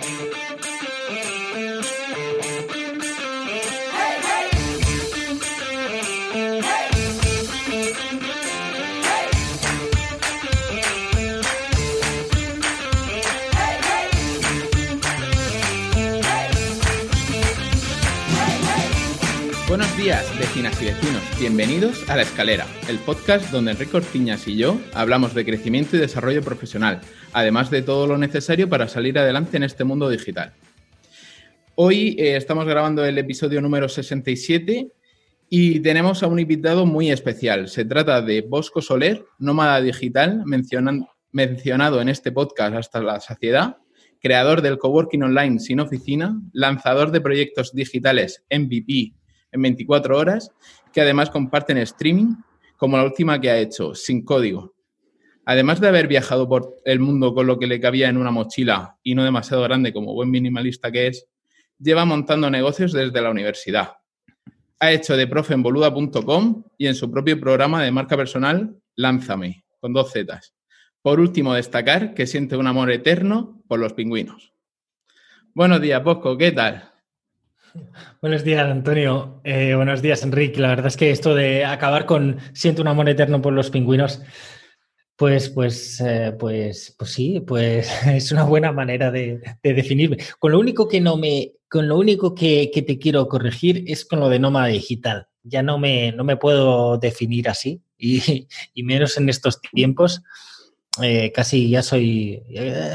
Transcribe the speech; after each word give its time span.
Buenos 0.00 0.37
días, 19.98 20.38
vecinas 20.38 20.80
y 20.80 20.84
vecinos. 20.84 21.22
Bienvenidos 21.40 22.08
a 22.08 22.14
La 22.14 22.22
Escalera, 22.22 22.68
el 22.88 22.98
podcast 23.00 23.50
donde 23.50 23.72
Enrique 23.72 23.96
Ortiñas 23.96 24.46
y 24.46 24.56
yo 24.56 24.78
hablamos 24.94 25.34
de 25.34 25.44
crecimiento 25.44 25.96
y 25.96 25.98
desarrollo 25.98 26.40
profesional, 26.40 27.00
además 27.32 27.68
de 27.68 27.82
todo 27.82 28.06
lo 28.06 28.16
necesario 28.16 28.68
para 28.68 28.86
salir 28.86 29.18
adelante 29.18 29.56
en 29.56 29.64
este 29.64 29.82
mundo 29.82 30.08
digital. 30.08 30.52
Hoy 31.74 32.14
eh, 32.16 32.36
estamos 32.36 32.64
grabando 32.64 33.04
el 33.04 33.18
episodio 33.18 33.60
número 33.60 33.88
67 33.88 34.88
y 35.50 35.80
tenemos 35.80 36.22
a 36.22 36.28
un 36.28 36.38
invitado 36.38 36.86
muy 36.86 37.10
especial. 37.10 37.66
Se 37.66 37.84
trata 37.84 38.22
de 38.22 38.42
Bosco 38.42 38.80
Soler, 38.80 39.24
nómada 39.40 39.80
digital, 39.80 40.44
mencionado 41.32 42.00
en 42.00 42.08
este 42.08 42.30
podcast 42.30 42.76
hasta 42.76 43.02
la 43.02 43.18
saciedad, 43.18 43.78
creador 44.20 44.62
del 44.62 44.78
coworking 44.78 45.24
online 45.24 45.58
sin 45.58 45.80
oficina, 45.80 46.40
lanzador 46.52 47.10
de 47.10 47.20
proyectos 47.20 47.74
digitales 47.74 48.44
MVP 48.48 49.18
en 49.52 49.62
24 49.62 50.16
horas, 50.16 50.52
que 50.92 51.00
además 51.00 51.30
comparten 51.30 51.78
streaming, 51.78 52.34
como 52.76 52.96
la 52.96 53.04
última 53.04 53.40
que 53.40 53.50
ha 53.50 53.58
hecho, 53.58 53.94
sin 53.94 54.24
código. 54.24 54.74
Además 55.44 55.80
de 55.80 55.88
haber 55.88 56.08
viajado 56.08 56.48
por 56.48 56.76
el 56.84 57.00
mundo 57.00 57.34
con 57.34 57.46
lo 57.46 57.58
que 57.58 57.66
le 57.66 57.80
cabía 57.80 58.08
en 58.08 58.18
una 58.18 58.30
mochila 58.30 58.98
y 59.02 59.14
no 59.14 59.24
demasiado 59.24 59.62
grande 59.62 59.92
como 59.92 60.12
buen 60.12 60.30
minimalista 60.30 60.92
que 60.92 61.06
es, 61.06 61.26
lleva 61.78 62.04
montando 62.04 62.50
negocios 62.50 62.92
desde 62.92 63.22
la 63.22 63.30
universidad. 63.30 63.92
Ha 64.80 64.92
hecho 64.92 65.16
de 65.16 65.26
profe 65.26 65.54
en 65.54 65.64
y 66.76 66.86
en 66.86 66.94
su 66.94 67.10
propio 67.10 67.40
programa 67.40 67.82
de 67.82 67.90
marca 67.90 68.16
personal, 68.16 68.76
Lánzame, 68.94 69.64
con 69.80 69.92
dos 69.92 70.12
Zetas. 70.12 70.54
Por 71.02 71.18
último, 71.20 71.54
destacar 71.54 72.14
que 72.14 72.26
siente 72.26 72.56
un 72.56 72.66
amor 72.66 72.90
eterno 72.90 73.62
por 73.66 73.78
los 73.78 73.94
pingüinos. 73.94 74.52
Buenos 75.54 75.80
días, 75.80 76.04
Bosco, 76.04 76.36
¿qué 76.36 76.52
tal? 76.52 76.92
Buenos 78.20 78.44
días, 78.44 78.66
Antonio. 78.66 79.40
Eh, 79.44 79.74
buenos 79.74 80.02
días, 80.02 80.22
Enrique. 80.22 80.60
La 80.60 80.68
verdad 80.68 80.86
es 80.86 80.96
que 80.96 81.10
esto 81.10 81.34
de 81.34 81.64
acabar 81.64 82.06
con 82.06 82.38
siento 82.52 82.82
un 82.82 82.88
amor 82.88 83.08
eterno 83.08 83.40
por 83.40 83.52
los 83.52 83.70
pingüinos, 83.70 84.22
pues, 85.16 85.48
pues, 85.50 86.00
eh, 86.00 86.34
pues, 86.38 86.94
pues 86.98 87.12
sí, 87.12 87.40
pues 87.40 87.90
es 88.06 88.32
una 88.32 88.44
buena 88.44 88.72
manera 88.72 89.10
de, 89.10 89.40
definirme. 89.62 90.18
Con 90.38 90.52
lo 90.52 90.58
único 90.58 90.88
que 90.88 91.00
no 91.00 91.16
me, 91.16 91.52
con 91.68 91.88
lo 91.88 91.98
único 91.98 92.34
que, 92.34 92.70
te 92.74 92.98
quiero 92.98 93.28
corregir 93.28 93.84
es 93.86 94.04
con 94.04 94.20
lo 94.20 94.28
de 94.28 94.38
nómada 94.38 94.66
digital. 94.66 95.28
Ya 95.42 95.62
no 95.62 95.78
me, 95.78 96.12
no 96.12 96.24
me 96.24 96.36
puedo 96.36 96.98
definir 96.98 97.48
así 97.48 97.82
y, 97.98 98.46
menos 98.82 99.16
en 99.16 99.28
estos 99.28 99.60
tiempos. 99.60 100.22
Eh, 101.02 101.32
casi 101.32 101.70
ya 101.70 101.82
soy 101.82 102.42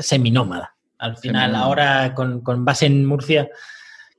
seminómada. 0.02 0.76
Al 0.98 1.18
final, 1.18 1.56
ahora 1.56 2.14
con, 2.14 2.42
con 2.42 2.64
base 2.64 2.86
en 2.86 3.06
Murcia, 3.06 3.50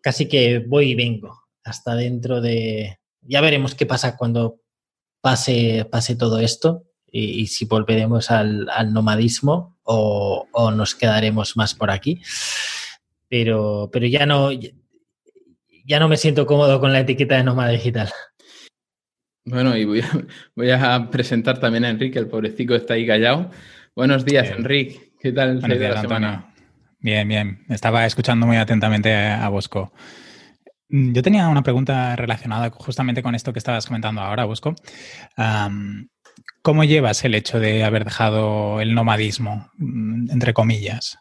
casi 0.05 0.29
que 0.29 0.59
voy 0.59 0.91
y 0.91 0.95
vengo 0.95 1.45
hasta 1.65 1.95
dentro 1.95 2.43
de... 2.43 2.99
Ya 3.23 3.41
veremos 3.41 3.75
qué 3.75 3.87
pasa 3.87 4.19
cuando 4.19 4.61
pase, 5.23 5.89
pase 5.91 6.15
todo 6.15 6.41
esto 6.41 6.85
y, 7.11 7.47
si 7.47 7.65
volveremos 7.65 8.31
al, 8.31 8.67
nomadismo 8.93 9.79
o, 9.83 10.47
nos 10.77 10.95
quedaremos 10.95 11.57
más 11.57 11.75
por 11.75 11.91
aquí. 11.91 12.21
Pero, 13.31 13.89
pero 13.91 14.07
ya, 14.07 14.27
no, 14.27 14.51
ya 14.53 15.99
no 15.99 16.09
me 16.09 16.19
siento 16.19 16.45
cómodo 16.45 16.81
con 16.81 16.93
la 16.93 17.01
etiqueta 17.01 17.37
de 17.37 17.45
nómada 17.45 17.71
digital. 17.71 18.11
Bueno, 19.47 19.75
y 19.75 19.87
voy 19.87 20.71
a, 20.71 21.09
presentar 21.11 21.61
también 21.61 21.87
a 21.87 21.91
Enrique, 21.91 22.19
el 22.19 22.29
pobrecito 22.29 22.75
está 22.75 22.95
ahí 22.95 23.07
callado. 23.07 23.51
Buenos 23.97 24.27
días, 24.27 24.51
Enrique. 24.51 25.13
¿Qué 25.19 25.33
tal 25.33 25.61
Buenos 25.61 25.79
días, 25.79 25.95
la 25.95 26.01
semana? 26.03 26.54
Bien, 27.05 27.29
bien. 27.29 27.67
Estaba 27.69 28.07
escuchando 28.07 28.47
muy 28.47 28.57
atentamente 28.57 29.15
a 29.15 29.47
Bosco. 29.51 29.93
Mm, 30.89 31.13
yo 31.13 31.23
tenía 31.23 31.49
una 31.49 31.63
pregunta 31.63 32.17
relacionada 32.17 32.71
justamente 32.71 33.23
con 33.23 33.35
esto 33.35 33.53
que 33.53 33.59
estabas 33.59 33.85
comentando 33.85 34.23
ahora, 34.23 34.47
Bosco. 34.47 34.75
¿Cómo 36.63 36.83
llevas 36.83 37.23
el 37.27 37.35
hecho 37.35 37.61
de 37.61 37.85
haber 37.85 38.07
dejado 38.07 38.81
el 38.81 38.95
nomadismo, 38.95 39.71
mm, 39.77 40.31
entre 40.31 40.55
comillas? 40.55 41.19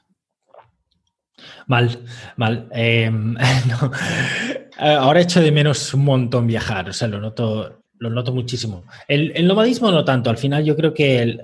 Mal, 1.67 1.99
mal. 2.37 2.69
Em, 2.71 3.35
ahora 4.79 5.19
echo 5.19 5.41
de 5.41 5.51
menos 5.51 5.93
un 5.93 6.05
montón 6.05 6.47
viajar, 6.47 6.87
o 6.87 6.93
sea, 6.93 7.09
lo 7.09 7.19
noto, 7.19 7.83
lo 7.99 8.09
noto 8.09 8.31
muchísimo. 8.33 8.85
El 9.09 9.45
nomadismo 9.45 9.91
no 9.91 10.05
tanto, 10.05 10.29
al 10.29 10.37
final 10.37 10.63
yo 10.63 10.77
creo 10.77 10.93
que 10.93 11.19
el 11.19 11.41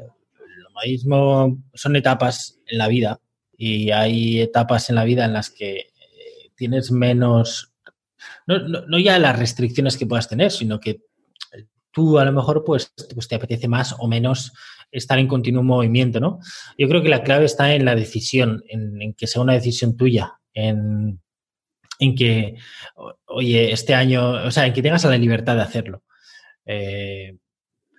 nomadismo 0.63 1.57
son 1.73 1.97
etapas 1.97 2.57
en 2.67 2.77
la 2.77 2.87
vida 2.87 3.19
y 3.61 3.91
hay 3.91 4.39
etapas 4.39 4.89
en 4.89 4.95
la 4.95 5.03
vida 5.03 5.25
en 5.25 5.33
las 5.33 5.49
que 5.49 5.79
eh, 5.79 6.51
tienes 6.55 6.91
menos, 6.91 7.73
no, 8.47 8.97
ya 8.97 9.19
las 9.19 9.37
restricciones 9.37 9.97
que 9.97 10.05
puedas 10.05 10.29
tener, 10.29 10.49
sino 10.49 10.79
que 10.79 11.01
tú 11.91 12.17
a 12.19 12.23
lo 12.23 12.31
mejor 12.31 12.63
pues, 12.63 12.93
pues, 13.13 13.27
te 13.27 13.35
apetece 13.35 13.67
más 13.67 13.93
o 13.99 14.07
menos 14.07 14.53
estar 14.91 15.19
en 15.19 15.27
continuo 15.27 15.61
movimiento, 15.61 16.21
¿no? 16.21 16.39
Yo 16.77 16.87
creo 16.87 17.03
que 17.03 17.09
la 17.09 17.21
clave 17.21 17.43
está 17.43 17.75
en 17.75 17.83
la 17.83 17.95
decisión, 17.95 18.63
en, 18.69 19.13
que 19.13 19.27
sea 19.27 19.41
una 19.41 19.53
decisión 19.53 19.97
tuya, 19.97 20.39
en, 20.53 21.19
que, 22.15 22.55
oye, 23.25 23.73
este 23.73 23.93
año, 23.93 24.45
o 24.45 24.51
sea, 24.51 24.67
en 24.67 24.73
que 24.73 24.81
tengas 24.81 25.03
la 25.03 25.17
libertad 25.17 25.57
de 25.57 25.63
hacerlo. 25.63 26.03
Eh, 26.65 27.35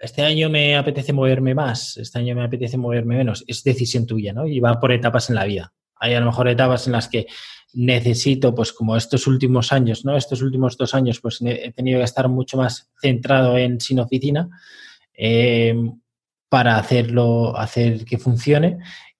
este 0.00 0.22
año 0.22 0.49
me 0.49 0.77
apetece 0.77 1.12
moverme 1.12 1.55
más, 1.55 1.99
este 1.99 2.19
año 2.19 2.34
me 2.34 2.43
apetece 2.43 2.78
moverme 2.78 3.19
menos, 3.19 3.44
es 3.47 3.62
decisión 3.62 4.06
tuya, 4.06 4.33
¿no? 4.33 4.47
Y 4.47 4.59
va 4.59 4.81
por 4.81 4.93
etapas 4.93 5.28
en 5.28 5.37
la 5.37 5.44
vida. 5.44 5.75
Hay 5.97 6.15
a 6.15 6.21
lo 6.21 6.27
mejor 6.27 6.49
etapas 6.49 6.87
en 6.87 6.94
las 6.94 7.09
que 7.09 7.27
necesito, 7.75 8.55
pues 8.55 8.72
como 8.72 8.97
estos 8.97 9.27
últimos 9.27 9.72
años, 9.72 10.06
¿no? 10.06 10.16
Estos 10.16 10.41
últimos 10.41 10.78
dos 10.78 10.94
años, 10.94 11.21
pues 11.21 11.41
he 11.43 11.71
tenido 11.72 11.99
que 11.99 12.05
estar 12.05 12.28
mucho 12.28 12.56
más 12.56 12.91
centrado 13.00 13.59
en 13.59 13.78
sin 13.78 14.00
oficina 14.00 14.49
eh, 15.12 15.75
para 16.49 16.78
hacerlo, 16.78 17.56
hacer 17.56 18.06
que 18.06 18.17
funcione 18.17 18.78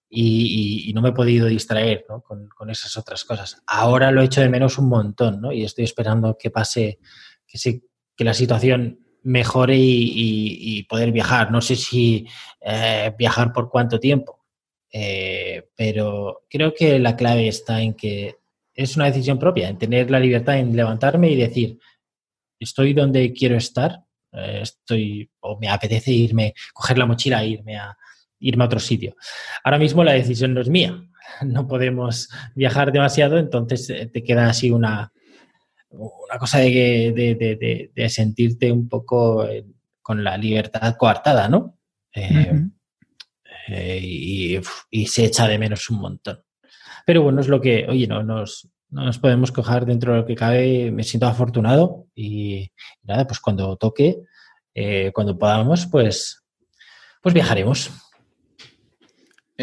y, 0.09 0.91
no 0.95 1.01
me 1.01 1.09
he 1.09 1.13
podido 1.13 1.45
distraer 1.45 2.05
¿no? 2.09 2.21
con, 2.21 2.69
esas 2.69 2.97
otras 2.97 3.23
cosas. 3.23 3.61
Ahora 3.67 4.11
lo 4.11 4.21
he 4.21 4.25
hecho 4.25 4.41
de 4.41 4.49
menos 4.49 4.79
un 4.79 4.89
montón, 4.89 5.39
¿no? 5.39 5.51
Y 5.51 5.63
estoy 5.63 5.85
esperando 5.85 6.37
que 6.37 6.49
pase, 6.49 6.99
que, 7.47 7.81
que 8.15 8.23
la 8.23 8.33
situación 8.33 8.99
mejore 9.23 9.77
y, 9.77 10.83
poder 10.83 11.11
viajar. 11.11 11.51
No 11.51 11.61
sé 11.61 11.75
si 11.75 12.27
eh, 12.59 13.13
viajar 13.17 13.53
por 13.53 13.69
cuánto 13.69 13.99
tiempo, 13.99 14.45
eh, 14.91 15.69
pero 15.75 16.43
creo 16.49 16.73
que 16.73 16.99
la 16.99 17.15
clave 17.15 17.47
está 17.47 17.81
en 17.81 17.93
que 17.93 18.37
es 18.73 18.95
una 18.95 19.05
decisión 19.05 19.37
propia, 19.37 19.69
en 19.69 19.77
tener 19.77 20.09
la 20.09 20.19
libertad 20.19 20.57
en 20.57 20.75
levantarme 20.75 21.29
y 21.29 21.35
decir, 21.35 21.77
estoy 22.59 22.93
donde 22.93 23.31
quiero 23.33 23.57
estar, 23.57 24.03
eh, 24.33 24.59
estoy 24.63 25.29
o 25.41 25.59
me 25.59 25.69
apetece 25.69 26.11
irme, 26.11 26.53
coger 26.73 26.97
la 26.97 27.05
mochila 27.05 27.43
e 27.43 27.49
irme 27.49 27.77
a, 27.77 27.95
irme 28.39 28.63
a 28.63 28.67
otro 28.67 28.79
sitio. 28.79 29.15
Ahora 29.63 29.77
mismo 29.77 30.03
la 30.03 30.13
decisión 30.13 30.53
no 30.53 30.61
es 30.61 30.69
mía, 30.69 31.01
no 31.45 31.67
podemos 31.67 32.29
viajar 32.55 32.91
demasiado, 32.91 33.37
entonces 33.37 34.11
te 34.11 34.23
queda 34.23 34.49
así 34.49 34.71
una, 34.71 35.11
una 35.91 36.37
cosa 36.39 36.59
de, 36.59 37.91
de, 37.93 38.09
sentirte 38.09 38.71
un 38.71 38.87
poco 38.87 39.45
eh, 39.45 39.65
con 40.01 40.23
la 40.23 40.37
libertad 40.37 40.95
coartada, 40.97 41.49
¿no? 41.49 41.77
Eh, 42.13 42.67
eh, 43.67 43.99
y, 44.01 45.05
se 45.05 45.25
echa 45.25 45.47
de 45.47 45.57
menos 45.57 45.89
un 45.89 45.99
montón. 45.99 46.41
Pero 47.05 47.23
bueno, 47.23 47.41
es 47.41 47.47
lo 47.47 47.59
que, 47.59 47.85
oye, 47.89 48.07
no 48.07 48.23
nos, 48.23 48.69
nos 48.89 49.19
podemos 49.19 49.51
coger 49.51 49.85
dentro 49.85 50.13
de 50.13 50.19
lo 50.19 50.25
que 50.25 50.35
cabe. 50.35 50.91
Me 50.91 51.03
siento 51.03 51.27
afortunado 51.27 52.07
y, 52.15 52.71
nada, 53.03 53.27
pues 53.27 53.39
cuando 53.39 53.75
toque, 53.75 54.23
cuando 55.13 55.37
podamos, 55.37 55.87
pues, 55.87 56.43
pues 57.21 57.33
viajaremos. 57.33 57.91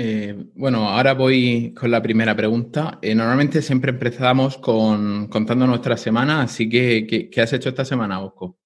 Eh, 0.01 0.33
bueno, 0.55 0.89
ahora 0.89 1.15
voy 1.15 1.75
con 1.75 1.91
la 1.91 2.01
primera 2.01 2.37
pregunta. 2.37 3.01
Eh, 3.03 3.17
normalmente 3.17 3.61
siempre 3.61 3.91
empezamos 3.91 4.57
con 4.57 5.27
contando 5.27 5.67
nuestra 5.67 5.97
semana, 5.97 6.43
así 6.43 6.69
que 6.69 7.29
¿qué, 7.29 7.41
has 7.41 7.53
hecho 7.53 7.71
esta 7.71 7.85
semana, 7.85 8.21
Bosco? 8.21 8.61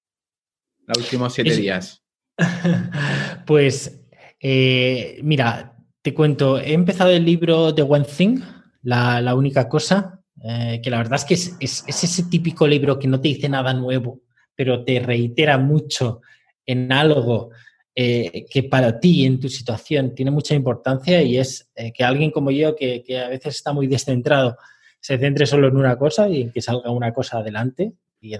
Los 0.85 0.99
últimos 0.99 1.33
siete 1.33 1.55
días. 1.55 2.03
pues, 3.47 4.05
eh, 4.39 5.21
mira, 5.23 5.75
te 6.03 6.13
cuento, 6.13 6.59
he 6.59 6.73
empezado 6.73 7.09
el 7.09 7.25
libro 7.25 7.73
The 7.73 7.81
One 7.81 8.05
Thing, 8.05 8.39
la, 8.83 9.33
única 9.33 9.67
cosa, 9.67 10.23
que 10.39 10.89
la 10.91 10.97
verdad 10.97 11.15
es 11.15 11.25
que 11.25 11.33
es, 11.33 11.83
ese 11.87 12.23
típico 12.29 12.67
libro 12.67 12.99
que 12.99 13.07
no 13.07 13.19
te 13.19 13.29
dice 13.29 13.49
nada 13.49 13.73
nuevo, 13.73 14.21
pero 14.53 14.85
te 14.85 14.99
reitera 14.99 15.57
mucho 15.57 16.21
en 16.63 16.91
algo 16.91 17.49
eh, 17.95 18.45
que 18.49 18.63
para 18.63 18.99
ti 18.99 19.25
en 19.25 19.39
tu 19.39 19.49
situación 19.49 20.15
tiene 20.15 20.31
mucha 20.31 20.55
importancia 20.55 21.21
y 21.21 21.37
es 21.37 21.71
eh, 21.75 21.93
que 21.93 22.03
alguien 22.03 22.31
como 22.31 22.49
yo, 22.49 22.75
que, 22.75 23.03
a 23.23 23.29
veces 23.29 23.55
está 23.55 23.71
muy 23.71 23.87
descentrado, 23.87 24.57
se 24.99 25.17
centre 25.17 25.45
solo 25.45 25.67
en 25.67 25.77
una 25.77 25.97
cosa 25.97 26.27
y 26.27 26.41
en 26.41 26.51
que 26.51 26.61
salga 26.61 26.89
una 26.89 27.13
cosa 27.13 27.39
adelante 27.39 27.93
y 28.19 28.35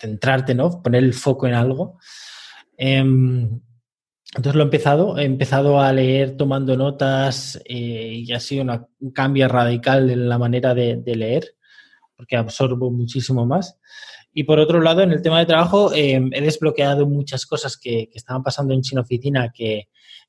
centrarte, 0.00 0.54
¿no? 0.54 0.82
Poner 0.82 1.04
el 1.04 1.14
foco 1.14 1.46
en 1.46 1.54
algo. 1.54 1.98
Em, 2.76 3.60
entonces 4.36 4.54
lo 4.54 4.62
he 4.62 4.64
empezado, 4.64 5.18
he 5.18 5.24
empezado 5.24 5.80
a 5.80 5.92
leer 5.92 6.36
tomando 6.36 6.76
notas 6.76 7.60
eh, 7.64 8.22
y 8.26 8.32
ha 8.32 8.40
sido 8.40 8.64
un 9.00 9.10
cambio 9.12 9.48
radical 9.48 10.10
en 10.10 10.28
la 10.28 10.38
manera 10.38 10.74
de, 10.74 11.00
leer, 11.06 11.54
porque 12.16 12.36
absorbo 12.36 12.90
muchísimo 12.90 13.46
más. 13.46 13.78
Y 14.32 14.44
por 14.44 14.58
otro 14.58 14.80
lado, 14.80 15.02
en 15.02 15.12
el 15.12 15.22
tema 15.22 15.38
de 15.38 15.46
trabajo, 15.46 15.92
em, 15.94 16.30
he 16.32 16.40
desbloqueado 16.40 17.06
muchas 17.06 17.46
cosas 17.46 17.76
que, 17.76 18.10
estaban 18.12 18.42
pasando 18.42 18.74
en 18.74 18.82
China 18.82 19.02
Oficina, 19.02 19.52
que, 19.54 19.88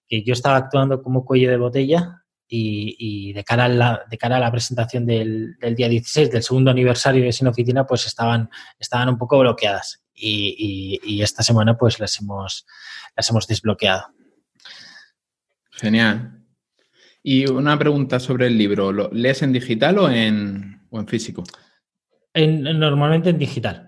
yo 0.09 0.31
estaba 0.31 0.55
actuando 0.55 1.01
como 1.01 1.25
cuello 1.25 1.49
de 1.49 1.57
botella 1.57 2.23
y, 2.47 3.33
de, 3.33 3.43
cara 3.43 3.65
a 3.65 3.67
la, 3.67 4.05
de 4.09 4.17
cara 4.17 4.37
a 4.37 4.39
la 4.39 4.49
presentación 4.49 5.05
del, 5.05 5.57
día 5.75 5.89
16, 5.89 6.31
del 6.31 6.43
segundo 6.43 6.71
aniversario 6.71 7.25
de 7.25 7.33
China 7.33 7.49
Oficina, 7.49 7.85
pues 7.85 8.05
estaban, 8.05 8.49
estaban 8.79 9.09
un 9.09 9.17
poco 9.17 9.39
bloqueadas. 9.39 10.01
Y, 10.13 10.99
y, 11.03 11.21
esta 11.21 11.43
semana 11.43 11.77
pues 11.77 11.99
las 11.99 12.17
hemos, 12.21 12.65
las 13.15 13.29
hemos 13.29 13.45
desbloqueado. 13.47 14.05
Genial. 15.71 16.45
Y 17.21 17.45
una 17.45 17.77
pregunta 17.77 18.21
sobre 18.21 18.47
el 18.47 18.57
libro. 18.57 18.93
¿Lo 18.93 19.09
lees 19.11 19.41
en 19.41 19.51
digital 19.51 19.99
o 19.99 20.09
en, 20.09 20.87
o 20.89 20.99
en 20.99 21.07
físico? 21.07 21.43
Normalmente 22.45 23.29
en 23.29 23.39
digital. 23.39 23.87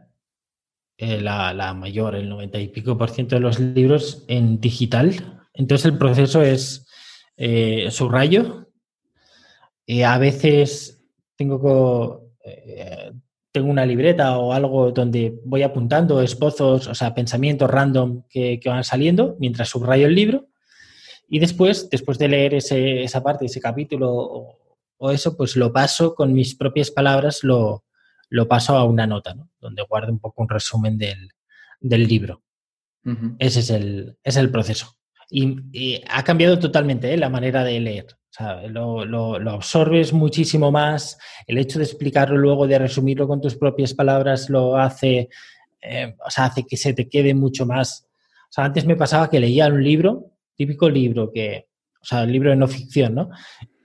Eh, 1.01 1.21
la, 1.21 1.73
mayor, 1.73 2.15
el 2.15 2.27
90 2.27 2.59
y 2.59 2.67
pico 2.67 2.97
por 2.97 3.09
ciento 3.09 3.35
de 3.35 3.39
los 3.39 3.57
libros 3.57 4.25
en 4.27 4.59
digital. 4.59 5.39
Entonces 5.53 5.85
el 5.85 5.97
proceso 5.97 6.41
es 6.41 6.87
eh, 7.37 7.87
subrayo. 7.89 8.67
y 9.85 10.01
a 10.01 10.17
veces 10.17 11.01
tengo, 11.37 12.33
eh, 12.43 13.13
tengo 13.53 13.69
una 13.69 13.85
libreta 13.85 14.37
o 14.39 14.51
algo 14.51 14.91
donde 14.91 15.39
voy 15.45 15.63
apuntando 15.63 16.21
esbozos, 16.21 16.87
o 16.87 16.93
sea, 16.93 17.15
pensamientos 17.15 17.71
random 17.71 18.23
que, 18.29 18.59
van 18.65 18.83
saliendo 18.83 19.37
mientras 19.39 19.69
subrayo 19.69 20.05
el 20.05 20.15
libro. 20.15 20.47
Y 21.29 21.39
después, 21.39 21.89
después 21.89 22.17
de 22.17 22.27
leer 22.27 22.55
esa 22.55 23.23
parte, 23.23 23.45
ese 23.45 23.61
capítulo 23.61 24.57
o, 24.97 25.11
eso, 25.11 25.37
pues 25.37 25.55
lo 25.55 25.71
paso 25.71 26.13
con 26.13 26.33
mis 26.33 26.55
propias 26.55 26.91
palabras, 26.91 27.41
lo, 27.41 27.85
lo 28.29 28.47
paso 28.47 28.77
a 28.77 28.83
una 28.83 29.07
nota, 29.07 29.33
¿no? 29.33 29.49
donde 29.59 29.83
guardo 29.83 30.11
un 30.11 30.19
poco 30.19 30.41
un 30.41 30.49
resumen 30.49 30.97
del, 30.97 31.29
libro. 31.81 32.43
Ese 33.39 33.61
es 33.61 33.69
el, 33.71 34.17
es 34.23 34.37
el 34.37 34.51
proceso. 34.51 34.97
Y, 35.31 36.01
ha 36.09 36.23
cambiado 36.23 36.57
totalmente 36.59 37.13
¿eh? 37.13 37.17
la 37.17 37.29
manera 37.29 37.63
de 37.63 37.79
leer. 37.79 38.07
lo, 38.69 39.35
absorbes 39.51 40.13
muchísimo 40.13 40.71
más. 40.71 41.17
El 41.47 41.57
hecho 41.57 41.79
de 41.79 41.85
explicarlo 41.85 42.37
luego, 42.37 42.67
de 42.67 42.79
resumirlo 42.79 43.27
con 43.27 43.41
tus 43.41 43.55
propias 43.55 43.93
palabras, 43.93 44.49
lo 44.49 44.77
hace, 44.77 45.29
eh, 45.81 46.15
o 46.25 46.29
sea, 46.29 46.45
hace 46.45 46.65
que 46.65 46.77
se 46.77 46.93
te 46.93 47.09
quede 47.09 47.33
mucho 47.33 47.65
más. 47.65 48.07
O 48.49 48.51
sea, 48.51 48.65
antes 48.65 48.85
me 48.85 48.95
pasaba 48.95 49.29
que 49.29 49.39
leía 49.39 49.67
un 49.67 49.83
libro, 49.83 50.31
típico 50.55 50.89
libro 50.89 51.31
que, 51.31 51.67
o 52.01 52.05
sea, 52.05 52.23
el 52.23 52.31
libro 52.31 52.49
de 52.49 52.55
no 52.55 52.67
ficción, 52.67 53.15
¿no? 53.15 53.29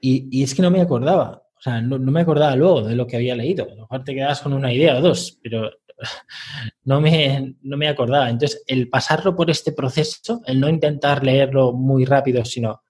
Y, 0.01 0.29
y 0.31 0.43
es 0.43 0.55
que 0.55 0.63
no 0.63 0.71
me 0.71 0.81
acordaba. 0.81 1.44
Sea, 1.65 1.81
no, 1.81 1.99
me 1.99 2.21
acordaba 2.21 2.55
luego 2.57 2.83
de 2.83 2.95
lo 2.95 3.07
que 3.07 3.17
había 3.17 3.35
leído. 3.35 3.65
A 3.65 3.75
lo 3.75 3.77
mejor 3.77 4.05
te 4.05 4.15
quedas 4.15 4.43
con 4.43 4.53
una 4.53 4.71
idea 4.71 4.99
o 4.99 5.01
dos, 5.01 5.39
pero 5.43 5.71
no 6.85 7.01
me, 7.01 7.55
no 7.63 7.79
me 7.79 7.89
acordaba. 7.89 8.29
Entonces, 8.29 8.63
el 8.67 8.91
pasarlo 8.91 9.35
por 9.35 9.49
este 9.49 9.73
proceso, 9.73 10.43
el 10.45 10.61
no 10.61 10.69
intentar 10.69 11.25
leerlo 11.25 11.73
muy 11.73 12.05
rápido, 12.05 12.45
sino 12.45 12.83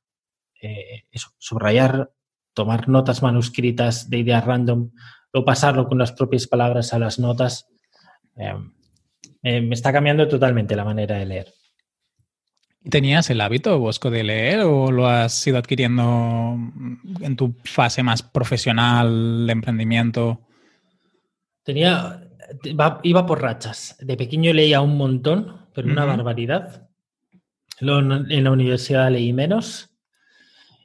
eh, 0.61 1.05
subrayar, 1.39 2.11
tomar 2.53 2.89
notas 2.89 3.23
manuscritas 3.23 4.11
de 4.11 4.19
ideas 4.19 4.45
random, 4.45 4.91
o 5.33 5.45
pasarlo 5.45 5.87
con 5.87 5.99
las 5.99 6.11
propias 6.11 6.49
palabras 6.49 6.93
a 6.93 6.99
las 6.99 7.21
notas, 7.21 7.69
eh, 8.37 8.55
eh, 9.45 9.61
me 9.61 9.77
está 9.77 9.93
cambiando 9.93 10.27
totalmente 10.27 10.75
la 10.75 10.85
manera 10.85 11.17
de 11.17 11.27
leer. 11.27 11.55
¿Tenías 12.91 13.31
el 13.31 13.41
hábito, 13.41 13.79
Bosco, 13.79 14.11
de 14.11 14.25
leer 14.25 14.61
o 14.61 14.93
lo 14.93 15.07
has 15.07 15.47
ido 15.47 15.57
adquiriendo 15.57 16.59
en 17.21 17.37
tu 17.37 17.55
fase 17.65 18.03
más 18.03 18.23
profesional, 18.23 19.47
de 19.47 19.53
emprendimiento? 19.53 20.41
Tenía, 21.63 22.29
iba, 23.03 23.27
por 23.27 23.41
rachas. 23.41 23.97
De 24.01 24.19
pequeño 24.19 24.53
leía 24.53 24.83
un 24.83 24.99
montón, 24.99 25.67
pero 25.75 25.89
una 25.89 26.05
barbaridad. 26.05 26.89
en 27.81 28.45
la 28.45 28.51
universidad 28.51 29.11
leí 29.11 29.33
menos. 29.33 29.91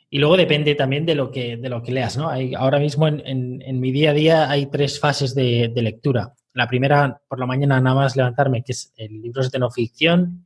Y 0.10 0.20
luego 0.20 0.38
depende 0.38 0.76
también 0.76 1.06
de 1.06 1.16
lo 1.16 1.32
que, 1.32 1.58
de 1.58 1.70
lo 1.70 1.84
que 1.84 1.92
leas, 1.92 2.18
¿no? 2.18 2.30
Hay, 2.30 2.56
ahora 2.56 2.80
mismo 2.80 3.08
en, 3.08 3.80
mi 3.80 3.92
día 3.92 4.12
a 4.12 4.14
día 4.14 4.50
hay 4.50 4.68
tres 4.68 5.00
fases 5.00 5.36
de 5.36 5.72
lectura 5.76 6.34
la 6.54 6.68
primera 6.68 7.22
por 7.28 7.40
la 7.40 7.46
mañana 7.46 7.80
nada 7.80 7.96
más 7.96 8.16
levantarme, 8.16 8.64
que 8.64 8.72
es 8.72 8.94
el 8.96 9.22
libro 9.22 9.48
de 9.48 9.60
no 9.60 9.70
ficción, 9.70 10.46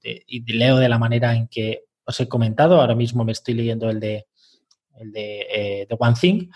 y 0.00 0.52
leo 0.52 0.76
de 0.78 0.88
la 0.88 0.98
manera 0.98 1.34
en 1.34 1.48
que 1.48 1.84
os 2.04 2.20
he 2.20 2.28
comentado. 2.28 2.80
Ahora 2.80 2.94
mismo 2.94 3.24
me 3.24 3.32
estoy 3.32 3.54
leyendo 3.54 3.90
el 3.90 4.00
de, 4.00 4.26
el 4.98 5.12
de 5.12 5.46
eh, 5.50 5.88
One 5.98 6.14
Thing. 6.18 6.48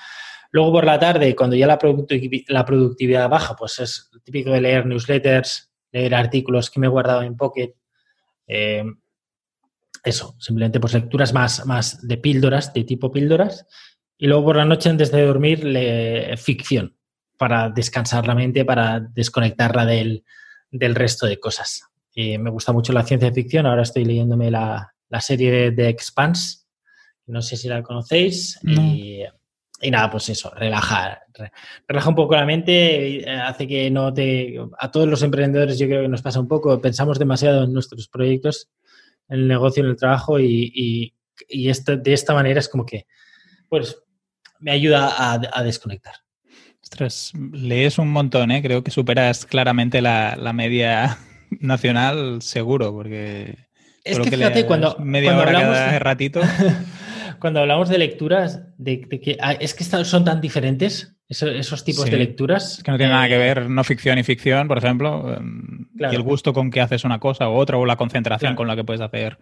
Luego 0.50 0.72
por 0.72 0.84
la 0.84 0.98
tarde, 0.98 1.36
cuando 1.36 1.56
ya 1.56 1.66
la, 1.66 1.78
la 2.48 2.64
productividad 2.64 3.28
baja, 3.28 3.54
pues 3.56 3.78
es 3.78 4.10
típico 4.24 4.50
de 4.50 4.60
leer 4.60 4.86
newsletters, 4.86 5.70
leer 5.92 6.14
artículos 6.14 6.70
que 6.70 6.80
me 6.80 6.86
he 6.86 6.90
guardado 6.90 7.22
en 7.22 7.36
Pocket. 7.36 7.74
Eh, 8.46 8.84
eso, 10.02 10.36
simplemente 10.38 10.80
pues 10.80 10.94
lecturas 10.94 11.32
más, 11.32 11.66
más 11.66 12.06
de 12.06 12.16
píldoras, 12.16 12.72
de 12.72 12.84
tipo 12.84 13.12
píldoras. 13.12 13.66
Y 14.16 14.28
luego 14.28 14.44
por 14.46 14.56
la 14.56 14.64
noche, 14.64 14.88
antes 14.88 15.10
de 15.10 15.26
dormir, 15.26 15.64
le, 15.64 16.36
ficción 16.38 16.95
para 17.36 17.70
descansar 17.70 18.26
la 18.26 18.34
mente, 18.34 18.64
para 18.64 19.00
desconectarla 19.00 19.84
del, 19.84 20.24
resto 20.70 21.26
de 21.26 21.38
cosas. 21.38 21.82
me 22.14 22.50
gusta 22.50 22.72
mucho 22.72 22.92
la 22.92 23.04
ciencia 23.04 23.32
ficción, 23.32 23.66
ahora 23.66 23.82
estoy 23.82 24.04
leyéndome 24.04 24.50
la, 24.50 24.92
serie 25.20 25.50
de, 25.50 25.70
de, 25.70 25.88
Expanse, 25.88 26.66
no 27.26 27.42
sé 27.42 27.56
si 27.56 27.68
la 27.68 27.82
conocéis, 27.82 28.58
y, 28.62 29.22
nada, 29.90 30.10
pues 30.10 30.28
eso, 30.30 30.50
relajar, 30.54 31.20
relaja 31.86 32.08
un 32.08 32.14
poco 32.14 32.34
la 32.34 32.46
mente, 32.46 33.20
eh, 33.20 33.30
hace 33.30 33.66
que 33.66 33.90
no 33.90 34.12
te... 34.14 34.58
A 34.78 34.90
todos 34.90 35.06
los 35.06 35.22
emprendedores 35.22 35.78
yo 35.78 35.86
creo 35.86 36.02
que 36.02 36.08
nos 36.08 36.22
pasa 36.22 36.40
un 36.40 36.48
poco, 36.48 36.80
pensamos 36.80 37.18
demasiado 37.18 37.64
en 37.64 37.74
nuestros 37.74 38.08
proyectos, 38.08 38.70
en 39.28 39.40
el 39.40 39.48
negocio, 39.48 39.84
en 39.84 39.90
el 39.90 39.96
trabajo, 39.96 40.40
y, 40.40 41.12
esto, 41.50 41.96
de 41.96 42.12
esta 42.14 42.32
manera 42.32 42.60
es 42.60 42.68
como 42.68 42.86
que, 42.86 43.06
pues, 43.68 44.02
me 44.58 44.70
ayuda 44.70 45.14
a 45.18 45.62
desconectar. 45.62 46.25
Ostras, 46.86 47.32
lees 47.52 47.98
un 47.98 48.10
montón, 48.10 48.52
¿eh? 48.52 48.62
Creo 48.62 48.84
que 48.84 48.92
superas 48.92 49.44
claramente 49.44 50.00
la, 50.00 50.52
media 50.54 51.18
nacional 51.60 52.42
seguro, 52.42 52.92
porque... 52.92 53.56
Es 54.04 54.20
que, 54.20 54.30
fíjate, 54.30 54.66
cuando, 54.66 54.96
media 55.00 55.36
hora 55.36 55.48
hablamos, 55.48 55.76
cada 55.76 55.98
ratito... 55.98 56.40
cuando 57.40 57.58
hablamos 57.58 57.88
de 57.88 57.98
lecturas, 57.98 58.62
de, 58.78 59.00
que 59.00 59.36
ah, 59.40 59.54
es 59.54 59.74
que 59.74 59.82
son 59.82 60.24
tan 60.24 60.40
diferentes 60.40 61.16
esos, 61.28 61.82
tipos 61.82 62.08
de 62.08 62.18
lecturas. 62.18 62.78
Es 62.78 62.84
que 62.84 62.92
no 62.92 62.98
tiene 62.98 63.12
nada 63.12 63.26
que 63.26 63.36
ver 63.36 63.68
no 63.68 63.82
ficción 63.82 64.20
y 64.20 64.22
ficción, 64.22 64.68
por 64.68 64.78
ejemplo, 64.78 65.34
em, 65.36 65.88
y 65.98 66.14
el 66.14 66.22
gusto 66.22 66.52
con 66.52 66.70
que 66.70 66.80
haces 66.80 67.02
una 67.02 67.18
cosa 67.18 67.50
u 67.50 67.54
otra, 67.54 67.78
o 67.78 67.84
la 67.84 67.96
concentración 67.96 68.54
con 68.54 68.68
la 68.68 68.76
que 68.76 68.84
puedes 68.84 69.00
hacer 69.00 69.38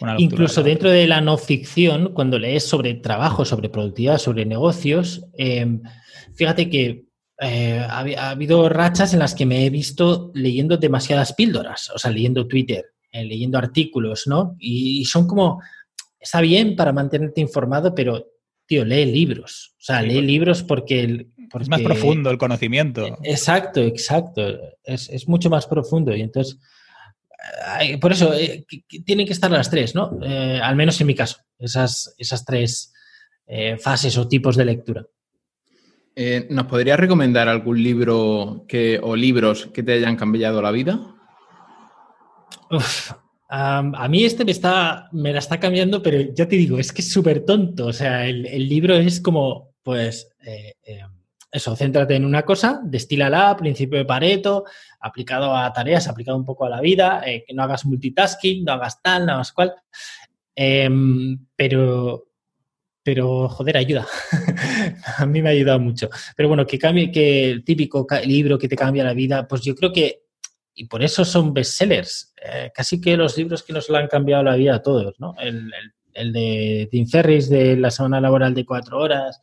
una 0.00 0.14
lectura. 0.14 0.34
Incluso 0.34 0.64
dentro 0.64 0.90
de 0.90 1.06
la 1.06 1.20
no 1.20 1.38
ficción, 1.38 2.12
cuando 2.12 2.40
lees 2.40 2.66
sobre 2.66 2.94
trabajo, 2.94 3.44
sobre 3.44 3.68
productividad, 3.68 4.18
sobre 4.18 4.46
negocios, 4.46 5.26
eh, 5.38 5.78
fíjate 6.34 6.68
que 6.68 7.04
eh, 7.44 7.78
ha, 7.78 8.30
habido 8.30 8.68
rachas 8.68 9.12
en 9.12 9.18
las 9.18 9.34
que 9.34 9.46
me 9.46 9.66
he 9.66 9.70
visto 9.70 10.30
leyendo 10.34 10.76
demasiadas 10.76 11.32
píldoras, 11.32 11.90
o 11.90 11.98
sea, 11.98 12.12
leyendo 12.12 12.46
Twitter, 12.46 12.84
eh, 13.10 13.24
leyendo 13.24 13.58
artículos, 13.58 14.28
¿no? 14.28 14.54
Y, 14.60 15.04
son 15.06 15.26
como, 15.26 15.60
está 16.20 16.40
bien 16.40 16.76
para 16.76 16.92
mantenerte 16.92 17.40
informado, 17.40 17.96
pero, 17.96 18.28
tío, 18.64 18.84
lee 18.84 19.06
libros. 19.06 19.74
O 19.76 19.82
sea, 19.82 20.02
lee 20.02 20.20
libros 20.20 20.62
porque, 20.62 21.26
Es 21.60 21.68
más 21.68 21.80
profundo 21.80 22.30
el 22.30 22.38
conocimiento. 22.38 23.18
Exacto, 23.24 23.80
exacto. 23.80 24.42
Es, 24.84 25.26
mucho 25.26 25.50
más 25.50 25.66
profundo. 25.66 26.14
Y 26.14 26.20
entonces, 26.20 26.58
por 28.00 28.12
eso, 28.12 28.32
eh, 28.34 28.64
tienen 29.04 29.26
que 29.26 29.32
estar 29.32 29.50
las 29.50 29.68
tres, 29.68 29.96
¿no? 29.96 30.16
al 30.22 30.76
menos 30.76 31.00
en 31.00 31.08
mi 31.08 31.16
caso, 31.16 31.38
esas, 31.58 32.14
esas 32.18 32.44
tres 32.44 32.92
fases 33.80 34.16
o 34.16 34.28
tipos 34.28 34.56
de 34.56 34.64
lectura. 34.64 35.04
Eh, 36.14 36.46
¿Nos 36.50 36.66
podrías 36.66 37.00
recomendar 37.00 37.48
algún 37.48 37.82
libro 37.82 38.66
o 39.02 39.16
libros 39.16 39.66
que 39.72 39.82
te 39.82 39.94
hayan 39.94 40.16
cambiado 40.16 40.60
la 40.60 40.70
vida? 40.70 41.00
a 43.54 44.08
mí 44.08 44.24
este 44.24 44.44
me, 44.44 44.52
está, 44.52 45.08
me 45.12 45.32
la 45.32 45.38
está 45.38 45.60
cambiando, 45.60 46.02
pero 46.02 46.32
ya 46.32 46.48
te 46.48 46.56
digo, 46.56 46.78
es 46.78 46.92
que 46.92 47.02
es 47.02 47.12
súper 47.12 47.44
tonto. 47.44 47.86
O 47.86 47.92
sea, 47.92 48.26
el, 48.26 48.68
libro 48.68 48.94
es 48.94 49.20
como, 49.20 49.74
pues, 49.82 50.32
eh, 50.46 50.74
eh, 50.82 51.02
eso, 51.50 51.76
céntrate 51.76 52.16
en 52.16 52.24
una 52.24 52.42
cosa, 52.42 52.80
destílala, 52.82 53.54
principio 53.56 53.98
de 53.98 54.06
Pareto, 54.06 54.64
aplicado 55.00 55.54
a 55.54 55.70
tareas, 55.70 56.08
aplicado 56.08 56.38
un 56.38 56.46
poco 56.46 56.64
a 56.64 56.70
la 56.70 56.80
vida, 56.80 57.22
eh, 57.26 57.44
que 57.46 57.52
no 57.52 57.62
hagas 57.62 57.84
multitasking, 57.84 58.64
no 58.64 58.72
hagas 58.72 59.02
tal, 59.02 59.26
no 59.26 59.34
hagas 59.34 59.52
cual. 59.52 59.74
Em, 60.54 61.38
pero, 61.54 62.28
pero, 63.02 63.48
joder, 63.48 63.76
ayuda. 63.76 64.06
a 65.18 65.26
mí 65.26 65.42
me 65.42 65.48
ha 65.48 65.52
ayudado 65.52 65.80
mucho. 65.80 66.08
Pero 66.36 66.48
bueno, 66.48 66.66
que 66.66 66.78
cambie, 66.78 67.10
que 67.10 67.50
el 67.50 67.64
típico 67.64 68.06
libro 68.24 68.58
que 68.58 68.68
te 68.68 68.76
cambia 68.76 69.04
la 69.04 69.14
vida, 69.14 69.46
pues 69.48 69.62
yo 69.62 69.74
creo 69.74 69.92
que, 69.92 70.22
y 70.74 70.86
por 70.86 71.02
eso 71.02 71.24
son 71.24 71.52
bestsellers, 71.52 72.32
eh, 72.42 72.70
casi 72.74 73.00
que 73.00 73.16
los 73.16 73.36
libros 73.36 73.62
que 73.62 73.72
nos 73.72 73.88
lo 73.88 73.96
han 73.96 74.06
cambiado 74.06 74.42
la 74.42 74.54
vida 74.54 74.76
a 74.76 74.82
todos, 74.82 75.18
¿no? 75.18 75.34
El, 75.38 75.72
de 76.14 76.88
Tim 76.90 77.06
Ferris 77.06 77.48
de 77.48 77.74
la 77.76 77.90
semana 77.90 78.20
laboral 78.20 78.52
de 78.52 78.66
cuatro 78.66 78.98
horas, 78.98 79.40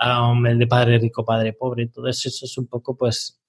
um, 0.00 0.46
el 0.46 0.58
de 0.58 0.68
Padre 0.68 0.98
Rico, 0.98 1.24
Padre 1.24 1.54
Pobre, 1.54 1.88
todo 1.88 2.06
eso, 2.06 2.28
es 2.28 2.56
un 2.56 2.68
poco, 2.68 2.96
pues, 2.96 3.42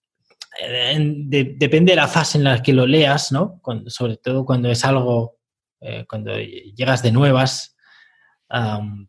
eh, 0.60 0.98
depende 0.98 1.92
de 1.92 1.96
la 1.96 2.08
fase 2.08 2.39
en 2.39 2.44
la 2.44 2.62
que 2.62 2.74
lo 2.74 2.88
leas, 2.88 3.32
¿no? 3.32 3.62
sobre 3.88 4.18
todo 4.18 4.46
cuando 4.46 4.70
es 4.70 4.84
algo, 4.84 5.38
eh, 5.80 6.06
cuando 6.10 6.36
llegas 6.38 7.03
de 7.03 7.12
nuevas, 7.12 7.73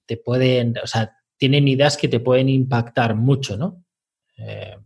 te 0.06 0.16
pueden, 0.16 0.74
o 0.82 0.86
sea, 0.86 1.12
tienen 1.36 1.68
ideas 1.68 1.96
que 1.96 2.08
te 2.08 2.20
pueden 2.20 2.48
impactar 2.48 3.14
mucho, 3.14 3.56
¿no? 3.56 3.84
Eh, 4.36 4.76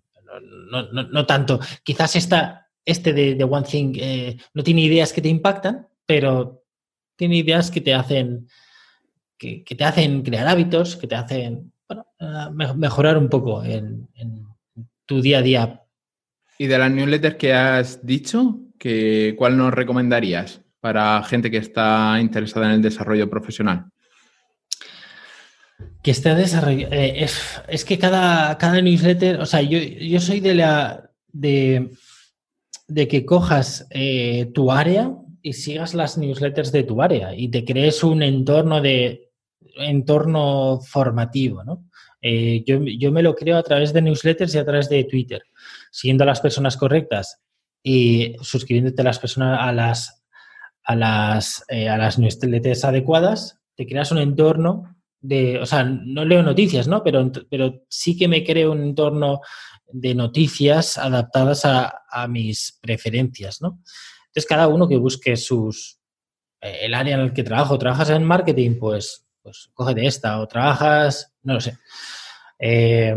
no, 0.71 1.27
tanto. 1.27 1.61
Quizás 1.83 2.17
esta, 2.17 2.69
este 2.85 3.13
de, 3.13 3.45
One 3.45 3.67
Thing 3.67 3.93
eh, 3.97 4.37
no 4.55 4.63
tiene 4.63 4.83
ideas 4.83 5.13
que 5.13 5.23
te 5.23 5.29
impactan, 5.29 5.87
pero 6.07 6.65
tiene 7.17 7.37
ideas 7.37 7.71
que 7.71 7.81
te 7.81 7.95
hacen, 7.95 8.49
que, 9.37 9.65
te 9.65 9.85
hacen 9.85 10.23
crear 10.23 10.47
hábitos, 10.47 10.97
que 10.97 11.07
te 11.07 11.15
hacen 11.15 11.73
mejorar 12.77 13.17
un 13.19 13.29
poco 13.29 13.63
en, 13.65 14.09
tu 15.07 15.23
día 15.23 15.39
a 15.39 15.43
día. 15.43 15.83
Y 16.59 16.67
de 16.67 16.79
las 16.79 16.91
newsletters 16.91 17.37
que 17.37 17.55
has 17.55 18.05
dicho, 18.05 18.61
que, 18.79 19.35
¿cuál 19.39 19.57
nos 19.57 19.73
recomendarías 19.73 20.61
para 20.81 21.23
gente 21.23 21.51
que 21.51 21.57
está 21.59 22.19
interesada 22.21 22.67
en 22.67 22.73
el 22.73 22.83
desarrollo 22.83 23.31
profesional? 23.31 23.91
Que 26.03 26.13
esté 26.13 26.35
desarrollado. 26.35 26.93
Eh, 26.93 27.27
es, 27.69 27.85
que 27.85 27.99
cada, 27.99 28.57
cada 28.59 28.81
newsletter, 28.81 29.41
o 29.41 29.47
sea, 29.47 29.63
yo, 29.63 29.79
yo 29.79 30.21
soy 30.21 30.41
de 30.41 30.55
la. 30.55 31.11
de, 31.33 31.91
de 32.87 33.09
que 33.09 33.27
cojas 33.27 33.87
eh, 33.91 34.51
tu 34.55 34.73
área 34.73 35.13
y 35.43 35.53
sigas 35.53 35.95
las 35.95 36.17
newsletters 36.17 36.73
de 36.73 36.85
tu 36.85 37.03
área 37.03 37.35
y 37.35 37.49
te 37.49 37.65
crees 37.65 38.03
un 38.03 38.23
entorno 38.23 38.81
de 38.81 39.31
entorno 39.77 40.81
formativo, 40.81 41.63
¿no? 41.65 41.85
Eh, 42.21 42.65
yo, 42.67 42.81
yo, 42.83 43.13
me 43.13 43.23
lo 43.23 43.35
creo 43.35 43.57
a 43.57 43.63
través 43.63 43.93
de 43.93 44.03
newsletters 44.03 44.55
y 44.55 44.59
a 44.59 44.65
través 44.65 44.89
de 44.89 45.05
Twitter, 45.05 45.43
siguiendo 45.93 46.25
a 46.25 46.27
las 46.27 46.41
personas 46.41 46.77
correctas 46.77 47.41
y 47.83 48.35
suscribiéndote 48.41 49.03
a 49.03 49.05
las 49.05 49.21
personas 49.21 49.59
a 49.61 49.73
las 49.73 50.25
a 50.83 50.97
las, 50.97 51.65
a 51.69 51.97
las 51.99 52.19
newsletters 52.19 52.85
adecuadas, 52.85 53.61
te 53.77 53.87
creas 53.87 54.11
un 54.11 54.19
entorno 54.19 54.98
de, 55.21 55.59
o 55.59 55.67
sea, 55.67 55.85
no 55.85 56.25
leo 56.25 56.43
noticias, 56.43 56.89
¿no? 56.89 57.03
Pero, 57.03 57.31
pero 57.51 57.83
sí 57.89 58.17
que 58.17 58.29
me 58.29 58.45
creo 58.45 58.73
un 58.73 58.83
entorno 58.83 59.41
de 59.91 60.15
noticias 60.15 60.99
adaptadas 60.99 61.63
a, 61.65 61.95
mis 62.29 62.79
preferencias, 62.81 63.61
¿no? 63.63 63.81
Entonces, 64.27 64.47
cada 64.47 64.69
uno 64.69 64.89
que 64.89 64.97
busque 64.97 65.37
sus, 65.37 65.99
eh, 66.61 66.81
el 66.83 66.95
área 66.95 67.15
en 67.15 67.21
el 67.21 67.33
que 67.33 67.43
trabajo, 67.43 67.79
trabajas 67.79 68.11
en 68.11 68.25
marketing, 68.25 68.79
pues, 68.79 69.27
pues 69.43 69.95
de 69.95 70.07
esta, 70.07 70.41
o 70.41 70.47
trabajas, 70.47 71.35
no 71.43 71.55
lo 71.55 71.61
sé. 71.61 71.79
Eh, 72.59 73.17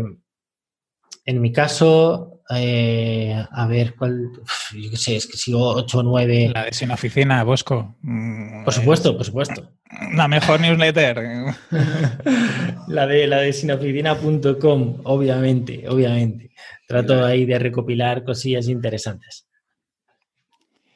en 1.24 1.40
mi 1.40 1.52
caso, 1.52 2.42
eh, 2.50 3.34
a 3.50 3.66
ver, 3.66 3.94
¿cuál? 3.96 4.30
yo 4.74 4.90
qué 4.90 4.96
sé, 4.96 5.16
es 5.16 5.26
que 5.26 5.36
sigo 5.36 5.74
8 5.74 5.98
o 5.98 6.02
9. 6.02 6.50
La 6.54 6.64
de 6.64 6.72
Sin 6.72 6.90
Oficina, 6.90 7.42
Bosco. 7.44 7.96
Mm, 8.02 8.64
por 8.64 8.72
supuesto, 8.72 9.16
por 9.16 9.24
supuesto. 9.24 9.70
La 10.14 10.26
mejor 10.28 10.60
newsletter. 10.60 11.22
la 12.88 13.06
de 13.06 13.26
la 13.26 13.38
de 13.38 13.52
sinoficina.com, 13.52 15.00
obviamente, 15.04 15.88
obviamente. 15.88 16.50
Trato 16.88 17.24
ahí 17.24 17.44
de 17.44 17.58
recopilar 17.58 18.24
cosillas 18.24 18.68
interesantes. 18.68 19.46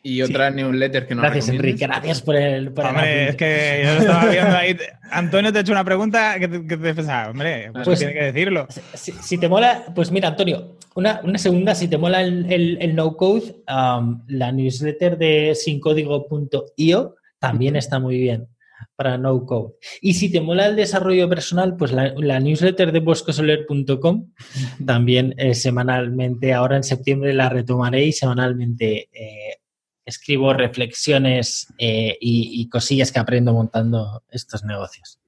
Y 0.06 0.22
otra 0.22 0.50
newsletter 0.50 1.04
que 1.04 1.16
nos 1.16 1.25
Gracias, 1.25 1.48
Enrique. 1.48 1.84
Gracias 1.84 2.22
por 2.22 2.36
el. 2.36 2.70
Por 2.72 2.86
hombre, 2.86 3.30
es 3.30 3.36
que 3.36 3.82
yo 3.84 3.94
lo 3.94 4.00
estaba 4.00 4.30
viendo 4.30 4.56
ahí. 4.56 4.76
Antonio 5.10 5.52
te 5.52 5.58
ha 5.58 5.60
hecho 5.62 5.72
una 5.72 5.84
pregunta 5.84 6.38
que 6.38 6.46
te, 6.46 6.64
que 6.64 6.78
pensaba, 6.78 7.30
hombre, 7.30 7.70
pues, 7.72 7.84
pues, 7.84 7.98
tiene 7.98 8.14
que 8.14 8.32
decirlo. 8.32 8.68
Si, 8.94 9.36
te 9.36 9.48
mola, 9.48 9.84
pues 9.96 10.12
mira, 10.12 10.28
Antonio, 10.28 10.76
una, 10.94 11.20
segunda, 11.38 11.75
si 11.75 11.88
te 11.88 11.98
mola 11.98 12.22
el, 12.22 12.94
no 12.94 13.16
code, 13.16 13.56
um, 13.68 14.22
la 14.28 14.52
newsletter 14.52 15.18
de 15.18 15.56
sincódigo.io 15.56 17.16
también 17.40 17.75
está 17.76 17.98
muy 17.98 18.16
bien 18.18 18.46
para 18.94 19.18
no 19.18 19.44
code. 19.44 19.75
Y 20.00 20.14
si 20.14 20.30
te 20.30 20.40
mola 20.40 20.66
el 20.66 20.76
desarrollo 20.76 21.28
personal, 21.28 21.76
pues 21.76 21.90
la, 21.90 22.40
newsletter 22.40 22.92
de 22.92 23.00
boscosoler.com 23.00 24.30
también 24.86 25.34
eh, 25.36 25.54
semanalmente, 25.54 26.54
ahora 26.54 26.76
en 26.76 26.84
septiembre 26.84 27.34
la 27.34 27.48
retomaré 27.48 28.04
y 28.04 28.12
semanalmente 28.12 29.08
eh, 29.12 29.58
escribo 30.06 30.54
reflexiones 30.54 31.66
eh, 31.78 32.16
y, 32.20 32.68
cosillas 32.70 33.12
que 33.12 33.18
aprendo 33.18 33.52
montando 33.52 34.22
estos 34.30 34.64
negocios. 34.64 35.20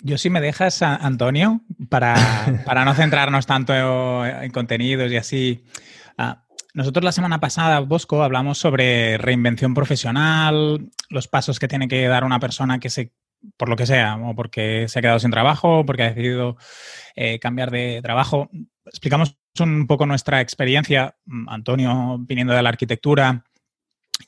Yo 0.00 0.18
si 0.18 0.30
me 0.30 0.40
dejas, 0.40 0.82
Antonio, 0.82 1.62
para, 1.88 2.84
no 2.84 2.94
centrarnos 2.94 3.46
tanto 3.46 3.72
en 4.26 4.50
contenidos 4.50 5.10
y 5.12 5.16
así. 5.16 5.64
Ah, 6.18 6.44
nosotros 6.74 7.04
la 7.04 7.12
semana 7.12 7.38
pasada, 7.38 7.78
Bosco, 7.80 8.22
hablamos 8.22 8.58
sobre 8.58 9.16
reinvención 9.16 9.74
profesional, 9.74 10.90
los 11.08 11.28
pasos 11.28 11.58
que 11.58 11.68
tiene 11.68 11.86
que 11.86 12.08
dar 12.08 12.24
una 12.24 12.40
persona 12.40 12.80
que 12.80 12.90
se, 12.90 13.12
por 13.56 13.68
lo 13.68 13.76
que 13.76 13.86
sea, 13.86 14.16
o 14.16 14.34
porque 14.34 14.86
se 14.88 14.98
ha 14.98 15.02
quedado 15.02 15.20
sin 15.20 15.30
trabajo, 15.30 15.80
o 15.80 15.86
porque 15.86 16.02
ha 16.02 16.08
decidido 16.08 16.56
eh, 17.14 17.38
cambiar 17.38 17.70
de 17.70 18.00
trabajo. 18.02 18.50
Explicamos 18.86 19.36
un 19.60 19.86
poco 19.86 20.06
nuestra 20.06 20.40
experiencia, 20.40 21.14
Antonio 21.46 22.16
viniendo 22.18 22.54
de 22.54 22.62
la 22.62 22.70
arquitectura, 22.70 23.44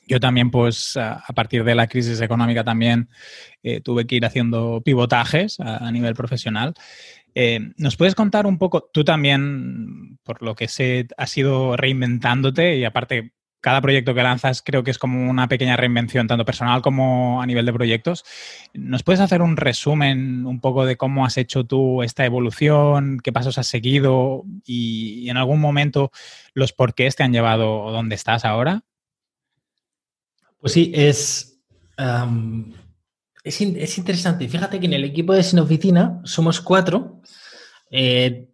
yo 0.07 0.19
también, 0.19 0.51
pues, 0.51 0.97
a, 0.97 1.23
partir 1.35 1.63
de 1.63 1.75
la 1.75 1.87
crisis 1.87 2.21
económica 2.21 2.63
también 2.63 3.09
eh, 3.63 3.81
tuve 3.81 4.05
que 4.05 4.15
ir 4.15 4.25
haciendo 4.25 4.81
pivotajes 4.83 5.59
a, 5.59 5.91
nivel 5.91 6.15
profesional. 6.15 6.73
Eh, 7.33 7.59
¿Nos 7.77 7.97
puedes 7.97 8.15
contar 8.15 8.45
un 8.45 8.57
poco, 8.57 8.89
tú 8.93 9.03
también, 9.03 10.17
por 10.23 10.41
lo 10.41 10.55
que 10.55 10.67
sé, 10.67 11.07
has 11.17 11.37
ido 11.37 11.75
reinventándote 11.75 12.77
y 12.77 12.85
aparte, 12.85 13.33
cada 13.65 13.81
proyecto 13.81 14.13
que 14.13 14.21
lanzas 14.21 14.61
creo 14.61 14.83
que 14.83 14.91
es 14.91 14.99
como 14.99 15.27
una 15.27 15.47
pequeña 15.47 15.75
reinvención, 15.75 16.27
tanto 16.27 16.45
personal 16.45 16.83
como 16.83 17.41
a 17.41 17.47
nivel 17.47 17.65
de 17.65 17.73
proyectos. 17.73 18.23
¿Nos 18.75 19.01
puedes 19.01 19.19
hacer 19.21 19.41
un 19.41 19.57
resumen 19.57 20.45
un 20.45 20.59
poco 20.59 20.85
de 20.85 20.97
cómo 20.97 21.25
has 21.25 21.35
hecho 21.37 21.63
tú 21.63 22.03
esta 22.03 22.25
evolución, 22.25 23.19
qué 23.23 23.33
pasos 23.33 23.57
has 23.57 23.65
seguido 23.65 24.43
y, 24.67 25.27
en 25.31 25.37
algún 25.37 25.59
momento 25.59 26.11
los 26.53 26.73
porqués 26.73 27.15
te 27.15 27.23
han 27.23 27.33
llevado 27.33 27.89
donde 27.89 28.13
estás 28.13 28.45
ahora? 28.45 28.83
Pues 30.65 30.73
sí, 30.73 30.91
es, 30.95 31.61
es, 33.43 33.97
interesante. 33.99 34.49
Fíjate 34.49 34.79
que 34.79 34.87
en 34.87 34.93
el 34.93 35.03
equipo 35.03 35.33
de 35.33 35.43
Sin 35.43 35.59
Oficina 35.59 36.21
somos 36.23 36.59
cuatro, 36.59 37.21
eh, 37.91 38.49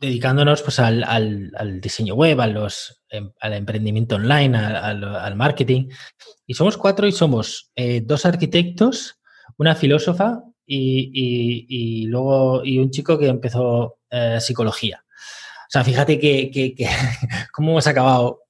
dedicándonos 0.00 0.62
pues, 0.62 0.78
al, 0.78 1.80
diseño 1.82 2.14
web, 2.14 2.40
a 2.40 2.46
em, 3.10 3.30
al 3.40 3.52
emprendimiento 3.52 4.16
online, 4.16 4.56
al, 4.56 5.36
marketing. 5.36 5.90
Y 6.46 6.54
somos 6.54 6.78
cuatro 6.78 7.06
y 7.06 7.12
somos 7.12 7.70
eh, 7.76 8.00
dos 8.02 8.24
arquitectos, 8.24 9.20
una 9.58 9.74
filósofa 9.74 10.42
y, 10.64 12.06
luego 12.06 12.64
y 12.64 12.78
un 12.78 12.90
chico 12.90 13.18
que 13.18 13.28
empezó 13.28 13.98
eh, 14.08 14.38
psicología. 14.40 15.04
O 15.04 15.68
sea, 15.68 15.84
fíjate 15.84 16.18
que, 16.18 16.74
cómo 17.52 17.72
hemos 17.72 17.86
acabado 17.86 18.44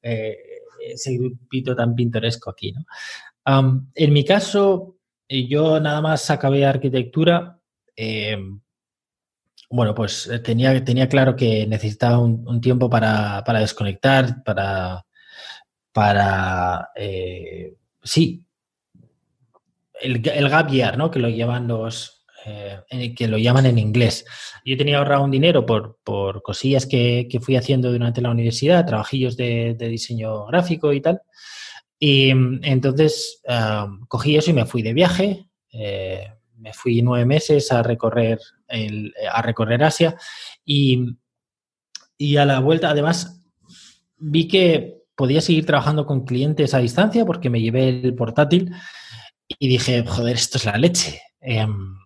ese 0.86 1.16
grupito 1.16 1.74
tan 1.74 1.94
pintoresco 1.94 2.50
aquí. 2.50 2.72
¿no? 2.72 2.84
en 3.94 4.12
mi 4.12 4.24
caso, 4.24 4.96
eh, 5.28 5.46
yo 5.48 5.80
nada 5.80 6.00
más 6.00 6.30
acabé 6.30 6.64
arquitectura. 6.64 7.58
Eh, 7.96 8.36
bueno, 9.70 9.94
pues 9.94 10.26
eh, 10.28 10.38
tenía, 10.40 10.84
tenía 10.84 11.08
claro 11.08 11.34
que 11.34 11.66
necesitaba 11.66 12.18
un, 12.18 12.60
tiempo 12.60 12.90
para, 12.90 13.42
desconectar, 13.60 14.44
para, 14.44 15.04
para 15.92 16.90
sí, 18.02 18.44
el, 20.00 20.28
el 20.28 20.48
gap 20.48 20.70
year, 20.70 20.98
¿no? 20.98 21.10
Que 21.10 21.18
lo 21.18 21.28
llevan 21.28 21.66
los, 21.66 22.21
eh, 22.44 23.14
que 23.14 23.28
lo 23.28 23.38
llaman 23.38 23.66
en 23.66 23.78
inglés. 23.78 24.24
Yo 24.64 24.76
tenía 24.76 24.98
ahorrado 24.98 25.24
un 25.24 25.30
dinero 25.30 25.64
por, 25.64 25.98
por 26.04 26.42
cosillas 26.42 26.86
que, 26.86 27.28
que, 27.30 27.40
fui 27.40 27.56
haciendo 27.56 27.92
durante 27.92 28.20
la 28.20 28.30
universidad, 28.30 28.86
trabajillos 28.86 29.36
de, 29.36 29.74
diseño 29.78 30.46
gráfico 30.46 30.92
y 30.92 31.00
tal. 31.00 31.22
Y 31.98 32.34
mm, 32.34 32.60
entonces 32.62 33.40
cogí 34.08 34.36
eso 34.36 34.50
y 34.50 34.54
me 34.54 34.66
fui 34.66 34.82
de 34.82 34.92
viaje. 34.92 35.46
Eh, 35.72 36.26
me 36.56 36.72
fui 36.72 37.02
nueve 37.02 37.24
meses 37.24 37.72
a 37.72 37.82
recorrer 37.82 38.38
a 39.30 39.42
recorrer 39.42 39.82
Asia 39.84 40.16
y, 40.64 41.16
y 42.16 42.36
a 42.36 42.46
la 42.46 42.60
vuelta, 42.60 42.88
además, 42.88 43.42
vi 44.16 44.48
que 44.48 45.02
podía 45.14 45.40
seguir 45.40 45.66
trabajando 45.66 46.06
con 46.06 46.24
clientes 46.24 46.74
a 46.74 46.78
distancia 46.78 47.24
porque 47.26 47.50
me 47.50 47.60
llevé 47.60 47.88
el 47.88 48.14
portátil 48.14 48.72
y 49.46 49.68
dije, 49.68 50.04
joder, 50.06 50.36
esto 50.36 50.58
es 50.58 50.64
la 50.64 50.78
leche. 50.78 51.20
Em, 51.40 51.96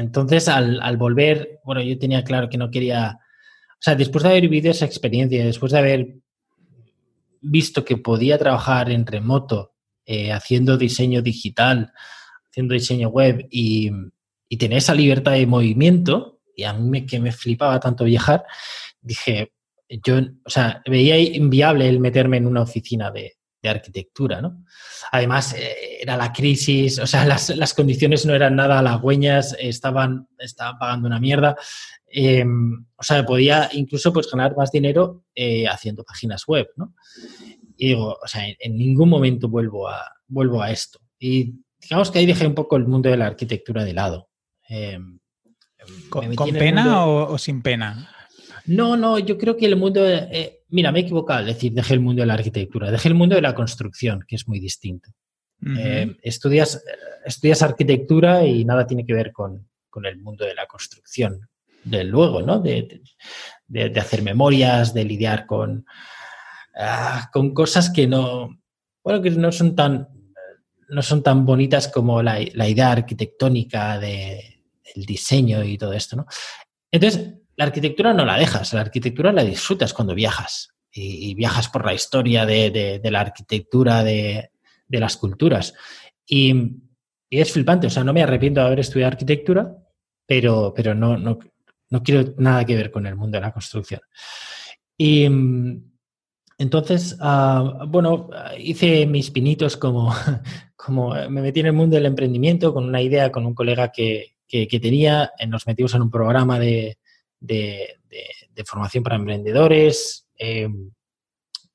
entonces, 0.00 0.48
al, 0.48 0.80
al, 0.80 0.96
volver, 0.96 1.60
bueno, 1.64 1.82
yo 1.82 1.98
tenía 1.98 2.24
claro 2.24 2.48
que 2.48 2.58
no 2.58 2.70
quería, 2.70 3.18
o 3.18 3.78
sea, 3.82 3.94
después 3.94 4.22
de 4.24 4.30
haber 4.30 4.42
vivido 4.42 4.70
esa 4.70 4.86
experiencia, 4.86 5.44
después 5.44 5.72
de 5.72 5.78
haber 5.78 6.14
visto 7.40 7.84
que 7.84 7.96
podía 7.96 8.38
trabajar 8.38 8.90
en 8.90 9.06
remoto, 9.06 9.74
eh, 10.06 10.32
haciendo 10.32 10.76
diseño 10.76 11.22
digital, 11.22 11.92
haciendo 12.50 12.74
diseño 12.74 13.08
web 13.08 13.46
y, 13.50 13.90
tener 14.58 14.78
esa 14.78 14.94
libertad 14.94 15.32
de 15.32 15.46
movimiento, 15.46 16.40
y 16.56 16.64
a 16.64 16.72
mí 16.72 16.88
me, 16.88 17.06
que 17.06 17.20
me 17.20 17.30
flipaba 17.30 17.78
tanto 17.78 18.04
viajar, 18.04 18.44
dije, 19.00 19.52
yo, 20.04 20.16
o 20.44 20.50
sea, 20.50 20.82
veía 20.86 21.18
inviable 21.18 21.88
el 21.88 22.00
meterme 22.00 22.38
en 22.38 22.46
una 22.46 22.62
oficina 22.62 23.10
de, 23.10 23.36
de 23.62 23.68
arquitectura, 23.68 24.40
¿no? 24.40 24.64
Además, 25.12 25.54
eh, 25.54 25.98
era 26.00 26.16
la 26.16 26.32
crisis, 26.32 26.98
o 26.98 27.06
sea, 27.06 27.24
las, 27.26 27.50
las, 27.50 27.74
condiciones 27.74 28.24
no 28.26 28.34
eran 28.34 28.56
nada 28.56 28.78
halagüeñas, 28.78 29.56
estaban, 29.58 30.28
estaban 30.38 30.78
pagando 30.78 31.06
una 31.06 31.20
mierda. 31.20 31.56
Eh, 32.12 32.44
o 32.44 33.02
sea, 33.02 33.24
podía 33.24 33.68
incluso 33.72 34.12
pues, 34.12 34.30
ganar 34.30 34.56
más 34.56 34.72
dinero 34.72 35.24
eh, 35.34 35.66
haciendo 35.68 36.04
páginas 36.04 36.44
web, 36.46 36.68
¿no? 36.76 36.94
Y 37.76 37.88
digo, 37.88 38.18
o 38.22 38.26
sea, 38.26 38.46
en, 38.46 38.56
en, 38.58 38.76
ningún 38.76 39.08
momento 39.08 39.48
vuelvo 39.48 39.88
a, 39.88 40.04
vuelvo 40.26 40.62
a 40.62 40.70
esto. 40.70 40.98
Y 41.18 41.54
digamos 41.80 42.10
que 42.10 42.18
ahí 42.18 42.26
dejé 42.26 42.46
un 42.46 42.54
poco 42.54 42.76
el 42.76 42.86
mundo 42.86 43.08
de 43.08 43.16
la 43.16 43.26
arquitectura 43.26 43.84
de 43.84 43.94
lado. 43.94 44.28
¿Con, 46.08 46.34
¿con 46.34 46.52
pena 46.52 46.84
mundo... 46.84 47.00
o, 47.00 47.32
o, 47.34 47.38
sin 47.38 47.62
pena? 47.62 48.10
No, 48.66 48.96
no, 48.96 49.18
yo 49.18 49.38
creo 49.38 49.56
que 49.56 49.66
el 49.66 49.76
mundo... 49.76 50.02
Mira, 50.70 50.92
me 50.92 51.00
he 51.00 51.02
equivocado, 51.02 51.40
es 51.40 51.54
decir, 51.54 51.72
dejé 51.72 51.94
el 51.94 52.00
mundo 52.00 52.22
de 52.22 52.26
la 52.26 52.34
arquitectura, 52.34 52.90
dejé 52.90 53.08
el 53.08 53.14
mundo 53.14 53.34
de 53.34 53.42
la 53.42 53.54
construcción, 53.54 54.24
que 54.26 54.36
es 54.36 54.46
muy 54.46 54.60
distinto. 54.60 55.10
Uh 55.62 55.68
-huh. 55.68 55.78
eh, 55.78 56.16
estudias, 56.22 56.82
estudias 57.24 57.62
arquitectura 57.62 58.46
y 58.46 58.64
nada 58.64 58.86
tiene 58.86 59.04
que 59.04 59.14
ver 59.14 59.32
con, 59.32 59.68
con 59.90 60.06
el 60.06 60.18
mundo 60.18 60.44
de 60.44 60.54
la 60.54 60.66
construcción, 60.66 61.48
del 61.84 62.08
luego, 62.08 62.42
¿no? 62.42 62.60
De, 62.60 63.02
de, 63.66 63.90
de, 63.90 64.00
hacer 64.00 64.22
memorias, 64.22 64.94
de 64.94 65.04
lidiar 65.04 65.46
con, 65.46 65.84
uh, 66.76 67.30
con 67.32 67.52
cosas 67.52 67.90
que 67.90 68.06
no, 68.06 68.58
bueno, 69.02 69.20
que 69.20 69.30
no 69.30 69.50
son 69.52 69.74
tan, 69.74 70.08
no 70.88 71.02
son 71.02 71.22
tan 71.22 71.44
bonitas 71.44 71.88
como 71.88 72.22
la, 72.22 72.38
la 72.54 72.68
idea 72.68 72.92
arquitectónica 72.92 73.98
de, 73.98 74.62
del 74.94 75.04
diseño 75.04 75.62
y 75.64 75.76
todo 75.76 75.92
esto, 75.92 76.16
¿no? 76.16 76.26
Entonces, 76.90 77.34
la 77.60 77.66
arquitectura 77.66 78.14
no 78.14 78.24
la 78.24 78.38
dejas, 78.38 78.72
la 78.72 78.80
arquitectura 78.80 79.32
la 79.32 79.44
disfrutas 79.44 79.92
cuando 79.92 80.14
viajas 80.14 80.70
y, 80.90 81.34
viajas 81.34 81.68
por 81.68 81.84
la 81.84 81.92
historia 81.92 82.46
de, 82.46 83.02
la 83.04 83.20
arquitectura, 83.20 84.02
de, 84.02 84.50
las 84.88 85.18
culturas. 85.18 85.74
Y, 86.26 86.54
y, 87.28 87.38
es 87.38 87.52
flipante, 87.52 87.88
o 87.88 87.90
sea, 87.90 88.02
no 88.02 88.14
me 88.14 88.22
arrepiento 88.22 88.60
de 88.60 88.66
haber 88.66 88.80
estudiado 88.80 89.12
arquitectura, 89.12 89.76
pero, 90.26 90.72
pero 90.74 90.94
no, 90.94 91.18
no, 91.18 91.38
no 91.90 92.02
quiero 92.02 92.32
nada 92.38 92.64
que 92.64 92.76
ver 92.76 92.90
con 92.90 93.06
el 93.06 93.14
mundo 93.14 93.36
de 93.36 93.42
la 93.42 93.52
construcción. 93.52 94.00
Y 94.96 95.26
entonces, 96.56 97.18
uh, 97.20 97.86
bueno, 97.88 98.30
hice 98.56 99.04
mis 99.04 99.30
pinitos 99.30 99.76
como, 99.76 100.14
como 100.76 101.10
me 101.28 101.42
metí 101.42 101.60
en 101.60 101.66
el 101.66 101.74
mundo 101.74 101.96
del 101.96 102.06
emprendimiento 102.06 102.72
con 102.72 102.84
una 102.84 103.02
idea 103.02 103.30
con 103.30 103.44
un 103.44 103.54
colega 103.54 103.92
que, 103.92 104.36
que, 104.48 104.66
que 104.66 104.80
tenía, 104.80 105.30
nos 105.46 105.66
metimos 105.66 105.92
en 105.92 106.00
un 106.00 106.10
programa 106.10 106.58
de, 106.58 106.96
de, 107.40 107.96
de, 108.08 108.24
de 108.50 108.64
formación 108.64 109.02
para 109.02 109.16
emprendedores. 109.16 110.28
Eh, 110.38 110.68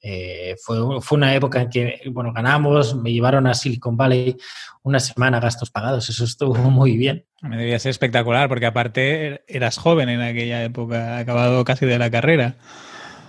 eh, 0.08 0.56
fue, 0.62 1.02
fue, 1.02 1.18
una 1.18 1.34
época 1.34 1.60
en 1.64 1.70
que, 1.72 2.02
bueno, 2.12 2.32
ganamos, 2.32 2.96
me 2.96 3.12
llevaron 3.12 3.48
a 3.48 3.56
Silicon 3.56 3.98
Valley 3.98 4.38
una 4.84 5.00
semana 5.00 5.40
gastos 5.40 5.72
pagados, 5.72 6.08
eso 6.10 6.26
estuvo 6.26 6.54
muy 6.70 6.96
bien. 6.96 7.26
Me 7.42 7.58
debía 7.58 7.80
ser 7.80 7.90
espectacular 7.90 8.48
porque 8.48 8.68
aparte 8.68 9.44
eras 9.48 9.80
joven 9.80 10.10
en 10.10 10.22
aquella 10.22 10.64
época, 10.64 11.18
acabado 11.18 11.64
casi 11.66 11.88
de 11.88 11.98
la 11.98 12.12
carrera. 12.12 12.56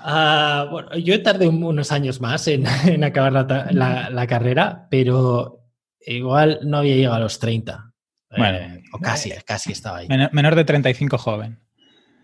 Uh, 0.04 0.70
bueno, 0.70 0.96
yo 0.98 1.22
tardé 1.22 1.48
unos 1.48 1.90
años 1.92 2.20
más 2.20 2.46
en, 2.46 2.66
en 2.84 3.04
acabar 3.04 3.32
la, 3.32 3.68
la, 3.70 4.10
la, 4.10 4.26
carrera, 4.26 4.86
pero 4.90 5.60
igual 6.00 6.60
no 6.62 6.76
había 6.76 6.94
llegado 6.94 7.16
a 7.16 7.20
los 7.20 7.38
30. 7.38 7.90
Bueno, 8.36 8.58
eh, 8.58 8.82
o 8.92 8.98
casi, 8.98 9.30
casi 9.46 9.72
estaba 9.72 9.98
ahí. 9.98 10.08
Menor, 10.08 10.28
menor 10.34 10.54
de 10.54 10.64
35 10.66 11.16
joven. 11.16 11.65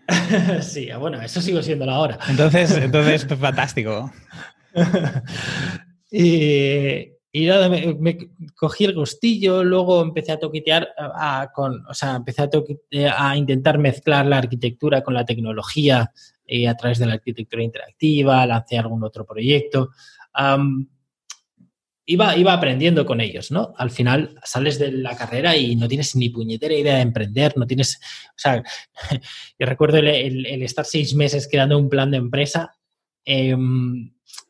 sí, 0.61 0.89
bueno, 0.99 1.21
eso 1.21 1.41
sigo 1.41 1.61
siendo 1.61 1.85
la 1.85 1.99
hora. 1.99 2.19
Entonces, 2.27 2.71
entonces 2.77 3.25
fantástico. 3.25 4.11
y, 6.11 7.13
y, 7.31 7.45
nada, 7.45 7.69
me, 7.69 7.93
me, 7.93 8.17
cogí 8.55 8.85
el 8.85 8.95
gustillo, 8.95 9.63
luego 9.63 10.01
empecé 10.01 10.31
a 10.31 10.39
toquetear, 10.39 10.89
a, 10.97 11.49
con, 11.53 11.85
o 11.87 11.93
sea, 11.93 12.15
empecé 12.15 12.43
a, 12.43 12.49
toquetear, 12.49 13.15
a, 13.17 13.37
intentar 13.37 13.77
mezclar 13.77 14.25
la 14.25 14.39
arquitectura 14.39 15.03
con 15.03 15.13
la 15.13 15.25
tecnología 15.25 16.11
eh, 16.45 16.67
a 16.67 16.75
través 16.75 16.99
de 16.99 17.05
la 17.05 17.13
arquitectura 17.13 17.63
interactiva, 17.63 18.45
lancé 18.45 18.77
algún 18.77 19.03
otro 19.03 19.25
proyecto. 19.25 19.91
Um, 20.37 20.87
iba, 22.05 22.35
iba 22.37 22.53
aprendiendo 22.53 23.05
con 23.05 23.21
ellos, 23.21 23.51
¿no? 23.51 23.73
Al 23.77 23.91
final 23.91 24.35
sales 24.43 24.79
de 24.79 24.91
la 24.91 25.15
carrera 25.15 25.55
y 25.55 25.75
no 25.75 25.87
tienes 25.87 26.15
ni 26.15 26.29
puñetera 26.29 26.73
idea 26.73 26.95
de 26.95 27.01
emprender, 27.01 27.57
no 27.57 27.65
tienes, 27.65 27.99
o 28.29 28.37
sea, 28.37 28.63
yo 29.59 29.65
recuerdo 29.65 29.97
el, 29.97 30.45
estar 30.63 30.85
seis 30.85 31.15
meses 31.15 31.47
creando 31.49 31.77
un 31.77 31.89
plan 31.89 32.11
de 32.11 32.17
empresa 32.17 32.75
eh, 33.25 33.55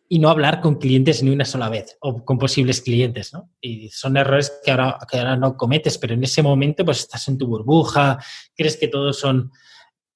y 0.09 0.19
no 0.19 0.29
hablar 0.29 0.61
con 0.61 0.75
clientes 0.75 1.23
ni 1.23 1.31
una 1.31 1.45
sola 1.45 1.69
vez 1.69 1.97
o 2.01 2.23
con 2.23 2.37
posibles 2.37 2.81
clientes, 2.81 3.33
¿no? 3.33 3.49
Y 3.61 3.89
son 3.89 4.17
errores 4.17 4.51
que 4.63 4.71
ahora, 4.71 4.97
que 5.09 5.17
ahora 5.17 5.35
no 5.35 5.57
cometes, 5.57 5.97
pero 5.97 6.13
en 6.13 6.23
ese 6.23 6.43
momento 6.43 6.85
pues 6.85 6.99
estás 6.99 7.27
en 7.27 7.37
tu 7.37 7.47
burbuja, 7.47 8.19
crees 8.55 8.77
que 8.77 8.87
todos 8.87 9.17
son 9.17 9.51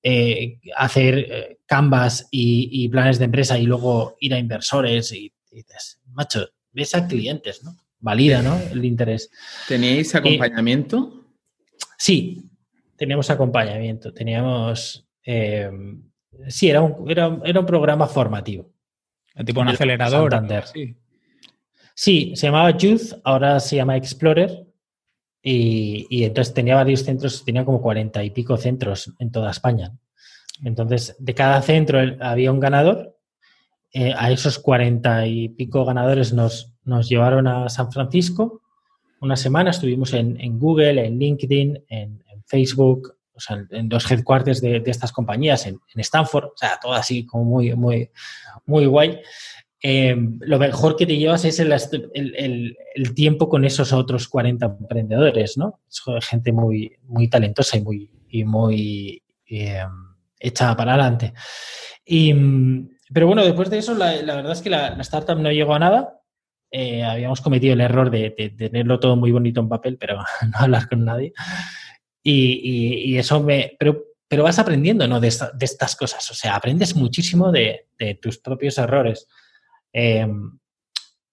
eh, 0.04 0.60
hacer 0.76 1.18
eh, 1.18 1.60
canvas 1.66 2.28
y, 2.32 2.88
planes 2.90 3.20
de 3.20 3.26
empresa 3.26 3.58
y 3.58 3.64
luego 3.64 4.16
ir 4.20 4.34
a 4.34 4.40
inversores 4.40 5.12
y 5.12 5.34
dices, 5.52 6.00
macho, 6.14 6.48
ves 6.78 6.94
a 6.94 7.08
clientes, 7.08 7.64
¿no? 7.64 7.76
Valida, 8.00 8.44
¿no? 8.44 8.56
El 8.72 8.86
interés. 8.86 9.32
¿Teníais 9.68 10.14
acompañamiento? 10.14 11.26
Eh, 11.74 11.86
sí, 11.98 12.44
teníamos 12.96 13.32
acompañamiento. 13.32 14.14
Teníamos. 14.14 15.08
Eh, 15.26 15.72
sí, 16.48 16.70
era 16.70 16.84
un, 16.84 17.10
era, 17.10 17.40
era 17.44 17.60
un 17.60 17.66
programa 17.66 18.06
formativo. 18.08 18.72
Tipo 19.44 19.62
un 19.62 19.70
acelerador. 19.70 20.32
Sí. 20.72 20.96
sí, 21.96 22.34
se 22.36 22.48
llamaba 22.48 22.78
Youth, 22.78 23.20
ahora 23.24 23.60
se 23.60 23.78
llama 23.78 23.98
Explorer. 23.98 24.64
Y, 25.42 26.06
y, 26.10 26.26
entonces 26.26 26.54
tenía 26.54 26.76
varios 26.76 27.04
centros, 27.04 27.44
tenía 27.44 27.66
como 27.66 27.82
cuarenta 27.82 28.24
y 28.24 28.30
pico 28.30 28.56
centros 28.58 29.14
en 29.18 29.32
toda 29.32 29.50
España. 29.50 29.94
Entonces, 30.64 31.16
de 31.18 31.34
cada 31.34 31.62
centro 31.62 32.00
había 32.20 32.52
un 32.52 32.60
ganador 32.60 33.17
eh, 33.94 34.14
a 34.16 34.32
esos 34.32 34.60
cuarenta 34.60 35.26
y 35.26 35.50
pico 35.50 35.86
ganadores 35.86 36.34
nos, 36.34 36.74
nos, 36.84 37.08
llevaron 37.10 37.48
a 37.48 37.70
San 37.70 37.92
Francisco. 37.92 38.62
Una 39.22 39.36
semana 39.36 39.72
estuvimos 39.72 40.14
en, 40.14 40.60
Google, 40.60 41.06
en 41.06 41.18
LinkedIn, 41.18 41.86
en, 41.90 42.24
Facebook, 42.46 43.16
o 43.34 43.40
sea, 43.40 43.66
en 43.72 43.90
los 43.90 44.10
headquarters 44.10 44.62
de, 44.62 44.80
de 44.80 44.92
estas 44.92 45.12
compañías, 45.12 45.66
en, 45.66 45.80
Stanford, 45.96 46.46
o 46.46 46.54
sea, 46.56 46.80
todo 46.82 46.94
así 46.94 47.26
como 47.26 47.44
muy, 47.44 47.74
muy, 47.76 48.10
muy 48.66 48.86
guay. 48.86 49.20
Eh, 49.82 50.16
lo 50.40 50.58
mejor 50.58 50.96
que 50.96 51.06
te 51.06 51.18
llevas 51.18 51.46
es 51.46 51.60
el, 51.60 51.72
el, 52.14 53.14
tiempo 53.14 53.48
con 53.48 53.64
esos 53.64 53.94
otros 53.94 54.28
40 54.28 54.66
emprendedores, 54.66 55.58
¿no? 55.58 55.80
Es 55.90 56.02
gente 56.26 56.52
muy, 56.52 56.98
muy 57.04 57.30
talentosa 57.30 57.78
y 57.78 57.82
muy, 57.82 58.10
y 58.30 58.44
muy 58.44 59.24
eh, 59.50 59.84
hecha 60.40 60.76
para 60.76 60.94
adelante. 60.94 61.34
Y, 62.06 62.34
pero 63.14 63.28
bueno, 63.28 63.44
después 63.44 63.70
de 63.70 63.78
eso, 63.78 63.94
la, 63.96 64.16
la 64.22 64.36
verdad 64.36 64.52
es 64.52 64.62
que 64.62 64.70
la, 64.70 64.92
la, 64.92 65.02
startup 65.02 65.38
no 65.38 65.52
llegó 65.52 65.74
a 65.74 65.80
nada. 65.80 66.22
Eh, 66.72 67.04
habíamos 67.04 67.40
cometido 67.42 67.74
el 67.74 67.82
error 67.82 68.10
de, 68.12 68.36
de, 68.38 68.50
tenerlo 68.50 69.00
todo 69.00 69.16
muy 69.16 69.32
bonito 69.32 69.62
en 69.62 69.70
papel, 69.70 69.98
pero 69.98 70.18
no 70.52 70.58
hablar 70.58 70.90
con 70.90 71.06
nadie. 71.06 71.34
Y, 72.24 72.62
y, 72.64 73.12
y 73.12 73.18
eso 73.18 73.42
me... 73.42 73.76
Pero, 73.80 74.04
pero 74.28 74.44
vas 74.44 74.60
aprendiendo 74.60 75.08
¿no? 75.08 75.20
de, 75.20 75.30
esta, 75.30 75.52
de, 75.52 75.66
estas 75.66 75.96
cosas. 75.96 76.30
O 76.30 76.34
sea, 76.34 76.56
aprendes 76.56 76.96
muchísimo 76.96 77.52
de, 77.52 77.88
tus 78.22 78.40
propios 78.40 78.78
errores. 78.78 79.28
Eh, 79.94 80.28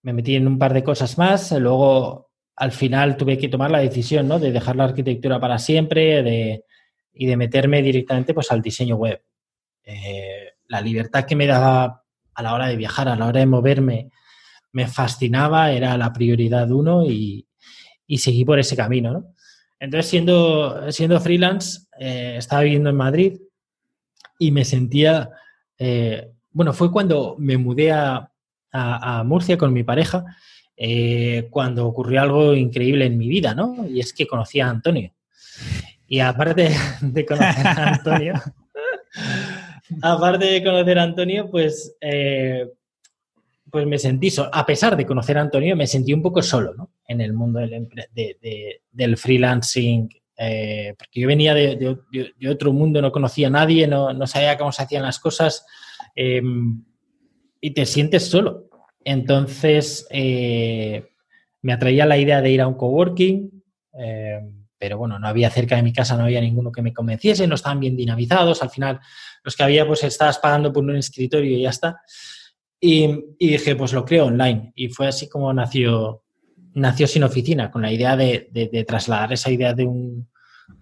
me 0.02 0.12
metí 0.12 0.36
en 0.36 0.46
un 0.46 0.58
par 0.58 0.72
de 0.72 0.84
cosas 0.84 1.18
más. 1.18 1.50
Luego, 1.52 2.30
al 2.54 2.70
final, 2.70 3.16
tuve 3.16 3.36
que 3.36 3.48
tomar 3.48 3.72
la 3.72 3.80
decisión 3.80 4.28
¿no? 4.28 4.38
de 4.38 4.52
dejar 4.52 4.76
la 4.76 4.84
arquitectura 4.84 5.40
para 5.40 5.58
siempre 5.58 6.22
de, 6.22 6.64
y 7.12 7.26
de 7.26 7.36
meterme 7.36 7.82
directamente 7.82 8.32
pues, 8.32 8.52
al 8.52 8.62
diseño 8.62 8.94
web. 8.94 9.20
Eh, 9.82 10.43
la 10.68 10.80
libertad 10.80 11.24
que 11.24 11.36
me 11.36 11.46
daba 11.46 12.02
a 12.34 12.42
la 12.42 12.54
hora 12.54 12.66
de 12.66 12.76
viajar, 12.76 13.08
a 13.08 13.16
la 13.16 13.26
hora 13.26 13.40
de 13.40 13.46
moverme, 13.46 14.10
me 14.72 14.88
fascinaba, 14.88 15.70
era 15.70 15.96
la 15.96 16.12
prioridad 16.12 16.70
uno 16.70 17.04
y, 17.04 17.46
y 18.06 18.18
seguí 18.18 18.44
por 18.44 18.58
ese 18.58 18.76
camino. 18.76 19.12
¿no? 19.12 19.34
Entonces, 19.78 20.10
siendo, 20.10 20.90
siendo 20.92 21.20
freelance, 21.20 21.82
eh, 21.98 22.36
estaba 22.38 22.62
viviendo 22.62 22.90
en 22.90 22.96
Madrid 22.96 23.40
y 24.38 24.50
me 24.50 24.64
sentía, 24.64 25.30
eh, 25.78 26.30
bueno, 26.52 26.72
fue 26.72 26.90
cuando 26.90 27.36
me 27.38 27.56
mudé 27.56 27.92
a, 27.92 28.30
Murcia 29.24 29.56
con 29.56 29.72
mi 29.72 29.84
pareja, 29.84 30.24
eh, 30.76 31.46
cuando 31.50 31.86
ocurrió 31.86 32.20
algo 32.22 32.54
increíble 32.54 33.06
en 33.06 33.16
mi 33.16 33.28
vida, 33.28 33.54
¿no? 33.54 33.86
Y 33.88 34.00
es 34.00 34.12
que 34.12 34.26
conocí 34.26 34.58
a 34.58 34.68
Antonio. 34.68 35.12
Y 36.08 36.18
aparte 36.18 36.74
de 37.00 37.24
conocer 37.24 37.66
a 37.66 37.88
Antonio, 37.90 38.34
aparte 40.02 40.46
de 40.46 40.64
conocer 40.64 40.98
a 40.98 41.02
Antonio, 41.02 41.50
pues, 41.50 41.96
pues 43.70 43.86
me 43.86 43.98
sentí, 43.98 44.32
a 44.52 44.66
pesar 44.66 44.96
de 44.96 45.06
conocer 45.06 45.38
a 45.38 45.42
Antonio, 45.42 45.76
me 45.76 45.86
sentí 45.86 46.12
un 46.12 46.22
poco 46.22 46.42
solo, 46.42 46.74
¿no? 46.74 46.90
En 47.06 47.20
el 47.20 47.32
mundo 47.32 47.60
del, 47.60 47.88
del 48.92 49.16
freelancing 49.16 50.08
eh, 50.36 50.94
porque 50.98 51.20
yo 51.20 51.28
venía 51.28 51.54
de, 51.54 51.96
otro 52.50 52.72
mundo, 52.72 53.00
no 53.00 53.12
conocía 53.12 53.46
a 53.48 53.50
nadie, 53.50 53.86
no, 53.86 54.26
sabía 54.26 54.58
cómo 54.58 54.72
se 54.72 54.82
hacían 54.82 55.02
las 55.02 55.18
cosas 55.20 55.64
em, 56.14 56.84
y 57.60 57.70
te 57.72 57.86
sientes 57.86 58.24
solo. 58.24 58.68
Entonces, 59.04 60.06
eh, 60.10 61.06
me 61.62 61.72
atraía 61.72 62.06
la 62.06 62.18
idea 62.18 62.40
de 62.40 62.50
ir 62.50 62.60
a 62.60 62.66
un 62.66 62.74
coworking, 62.74 63.62
em, 63.94 64.63
pero 64.84 64.98
bueno, 64.98 65.18
no 65.18 65.26
había 65.26 65.48
cerca 65.48 65.76
de 65.76 65.82
mi 65.82 65.94
casa, 65.94 66.14
no 66.14 66.24
había 66.24 66.42
ninguno 66.42 66.70
que 66.70 66.82
me 66.82 66.92
convenciese, 66.92 67.46
no 67.46 67.54
estaban 67.54 67.80
bien 67.80 67.96
dinamizados, 67.96 68.62
al 68.62 68.68
final 68.68 69.00
los 69.42 69.56
que 69.56 69.62
había 69.62 69.86
pues 69.86 70.04
estabas 70.04 70.38
pagando 70.38 70.74
por 70.74 70.84
un 70.84 70.94
escritorio 70.96 71.56
y 71.56 71.62
ya 71.62 71.70
está. 71.70 72.02
Y, 72.78 73.08
dije, 73.40 73.76
pues 73.76 73.94
lo 73.94 74.04
creo 74.04 74.26
online. 74.26 74.74
Y 74.74 74.88
fue 74.88 75.06
así 75.06 75.26
como 75.26 75.50
nació, 75.54 76.24
nació 76.74 77.06
sin 77.06 77.24
oficina, 77.24 77.70
con 77.70 77.80
la 77.80 77.90
idea 77.90 78.14
de, 78.14 78.84
trasladar 78.86 79.32
esa 79.32 79.50
idea 79.50 79.72
de 79.72 79.84
un, 79.84 80.28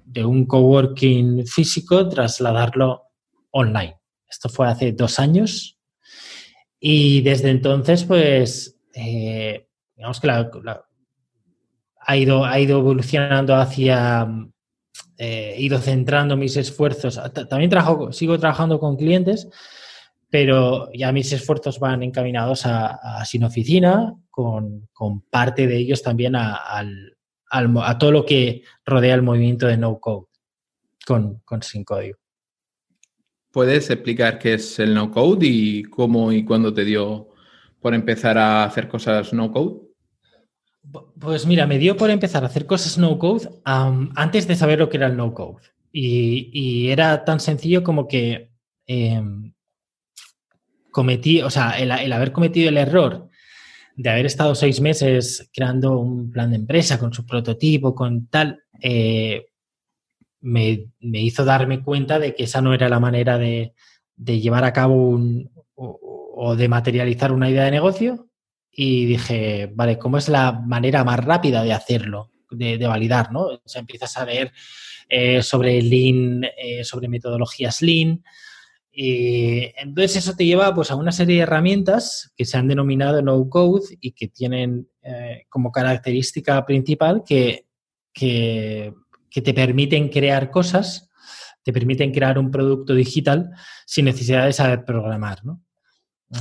de 0.05 0.25
un 0.25 0.47
coworking 0.47 1.47
físico, 1.47 2.09
trasladarlo 2.09 3.03
online. 3.53 4.01
Esto 4.29 4.49
fue 4.49 4.67
hace 4.67 4.91
dos 4.91 5.21
años 5.21 5.79
y 6.81 7.21
desde 7.21 7.51
entonces, 7.51 8.03
pues, 8.03 8.81
eh, 8.95 9.69
digamos 9.95 10.19
que 10.19 10.27
ha, 12.05 12.17
ido, 12.17 12.45
ha 12.45 12.59
ido 12.59 12.79
evolucionando 12.79 13.55
hacia, 13.55 14.27
eh, 15.19 15.55
he 15.57 15.62
ido 15.62 15.79
centrando 15.79 16.37
mis 16.37 16.57
esfuerzos. 16.57 17.21
También 17.49 17.71
trabajo, 17.71 18.12
sigo 18.12 18.38
trabajando 18.38 18.79
con 18.79 18.97
clientes, 18.97 19.49
pero 20.31 20.91
ya 20.93 21.12
mis 21.12 21.33
esfuerzos 21.33 21.79
van 21.79 22.03
encaminados 22.03 22.65
a, 22.65 23.25
sin 23.25 23.45
oficina, 23.45 24.15
con, 24.31 24.88
parte 25.31 25.67
de 25.67 25.77
ellos 25.77 26.03
también 26.03 26.35
a, 26.37 26.85
todo 27.99 28.12
lo 28.12 28.25
que 28.25 28.62
rodea 28.85 29.15
el 29.15 29.23
movimiento 29.23 29.67
de 29.67 29.77
no 29.77 29.99
code 30.01 30.27
con, 31.07 31.41
con 31.45 31.62
sin 31.62 31.85
código. 31.85 32.17
¿Puedes 33.51 33.91
explicar 33.91 34.38
qué 34.38 34.55
es 34.55 34.79
el 34.79 34.95
no 34.95 35.11
code 35.11 35.47
y 35.47 35.83
cómo 35.83 36.33
y 36.33 36.43
cuándo 36.43 36.73
te 36.73 36.87
dio 36.87 37.29
por 37.81 37.93
empezar 37.93 38.38
a 38.38 38.65
hacer 38.65 38.88
cosas 38.88 39.35
no 39.35 39.53
code? 39.53 39.92
Pues 41.18 41.47
mira, 41.47 41.66
me 41.66 41.79
dio 41.79 41.97
por 41.97 42.11
empezar 42.11 42.42
a 42.42 42.47
hacer 42.47 42.66
cosas 42.66 42.99
no 42.99 43.18
code 43.18 43.49
antes 43.64 44.49
de 44.49 44.57
saber 44.57 44.79
lo 44.79 44.88
que 44.88 44.97
era 44.97 45.07
el 45.07 45.16
no 45.16 45.33
code. 45.33 45.62
Y, 45.92 46.88
era 46.88 47.25
tan 47.25 47.38
sencillo 47.38 47.83
como 47.83 48.09
que 48.09 48.51
em, 48.87 49.53
cometí, 50.90 51.42
o 51.42 51.51
sea, 51.51 51.79
el, 51.79 51.90
haber 52.12 52.33
cometido 52.33 52.68
el 52.68 52.79
error 52.79 53.29
de 53.97 54.11
haber 54.11 54.27
estado 54.27 54.55
seis 54.55 54.81
meses 54.81 55.51
creando 55.53 55.99
un 55.99 56.31
plan 56.31 56.51
de 56.51 56.57
empresa 56.57 56.99
con 56.99 57.12
su 57.12 57.27
prototipo, 57.27 57.95
con 57.95 58.27
tal, 58.29 58.62
eh, 58.81 59.47
me, 60.40 60.87
hizo 61.01 61.45
darme 61.45 61.83
cuenta 61.83 62.18
de 62.18 62.35
que 62.35 62.45
esa 62.45 62.61
no 62.61 62.75
era 62.75 62.88
la 62.88 63.01
manera 63.01 63.38
de, 63.38 63.75
llevar 64.16 64.64
a 64.64 64.73
cabo 64.73 64.95
un, 64.95 65.51
o, 65.75 66.57
de 66.57 66.68
materializar 66.68 67.33
una 67.33 67.51
idea 67.51 67.64
de 67.64 67.71
negocio. 67.71 68.29
Y 68.73 69.05
dije, 69.05 69.71
vale, 69.75 69.99
¿cómo 69.99 70.19
es 70.19 70.29
la 70.29 70.53
manera 70.53 71.05
más 71.05 71.23
rápida 71.23 71.63
de 71.63 71.73
hacerlo, 71.73 72.33
de, 72.51 72.79
validar? 72.87 73.31
¿no? 73.31 73.43
O 73.43 73.63
sea, 73.67 73.81
empiezas 73.81 74.17
a 74.17 74.25
ver 74.25 74.53
eh, 75.09 75.43
sobre 75.43 75.83
Lean, 75.83 76.45
eh, 76.45 76.83
sobre 76.83 77.09
metodologías 77.09 77.83
Lean, 77.83 78.23
y 78.95 79.73
entonces 79.77 80.17
eso 80.17 80.37
te 80.37 80.45
lleva 80.45 80.75
pues, 80.75 80.91
a 80.91 80.97
una 80.97 81.13
serie 81.13 81.37
de 81.37 81.43
herramientas 81.43 82.31
que 82.37 82.45
se 82.45 82.59
han 82.59 82.69
denominado 82.69 83.23
no 83.23 83.49
code 83.49 83.97
y 84.03 84.13
que 84.13 84.29
tienen 84.29 84.87
eh, 85.03 85.47
como 85.49 85.73
característica 85.73 86.65
principal 86.67 87.23
que, 87.27 87.67
que, 88.13 88.93
te 89.33 89.55
permiten 89.55 90.11
crear 90.11 90.51
cosas, 90.51 91.11
te 91.63 91.73
permiten 91.73 92.13
crear 92.13 92.39
un 92.39 92.51
producto 92.51 92.95
digital 92.95 93.51
sin 93.87 94.05
necesidad 94.05 94.45
de 94.45 94.53
saber 94.53 94.85
programar. 94.85 95.43
¿no? 95.43 95.63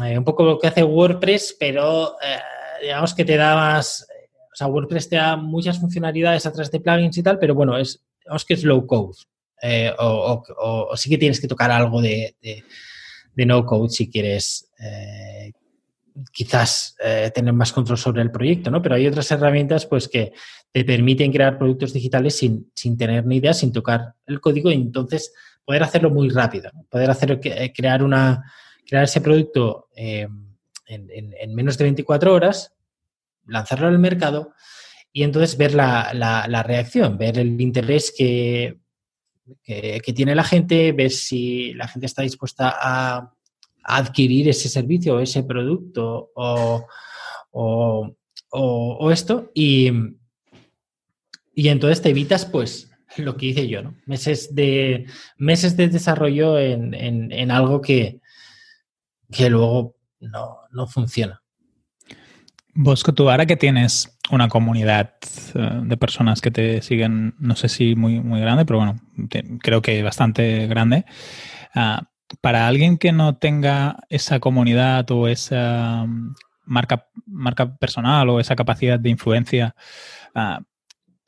Eh, 0.03 0.17
un 0.17 0.23
poco 0.23 0.43
lo 0.43 0.59
que 0.59 0.67
hace 0.67 0.83
WordPress, 0.83 1.57
pero 1.59 2.15
eh, 2.21 2.39
digamos 2.81 3.13
que 3.13 3.25
te 3.25 3.35
da 3.35 3.55
más... 3.55 4.07
O 4.53 4.55
sea, 4.55 4.67
WordPress 4.67 5.09
te 5.09 5.15
da 5.15 5.37
muchas 5.37 5.79
funcionalidades 5.79 6.45
a 6.45 6.51
través 6.51 6.71
de 6.71 6.79
plugins 6.79 7.17
y 7.17 7.23
tal, 7.23 7.39
pero 7.39 7.55
bueno, 7.55 7.77
es, 7.77 8.03
digamos 8.19 8.45
que 8.45 8.53
es 8.53 8.63
low 8.63 8.85
code. 8.85 9.17
Eh, 9.61 9.93
o, 9.99 10.91
sí 10.95 11.09
que 11.09 11.19
tienes 11.19 11.39
que 11.39 11.47
tocar 11.47 11.69
algo 11.69 12.01
de, 12.01 12.35
no 13.35 13.65
code 13.65 13.89
si 13.89 14.09
quieres 14.09 14.71
eh, 14.79 15.51
quizás 16.31 16.95
eh, 17.03 17.31
tener 17.33 17.53
más 17.53 17.71
control 17.71 17.97
sobre 17.97 18.23
el 18.23 18.31
proyecto, 18.31 18.71
¿no? 18.71 18.81
Pero 18.81 18.95
hay 18.95 19.05
otras 19.05 19.29
herramientas 19.31 19.85
pues 19.85 20.07
que 20.07 20.33
te 20.71 20.83
permiten 20.83 21.31
crear 21.31 21.57
productos 21.59 21.93
digitales 21.93 22.37
sin, 22.37 22.97
tener 22.97 23.25
ni 23.25 23.37
idea, 23.37 23.53
sin 23.53 23.71
tocar 23.71 24.15
el 24.25 24.41
código 24.41 24.71
y 24.71 24.75
entonces 24.75 25.31
poder 25.63 25.83
hacerlo 25.83 26.09
muy 26.09 26.29
rápido, 26.29 26.71
poder 26.89 27.11
hacer 27.11 27.39
crear 27.75 28.03
una 28.03 28.51
crear 28.91 29.05
ese 29.05 29.21
producto 29.21 29.87
en, 29.95 31.55
menos 31.55 31.77
de 31.77 31.85
24 31.85 32.33
horas, 32.33 32.73
lanzarlo 33.45 33.87
al 33.87 33.99
mercado 33.99 34.53
y 35.13 35.23
entonces 35.23 35.57
ver 35.57 35.73
la 35.73 36.63
reacción, 36.67 37.17
ver 37.17 37.39
el 37.39 37.59
interés 37.61 38.13
que 38.15 38.81
que, 39.63 40.13
tiene 40.15 40.35
la 40.35 40.43
gente, 40.43 40.91
ver 40.91 41.11
si 41.11 41.73
la 41.73 41.87
gente 41.87 42.05
está 42.05 42.21
dispuesta 42.21 42.75
a, 42.79 43.33
adquirir 43.83 44.47
ese 44.47 44.69
servicio 44.69 45.15
o 45.15 45.19
ese 45.19 45.41
producto 45.41 46.29
o, 46.35 46.87
esto 49.11 49.51
y, 49.55 49.89
y 51.55 51.67
entonces 51.67 51.99
te 51.99 52.09
evitas 52.09 52.45
pues 52.45 52.91
lo 53.17 53.35
que 53.35 53.47
hice 53.47 53.67
yo, 53.67 53.81
¿no? 53.81 53.95
Meses 54.05 54.53
de, 54.53 55.07
meses 55.35 55.75
de 55.75 55.87
desarrollo 55.87 56.59
en, 56.59 57.49
algo 57.49 57.81
que, 57.81 58.20
que 59.31 59.49
luego 59.49 59.95
no, 60.19 60.59
no 60.71 60.87
funciona. 60.87 61.41
Bosco, 62.73 63.13
tú 63.13 63.29
ahora 63.29 63.45
que 63.45 63.57
tienes 63.57 64.17
una 64.31 64.47
comunidad 64.47 65.13
eh, 65.55 65.81
de 65.83 65.97
personas 65.97 66.39
que 66.39 66.51
te 66.51 66.81
siguen, 66.81 67.35
no 67.37 67.55
sé 67.55 67.67
si 67.67 67.95
muy, 67.95 68.21
muy 68.21 68.39
grande, 68.39 68.65
pero 68.65 68.79
bueno, 68.79 68.95
creo 69.61 69.81
que 69.81 70.01
bastante 70.03 70.67
grande. 70.67 71.05
Ah, 71.75 72.03
para 72.39 72.67
alguien 72.67 72.97
que 72.97 73.11
no 73.11 73.35
tenga 73.37 73.97
esa 74.09 74.39
comunidad 74.39 75.09
o 75.11 75.27
esa 75.27 76.05
mm, 76.07 76.33
marca, 76.65 77.09
marca 77.25 77.75
personal 77.75 78.29
o 78.29 78.39
esa 78.39 78.55
capacidad 78.55 78.99
de 78.99 79.09
influencia, 79.09 79.75
ah, 80.33 80.61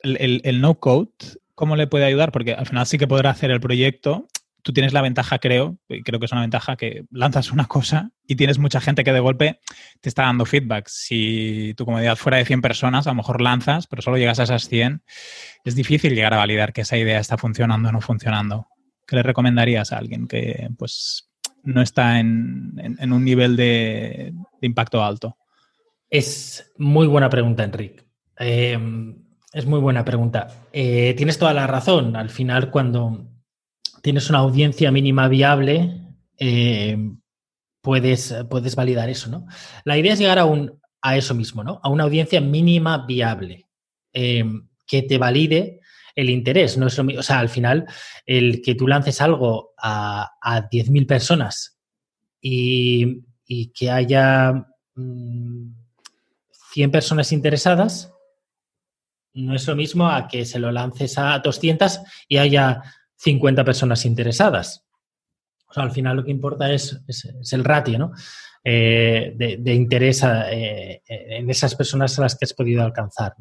el, 0.00 0.40
el 0.44 0.60
no 0.62 0.76
code, 0.76 1.10
¿cómo 1.54 1.76
le 1.76 1.86
puede 1.86 2.06
ayudar? 2.06 2.32
Porque 2.32 2.54
al 2.54 2.66
final 2.66 2.86
sí 2.86 2.96
que 2.96 3.06
podrá 3.06 3.30
hacer 3.30 3.50
el 3.50 3.60
proyecto, 3.60 4.28
tú 4.64 4.72
tienes 4.72 4.94
la 4.94 5.02
ventaja, 5.02 5.38
creo, 5.38 5.78
y 5.88 6.02
creo 6.02 6.18
que 6.18 6.26
es 6.26 6.32
una 6.32 6.40
ventaja, 6.40 6.76
que 6.76 7.04
lanzas 7.10 7.52
una 7.52 7.66
cosa 7.66 8.10
y 8.26 8.34
tienes 8.34 8.58
mucha 8.58 8.80
gente 8.80 9.04
que 9.04 9.12
de 9.12 9.20
golpe 9.20 9.60
te 10.00 10.08
está 10.08 10.22
dando 10.22 10.46
feedback. 10.46 10.88
Si 10.88 11.74
tu 11.76 11.84
comunidad 11.84 12.16
fuera 12.16 12.38
de 12.38 12.46
100 12.46 12.62
personas, 12.62 13.06
a 13.06 13.10
lo 13.10 13.16
mejor 13.16 13.42
lanzas, 13.42 13.86
pero 13.86 14.00
solo 14.00 14.16
llegas 14.16 14.40
a 14.40 14.44
esas 14.44 14.66
100, 14.68 15.02
es 15.64 15.74
difícil 15.74 16.14
llegar 16.14 16.32
a 16.32 16.38
validar 16.38 16.72
que 16.72 16.80
esa 16.80 16.96
idea 16.96 17.20
está 17.20 17.36
funcionando 17.36 17.90
o 17.90 17.92
no 17.92 18.00
funcionando. 18.00 18.66
¿Qué 19.06 19.16
le 19.16 19.22
recomendarías 19.22 19.92
a 19.92 19.98
alguien 19.98 20.26
que 20.26 20.70
pues 20.78 21.30
no 21.62 21.82
está 21.82 22.18
en, 22.18 23.12
un 23.12 23.24
nivel 23.24 23.56
de, 23.56 24.32
impacto 24.62 25.04
alto? 25.04 25.36
Es 26.08 26.72
muy 26.78 27.06
buena 27.06 27.28
pregunta, 27.28 27.64
Enrique. 27.64 28.02
Eh, 28.38 28.78
es 29.52 29.66
muy 29.66 29.78
buena 29.78 30.06
pregunta. 30.06 30.48
Eh, 30.72 31.12
tienes 31.18 31.38
toda 31.38 31.52
la 31.52 31.66
razón. 31.66 32.16
Al 32.16 32.30
final, 32.30 32.70
cuando 32.70 33.33
tienes 34.04 34.28
una 34.28 34.40
audiencia 34.40 34.92
mínima 34.92 35.28
viable, 35.28 35.98
eh, 36.36 36.94
puedes, 37.80 38.34
puedes 38.50 38.76
validar 38.76 39.08
eso, 39.08 39.30
¿no? 39.30 39.46
La 39.86 39.96
idea 39.96 40.12
es 40.12 40.18
llegar 40.18 40.38
a, 40.38 40.44
un, 40.44 40.78
a 41.00 41.16
eso 41.16 41.34
mismo, 41.34 41.64
¿no? 41.64 41.80
A 41.82 41.88
una 41.88 42.04
audiencia 42.04 42.38
mínima 42.42 43.06
viable 43.06 43.66
eh, 44.12 44.44
que 44.86 45.02
te 45.04 45.16
valide 45.16 45.80
el 46.14 46.28
interés. 46.28 46.76
No 46.76 46.88
es 46.88 46.98
lo, 46.98 47.18
o 47.18 47.22
sea, 47.22 47.38
al 47.38 47.48
final, 47.48 47.86
el 48.26 48.60
que 48.60 48.74
tú 48.74 48.86
lances 48.86 49.22
algo 49.22 49.72
a, 49.78 50.32
a 50.38 50.68
10.000 50.68 51.06
personas 51.06 51.78
y, 52.42 53.22
que 53.72 53.90
haya 53.90 54.66
100 54.96 55.74
mm, 56.76 56.90
personas 56.92 57.32
interesadas, 57.32 58.12
no 59.32 59.54
es 59.54 59.66
lo 59.66 59.74
mismo 59.74 60.06
a 60.10 60.28
que 60.28 60.44
se 60.44 60.58
lo 60.58 60.70
lances 60.70 61.16
a 61.16 61.38
200 61.38 62.00
y 62.28 62.36
haya 62.36 62.82
50 63.16 63.64
personas 63.64 64.04
interesadas. 64.04 64.84
O 65.66 65.72
sea, 65.72 65.82
al 65.82 65.90
final 65.90 66.16
lo 66.16 66.24
que 66.24 66.30
importa 66.30 66.72
es, 66.72 67.00
el 67.52 67.64
ratio, 67.64 67.98
¿no? 67.98 68.12
Eh, 68.62 69.34
de, 69.36 69.74
interés 69.74 70.22
eh, 70.24 71.02
en 71.06 71.50
esas 71.50 71.74
personas 71.74 72.18
a 72.18 72.22
las 72.22 72.36
que 72.36 72.44
has 72.44 72.54
podido 72.54 72.82
alcanzar. 72.82 73.34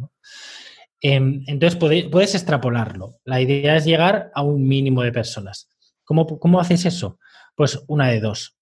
Em, 1.05 1.43
entonces 1.47 1.77
puedes 1.77 2.33
extrapolarlo. 2.33 3.19
La 3.25 3.41
idea 3.41 3.75
es 3.75 3.83
llegar 3.83 4.31
a 4.33 4.41
un 4.41 4.65
mínimo 4.65 5.03
de 5.03 5.11
personas. 5.11 5.69
¿Cómo, 6.05 6.39
cómo 6.39 6.59
haces 6.59 6.85
eso? 6.85 7.19
Pues 7.55 7.83
una 7.87 8.07
de 8.07 8.21
dos. 8.21 8.57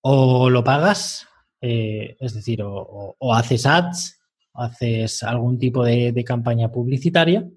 O 0.00 0.50
lo 0.50 0.64
pagas, 0.64 1.26
eh, 1.60 2.16
es 2.18 2.34
decir, 2.34 2.62
o, 2.62 3.16
haces 3.32 3.64
ads, 3.64 4.20
o 4.52 4.62
haces 4.62 5.22
algún 5.22 5.58
tipo 5.58 5.84
de, 5.84 6.24
campaña 6.26 6.70
publicitaria, 6.70 7.48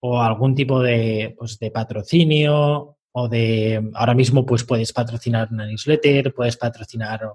o 0.00 0.20
algún 0.20 0.54
tipo 0.54 0.82
de, 0.82 1.34
pues, 1.38 1.58
de 1.58 1.70
patrocinio, 1.70 2.96
o 3.12 3.28
de, 3.28 3.90
ahora 3.94 4.14
mismo 4.14 4.46
pues 4.46 4.64
puedes 4.64 4.92
patrocinar 4.92 5.48
una 5.50 5.66
newsletter, 5.66 6.32
puedes 6.32 6.56
patrocinar 6.56 7.32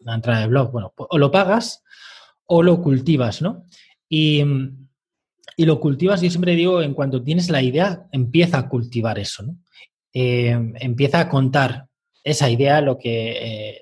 una, 0.00 0.14
entrada 0.14 0.40
de 0.40 0.46
blog, 0.46 0.72
bueno, 0.72 0.92
o 0.96 1.18
lo 1.18 1.30
pagas 1.30 1.82
o 2.46 2.62
lo 2.62 2.80
cultivas, 2.80 3.42
¿no? 3.42 3.64
Y, 4.08 4.42
y 5.56 5.66
lo 5.66 5.80
cultivas, 5.80 6.22
yo 6.22 6.30
siempre 6.30 6.54
digo, 6.54 6.80
en 6.80 6.94
cuanto 6.94 7.22
tienes 7.22 7.50
la 7.50 7.60
idea, 7.60 8.06
empieza 8.12 8.58
a 8.58 8.68
cultivar 8.68 9.18
eso, 9.18 9.42
¿no? 9.42 9.58
Eh, 10.14 10.56
empieza 10.76 11.20
a 11.20 11.28
contar 11.28 11.88
esa 12.24 12.48
idea, 12.48 12.80
lo 12.80 12.96
que, 12.96 13.32
eh, 13.32 13.80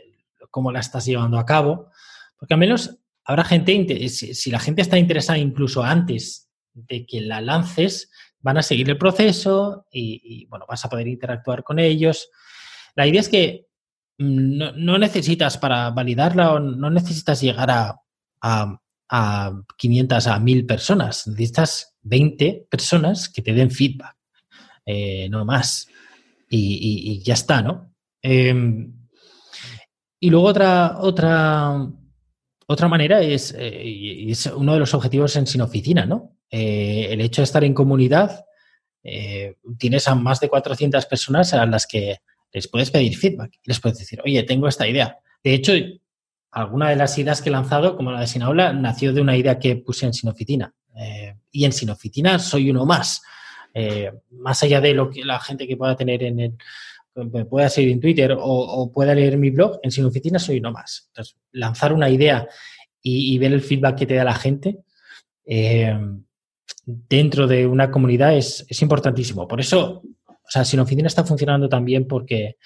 cómo 0.51 0.73
la 0.73 0.81
estás 0.81 1.05
llevando 1.05 1.39
a 1.39 1.47
cabo, 1.47 1.91
porque 2.39 2.55
al 2.55 2.61
menos 2.61 2.99
habrá 3.25 3.45
gente, 3.45 4.09
si 4.09 4.51
la 4.51 4.59
gente 4.59 4.83
está 4.83 4.99
interesada 4.99 5.39
incluso 5.39 5.83
antes 5.83 6.46
de 6.77 7.07
que 7.07 7.21
la 7.21 7.41
lances, 7.41 8.11
van 8.41 8.59
a 8.59 8.63
seguir 8.63 8.89
el 8.89 8.99
proceso 8.99 9.87
y, 9.91 10.47
bueno, 10.47 10.67
vas 10.69 10.85
a 10.85 10.89
poder 10.89 11.09
interactuar 11.09 11.65
con 11.65 11.79
ellos. 11.79 12.29
La 12.95 13.07
idea 13.07 13.21
es 13.21 13.29
que 13.29 13.67
mm, 14.19 14.85
no, 14.85 14.99
necesitas 14.99 15.59
para 15.59 15.91
validarla 15.91 16.53
o 16.53 16.61
no 16.61 16.91
necesitas 16.91 17.41
llegar 17.41 17.71
a, 17.71 18.01
a 19.09 19.63
500, 19.77 20.27
a 20.27 20.39
1000 20.39 20.67
personas. 20.67 21.27
Necesitas 21.27 21.97
20 22.03 22.69
personas 22.71 23.29
que 23.29 23.43
te 23.43 23.53
den 23.53 23.71
feedback, 23.71 24.17
eh, 24.85 25.29
no 25.29 25.45
más. 25.45 25.89
Y, 26.49 27.21
ya 27.25 27.35
está, 27.35 27.63
¿no? 27.63 27.93
Em, 28.23 28.93
y 30.21 30.31
luego 30.31 30.47
otra, 30.47 30.99
otra, 31.01 31.89
otra 32.67 32.89
manera 32.89 33.21
es, 33.21 33.55
eh, 33.59 34.31
es 34.31 34.47
uno 34.47 34.75
de 34.75 34.79
los 34.79 34.95
objetivos 34.95 35.35
en 35.37 35.47
Sin 35.47 35.61
Oficina, 35.61 36.07
¿no? 36.07 36.36
Eh, 36.51 37.09
el 37.11 37.21
hecho 37.21 37.43
de 37.43 37.45
estar 37.45 37.65
en 37.65 37.75
comunidad, 37.75 38.45
tienes 39.79 40.09
a 40.09 40.17
más 40.17 40.41
de 40.41 40.49
400 40.49 41.07
personas 41.07 41.55
a 41.55 41.65
las 41.65 41.87
que 41.87 42.17
les 42.53 42.67
puedes 42.69 42.91
pedir 42.91 43.17
feedback 43.17 43.53
les 43.65 43.79
puedes 43.79 43.99
decir, 43.99 44.21
oye, 44.25 44.43
tengo 44.43 44.67
esta 44.67 44.89
idea. 44.89 45.19
De 45.45 45.55
hecho, 45.55 45.73
alguna 46.51 46.89
de 46.89 46.97
las 46.97 47.19
ideas 47.19 47.43
que 47.43 47.51
he 47.51 47.53
lanzado, 47.53 47.97
como 47.97 48.11
la 48.11 48.21
de 48.21 48.27
Sin 48.27 48.43
Aula, 48.43 48.73
nació 48.73 49.13
de 49.13 49.21
una 49.21 49.37
idea 49.37 49.59
que 49.59 49.77
puse 49.77 50.07
en 50.07 50.15
Sin 50.15 50.31
Oficina. 50.31 50.73
Eh, 50.97 51.35
y 51.53 51.67
en 51.67 51.73
Sin 51.73 51.91
Oficina 51.91 52.39
soy 52.39 52.71
uno 52.71 52.87
más. 52.87 53.23
Eh, 53.75 54.11
más 54.31 54.63
allá 54.63 54.81
de 54.81 54.95
lo 54.95 55.11
que 55.11 55.23
la 55.23 55.39
gente 55.39 55.67
que 55.67 55.77
pueda 55.77 55.95
tener 55.95 56.23
en 56.23 56.41
el, 56.41 56.57
pueda 57.47 57.69
seguir 57.69 57.93
en 57.93 58.01
Twitter 58.01 58.35
o, 58.39 58.91
pueda 58.91 59.15
leer 59.15 59.37
mi 59.37 59.51
blog, 59.51 59.79
en 59.83 59.91
Sin 59.91 60.07
Oficina 60.07 60.39
soy 60.39 60.59
uno 60.59 60.73
más. 60.73 61.09
Entonces, 61.09 61.37
lanzar 61.53 61.93
una 61.93 62.09
idea 62.09 62.49
y, 63.03 63.37
ver 63.39 63.53
el 63.53 63.61
feedback 63.61 63.99
que 63.99 64.07
te 64.07 64.15
da 64.15 64.25
la 64.25 64.35
gente 64.35 64.79
eh, 65.45 65.95
dentro 66.85 67.47
de 67.47 67.67
una 67.67 67.91
comunidad 67.91 68.37
es, 68.37 68.65
es, 68.69 68.83
importantísimo. 68.83 69.47
Por 69.47 69.61
eso, 69.61 70.03
o 70.27 70.49
sea, 70.49 70.65
Sin 70.65 70.81
Oficina 70.81 71.09
está 71.09 71.25
funcionando 71.25 71.69
también 71.69 72.07
porque 72.07 72.57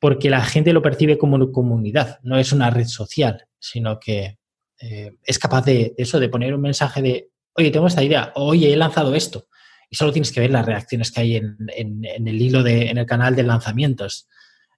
porque 0.00 0.30
la 0.30 0.42
gente 0.42 0.72
lo 0.72 0.82
percibe 0.82 1.18
como 1.18 1.36
una 1.36 1.52
comunidad, 1.52 2.18
no 2.22 2.38
es 2.38 2.52
una 2.52 2.70
red 2.70 2.86
social, 2.86 3.46
sino 3.58 4.00
que 4.00 4.38
eh, 4.80 5.12
es 5.22 5.38
capaz 5.38 5.66
de, 5.66 5.94
eso, 5.98 6.18
de 6.18 6.30
poner 6.30 6.54
un 6.54 6.62
mensaje 6.62 7.02
de, 7.02 7.28
oye, 7.52 7.70
tengo 7.70 7.86
esta 7.86 8.02
idea, 8.02 8.32
oye, 8.34 8.72
he 8.72 8.76
lanzado 8.76 9.14
esto. 9.14 9.46
Y 9.90 9.96
solo 9.96 10.10
tienes 10.10 10.32
que 10.32 10.40
ver 10.40 10.50
las 10.50 10.64
reacciones 10.64 11.10
que 11.10 11.20
hay 11.20 11.36
en, 11.36 11.56
el 11.68 12.40
hilo, 12.40 12.62
de, 12.62 12.88
en 12.88 12.96
el 12.96 13.06
canal 13.06 13.36
de 13.36 13.42
lanzamientos. 13.42 14.26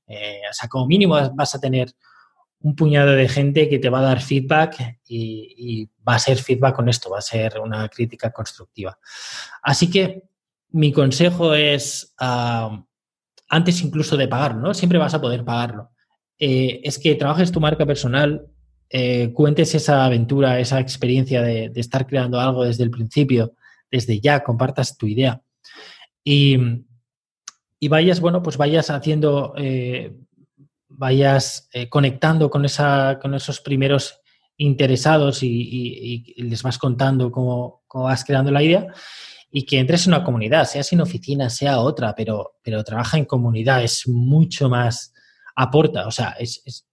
Eh, 0.09 0.41
o 0.51 0.53
sea, 0.53 0.69
como 0.69 0.87
mínimo 0.87 1.17
vas 1.35 1.55
a 1.55 1.61
tener 1.61 1.93
un 2.63 2.77
puñado 2.77 3.13
de 3.13 3.29
gente 3.29 3.69
que 3.69 3.79
te 3.79 3.91
va 3.91 4.01
a 4.01 4.03
dar 4.03 4.21
feedback 4.21 4.99
y, 5.07 5.89
va 6.07 6.17
a 6.17 6.19
ser 6.19 6.39
feedback 6.39 6.75
con 6.75 6.89
esto, 6.89 7.11
va 7.11 7.19
a 7.19 7.23
ser 7.23 7.61
una 7.61 7.89
crítica 7.89 8.33
constructiva. 8.33 8.99
Así 9.63 9.89
que 9.89 10.25
mi 10.71 10.93
consejo 10.93 11.55
es, 11.55 12.13
ah, 12.19 12.85
antes 13.49 13.83
incluso 13.83 14.17
de 14.17 14.27
pagarlo, 14.27 14.61
¿no? 14.61 14.75
Siempre 14.75 14.99
vas 14.99 15.15
a 15.15 15.21
poder 15.21 15.45
pagarlo. 15.45 15.91
Eh, 16.39 16.81
es 16.83 16.99
que 16.99 17.15
trabajes 17.15 17.53
tu 17.53 17.61
marca 17.61 17.87
personal, 17.87 18.49
eh, 18.91 19.33
cuentes 19.33 19.75
esa 19.75 20.05
aventura, 20.05 20.59
esa 20.59 20.81
experiencia 20.81 21.41
de, 21.41 21.71
estar 21.77 22.07
creando 22.07 22.41
algo 22.41 22.65
desde 22.65 22.85
el 22.85 22.91
principio, 22.91 23.55
desde 23.91 24.21
ya, 24.21 24.43
compartas 24.43 24.97
tu 24.97 25.07
idea. 25.07 25.41
Y, 26.25 26.59
vayas, 27.89 28.21
bueno, 28.21 28.43
pues 28.43 28.57
vayas 28.57 28.91
haciendo, 28.91 29.55
eh, 29.57 30.17
vayas 30.97 31.69
conectando 31.89 32.51
con, 32.51 32.65
esa, 32.65 33.19
con 33.21 33.35
esos 33.35 33.61
primeros 33.61 34.21
interesados 34.57 35.43
y, 35.43 36.35
les 36.37 36.63
vas 36.63 36.79
contando 36.79 37.31
cómo, 37.31 37.83
cómo 37.87 38.05
vas 38.05 38.25
creando 38.25 38.51
la 38.51 38.63
idea 38.63 38.87
y 39.55 39.67
que 39.67 39.79
entres 39.79 40.07
en 40.07 40.15
una 40.15 40.25
comunidad, 40.25 40.65
sea 40.65 40.83
sin 40.83 41.03
oficina, 41.03 41.51
sea 41.51 41.81
otra, 41.81 42.15
pero, 42.15 42.55
pero 42.63 42.83
trabaja 42.83 43.19
en 43.19 43.27
comunidad, 43.27 43.85
es 43.85 44.09
mucho 44.09 44.71
más, 44.71 45.13
aporta, 45.55 46.07
o 46.07 46.11
sea, 46.11 46.31
es, 46.39 46.87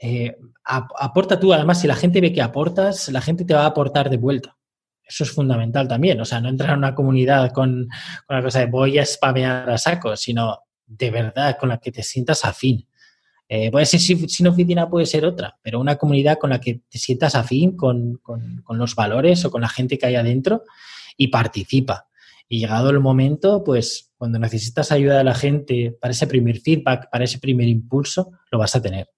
eh, 0.00 0.36
aporta 0.64 1.40
tú, 1.40 1.52
además, 1.52 1.80
si 1.80 1.88
la 1.88 1.96
gente 1.96 2.20
ve 2.20 2.32
que 2.32 2.40
aportas, 2.40 3.08
la 3.08 3.20
gente 3.20 3.44
te 3.44 3.52
va 3.52 3.62
a 3.62 3.66
aportar 3.66 4.10
de 4.10 4.16
vuelta. 4.16 4.56
Eso 5.02 5.24
es 5.24 5.32
fundamental 5.32 5.88
también, 5.88 6.20
o 6.20 6.24
sea, 6.24 6.40
no 6.40 6.48
entrar 6.48 6.70
en 6.70 6.78
una 6.78 6.94
comunidad 6.94 7.50
con, 7.50 7.88
con 8.26 8.36
la 8.36 8.42
cosa 8.42 8.60
de 8.60 8.66
voy 8.66 8.98
a 8.98 9.04
spamear 9.04 9.68
a 9.68 9.78
saco, 9.78 10.14
sino 10.16 10.60
de 10.86 11.10
verdad 11.10 11.56
con 11.58 11.70
la 11.70 11.78
que 11.78 11.90
te 11.90 12.04
sientas 12.04 12.44
afín. 12.44 12.86
Puede 13.70 13.86
ser 13.86 14.00
sin 14.00 14.46
oficina, 14.46 14.90
puede 14.90 15.06
ser 15.06 15.24
otra, 15.24 15.58
pero 15.62 15.80
una 15.80 15.96
comunidad 15.96 16.38
con 16.38 16.50
la 16.50 16.60
que 16.60 16.82
te 16.88 16.98
sientas 16.98 17.34
afín 17.34 17.76
con, 17.76 18.18
con, 18.22 18.60
con 18.62 18.76
los 18.76 18.94
valores 18.94 19.44
o 19.44 19.50
con 19.50 19.62
la 19.62 19.68
gente 19.68 19.96
que 19.96 20.06
hay 20.06 20.16
adentro 20.16 20.64
y 21.16 21.28
participa. 21.28 22.08
Y 22.48 22.60
llegado 22.60 22.90
el 22.90 23.00
momento, 23.00 23.62
pues 23.64 24.12
cuando 24.16 24.38
necesitas 24.38 24.90
ayuda 24.90 25.18
de 25.18 25.24
la 25.24 25.34
gente 25.34 25.96
para 26.00 26.12
ese 26.12 26.26
primer 26.26 26.60
feedback, 26.60 27.08
para 27.10 27.24
ese 27.24 27.38
primer 27.38 27.68
impulso, 27.68 28.32
lo 28.50 28.58
vas 28.58 28.74
a 28.74 28.82
tener. 28.82 29.08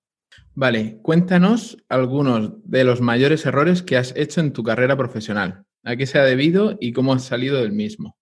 Vale, 0.54 0.98
cuéntanos 1.02 1.76
algunos 1.88 2.52
de 2.64 2.84
los 2.84 3.00
mayores 3.00 3.46
errores 3.46 3.82
que 3.82 3.96
has 3.96 4.14
hecho 4.16 4.40
en 4.40 4.52
tu 4.52 4.62
carrera 4.62 4.96
profesional. 4.96 5.64
¿A 5.84 5.96
qué 5.96 6.06
se 6.06 6.18
ha 6.18 6.24
debido 6.24 6.76
y 6.80 6.92
cómo 6.92 7.14
has 7.14 7.24
salido 7.24 7.60
del 7.60 7.72
mismo? 7.72 8.16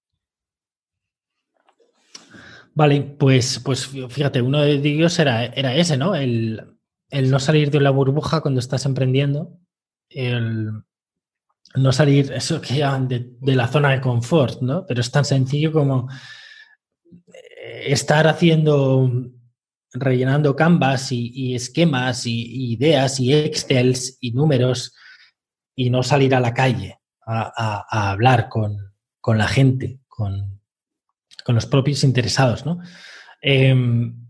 Vale, 2.78 3.00
pues, 3.18 3.58
pues 3.64 3.88
fíjate, 3.88 4.40
uno 4.40 4.60
de 4.60 4.74
ellos 4.74 5.18
era, 5.18 5.46
era 5.46 5.74
ese, 5.74 5.96
¿no? 5.96 6.14
El, 6.14 6.78
el, 7.10 7.28
no 7.28 7.40
salir 7.40 7.72
de 7.72 7.80
la 7.80 7.90
burbuja 7.90 8.40
cuando 8.40 8.60
estás 8.60 8.86
emprendiendo, 8.86 9.58
el, 10.08 10.70
no 11.74 11.92
salir, 11.92 12.30
eso 12.30 12.60
que 12.60 12.76
llaman 12.76 13.08
de, 13.08 13.36
la 13.40 13.66
zona 13.66 13.90
de 13.90 14.00
confort, 14.00 14.62
¿no? 14.62 14.86
Pero 14.86 15.00
es 15.00 15.10
tan 15.10 15.24
sencillo 15.24 15.72
como 15.72 16.08
eh, 17.34 17.82
estar 17.86 18.28
haciendo, 18.28 19.10
rellenando 19.92 20.54
canvas 20.54 21.10
y, 21.10 21.56
esquemas 21.56 22.26
y, 22.26 22.74
ideas 22.74 23.18
y 23.18 23.34
excels 23.34 24.18
y 24.20 24.30
números 24.30 24.94
y 25.74 25.90
no 25.90 26.04
salir 26.04 26.32
a 26.32 26.38
la 26.38 26.54
calle 26.54 27.00
a, 27.26 28.12
hablar 28.12 28.48
con, 28.48 28.94
la 29.36 29.48
gente, 29.48 29.98
con, 30.06 30.57
los 31.54 31.66
propios 31.66 32.04
interesados, 32.04 32.66
¿no? 32.66 32.80
Em, 33.40 34.28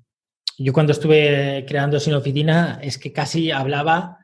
yo 0.59 0.73
cuando 0.73 0.93
estuve 0.93 1.65
creando 1.67 2.01
Sin 2.01 2.15
Oficina 2.15 2.81
es 2.83 2.99
que 2.99 3.13
casi 3.13 3.51
hablaba 3.51 4.19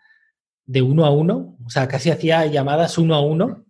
de 0.67 0.83
uno 0.83 1.05
a 1.05 1.11
uno, 1.11 1.57
o 1.65 1.71
sea, 1.71 1.87
casi 1.89 2.11
hacía 2.11 2.47
llamadas 2.47 2.99
uno 2.99 3.15
a 3.15 3.21
uno 3.21 3.65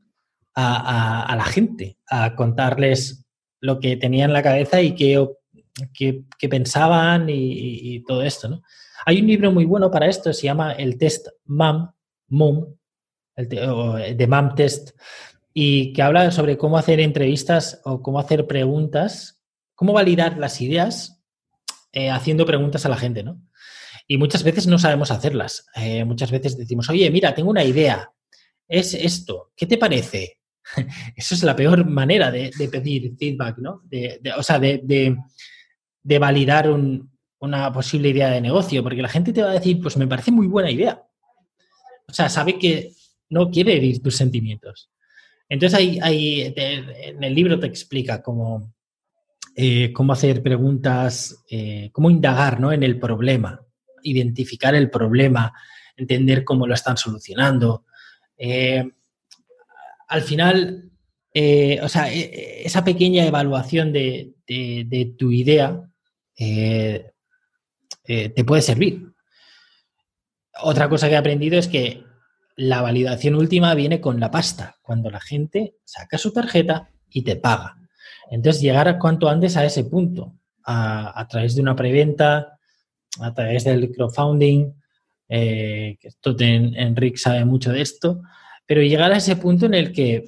a, 0.55 1.35
la 1.37 1.45
gente, 1.45 1.99
a 2.09 2.35
contarles 2.37 3.27
lo 3.61 3.81
que 3.81 3.97
tenía 3.97 4.25
en 4.25 4.33
la 4.33 4.43
cabeza 4.43 4.81
y 4.81 4.95
qué, 4.95 6.49
pensaban 6.49 7.27
y, 7.29 8.03
todo 8.07 8.23
esto. 8.23 8.63
Hay 9.05 9.21
un 9.21 9.27
libro 9.27 9.51
muy 9.51 9.65
bueno 9.65 9.91
para 9.91 10.07
esto, 10.07 10.33
se 10.33 10.45
llama 10.45 10.73
El 10.73 10.97
Test 10.97 11.29
MAM, 11.45 11.93
MUM, 12.29 12.77
el 13.37 13.49
de 13.49 14.27
MAM 14.27 14.55
Test, 14.55 14.91
y 15.57 15.93
que 15.93 16.03
habla 16.03 16.33
sobre 16.33 16.59
cómo 16.59 16.77
hacer 16.77 16.99
entrevistas 16.99 17.81
o 17.85 18.03
cómo 18.03 18.19
hacer 18.19 18.49
preguntas, 18.49 19.41
cómo 19.77 19.93
validar 19.93 20.37
las 20.37 20.61
ideas 20.61 21.23
eh, 21.93 22.11
haciendo 22.11 22.45
preguntas 22.45 22.85
a 22.85 22.89
la 22.89 22.97
gente, 22.97 23.23
¿no? 23.23 23.41
Y 24.09 24.19
muchas 24.19 24.43
veces 24.43 24.67
no 24.67 24.79
sabemos 24.79 25.13
hacerlas. 25.13 25.67
Eh, 25.77 26.05
muchas 26.05 26.33
veces 26.33 26.59
decimos, 26.59 26.91
oye, 26.91 27.09
mira, 27.11 27.33
tengo 27.35 27.51
una 27.51 27.63
idea. 27.63 28.11
Es 28.67 28.95
esto. 28.95 29.53
¿Qué 29.57 29.67
te 29.67 29.79
parece? 29.79 30.41
Eso 31.17 31.37
es 31.37 31.43
la 31.45 31.55
peor 31.55 31.87
manera 31.87 32.33
de, 32.33 32.51
pedir 32.71 33.15
feedback, 33.17 33.59
¿no? 33.59 33.83
o 34.37 34.43
sea, 34.43 34.59
de, 34.59 35.17
validar 36.19 36.69
una 37.39 37.73
posible 37.73 38.09
idea 38.09 38.31
de 38.31 38.41
negocio, 38.41 38.83
porque 38.83 39.03
la 39.03 39.09
gente 39.09 39.33
te 39.33 39.43
va 39.43 39.51
a 39.51 39.55
decir, 39.55 39.81
pues 39.81 39.97
me 39.97 40.09
parece 40.09 40.33
muy 40.33 40.49
buena 40.49 40.71
idea. 40.71 41.01
O 42.09 42.13
sea, 42.13 42.29
sabe 42.29 42.59
que 42.59 42.93
no 43.31 43.51
quiere 43.51 43.77
herir 43.77 44.03
tus 44.03 44.17
sentimientos. 44.17 44.91
Entonces, 45.49 45.79
ahí, 46.03 46.53
en 46.57 47.23
el 47.23 47.35
libro 47.35 47.59
te 47.61 47.67
explica 47.67 48.23
cómo, 48.23 48.75
eh, 49.57 49.93
cómo 49.93 50.13
hacer 50.13 50.43
preguntas, 50.43 51.45
eh, 51.51 51.91
cómo 51.93 52.11
indagar 52.11 52.59
¿no? 52.61 52.73
en 52.73 52.83
el 52.83 52.99
problema, 52.99 53.65
identificar 54.03 54.75
el 54.75 54.91
problema, 54.91 55.53
entender 55.97 56.45
cómo 56.45 56.67
lo 56.67 56.75
están 56.75 56.97
solucionando. 56.97 57.85
Eh, 58.37 58.85
al 60.09 60.23
final, 60.23 60.91
o 61.83 61.89
sea, 61.89 62.13
e, 62.13 62.21
e, 62.21 62.67
esa 62.67 62.85
pequeña 62.85 63.25
evaluación 63.27 63.93
de, 63.93 64.35
de 64.47 65.15
tu 65.19 65.31
idea 65.31 65.89
te 66.37 67.15
puede 68.45 68.63
servir. 68.63 69.13
Otra 70.63 70.89
cosa 70.89 71.09
que 71.09 71.15
he 71.15 71.19
aprendido 71.19 71.59
es 71.59 71.69
que 71.69 72.04
la 72.57 72.83
validación 72.83 73.35
última 73.35 73.75
viene 73.75 74.01
con 74.01 74.21
la 74.21 74.31
pasta, 74.31 74.77
cuando 74.83 75.11
la 75.11 75.21
gente 75.21 75.77
saca 75.85 76.19
su 76.19 76.33
tarjeta 76.33 76.91
y 77.11 77.23
te 77.23 77.37
paga. 77.37 77.77
Entonces, 78.31 78.63
llegar 78.63 78.89
a 78.89 78.99
cuanto 78.99 79.29
antes 79.29 79.57
a 79.57 79.65
ese 79.65 79.85
punto, 79.85 80.35
a, 80.65 81.27
través 81.29 81.55
de 81.55 81.63
una 81.63 81.77
preventa, 81.77 82.59
a 83.21 83.35
través 83.35 83.65
del 83.65 83.91
crowdfunding, 83.93 84.73
eh, 85.29 85.97
que 86.01 86.09
esto 86.09 86.35
Enrique 86.39 87.19
sabe 87.19 87.45
mucho 87.45 87.73
de 87.73 87.83
esto, 87.83 88.23
pero 88.67 88.83
llegar 88.83 89.13
a 89.13 89.17
ese 89.17 89.37
punto 89.37 89.67
en 89.67 89.75
el 89.75 89.93
que, 89.93 90.25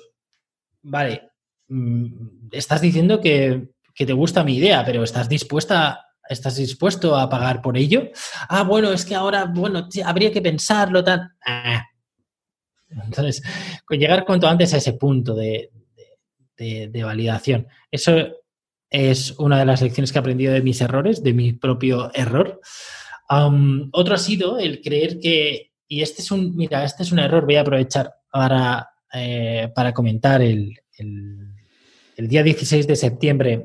vale, 0.82 1.30
mm, 1.68 2.48
estás 2.52 2.80
diciendo 2.80 3.20
que, 3.20 3.70
te 3.94 4.12
gusta 4.12 4.44
mi 4.44 4.56
idea, 4.56 4.84
pero 4.84 5.02
estás 5.02 5.28
dispuesta 5.28 6.02
¿Estás 6.28 6.56
dispuesto 6.56 7.16
a 7.16 7.28
pagar 7.28 7.62
por 7.62 7.76
ello? 7.76 8.10
Ah, 8.48 8.64
bueno, 8.64 8.90
es 8.90 9.04
que 9.04 9.14
ahora, 9.14 9.44
bueno, 9.44 9.88
habría 10.04 10.32
que 10.32 10.42
pensarlo, 10.42 11.04
tal. 11.04 11.30
Ah, 11.46 11.84
entonces, 12.90 13.42
llegar 13.90 14.24
cuanto 14.24 14.46
antes 14.46 14.72
a 14.74 14.78
ese 14.78 14.94
punto 14.94 15.34
de, 15.34 15.70
validación. 17.04 17.66
Eso 17.90 18.12
es 18.90 19.32
una 19.38 19.58
de 19.58 19.66
las 19.66 19.82
lecciones 19.82 20.12
que 20.12 20.18
he 20.18 20.20
aprendido 20.20 20.52
de 20.52 20.62
mis 20.62 20.80
errores, 20.80 21.22
de 21.22 21.32
mi 21.32 21.52
propio 21.52 22.10
error. 22.14 22.60
otro 23.92 24.14
ha 24.14 24.18
sido 24.18 24.58
el 24.58 24.80
creer 24.80 25.18
que, 25.18 25.72
y 25.88 26.02
este 26.02 26.22
es 26.22 26.30
un, 26.30 26.56
mira, 26.56 26.84
este 26.84 27.02
es 27.02 27.12
un 27.12 27.18
error, 27.18 27.44
voy 27.44 27.56
a 27.56 27.60
aprovechar 27.62 28.14
para, 28.30 28.88
eh, 29.12 29.70
para 29.74 29.92
comentar 29.92 30.42
el, 30.42 30.78
el, 30.96 32.28
día 32.28 32.42
16 32.42 32.86
de 32.86 32.96
septiembre 32.96 33.64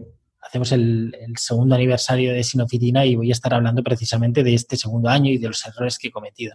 hacemos 0.52 0.74
el, 0.74 1.16
segundo 1.38 1.76
aniversario 1.76 2.34
de 2.34 2.44
Sinoficina 2.44 3.06
y 3.06 3.16
voy 3.16 3.30
a 3.30 3.32
estar 3.32 3.54
hablando 3.54 3.82
precisamente 3.84 4.44
de 4.44 4.54
este 4.54 4.76
segundo 4.76 5.08
año 5.08 5.32
y 5.32 5.38
de 5.38 5.48
los 5.48 5.66
errores 5.66 5.98
que 5.98 6.10
he 6.10 6.12
cometido. 6.12 6.54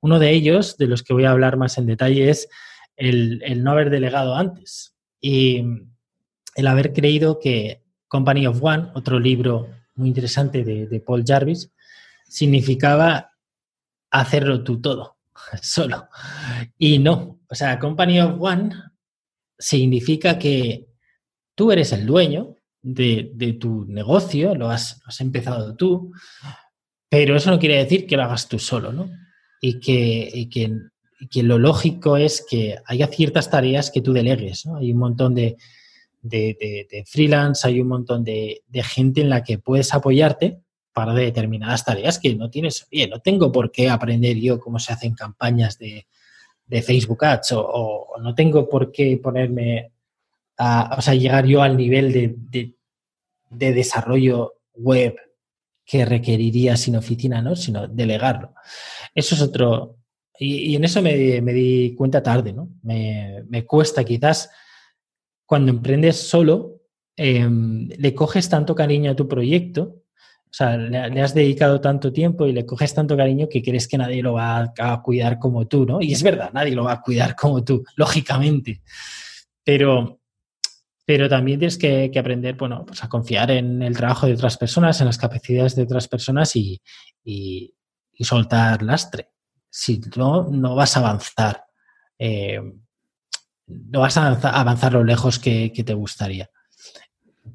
Uno 0.00 0.20
de 0.20 0.30
ellos, 0.30 0.76
de 0.76 0.86
los 0.86 1.02
que 1.02 1.14
voy 1.14 1.24
a 1.24 1.32
hablar 1.32 1.56
más 1.56 1.78
en 1.78 1.86
detalle, 1.86 2.30
es 2.30 2.48
el, 2.94 3.42
no 3.64 3.72
haber 3.72 3.90
delegado 3.90 4.36
antes 4.36 4.94
y 5.20 5.64
el 6.54 6.66
haber 6.68 6.92
creído 6.92 7.40
que 7.40 7.82
Company 8.06 8.46
of 8.46 8.62
One, 8.62 8.90
otro 8.94 9.18
libro 9.18 9.68
muy 9.96 10.06
interesante 10.06 10.62
de, 10.62 10.86
de 10.86 11.00
Paul 11.00 11.24
Jarvis, 11.26 11.72
significaba 12.28 13.32
hacerlo 14.12 14.62
tú 14.62 14.80
todo, 14.80 15.16
solo. 15.60 16.08
Y 16.78 17.00
no, 17.00 17.40
o 17.48 17.54
sea, 17.56 17.80
Company 17.80 18.20
of 18.20 18.40
One 18.40 18.76
significa 19.58 20.38
que 20.38 20.86
tú 21.56 21.72
eres 21.72 21.92
el 21.92 22.06
dueño, 22.06 22.54
de, 22.94 23.56
tu 23.60 23.84
negocio, 23.86 24.54
lo 24.54 24.70
has, 24.70 25.00
empezado 25.20 25.74
tú, 25.74 26.12
pero 27.08 27.36
eso 27.36 27.50
no 27.50 27.58
quiere 27.58 27.76
decir 27.76 28.06
que 28.06 28.16
lo 28.16 28.24
hagas 28.24 28.48
tú 28.48 28.58
solo, 28.58 28.92
¿no? 28.92 29.10
Y 29.60 29.80
que, 29.80 30.48
que, 30.50 31.42
lo 31.42 31.58
lógico 31.58 32.16
es 32.16 32.44
que 32.48 32.76
haya 32.86 33.08
ciertas 33.08 33.50
tareas 33.50 33.90
que 33.90 34.00
tú 34.00 34.12
delegues. 34.12 34.66
Hay 34.66 34.92
un 34.92 34.98
montón 34.98 35.34
de, 35.34 35.56
de, 36.22 37.04
freelance, 37.06 37.66
hay 37.66 37.80
un 37.80 37.88
montón 37.88 38.24
de, 38.24 38.62
gente 38.84 39.20
en 39.20 39.30
la 39.30 39.42
que 39.42 39.58
puedes 39.58 39.92
apoyarte 39.92 40.60
para 40.92 41.12
determinadas 41.14 41.84
tareas 41.84 42.18
que 42.18 42.34
no 42.34 42.50
tienes, 42.50 42.86
oye, 42.92 43.06
no 43.06 43.20
tengo 43.20 43.52
por 43.52 43.70
qué 43.70 43.88
aprender 43.88 44.36
yo 44.36 44.58
cómo 44.58 44.78
se 44.78 44.92
hacen 44.92 45.14
campañas 45.14 45.78
de, 45.78 46.06
Facebook 46.82 47.24
Ads 47.24 47.52
o, 47.52 48.16
no 48.20 48.34
tengo 48.34 48.68
por 48.68 48.92
qué 48.92 49.18
ponerme 49.22 49.90
a, 50.58 50.96
o 50.98 51.00
sea, 51.00 51.14
llegar 51.14 51.46
yo 51.46 51.62
al 51.62 51.76
nivel 51.76 52.12
de, 52.12 52.74
de 53.50 53.72
desarrollo 53.72 54.54
web 54.74 55.16
que 55.84 56.04
requeriría 56.04 56.76
sin 56.76 56.96
oficina, 56.96 57.40
¿no? 57.40 57.56
Sino 57.56 57.88
delegarlo. 57.88 58.54
Eso 59.14 59.34
es 59.34 59.40
otro. 59.40 59.96
Y, 60.38 60.76
en 60.76 60.84
eso 60.84 61.02
me, 61.02 61.14
di 61.16 61.94
cuenta 61.96 62.22
tarde, 62.22 62.52
¿no? 62.52 62.68
Me, 62.82 63.64
cuesta 63.66 64.04
quizás 64.04 64.50
cuando 65.46 65.70
emprendes 65.70 66.16
solo, 66.16 66.82
em, 67.16 67.88
le 67.88 68.14
coges 68.14 68.48
tanto 68.48 68.74
cariño 68.74 69.10
a 69.10 69.16
tu 69.16 69.26
proyecto, 69.26 70.04
o 70.50 70.52
sea, 70.52 70.76
le, 70.76 71.10
le, 71.10 71.20
has 71.20 71.34
dedicado 71.34 71.80
tanto 71.80 72.12
tiempo 72.12 72.46
y 72.46 72.52
le 72.52 72.64
coges 72.64 72.94
tanto 72.94 73.16
cariño 73.16 73.48
que 73.48 73.62
crees 73.62 73.86
que 73.86 73.98
nadie 73.98 74.22
lo 74.22 74.34
va 74.34 74.72
a, 74.78 75.02
cuidar 75.02 75.38
como 75.38 75.66
tú, 75.66 75.84
¿no? 75.84 76.00
Y 76.00 76.12
es 76.12 76.22
verdad, 76.22 76.50
nadie 76.52 76.74
lo 76.74 76.84
va 76.84 76.92
a 76.92 77.02
cuidar 77.02 77.34
como 77.34 77.64
tú, 77.64 77.84
lógicamente. 77.96 78.80
Pero, 79.64 80.17
pero 81.08 81.26
también 81.26 81.58
tienes 81.58 81.78
que, 81.78 82.12
aprender, 82.18 82.54
bueno, 82.56 82.84
pues 82.84 83.02
a 83.02 83.08
confiar 83.08 83.50
en 83.50 83.80
el 83.82 83.96
trabajo 83.96 84.26
de 84.26 84.34
otras 84.34 84.58
personas, 84.58 85.00
en 85.00 85.06
las 85.06 85.16
capacidades 85.16 85.74
de 85.74 85.84
otras 85.84 86.06
personas 86.06 86.54
y, 86.54 86.82
soltar 88.20 88.82
lastre. 88.82 89.30
Si 89.70 90.02
no, 90.16 90.50
no 90.50 90.74
vas 90.74 90.98
a 90.98 91.00
avanzar. 91.00 91.64
Eh, 92.18 92.60
no 93.68 94.00
vas 94.00 94.18
a 94.18 94.26
avanzar, 94.26 94.92
lo 94.92 95.02
lejos 95.02 95.38
que, 95.38 95.72
te 95.74 95.94
gustaría. 95.94 96.50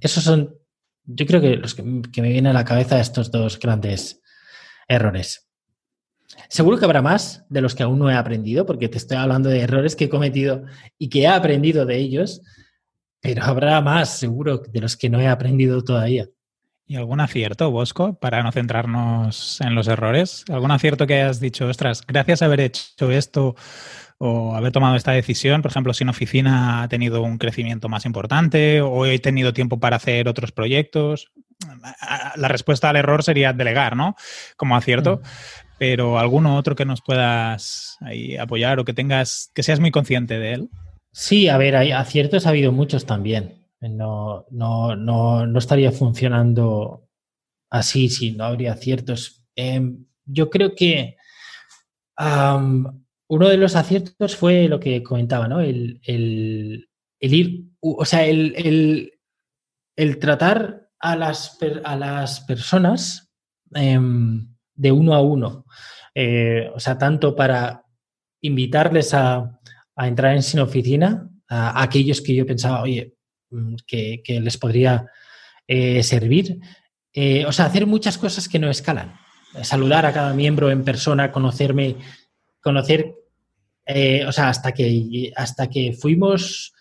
Esos 0.02 0.24
son, 0.24 0.56
yo 1.04 1.28
creo 1.28 1.40
que 1.40 1.56
los 1.56 1.76
que, 1.76 2.02
que 2.12 2.24
me 2.24 2.30
vienen 2.30 2.48
a 2.48 2.54
la 2.54 2.66
cabeza 2.66 3.00
estos 3.00 3.30
dos 3.30 3.60
grandes 3.60 4.20
errores. 4.88 5.48
Seguro 6.50 6.80
que 6.80 6.86
habrá 6.86 7.04
más 7.04 7.46
de 7.50 7.62
los 7.62 7.76
que 7.76 7.84
aún 7.84 8.00
no 8.00 8.10
he 8.10 8.16
aprendido, 8.16 8.66
porque 8.66 8.90
te 8.90 8.98
estoy 8.98 9.18
hablando 9.18 9.50
de 9.50 9.60
errores 9.60 9.96
que 9.96 10.06
he 10.06 10.10
cometido 10.10 10.64
y 10.98 11.10
que 11.10 11.22
he 11.22 11.28
aprendido 11.28 11.86
de 11.86 11.98
ellos, 11.98 12.42
pero 13.24 13.42
habrá 13.42 13.80
más, 13.80 14.20
seguro, 14.20 14.58
de 14.58 14.82
los 14.82 14.98
que 14.98 15.10
no 15.10 15.20
he 15.22 15.30
aprendido 15.30 15.82
todavía. 15.82 16.28
¿Y 16.86 16.98
algún 16.98 17.22
acierto, 17.22 17.72
Bosco, 17.72 18.20
para 18.20 18.44
no 18.44 18.52
centrarnos 18.52 19.62
en 19.62 19.76
los 19.76 19.88
errores? 19.88 20.44
¿Algún 20.52 20.72
acierto 20.72 21.08
que 21.08 21.22
hayas 21.22 21.40
dicho, 21.40 21.66
ostras, 21.68 22.04
gracias 22.06 22.42
a 22.42 22.46
haber 22.46 22.60
hecho 22.60 23.10
esto 23.12 23.56
o 24.18 24.56
haber 24.56 24.74
tomado 24.74 24.98
esta 24.98 25.14
decisión, 25.14 25.62
por 25.62 25.72
ejemplo, 25.72 25.94
si 25.94 26.04
en 26.04 26.10
oficina 26.10 26.84
ha 26.84 26.90
tenido 26.90 27.22
un 27.22 27.38
crecimiento 27.38 27.88
más 27.88 28.06
importante 28.06 28.82
o 28.82 29.06
he 29.06 29.18
tenido 29.20 29.54
tiempo 29.54 29.80
para 29.80 29.96
hacer 29.96 30.28
otros 30.28 30.52
proyectos? 30.52 31.32
La 32.36 32.50
respuesta 32.50 32.90
al 32.90 32.98
error 32.98 33.24
sería 33.24 33.54
delegar, 33.54 33.96
¿no? 33.96 34.18
Como 34.58 34.76
acierto. 34.76 35.22
Mm. 35.24 35.28
Pero 35.80 36.20
alguno 36.20 36.58
otro 36.58 36.76
que 36.76 36.84
nos 36.84 37.02
puedas 37.02 37.98
apoyar 38.38 38.80
o 38.80 38.86
que 38.86 38.94
tengas, 38.94 39.50
que 39.54 39.64
seas 39.64 39.80
muy 39.80 39.92
consciente 39.92 40.40
de 40.40 40.54
él. 40.54 40.70
Sí, 41.14 41.48
a 41.48 41.58
ver, 41.58 41.76
hay 41.76 41.92
aciertos 41.92 42.48
ha 42.48 42.50
habido 42.50 42.72
muchos 42.72 43.06
también. 43.06 43.68
No, 43.80 44.46
no, 44.50 44.96
no, 44.96 45.46
no 45.46 45.60
estaría 45.60 45.92
funcionando 45.92 47.08
así 47.70 48.10
si 48.10 48.32
no 48.32 48.46
habría 48.46 48.74
aciertos. 48.74 49.46
Em, 49.56 50.06
yo 50.26 50.50
creo 50.50 50.74
que 50.76 51.18
uno 53.28 53.50
de 53.50 53.58
los 53.58 53.76
aciertos 53.76 54.36
fue 54.36 54.68
lo 54.68 54.80
que 54.80 55.04
comentaba, 55.04 55.48
¿no? 55.48 55.62
El, 55.62 56.00
ir, 57.20 57.66
o 57.80 58.06
sea, 58.06 58.26
el, 58.26 59.12
tratar 60.20 60.90
a 61.00 61.16
las, 61.16 61.60
a 61.84 61.96
las 61.96 62.42
personas 62.42 63.32
em, 63.76 64.56
de 64.74 64.92
uno 64.92 65.14
a 65.14 65.22
uno. 65.22 65.66
Eh, 66.16 66.72
o 66.74 66.80
sea, 66.80 66.98
tanto 66.98 67.36
para 67.36 67.86
invitarles 68.42 69.14
a, 69.14 69.60
a 69.96 70.08
entrar 70.08 70.36
en 70.36 70.44
Sin 70.44 70.60
Oficina, 70.60 71.30
a, 71.48 71.82
aquellos 71.82 72.22
que 72.22 72.36
yo 72.36 72.46
pensaba, 72.46 72.82
oye, 72.82 73.14
mm, 73.50 73.76
que, 73.86 74.22
les 74.28 74.58
podría 74.58 75.08
eh, 75.68 76.04
servir. 76.04 76.60
Eh, 77.14 77.46
o 77.46 77.52
sea, 77.52 77.66
hacer 77.66 77.86
muchas 77.86 78.18
cosas 78.18 78.50
que 78.50 78.60
no 78.60 78.70
escalan. 78.70 79.14
Saludar 79.62 80.06
a 80.06 80.14
cada 80.14 80.34
miembro 80.34 80.72
en 80.72 80.84
persona, 80.84 81.32
conocerme, 81.32 81.98
conocer, 82.60 83.14
eh, 83.86 84.26
o 84.26 84.32
sea, 84.32 84.50
hasta 84.50 84.72
que, 84.72 85.32
hasta 85.36 85.70
que 85.70 85.94
fuimos 85.94 86.74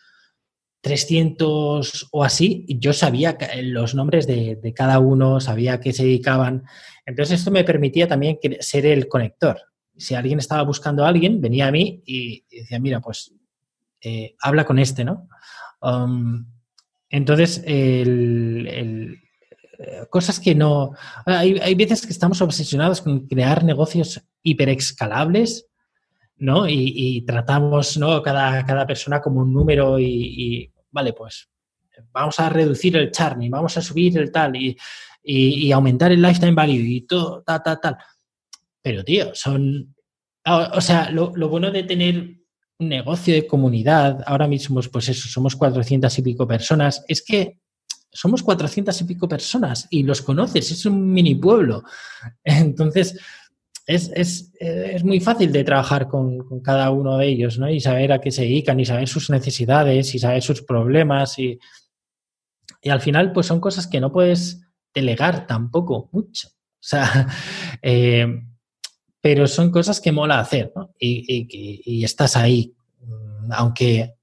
300 0.81 2.09
o 2.11 2.25
así, 2.25 2.65
yo 2.69 2.95
sabía 2.95 3.37
los 3.63 3.95
nombres 3.95 4.27
de, 4.27 4.57
de 4.57 4.73
cada 4.73 5.01
uno, 5.01 5.39
sabía 5.39 5.75
a 5.75 5.81
qué 5.81 5.93
se 5.93 6.05
dedicaban. 6.05 6.65
Entonces, 7.05 7.41
esto 7.41 7.51
me 7.51 7.63
permitía 7.63 8.09
también 8.09 8.39
ser 8.61 8.87
el 8.87 9.07
conector 9.07 9.72
si 9.97 10.15
alguien 10.15 10.39
estaba 10.39 10.63
buscando 10.63 11.05
a 11.05 11.09
alguien, 11.09 11.41
venía 11.41 11.69
a 11.69 11.73
mí 11.73 12.03
y, 12.07 12.45
decía, 12.51 12.79
mira, 12.79 13.01
pues 13.01 13.33
eh, 14.01 14.35
habla 14.41 14.65
con 14.65 14.79
este, 14.79 15.05
¿no? 15.05 15.29
Um, 15.81 16.47
entonces, 17.11 17.63
el, 17.67 19.19
cosas 20.11 20.41
que 20.41 20.55
no... 20.55 20.93
Hay, 21.27 21.59
hay, 21.59 21.75
veces 21.75 22.07
que 22.07 22.13
estamos 22.13 22.41
obsesionados 22.41 23.03
con 23.03 23.27
crear 23.27 23.65
negocios 23.65 24.23
hiperexcalables, 24.43 25.67
¿no? 26.37 26.69
Y, 26.69 27.23
tratamos, 27.27 27.97
¿no? 27.99 28.23
Cada, 28.23 28.65
cada, 28.65 28.87
persona 28.87 29.21
como 29.21 29.41
un 29.41 29.53
número 29.53 29.99
y, 29.99 30.73
vale, 30.91 31.13
pues 31.13 31.49
vamos 32.11 32.41
a 32.41 32.49
reducir 32.49 32.97
el 32.97 33.11
churn 33.11 33.43
y 33.43 33.49
vamos 33.49 33.77
a 33.77 33.83
subir 33.83 34.19
el 34.19 34.33
tal 34.33 34.57
y, 34.57 34.77
y, 35.23 35.71
aumentar 35.71 36.11
el 36.13 36.23
lifetime 36.23 36.53
value 36.55 36.97
y 36.97 37.01
todo, 37.03 37.43
tal, 37.43 37.63
tal, 37.63 37.81
tal. 37.81 37.97
Pero, 38.83 39.05
tío, 39.05 39.35
son... 39.35 39.95
O 40.45 40.81
sea, 40.81 41.11
lo, 41.11 41.33
lo 41.37 41.49
bueno 41.49 41.71
de 41.71 41.85
tener 41.85 42.17
un 42.79 42.89
negocio 42.89 43.33
de 43.33 43.47
comunidad, 43.47 44.23
ahora 44.27 44.49
mismo, 44.49 44.81
pues 44.91 45.09
eso, 45.09 45.29
somos 45.29 45.55
400 45.55 46.19
y 46.19 46.23
pico 46.23 46.49
personas, 46.49 47.05
es 47.07 47.23
que 47.23 47.61
somos 48.11 48.43
400 48.43 49.01
y 49.01 49.05
pico 49.05 49.29
personas 49.29 49.87
y 49.89 50.03
los 50.03 50.21
conoces, 50.21 50.71
es 50.71 50.85
un 50.85 51.13
mini 51.13 51.37
pueblo. 51.37 51.85
Entonces, 52.45 53.19
es, 53.87 54.11
es, 54.15 54.53
es 54.61 55.05
muy 55.05 55.21
fácil 55.21 55.51
de 55.51 55.65
trabajar 55.65 56.09
con, 56.09 56.39
con, 56.39 56.61
cada 56.61 56.91
uno 56.91 57.19
de 57.19 57.29
ellos, 57.29 57.59
¿no? 57.59 57.71
Y 57.71 57.81
saber 57.81 58.13
a 58.13 58.21
qué 58.21 58.31
se 58.31 58.43
dedican 58.43 58.79
y 58.79 58.85
saber 58.85 59.09
sus 59.09 59.31
necesidades 59.31 60.15
y 60.15 60.19
saber 60.19 60.43
sus 60.43 60.63
problemas 60.63 61.39
y, 61.39 61.59
y 62.83 62.91
al 62.91 63.01
final, 63.01 63.33
pues 63.33 63.47
son 63.47 63.61
cosas 63.61 63.87
que 63.87 64.01
no 64.01 64.13
puedes 64.13 64.61
delegar 64.95 65.47
tampoco 65.47 66.09
mucho. 66.13 66.49
O 66.49 66.85
sea, 66.85 67.29
eh, 67.83 68.27
pero 69.23 69.47
son 69.47 69.71
cosas 69.71 70.01
que 70.01 70.13
mola 70.13 70.41
hacer, 70.41 70.73
¿no? 70.75 70.95
Y, 70.99 71.47
y, 71.87 72.05
estás 72.05 72.37
ahí, 72.37 72.75
mm, 73.01 73.53
aunque 73.53 74.17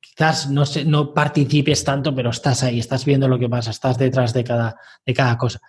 quizás 0.00 0.48
no, 0.48 0.62
no 0.86 1.12
participes 1.12 1.82
tanto, 1.82 2.14
pero 2.14 2.30
estás 2.30 2.62
ahí, 2.62 2.78
estás 2.78 3.04
viendo 3.04 3.26
lo 3.26 3.40
que 3.40 3.48
pasa, 3.48 3.72
estás 3.72 3.98
detrás 3.98 4.32
de 4.32 4.44
cada, 4.44 4.76
de 5.04 5.12
cada 5.12 5.36
cosa. 5.36 5.60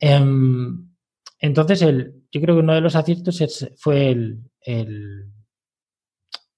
Em, 0.00 0.90
entonces, 1.38 1.82
el, 1.82 2.24
yo 2.32 2.40
creo 2.40 2.56
que 2.56 2.62
uno 2.62 2.74
de 2.74 2.80
los 2.80 2.96
aciertos 2.96 3.68
fue 3.76 4.10
el, 4.10 4.42
el 4.60 5.32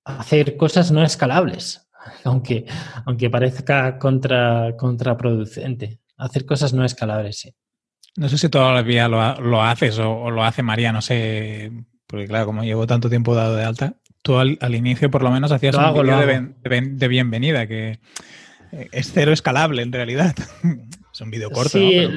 hacer 0.04 0.56
cosas 0.56 0.90
no 0.90 1.02
escalables, 1.02 1.86
aunque, 2.24 2.64
aunque 3.04 3.28
parezca 3.28 3.98
contra, 3.98 4.74
contraproducente. 4.78 6.00
Hacer 6.16 6.46
cosas 6.46 6.72
no 6.72 6.82
escalables, 6.82 7.40
sí. 7.40 7.54
No 8.16 8.28
sé 8.28 8.38
si 8.38 8.48
todavía 8.48 9.08
lo, 9.08 9.40
lo 9.40 9.62
haces 9.62 9.98
o, 9.98 10.30
lo 10.30 10.42
hace 10.42 10.62
María, 10.62 10.92
no 10.92 11.02
sé, 11.02 11.70
porque 12.06 12.26
claro, 12.26 12.46
como 12.46 12.64
llevo 12.64 12.86
tanto 12.86 13.10
tiempo 13.10 13.34
dado 13.34 13.56
de 13.56 13.64
alta, 13.64 13.94
tú 14.22 14.38
al, 14.38 14.74
inicio 14.74 15.10
por 15.10 15.22
lo 15.22 15.30
menos 15.30 15.52
hacías 15.52 15.76
un 15.76 15.92
vídeo 15.92 16.26
de, 16.26 17.08
bienvenida, 17.08 17.66
que 17.66 18.00
es 18.92 19.12
cero 19.12 19.32
escalable 19.32 19.82
en 19.82 19.92
realidad. 19.92 20.34
es 21.12 21.20
un 21.20 21.30
vídeo 21.30 21.50
corto. 21.50 21.70
Sí, 21.70 22.08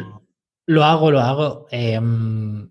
lo 0.66 0.84
hago, 0.84 1.12
lo 1.12 1.20
hago. 1.20 1.68
Em, 1.72 2.70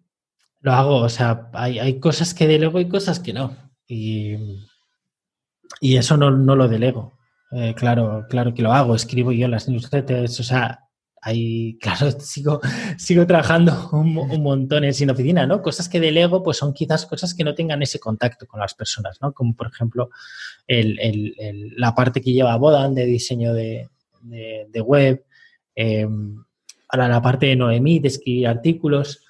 lo 0.61 0.73
hago, 0.73 0.97
o 0.97 1.09
sea, 1.09 1.51
hay, 1.53 1.79
hay, 1.79 2.01
cosas 2.01 2.35
que 2.35 2.49
delego 2.49 2.81
y 2.81 2.89
cosas 2.89 3.21
que 3.21 3.33
no. 3.33 3.57
Y, 3.87 4.35
y 5.81 5.97
eso 5.97 6.17
no, 6.17 6.31
no 6.31 6.57
lo 6.57 6.69
delego. 6.69 7.19
Eh, 7.53 7.75
claro, 7.75 8.27
claro 8.29 8.53
que 8.55 8.63
lo 8.63 8.73
hago, 8.73 8.95
escribo 8.95 9.33
yo 9.33 9.49
las 9.49 9.69
newsletters, 9.69 10.41
o 10.41 10.43
sea, 10.43 10.88
ahí, 11.23 11.79
claro, 11.81 12.11
sigo, 12.21 12.61
sigo 12.97 13.27
trabajando 13.27 13.91
un, 13.93 14.43
montón 14.43 14.85
en 14.85 14.95
sin 14.95 15.11
oficina, 15.11 15.47
¿no? 15.47 15.63
Cosas 15.63 15.89
que 15.89 16.01
delego, 16.01 16.43
pues 16.43 16.57
son 16.57 16.73
quizás 16.73 17.07
cosas 17.07 17.35
que 17.35 17.45
no 17.45 17.55
tengan 17.55 17.83
ese 17.83 17.99
contacto 17.99 18.47
con 18.47 18.61
las 18.61 18.75
personas, 18.75 19.19
¿no? 19.21 19.33
Como 19.33 19.55
por 19.55 19.69
ejemplo 19.69 20.11
la 20.67 21.95
parte 21.95 22.21
que 22.21 22.33
lleva 22.33 22.57
Bodan 22.57 22.95
de 22.95 23.07
diseño 23.07 23.55
de, 23.55 23.89
web, 24.85 25.25
em, 25.75 26.45
ahora 26.89 27.09
la 27.09 27.23
parte 27.23 27.47
de 27.47 27.57
Noemí 27.57 27.99
de 28.01 28.09
escribir 28.09 28.49
artículos, 28.49 29.25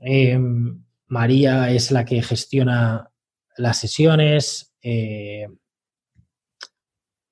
em, 0.00 0.82
María 1.06 1.70
es 1.70 1.90
la 1.90 2.04
que 2.04 2.22
gestiona 2.22 3.10
las 3.56 3.78
sesiones, 3.78 4.74
eh, 4.82 5.46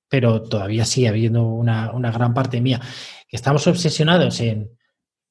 pero 0.09 0.43
todavía 0.43 0.85
sigue 0.85 1.09
habiendo 1.09 1.45
una, 1.45 1.91
gran 2.13 2.35
parte 2.35 2.61
mía, 2.61 2.81
que 3.33 3.37
estamos 3.37 3.66
obsesionados 3.66 4.41
en, 4.41 4.68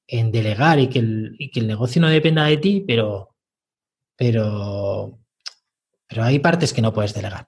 delegar 0.08 0.80
y 0.80 0.88
que, 0.88 0.97
el, 0.97 1.38
que, 1.54 1.60
el, 1.60 1.68
negocio 1.68 2.02
no 2.02 2.10
dependa 2.10 2.45
de 2.45 2.58
ti, 2.58 2.84
pero, 2.86 3.36
pero, 4.18 5.20
pero 6.08 6.24
hay 6.24 6.39
partes 6.39 6.74
que 6.74 6.82
no 6.82 6.91
puedes 6.93 7.14
delegar. 7.14 7.47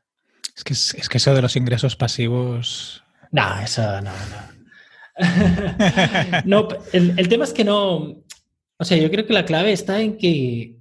Es 0.56 0.64
que, 0.64 0.74
es, 0.74 1.10
que 1.10 1.18
eso 1.18 1.34
de 1.34 1.42
los 1.42 1.56
ingresos 1.56 1.96
pasivos... 1.96 3.04
No, 3.32 3.60
eso 3.62 3.82
no, 4.02 4.12
no. 4.12 4.54
no 6.46 6.68
el, 6.94 7.18
el 7.18 7.28
tema 7.28 7.46
es 7.46 7.54
que 7.54 7.64
no... 7.64 8.24
O 8.78 8.86
sea, 8.86 8.98
yo 8.98 9.10
creo 9.10 9.26
que 9.26 9.34
la 9.34 9.46
clave 9.46 9.72
está 9.72 10.02
en 10.02 10.20
que, 10.20 10.78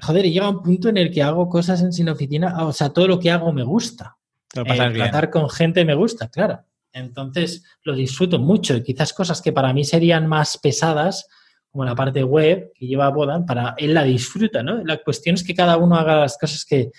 joder, 0.00 0.24
llega 0.24 0.48
un 0.48 0.62
punto 0.62 0.88
en 0.88 0.96
el 0.96 1.12
que 1.12 1.22
hago 1.22 1.50
cosas 1.50 1.82
en 1.82 1.92
sin 1.92 2.08
oficina, 2.08 2.64
o 2.64 2.72
sea, 2.72 2.88
todo 2.88 3.06
lo 3.06 3.20
que 3.20 3.30
hago 3.30 3.52
me 3.52 3.64
gusta. 3.64 4.16
Eh, 4.54 4.92
tratar 4.94 5.28
con 5.28 5.50
gente 5.50 5.84
me 5.84 5.94
gusta, 5.94 6.30
claro. 6.30 6.64
Entonces 6.94 7.64
lo 7.82 7.94
disfruto 7.94 8.38
mucho 8.38 8.76
y 8.76 8.82
quizás 8.82 9.12
cosas 9.12 9.42
que 9.42 9.52
para 9.52 9.72
mí 9.72 9.84
serían 9.84 10.26
más 10.26 10.56
pesadas, 10.56 11.26
como 11.70 11.84
la 11.84 11.96
parte 11.96 12.22
web 12.22 12.72
que 12.72 12.86
lleva 12.86 13.10
Bodan, 13.10 13.44
para 13.44 13.74
él 13.76 13.94
la 13.94 14.04
disfruta, 14.04 14.62
¿no? 14.62 14.82
La 14.84 15.02
cuestión 15.02 15.34
es 15.34 15.42
que 15.42 15.56
cada 15.56 15.76
uno 15.76 15.96
haga 15.96 16.20
las 16.20 16.38
cosas 16.38 16.64
que, 16.64 16.90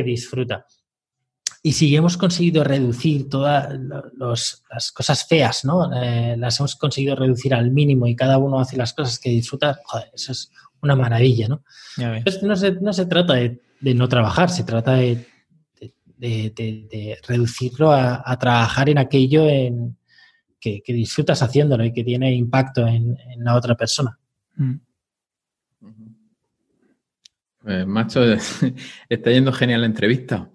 disfruta. 0.00 0.64
Y 1.60 1.72
si 1.72 1.96
hemos 1.96 2.16
conseguido 2.16 2.62
reducir 2.62 3.28
todas 3.28 3.76
las 4.16 4.92
cosas 4.92 5.26
feas, 5.26 5.64
¿no? 5.64 5.92
Eh, 5.92 6.36
las 6.38 6.60
hemos 6.60 6.76
conseguido 6.76 7.16
reducir 7.16 7.52
al 7.52 7.72
mínimo 7.72 8.06
y 8.06 8.14
cada 8.14 8.38
uno 8.38 8.60
hace 8.60 8.76
las 8.76 8.92
cosas 8.92 9.18
que 9.18 9.30
disfruta, 9.30 9.80
joder, 9.84 10.12
eso 10.14 10.30
es 10.30 10.52
una 10.82 10.94
maravilla, 10.94 11.48
¿no? 11.48 11.64
Entonces 11.96 12.44
no 12.44 12.54
se, 12.54 12.70
no 12.70 12.92
se 12.92 13.06
trata 13.06 13.34
de, 13.34 13.60
no 13.80 14.08
trabajar, 14.08 14.50
se 14.50 14.62
trata 14.62 14.92
de 14.92 15.26
de, 16.18 17.18
reducirlo 17.26 17.92
a, 17.92 18.36
trabajar 18.38 18.88
en 18.88 18.98
aquello 18.98 19.48
en, 19.48 19.96
que, 20.60 20.82
disfrutas 20.86 21.42
haciéndolo 21.42 21.84
y 21.84 21.92
que 21.92 22.04
tiene 22.04 22.34
impacto 22.34 22.86
en, 22.86 23.16
la 23.38 23.54
otra 23.54 23.74
persona. 23.76 24.18
Mm. 24.56 24.74
Pues, 27.62 27.86
macho, 27.86 28.20
está 29.08 29.30
yendo 29.30 29.52
genial 29.52 29.80
la 29.82 29.86
entrevista. 29.86 30.50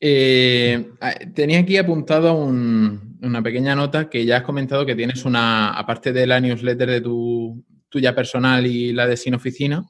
Eh, 0.00 0.92
tenía 1.34 1.60
aquí 1.60 1.76
apuntado 1.76 2.34
una 2.34 3.42
pequeña 3.42 3.74
nota 3.74 4.08
que 4.08 4.24
ya 4.24 4.38
has 4.38 4.42
comentado 4.44 4.86
que 4.86 4.94
tienes 4.94 5.24
una, 5.24 5.70
aparte 5.70 6.12
de 6.12 6.26
la 6.26 6.40
newsletter 6.40 6.88
de 6.88 7.00
tu 7.00 7.64
tuya 7.88 8.14
personal 8.14 8.66
y 8.66 8.92
la 8.92 9.06
de 9.06 9.16
Sin 9.16 9.34
Oficina, 9.34 9.84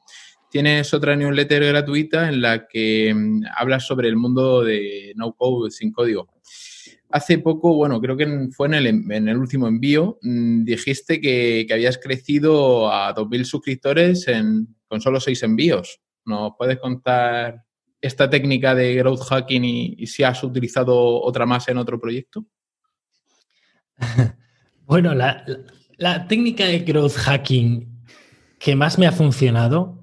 tienes 0.51 0.92
otra 0.94 1.16
newsletter 1.16 1.64
gratuita 1.64 2.28
en 2.28 2.40
la 2.42 2.66
que 2.66 3.12
mm, 3.14 3.44
hablas 3.57 3.86
sobre 3.86 4.09
el 4.09 4.16
mundo 4.16 4.62
de 4.62 5.12
no 5.16 5.32
code, 5.34 5.70
sin 5.70 5.92
código. 5.92 6.28
Hace 7.11 7.38
poco, 7.38 7.74
bueno, 7.74 8.01
creo 8.01 8.16
que 8.16 8.49
fue 8.53 8.68
en 8.68 8.74
el, 9.28 9.38
último 9.38 9.66
envío, 9.66 10.18
mm, 10.22 10.64
dijiste 10.64 11.20
que, 11.20 11.66
habías 11.72 11.99
crecido 11.99 12.92
a 12.92 13.14
2.000 13.14 13.44
suscriptores 13.44 14.26
con 14.86 15.01
solo 15.01 15.20
6 15.20 15.42
envíos. 15.42 16.01
¿Nos 16.24 16.53
puedes 16.59 16.78
contar 16.78 17.62
esta 18.01 18.28
técnica 18.28 18.74
de 18.74 18.94
growth 18.94 19.22
hacking 19.22 19.64
y, 19.64 20.07
si 20.07 20.22
has 20.22 20.42
utilizado 20.44 21.22
otra 21.22 21.46
más 21.46 21.68
en 21.68 21.78
otro 21.78 22.01
proyecto? 22.01 22.44
Bueno, 24.86 25.14
la 25.14 26.26
técnica 26.28 26.64
de 26.64 26.78
growth 26.78 27.12
hacking 27.12 27.99
que 28.59 28.74
más 28.74 28.99
me 28.99 29.07
ha 29.07 29.12
funcionado 29.12 29.97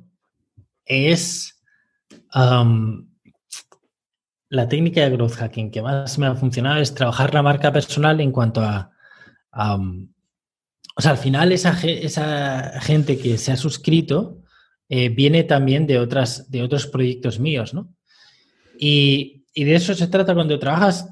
es 0.86 1.56
la 4.50 4.68
técnica 4.68 5.02
de 5.02 5.16
growth 5.16 5.34
hacking 5.34 5.72
que 5.72 5.82
más 5.82 6.18
me 6.18 6.28
ha 6.28 6.36
funcionado 6.36 6.80
es 6.82 6.94
trabajar 6.94 7.34
la 7.34 7.42
marca 7.42 7.72
personal 7.72 8.20
en 8.22 8.32
cuanto 8.32 8.62
a... 8.62 8.92
o 9.52 11.02
sea, 11.02 11.12
al 11.12 11.18
final 11.18 11.52
esa, 11.52 11.80
esa, 11.84 12.80
gente 12.82 13.18
que 13.18 13.38
se 13.38 13.52
ha 13.52 13.58
suscrito 13.58 14.42
eh, 14.90 15.10
viene 15.10 15.44
también 15.44 15.88
de, 15.88 16.00
otras, 16.00 16.50
de 16.52 16.62
otros 16.62 16.86
proyectos 16.88 17.40
míos, 17.40 17.74
¿no? 17.74 17.94
Y, 18.78 19.46
y, 19.54 19.64
de 19.64 19.76
eso 19.76 19.96
se 19.96 20.08
trata 20.08 20.36
cuando 20.36 20.60
trabajas 20.60 21.10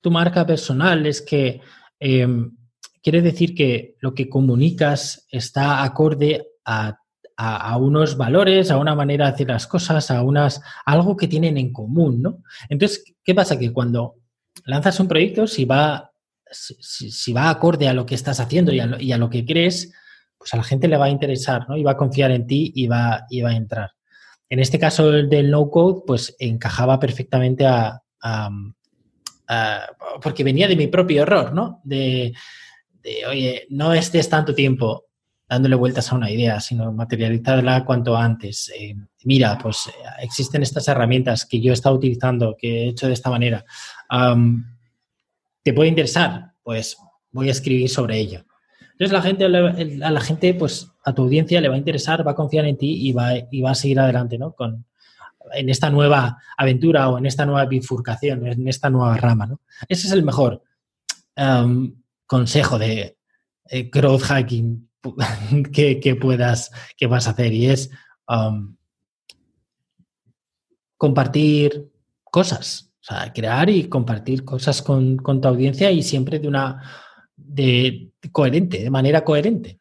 tu 0.00 0.10
marca 0.10 0.46
personal, 0.46 1.06
es 1.06 1.22
que 1.22 1.60
em, 1.98 2.54
quiere 3.02 3.22
decir 3.22 3.54
que 3.54 3.96
lo 4.00 4.14
que 4.14 4.28
comunicas 4.28 5.26
está 5.30 5.82
acorde 5.82 6.46
a 6.64 7.00
a, 7.36 7.76
unos 7.76 8.16
valores, 8.16 8.70
a 8.70 8.78
una 8.78 8.94
manera 8.94 9.26
de 9.26 9.32
hacer 9.32 9.48
las 9.48 9.66
cosas, 9.66 10.10
a 10.10 10.22
unas 10.22 10.62
algo 10.84 11.16
que 11.16 11.28
tienen 11.28 11.58
en 11.58 11.72
común, 11.72 12.22
¿no? 12.22 12.42
Entonces, 12.68 13.04
¿qué 13.22 13.34
pasa? 13.34 13.58
Que 13.58 13.72
cuando 13.72 14.16
lanzas 14.64 14.98
un 15.00 15.08
proyecto, 15.08 15.46
si 15.46 15.64
va, 15.64 16.10
si, 16.50 17.32
va 17.32 17.50
acorde 17.50 17.88
a 17.88 17.92
lo 17.92 18.06
que 18.06 18.14
estás 18.14 18.40
haciendo 18.40 18.72
y 18.72 18.80
a, 18.80 19.18
lo, 19.18 19.30
que 19.30 19.44
crees, 19.44 19.92
pues 20.38 20.54
a 20.54 20.56
la 20.56 20.62
gente 20.62 20.88
le 20.88 20.96
va 20.96 21.06
a 21.06 21.10
interesar, 21.10 21.68
¿no? 21.68 21.76
Y 21.76 21.82
va 21.82 21.92
a 21.92 21.96
confiar 21.96 22.30
en 22.30 22.46
ti 22.46 22.72
y 22.74 22.86
va, 22.86 23.26
y 23.28 23.42
va 23.42 23.50
a 23.50 23.56
entrar. 23.56 23.90
En 24.48 24.60
este 24.60 24.78
caso 24.78 25.10
del 25.10 25.50
no 25.50 25.70
code, 25.70 26.02
pues 26.06 26.34
encajaba 26.38 26.98
perfectamente 26.98 27.66
a, 27.66 28.02
porque 30.22 30.42
venía 30.42 30.66
de 30.66 30.76
mi 30.76 30.86
propio 30.86 31.22
error, 31.22 31.52
¿no? 31.52 31.80
De, 31.84 32.32
oye, 33.28 33.66
no 33.70 33.92
estés 33.92 34.28
tanto 34.28 34.54
tiempo 34.54 35.05
dándole 35.48 35.76
vueltas 35.76 36.10
a 36.10 36.16
una 36.16 36.30
idea, 36.30 36.60
sino 36.60 36.92
materializarla 36.92 37.84
cuanto 37.84 38.16
antes. 38.16 38.72
Eh, 38.78 38.96
mira, 39.24 39.58
pues 39.58 39.90
existen 40.20 40.62
estas 40.62 40.88
herramientas 40.88 41.46
que 41.46 41.60
yo 41.60 41.70
he 41.70 41.74
estado 41.74 41.96
utilizando, 41.96 42.56
que 42.58 42.84
he 42.84 42.88
hecho 42.88 43.06
de 43.06 43.12
esta 43.12 43.30
manera. 43.30 43.64
¿Te 45.62 45.72
puede 45.72 45.88
interesar? 45.88 46.52
Pues 46.62 46.96
voy 47.30 47.48
a 47.48 47.52
escribir 47.52 47.88
sobre 47.88 48.18
ello. 48.18 48.44
Entonces 48.92 49.12
la 49.12 49.22
gente, 49.22 49.44
a 49.44 50.10
la 50.10 50.20
gente, 50.20 50.54
pues 50.54 50.90
a 51.04 51.14
tu 51.14 51.22
audiencia 51.22 51.60
le 51.60 51.68
va 51.68 51.74
a 51.74 51.78
interesar, 51.78 52.26
va 52.26 52.32
a 52.32 52.36
confiar 52.36 52.64
en 52.64 52.78
ti 52.78 53.08
y 53.08 53.12
va, 53.12 53.32
y 53.50 53.60
va 53.60 53.72
a 53.72 53.74
seguir 53.74 54.00
adelante, 54.00 54.38
¿no? 54.38 54.52
Con, 54.52 54.86
en 55.52 55.68
esta 55.68 55.90
nueva 55.90 56.38
aventura 56.56 57.08
o 57.08 57.18
en 57.18 57.26
esta 57.26 57.44
nueva 57.46 57.66
bifurcación, 57.66 58.46
en 58.46 58.68
esta 58.68 58.90
nueva 58.90 59.16
rama. 59.16 59.48
Ese 59.88 60.06
es 60.06 60.12
el 60.12 60.22
mejor 60.22 60.62
consejo 62.26 62.78
de 62.78 63.18
eh, 63.68 63.90
growth 63.92 64.22
hacking 64.22 64.88
que, 65.72 66.18
puedas, 66.20 66.70
que 66.96 67.06
vas 67.06 67.26
a 67.26 67.30
hacer 67.30 67.52
y 67.52 67.66
es 67.66 67.90
compartir 70.96 71.90
cosas, 72.24 72.92
o 73.00 73.04
sea, 73.04 73.32
crear 73.32 73.70
y 73.70 73.88
compartir 73.88 74.44
cosas 74.44 74.82
con, 74.82 75.18
tu 75.18 75.48
audiencia 75.48 75.90
y 75.90 76.02
siempre 76.02 76.38
de 76.38 76.48
una 76.48 76.82
de, 77.36 78.10
coherente, 78.32 78.82
de 78.82 78.90
manera 78.90 79.22
coherente. 79.22 79.78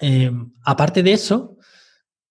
Em, 0.00 0.52
aparte 0.64 1.02
de 1.02 1.12
eso, 1.12 1.56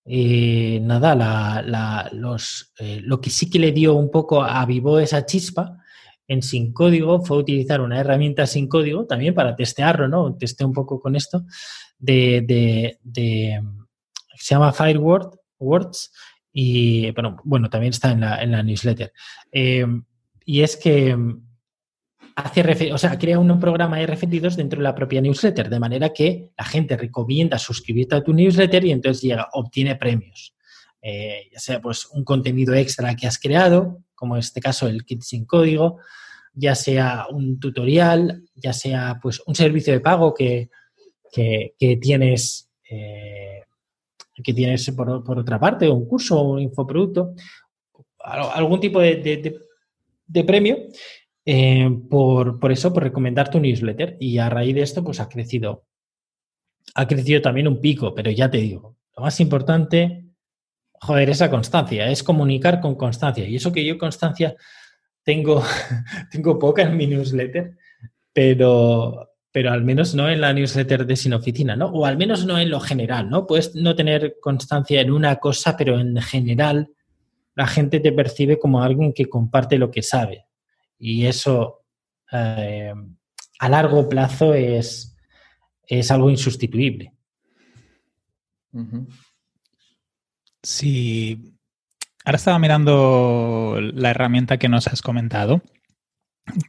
eh, 0.05 0.79
nada, 0.81 2.09
los, 2.13 2.73
eh, 2.79 3.01
lo 3.03 3.19
que 3.19 3.29
sí 3.29 3.49
que 3.49 3.59
le 3.59 3.73
dio 3.73 3.95
un 3.95 4.09
poco, 4.09 4.41
avivó 4.41 4.99
esa 4.99 5.25
chispa 5.25 5.77
en 6.27 6.41
Sin 6.41 6.73
Código 6.73 7.21
fue 7.21 7.37
utilizar 7.37 7.81
una 7.81 7.99
herramienta 7.99 8.45
sin 8.45 8.67
código 8.67 9.05
también 9.05 9.33
para 9.33 9.55
testearlo, 9.55 10.07
¿no? 10.07 10.35
Testé 10.35 10.65
un 10.65 10.73
poco 10.73 10.99
con 10.99 11.15
esto, 11.15 11.45
de, 11.99 12.97
se 14.35 14.55
llama 14.55 14.73
Firewords 14.73 16.11
y 16.53 17.11
bueno, 17.11 17.37
bueno, 17.43 17.69
también 17.69 17.91
está 17.91 18.11
en 18.11 18.21
la, 18.21 18.41
en 18.41 18.51
la 18.51 18.63
newsletter. 18.63 19.13
Eh, 19.51 19.85
y 20.45 20.61
es 20.61 20.77
que 20.77 21.15
hace 22.35 22.93
o 22.93 22.97
sea, 22.97 23.17
crea 23.17 23.39
un 23.39 23.59
programa 23.59 23.97
de 23.97 24.07
referidos 24.07 24.55
dentro 24.55 24.77
de 24.77 24.83
la 24.83 24.95
propia 24.95 25.21
newsletter, 25.21 25.69
de 25.69 25.79
manera 25.79 26.13
que 26.13 26.51
la 26.57 26.65
gente 26.65 26.95
recomienda 26.95 27.57
suscribirte 27.57 28.15
a 28.15 28.23
tu 28.23 28.33
newsletter 28.33 28.85
y 28.85 28.91
entonces 28.91 29.23
llega, 29.23 29.49
obtiene 29.53 29.95
premios. 29.95 30.55
Eh, 31.01 31.49
ya 31.51 31.59
sea 31.59 31.81
pues 31.81 32.07
un 32.07 32.23
contenido 32.23 32.73
extra 32.73 33.15
que 33.15 33.27
has 33.27 33.39
creado, 33.39 34.03
como 34.15 34.35
en 34.35 34.39
este 34.39 34.61
caso 34.61 34.87
el 34.87 35.03
kit 35.03 35.21
sin 35.21 35.45
código, 35.45 35.99
ya 36.53 36.75
sea 36.75 37.27
un 37.29 37.59
tutorial, 37.59 38.43
ya 38.55 38.73
sea 38.73 39.19
pues 39.21 39.41
un 39.45 39.55
servicio 39.55 39.93
de 39.93 39.99
pago 39.99 40.33
que, 40.33 40.69
tienes 42.01 42.69
eh, 42.89 43.63
que 44.43 44.53
tienes 44.53 44.89
por, 44.91 45.09
otra 45.09 45.59
parte, 45.59 45.89
un 45.89 46.07
curso 46.07 46.41
un 46.41 46.59
infoproducto, 46.59 47.33
algún 48.19 48.79
tipo 48.79 48.99
de, 48.99 49.59
de 50.27 50.43
premio 50.43 50.77
eh, 51.49 51.89
por, 52.09 52.59
eso, 52.71 52.93
por 52.93 53.03
recomendar 53.03 53.49
tu 53.49 53.59
newsletter. 53.59 54.17
Y 54.19 54.37
a 54.37 54.49
raíz 54.49 54.75
de 54.75 54.81
esto, 54.81 55.01
pues 55.01 55.21
ha 55.21 55.29
crecido. 55.29 55.85
Ha 56.93 57.07
crecido 57.07 57.41
también 57.41 57.69
un 57.69 57.79
pico, 57.79 58.13
pero 58.13 58.31
ya 58.31 58.49
te 58.51 58.57
digo, 58.57 58.97
lo 59.15 59.23
más 59.23 59.39
importante, 59.39 60.25
joder, 60.99 61.29
esa 61.29 61.49
constancia, 61.49 62.09
es 62.09 62.21
comunicar 62.21 62.81
con 62.81 62.95
constancia. 62.95 63.47
Y 63.47 63.55
eso 63.55 63.71
que 63.71 63.85
yo 63.85 63.97
constancia 63.97 64.55
tengo, 65.23 65.63
tengo 66.31 66.59
poca 66.59 66.81
en 66.81 66.97
mi 66.97 67.07
newsletter, 67.07 67.77
pero, 68.33 69.26
pero 69.51 69.71
al 69.71 69.83
menos 69.83 70.13
no 70.13 70.29
en 70.29 70.41
la 70.41 70.53
newsletter 70.53 71.05
de 71.05 71.15
Sin 71.15 71.33
Oficina, 71.33 71.75
¿no? 71.75 71.87
O 71.87 72.05
al 72.05 72.17
menos 72.17 72.45
no 72.45 72.59
en 72.59 72.69
lo 72.69 72.79
general, 72.79 73.29
¿no? 73.29 73.47
Puedes 73.47 73.75
no 73.75 73.95
tener 73.95 74.37
constancia 74.41 75.01
en 75.01 75.11
una 75.11 75.37
cosa, 75.37 75.75
pero 75.77 75.99
en 75.99 76.21
general 76.21 76.89
la 77.55 77.65
gente 77.65 77.99
te 77.99 78.11
percibe 78.11 78.59
como 78.59 78.83
alguien 78.83 79.13
que 79.13 79.25
comparte 79.25 79.77
lo 79.77 79.89
que 79.89 80.03
sabe. 80.03 80.45
Y 80.99 81.25
eso 81.25 81.85
eh, 82.31 82.93
a 83.59 83.69
largo 83.69 84.07
plazo 84.07 84.53
es, 84.53 85.15
es 85.87 86.11
algo 86.11 86.29
insustituible. 86.29 87.13
Sí. 90.61 91.53
Ahora 92.25 92.35
estaba 92.35 92.59
mirando 92.59 93.77
la 93.79 94.11
herramienta 94.11 94.57
que 94.57 94.69
nos 94.69 94.87
has 94.87 95.01
comentado, 95.01 95.61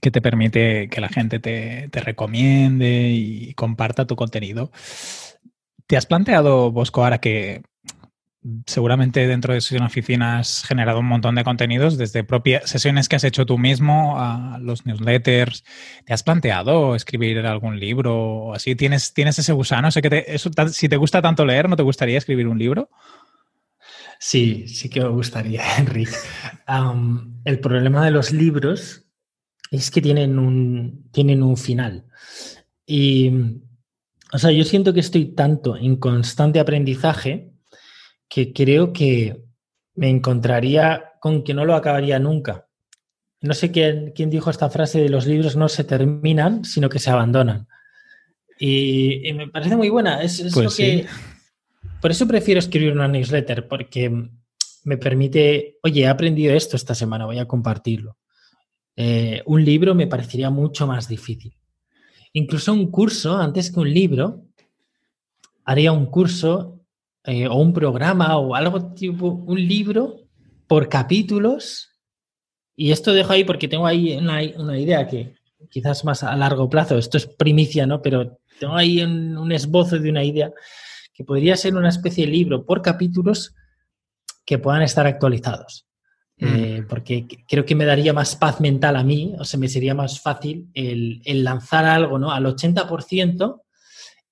que 0.01 0.11
te 0.11 0.21
permite 0.21 0.89
que 0.89 1.01
la 1.01 1.09
gente 1.09 1.39
te, 1.39 1.89
recomiende 1.93 3.11
y 3.11 3.55
comparta 3.55 4.07
tu 4.07 4.17
contenido. 4.17 4.71
¿Te 5.87 5.97
has 5.97 6.07
planteado, 6.07 6.71
Bosco, 6.71 7.03
ahora 7.03 7.19
que 7.19 7.63
seguramente 8.67 9.27
dentro 9.27 9.53
de 9.53 9.61
Sesión 9.61 9.83
Oficina 9.83 10.39
has 10.39 10.65
generado 10.65 11.01
un 11.01 11.07
montón 11.07 11.35
de 11.35 11.45
contenidos, 11.45 11.99
desde 11.99 12.25
propias 12.25 12.71
sesiones 12.71 13.09
que 13.09 13.17
has 13.17 13.25
hecho 13.25 13.47
tú 13.47 13.59
mismo 13.59 14.19
a 14.19 14.59
los 14.61 14.87
newsletters. 14.87 15.65
¿Te 16.05 16.13
has 16.13 16.23
planteado 16.23 16.95
escribir 16.95 17.39
algún 17.47 17.81
libro 17.81 18.17
o 18.17 18.55
así? 18.55 18.75
¿Tienes, 18.75 19.13
tienes 19.13 19.39
ese 19.39 19.53
gusano? 19.53 19.91
Sé 19.91 20.03
que 20.03 20.39
si 20.73 20.89
te 20.89 20.97
gusta 20.97 21.21
tanto 21.21 21.45
leer, 21.45 21.69
¿no 21.69 21.77
te 21.77 21.83
gustaría 21.83 22.19
escribir 22.19 22.47
un 22.47 22.59
libro? 22.59 22.91
Sí, 24.19 24.67
sí 24.69 24.89
que 24.89 25.01
me 25.01 25.09
gustaría, 25.09 25.63
Enrique. 25.79 26.13
el 27.45 27.61
problema 27.61 28.05
de 28.05 28.11
los 28.11 28.33
libros 28.33 29.08
es 29.71 29.91
que 29.91 30.01
tienen 30.01 30.39
un, 30.39 31.11
tienen 31.13 31.43
un 31.43 31.57
final. 31.57 32.05
Y, 32.87 33.31
o 34.33 34.39
sea, 34.39 34.51
yo 34.51 34.65
siento 34.65 34.93
que 34.95 35.01
estoy 35.01 35.27
tanto 35.27 35.77
en 35.77 35.97
constante 35.97 36.61
aprendizaje 36.61 37.53
que 38.29 38.53
creo 38.53 38.93
que 38.93 39.43
me 39.95 40.09
encontraría 40.09 41.13
con 41.21 41.43
que 41.43 41.55
no 41.55 41.65
lo 41.65 41.75
acabaría 41.75 42.19
nunca. 42.19 42.67
No 43.41 43.55
sé 43.55 43.71
quién, 43.71 44.13
quién 44.15 44.31
dijo 44.31 44.51
esta 44.51 44.71
frase 44.71 45.01
de 45.01 45.09
los 45.09 45.27
libros 45.27 45.57
no 45.57 45.69
se 45.69 45.85
terminan, 45.85 46.65
sino 46.65 46.89
que 46.89 46.99
se 46.99 47.11
abandonan. 47.11 47.69
Y, 48.59 49.33
me 49.35 49.49
parece 49.49 49.77
muy 49.77 49.89
buena. 49.89 50.23
Es, 50.23 50.41
es 50.41 50.53
pues 50.53 50.77
que, 50.77 51.07
Por 52.01 52.11
eso 52.11 52.27
prefiero 52.27 52.59
escribir 52.59 52.93
una 52.93 53.09
newsletter, 53.09 53.69
porque 53.69 54.29
me 54.85 54.97
permite, 54.99 55.79
oye, 55.83 56.03
he 56.03 56.09
aprendido 56.09 56.55
esto 56.55 56.77
esta 56.77 56.95
semana, 56.95 57.27
voy 57.27 57.39
a 57.39 57.47
compartirlo. 57.47 58.18
Eh, 59.01 59.45
un 59.47 59.65
libro 59.65 59.95
me 59.95 60.09
parecería 60.09 60.51
mucho 60.51 60.85
más 60.85 61.07
difícil. 61.07 61.55
Incluso 62.33 62.73
un 62.73 62.91
curso, 62.91 63.37
antes 63.37 63.71
que 63.71 63.79
un 63.79 63.95
libro, 63.95 64.43
haría 65.65 65.93
un 65.93 66.07
curso 66.07 66.81
eh, 67.23 67.47
o 67.47 67.55
un 67.55 67.73
programa 67.73 68.37
o 68.39 68.57
algo 68.57 68.93
tipo, 68.95 69.29
un 69.29 69.69
libro 69.69 70.17
por 70.67 70.89
capítulos. 70.89 71.91
Y 72.75 72.91
esto 72.91 73.13
dejo 73.13 73.35
ahí 73.35 73.45
porque 73.45 73.69
tengo 73.69 73.87
ahí 73.87 74.17
una, 74.17 74.43
idea 74.77 75.07
que 75.07 75.37
quizás 75.71 76.05
más 76.05 76.25
a 76.25 76.35
largo 76.35 76.69
plazo, 76.69 76.99
esto 76.99 77.19
es 77.19 77.27
primicia, 77.27 77.87
¿no? 77.87 78.03
Pero 78.03 78.41
tengo 78.59 78.75
ahí 78.75 79.01
un, 79.01 79.53
esbozo 79.53 80.01
de 80.01 80.11
una 80.11 80.25
idea 80.25 80.51
que 81.15 81.23
podría 81.23 81.57
ser 81.57 81.77
una 81.77 81.91
especie 81.91 82.27
de 82.27 82.33
libro 82.33 82.67
por 82.67 82.83
capítulos 82.83 83.55
que 84.45 84.59
puedan 84.59 84.83
estar 84.83 85.07
actualizados. 85.07 85.88
Mm. 86.41 86.47
Eh, 86.47 86.85
porque 86.89 87.27
creo 87.49 87.65
que 87.65 87.75
me 87.75 87.85
daría 87.85 88.13
más 88.13 88.37
paz 88.37 88.61
mental 88.61 88.97
a 88.97 89.03
mí, 89.03 89.35
o 89.39 89.45
sea, 89.45 89.59
me 89.59 89.69
sería 89.69 89.95
más 89.95 90.21
fácil 90.21 90.69
el, 90.73 91.21
el 91.25 91.43
lanzar 91.43 91.85
algo 91.85 92.19
¿no? 92.19 92.31
al 92.31 92.47
80% 92.47 93.63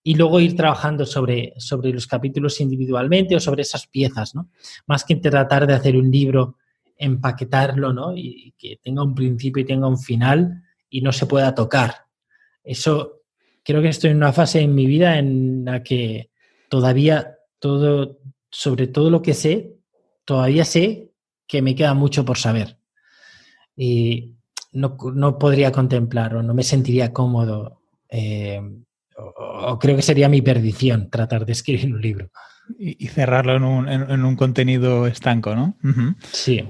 y 0.06 0.14
luego 0.14 0.38
ir 0.38 0.54
trabajando 0.54 1.04
sobre, 1.04 1.52
sobre 1.56 1.92
los 1.92 2.06
capítulos 2.06 2.60
individualmente 2.60 3.34
o 3.34 3.40
sobre 3.40 3.62
esas 3.62 3.88
piezas, 3.88 4.36
¿no? 4.36 4.50
Más 4.86 5.02
que 5.02 5.16
tratar 5.16 5.66
de 5.66 5.74
hacer 5.74 5.96
un 5.96 6.12
libro, 6.12 6.58
empaquetarlo, 6.96 7.92
¿no? 7.92 8.16
Y, 8.16 8.54
que 8.56 8.78
tenga 8.80 9.02
un 9.02 9.16
principio 9.16 9.62
y 9.62 9.66
tenga 9.66 9.88
un 9.88 9.98
final 9.98 10.62
y 10.88 11.00
no 11.00 11.10
se 11.10 11.26
pueda 11.26 11.52
tocar. 11.56 12.06
Eso 12.62 13.22
creo 13.64 13.82
que 13.82 13.88
estoy 13.88 14.10
en 14.10 14.18
una 14.18 14.32
fase 14.32 14.60
en 14.60 14.76
mi 14.76 14.86
vida 14.86 15.18
en 15.18 15.64
la 15.64 15.82
que 15.82 16.30
todavía 16.68 17.38
todo, 17.58 18.20
sobre 18.48 18.86
todo 18.86 19.10
lo 19.10 19.22
que 19.22 19.34
sé, 19.34 19.74
todavía 20.24 20.64
sé 20.64 21.10
que 21.46 21.62
me 21.62 21.74
queda 21.74 21.94
mucho 21.94 22.24
por 22.24 22.38
saber. 22.38 22.78
Y 23.76 24.36
no, 24.72 24.96
podría 25.38 25.72
contemplar 25.72 26.34
o 26.34 26.42
no 26.42 26.54
me 26.54 26.62
sentiría 26.62 27.12
cómodo 27.12 27.80
eh, 28.08 28.60
o, 29.16 29.78
creo 29.78 29.96
que 29.96 30.02
sería 30.02 30.28
mi 30.28 30.42
perdición 30.42 31.10
tratar 31.10 31.46
de 31.46 31.52
escribir 31.52 31.92
un 31.92 32.00
libro. 32.00 32.30
Y, 32.78 33.06
cerrarlo 33.08 33.56
en 33.56 33.64
un, 33.64 33.88
en, 33.88 34.24
un, 34.24 34.36
contenido 34.36 35.06
estanco, 35.06 35.54
¿no? 35.54 35.76
Sí. 36.32 36.68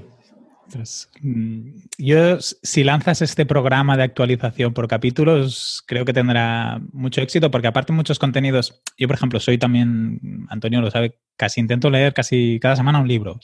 Mm, 1.21 1.69
yo, 1.97 2.39
si 2.39 2.83
lanzas 2.83 3.21
este 3.21 3.45
programa 3.45 3.97
de 3.97 4.03
actualización 4.03 4.73
por 4.73 4.87
capítulos, 4.87 5.83
creo 5.87 6.05
que 6.05 6.13
tendrá 6.13 6.81
mucho 6.93 7.21
éxito, 7.21 7.51
porque 7.51 7.67
aparte 7.67 7.93
muchos 7.93 8.19
contenidos, 8.19 8.81
yo 8.97 9.07
por 9.07 9.15
ejemplo 9.15 9.39
soy 9.39 9.57
también, 9.57 10.45
Antonio 10.49 10.81
lo 10.81 10.91
sabe, 10.91 11.17
casi 11.37 11.59
intento 11.61 11.89
leer 11.89 12.13
casi 12.13 12.59
cada 12.61 12.75
semana 12.75 12.99
un 12.99 13.07
libro. 13.07 13.39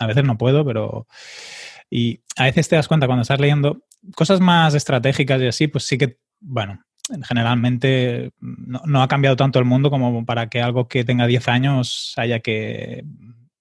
A 0.00 0.06
veces 0.06 0.24
no 0.24 0.38
puedo, 0.38 0.64
pero 0.64 1.06
Y 1.90 2.20
a 2.36 2.44
veces 2.44 2.68
te 2.68 2.76
das 2.76 2.88
cuenta 2.88 3.06
cuando 3.06 3.22
estás 3.22 3.40
leyendo 3.40 3.84
cosas 4.14 4.40
más 4.40 4.74
estratégicas 4.74 5.40
y 5.42 5.46
así, 5.46 5.68
pues 5.68 5.84
sí 5.84 5.98
que, 5.98 6.18
bueno, 6.40 6.80
generalmente 7.22 8.32
no, 8.40 9.02
ha 9.02 9.08
cambiado 9.08 9.36
tanto 9.36 9.58
el 9.58 9.64
mundo 9.64 9.90
como 9.90 10.24
para 10.26 10.48
que 10.48 10.60
algo 10.62 10.88
que 10.88 11.04
tenga 11.04 11.26
10 11.26 11.48
años 11.48 12.14
haya 12.16 12.40
que 12.40 13.04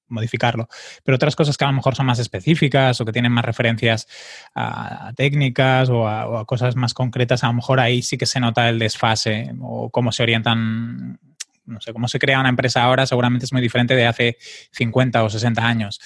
modificarlo. 0.07 0.67
Pero 1.03 1.15
otras 1.15 1.35
cosas 1.35 1.57
que 1.57 1.65
a 1.65 1.67
lo 1.67 1.73
mejor 1.73 1.95
son 1.95 2.05
más 2.05 2.19
específicas 2.19 2.99
o 3.01 3.05
que 3.05 3.11
tienen 3.11 3.31
más 3.31 3.45
referencias 3.45 4.07
a, 4.53 5.13
técnicas 5.15 5.89
o 5.89 6.07
a, 6.07 6.45
cosas 6.45 6.75
más 6.75 6.93
concretas, 6.93 7.43
a 7.43 7.47
lo 7.47 7.53
mejor 7.53 7.79
ahí 7.79 8.01
sí 8.01 8.17
que 8.17 8.25
se 8.25 8.39
nota 8.39 8.69
el 8.69 8.79
desfase 8.79 9.53
o 9.61 9.89
cómo 9.89 10.11
se 10.11 10.23
orientan. 10.23 11.19
No 11.65 11.81
sé, 11.81 11.93
cómo 11.93 12.07
se 12.07 12.19
crea 12.19 12.39
una 12.39 12.49
empresa 12.49 12.83
ahora 12.83 13.07
seguramente 13.07 13.45
es 13.45 13.51
muy 13.51 13.59
diferente 13.59 13.95
de 13.95 14.05
hace 14.05 14.37
50 14.71 15.23
o 15.23 15.29
60 15.31 15.65
años. 15.65 15.99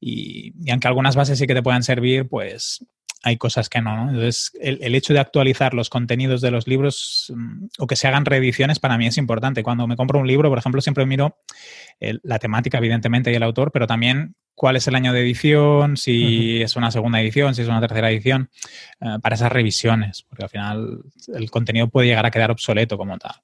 Y, 0.00 0.52
y 0.60 0.70
aunque 0.72 0.88
algunas 0.88 1.14
bases 1.14 1.38
sí 1.38 1.46
que 1.46 1.54
te 1.54 1.62
puedan 1.62 1.84
servir, 1.84 2.28
pues 2.28 2.84
hay 3.22 3.36
cosas 3.36 3.68
que 3.68 3.80
no. 3.80 4.08
Entonces, 4.08 4.52
el, 4.60 4.94
hecho 4.94 5.12
de 5.12 5.18
actualizar 5.18 5.74
los 5.74 5.90
contenidos 5.90 6.40
de 6.40 6.50
los 6.50 6.66
libros 6.66 7.32
mm, 7.34 7.66
o 7.78 7.86
que 7.86 7.96
se 7.96 8.06
hagan 8.06 8.24
reediciones 8.24 8.78
para 8.78 8.98
mí 8.98 9.06
es 9.06 9.18
importante. 9.18 9.62
Cuando 9.62 9.86
me 9.86 9.96
compro 9.96 10.20
un 10.20 10.26
libro, 10.26 10.48
por 10.48 10.58
ejemplo, 10.58 10.80
siempre 10.80 11.06
miro 11.06 11.38
la 11.98 12.38
temática, 12.38 12.78
evidentemente, 12.78 13.32
y 13.32 13.34
el 13.34 13.42
autor, 13.42 13.72
pero 13.72 13.86
también 13.86 14.36
cuál 14.54 14.76
es 14.76 14.88
el 14.88 14.94
año 14.94 15.12
de 15.12 15.20
edición, 15.20 15.96
si 15.96 16.62
es 16.62 16.76
una 16.76 16.90
segunda 16.90 17.20
edición, 17.20 17.54
si 17.54 17.62
es 17.62 17.68
una 17.68 17.80
tercera 17.80 18.10
edición, 18.10 18.50
eh, 19.00 19.18
para 19.22 19.34
esas 19.34 19.52
revisiones, 19.52 20.22
porque 20.22 20.44
al 20.44 20.50
final 20.50 21.02
el 21.34 21.50
contenido 21.50 21.88
puede 21.88 22.08
llegar 22.08 22.26
a 22.26 22.30
quedar 22.30 22.50
obsoleto 22.50 22.96
como 22.96 23.18
tal. 23.18 23.34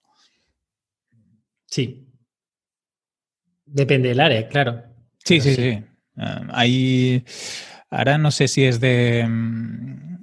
Sí. 1.67 2.09
Depende 3.65 4.09
del 4.11 4.21
área, 4.21 4.49
claro. 4.49 4.83
Sí, 5.25 5.41
sí, 5.41 5.55
sí. 5.55 5.63
Eh, 5.63 5.85
ahí 6.51 7.25
Ahora 7.93 8.17
no 8.17 8.31
sé 8.31 8.49
si 8.49 8.65
es 8.65 8.81
de 8.81 9.27
mm, 9.29 10.19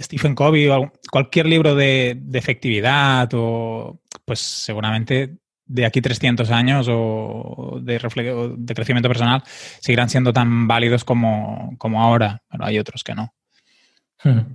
Stephen 0.00 0.36
Covey 0.36 0.68
o 0.68 0.92
cualquier 1.10 1.46
libro 1.46 1.74
de, 1.74 2.16
efectividad 2.32 3.28
o 3.34 4.00
pues 4.24 4.38
seguramente 4.38 5.38
de 5.66 5.86
aquí 5.86 6.00
300 6.00 6.50
años 6.52 6.86
o 6.88 7.80
de, 7.82 7.98
de 8.58 8.74
crecimiento 8.74 9.08
personal 9.08 9.42
seguirán 9.80 10.08
siendo 10.08 10.32
tan 10.32 10.68
válidos 10.68 11.04
como, 11.04 11.76
ahora, 11.98 12.42
pero 12.48 12.64
hay 12.64 12.78
otros 12.78 13.02
que 13.04 13.14
no. 13.14 13.34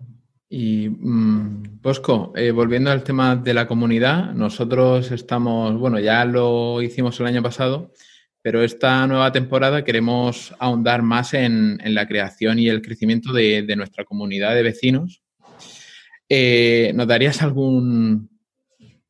Y 0.48 0.88
mm, 0.88 1.82
Bosco, 1.82 2.32
eh, 2.36 2.52
volviendo 2.52 2.92
al 2.92 3.04
tema 3.04 3.36
de 3.36 3.54
la 3.54 3.68
comunidad, 3.68 4.32
nosotros 4.32 5.12
estamos, 5.12 5.76
bueno, 5.76 6.00
ya 6.00 6.24
lo 6.24 6.82
hicimos 6.84 7.20
el 7.20 7.26
año 7.26 7.42
pasado, 7.42 7.92
pero 8.46 8.62
esta 8.62 9.08
nueva 9.08 9.32
temporada 9.32 9.84
queremos 9.84 10.54
ahondar 10.60 11.02
más 11.02 11.34
en, 11.34 11.80
la 11.84 12.08
creación 12.08 12.60
y 12.60 12.70
el 12.70 12.84
crecimiento 12.84 13.34
de, 13.34 13.66
nuestra 13.76 14.06
comunidad 14.06 14.54
de 14.54 14.62
vecinos. 14.62 15.24
Eh, 16.30 16.92
¿Nos 16.94 17.08
darías 17.08 17.42
algún, 17.42 18.30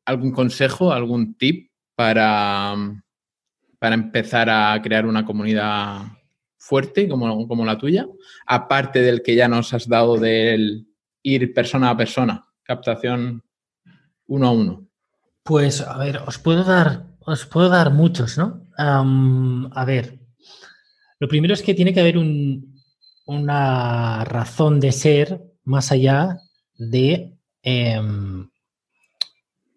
algún 0.06 0.32
consejo, 0.32 0.90
algún 0.90 1.36
tip 1.36 1.70
para, 1.94 2.76
para 3.78 3.94
empezar 3.94 4.48
a 4.48 4.80
crear 4.82 5.04
una 5.04 5.26
comunidad 5.26 5.98
fuerte 6.56 7.06
como, 7.06 7.46
como 7.46 7.66
la 7.66 7.76
tuya? 7.76 8.06
Aparte 8.46 9.02
del 9.02 9.20
que 9.20 9.34
ya 9.34 9.48
nos 9.48 9.74
has 9.74 9.86
dado 9.86 10.16
del 10.16 10.86
ir 11.22 11.52
persona 11.52 11.90
a 11.90 11.96
persona, 11.98 12.42
captación 12.62 13.44
uno 14.28 14.46
a 14.46 14.50
uno. 14.52 14.88
Pues 15.42 15.82
a 15.82 15.98
ver, 15.98 16.22
os 16.26 16.38
puedo 16.38 16.64
dar 16.64 17.16
os 17.26 17.44
puedo 17.44 17.68
dar 17.68 17.92
muchos, 17.92 18.38
¿no? 18.38 18.65
A 18.76 19.84
ver, 19.86 20.18
lo 21.18 21.28
primero 21.28 21.54
es 21.54 21.62
que 21.62 21.74
tiene 21.74 21.94
que 21.94 22.00
haber 22.00 22.18
una 23.26 24.24
razón 24.24 24.80
de 24.80 24.92
ser 24.92 25.42
más 25.64 25.92
allá 25.92 26.38
de, 26.76 27.36
em, 27.62 28.48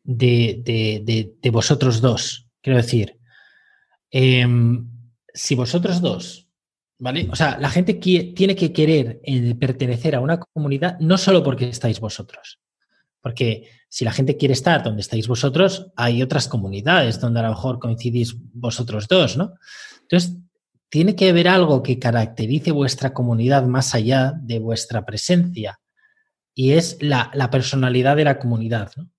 de, 0.04 1.50
vosotros 1.52 2.02
dos. 2.02 2.47
Quiero 2.62 2.78
decir, 2.78 3.18
em, 4.12 4.89
si 5.34 5.56
vosotros 5.56 6.02
dos, 6.02 6.47
¿vale? 6.97 7.28
O 7.32 7.36
sea, 7.36 7.58
la 7.58 7.70
gente 7.70 7.93
tiene 7.93 8.56
que 8.56 8.74
querer 8.74 9.22
eh, 9.24 9.56
pertenecer 9.56 10.16
a 10.16 10.22
una 10.22 10.39
comunidad 10.39 11.00
no 11.00 11.18
solo 11.18 11.43
porque 11.43 11.70
estáis 11.70 12.00
vosotros, 12.00 12.60
porque 13.22 13.70
si 13.90 14.06
la 14.06 14.12
gente 14.12 14.38
quiere 14.38 14.54
estar 14.54 14.84
donde 14.84 15.02
estáis 15.02 15.28
vosotros, 15.28 15.92
hay 15.96 16.22
otras 16.22 16.48
comunidades 16.48 17.20
donde 17.20 17.40
a 17.40 17.44
lo 17.44 17.50
mejor 17.50 17.80
coincidís 17.80 18.36
vosotros 18.54 19.08
dos, 19.08 19.38
¿no? 19.38 19.54
Entonces, 20.02 20.38
tiene 20.90 21.16
que 21.16 21.30
haber 21.30 21.48
algo 21.48 21.84
que 21.84 22.00
caracterice 22.00 22.72
vuestra 22.72 23.14
comunidad 23.14 23.66
más 23.66 23.94
allá 23.94 24.34
de 24.42 24.60
vuestra 24.60 25.06
presencia 25.06 25.80
y 26.56 26.72
es 26.72 26.98
la, 27.02 27.32
personalidad 27.52 28.16
de 28.16 28.24
la 28.24 28.40
comunidad. 28.40 28.92
¿no? 28.98 29.10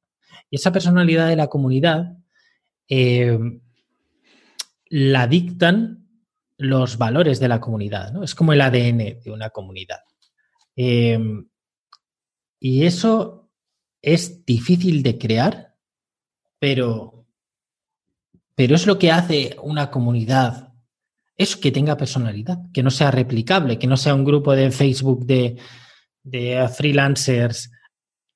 Y 0.51 0.57
esa 0.57 0.73
personalidad 0.73 1.29
de 1.29 1.37
la 1.37 1.47
comunidad 1.47 2.17
eh, 2.89 3.39
la 4.87 5.27
dictan 5.29 6.09
los 6.59 6.99
valores 6.99 7.41
de 7.41 7.49
la 7.49 7.61
comunidad, 7.61 8.13
¿no? 8.13 8.23
Es 8.23 8.35
como 8.35 8.53
el 8.53 8.61
ADN 8.61 9.21
de 9.23 9.31
una 9.31 9.49
comunidad. 9.49 10.01
Eh, 10.77 11.19
y 12.59 12.85
eso 12.85 13.40
es 14.03 14.45
difícil 14.45 15.03
de 15.03 15.19
crear, 15.19 15.77
pero, 16.59 17.27
pero 18.55 18.75
es 18.75 18.87
lo 18.87 18.99
que 18.99 19.11
hace 19.11 19.57
una 19.63 19.91
comunidad, 19.91 20.73
es 21.37 21.57
que 21.57 21.73
tenga 21.73 21.97
personalidad, 21.97 22.59
que 22.73 22.83
no 22.83 22.91
sea 22.91 23.11
replicable, 23.11 23.79
que 23.79 23.87
no 23.87 23.97
sea 23.97 24.15
un 24.15 24.25
grupo 24.25 24.55
de 24.55 24.71
Facebook 24.71 25.25
de, 25.25 25.59
freelancers 26.77 27.71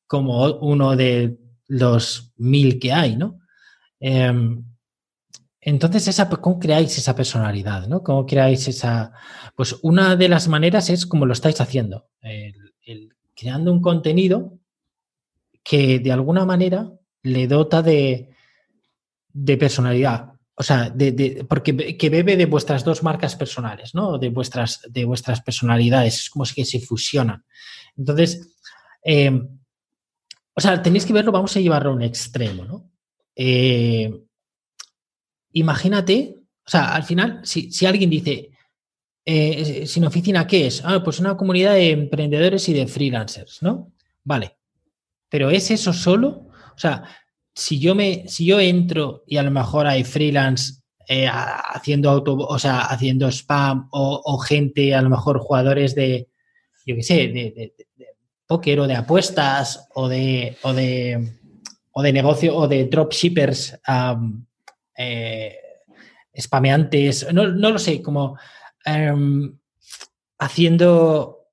como 0.07 0.45
uno 0.61 0.97
de 0.97 1.39
los 1.67 2.33
mil 2.37 2.79
que 2.79 2.93
hay, 2.93 3.17
¿no? 3.17 3.41
Em, 4.01 4.65
entonces, 5.61 6.09
esa, 6.09 6.29
¿cómo 6.29 6.59
creáis 6.59 6.97
esa 6.99 7.15
personalidad? 7.17 7.87
¿no? 7.89 8.03
¿Cómo 8.03 8.27
creáis 8.27 8.69
esa...? 8.69 9.12
Pues 9.57 9.77
una 9.83 10.15
de 10.15 10.29
las 10.29 10.47
maneras 10.47 10.91
es 10.91 11.07
como 11.07 11.25
lo 11.25 11.33
estáis 11.33 11.59
haciendo, 11.61 12.09
creando 13.35 13.73
un 13.73 13.81
contenido 13.81 14.59
que 15.65 15.99
de 15.99 16.12
alguna 16.12 16.45
manera 16.45 16.93
le 17.23 17.49
dota 17.49 17.83
de, 17.83 18.29
personalidad. 19.59 20.35
O 20.55 20.62
sea, 20.62 20.91
de, 20.91 21.45
porque 21.49 21.97
que 21.97 22.11
bebe 22.11 22.37
de 22.37 22.47
vuestras 22.47 22.85
dos 22.85 23.03
marcas 23.03 23.35
personales, 23.35 23.95
¿no? 23.95 24.19
De 24.19 24.29
vuestras, 24.29 24.83
de 24.89 25.05
vuestras 25.05 25.41
personalidades. 25.41 26.21
Es 26.21 26.31
como 26.31 26.45
si 26.45 26.65
se 26.65 26.81
fusionan. 26.81 27.45
Entonces, 27.97 28.55
eh, 29.03 29.33
o 30.55 30.61
sea, 30.61 30.81
tenéis 30.81 31.07
que 31.07 31.12
verlo, 31.12 31.33
vamos 31.33 31.57
a 31.57 31.61
llevarlo 31.61 31.91
a 31.91 31.95
un 31.95 32.03
extremo, 32.03 32.65
¿no? 32.65 32.91
Eh, 33.35 34.12
imagínate, 35.53 36.37
o 36.65 36.71
sea, 36.71 36.95
al 36.95 37.03
final, 37.03 37.41
si, 37.43 37.87
alguien 37.87 38.11
dice, 38.11 38.51
eh, 39.25 39.87
sin 39.87 40.05
oficina, 40.05 40.47
¿qué 40.47 40.67
es? 40.69 40.83
Ah, 40.85 41.03
pues 41.03 41.19
una 41.19 41.37
comunidad 41.37 41.75
de 41.75 41.91
emprendedores 41.91 42.69
y 42.69 42.75
de 42.75 42.87
freelancers, 42.87 43.62
¿no? 43.62 43.93
Vale. 44.23 44.57
Pero 45.35 45.51
¿es 45.51 45.68
eso 45.72 45.93
solo? 45.93 46.47
O 46.76 46.78
sea, 46.78 47.03
si 47.53 47.80
yo 47.80 47.97
me, 47.97 48.28
si 48.28 48.47
yo 48.47 48.61
entro 48.61 49.24
y 49.26 49.37
a 49.37 49.43
lo 49.43 49.51
mejor 49.51 49.85
hay 49.85 50.05
freelance 50.05 50.74
eh, 51.09 51.28
haciendo 51.28 52.09
auto, 52.09 52.37
o 52.37 52.57
sea, 52.57 52.82
haciendo 52.82 53.26
spam 53.26 53.89
o, 53.91 54.39
gente, 54.39 54.95
a 54.95 55.03
lo 55.03 55.11
mejor 55.11 55.41
jugadores 55.41 55.97
de, 55.97 56.28
yo 56.87 56.95
qué 56.95 57.03
sé, 57.03 57.14
de, 57.26 57.74
póker 58.47 58.78
o 58.78 58.87
de 58.87 58.95
apuestas 58.95 59.89
o 59.97 60.09
de, 60.09 60.57
o 60.62 60.72
de, 60.72 61.32
o 61.91 62.01
de 62.01 62.12
negocio 62.12 62.57
o 62.57 62.68
de 62.68 62.85
dropshippers 62.85 63.80
eh, 64.97 65.57
spameantes, 66.39 67.26
no, 67.32 67.45
lo 67.47 67.78
sé, 67.80 68.01
como 68.01 68.39
em, 68.85 69.59
haciendo 70.39 71.43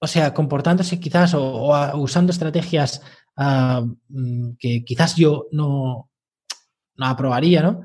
o 0.00 0.06
sea, 0.06 0.32
comportándose 0.32 1.00
quizás 1.00 1.34
o, 1.34 1.96
usando 1.96 2.32
estrategias 2.32 3.02
ah, 3.36 3.84
mm, 4.08 4.52
que 4.58 4.84
quizás 4.84 5.16
yo 5.16 5.46
no, 5.52 6.10
aprobaría, 6.98 7.62
¿no? 7.62 7.82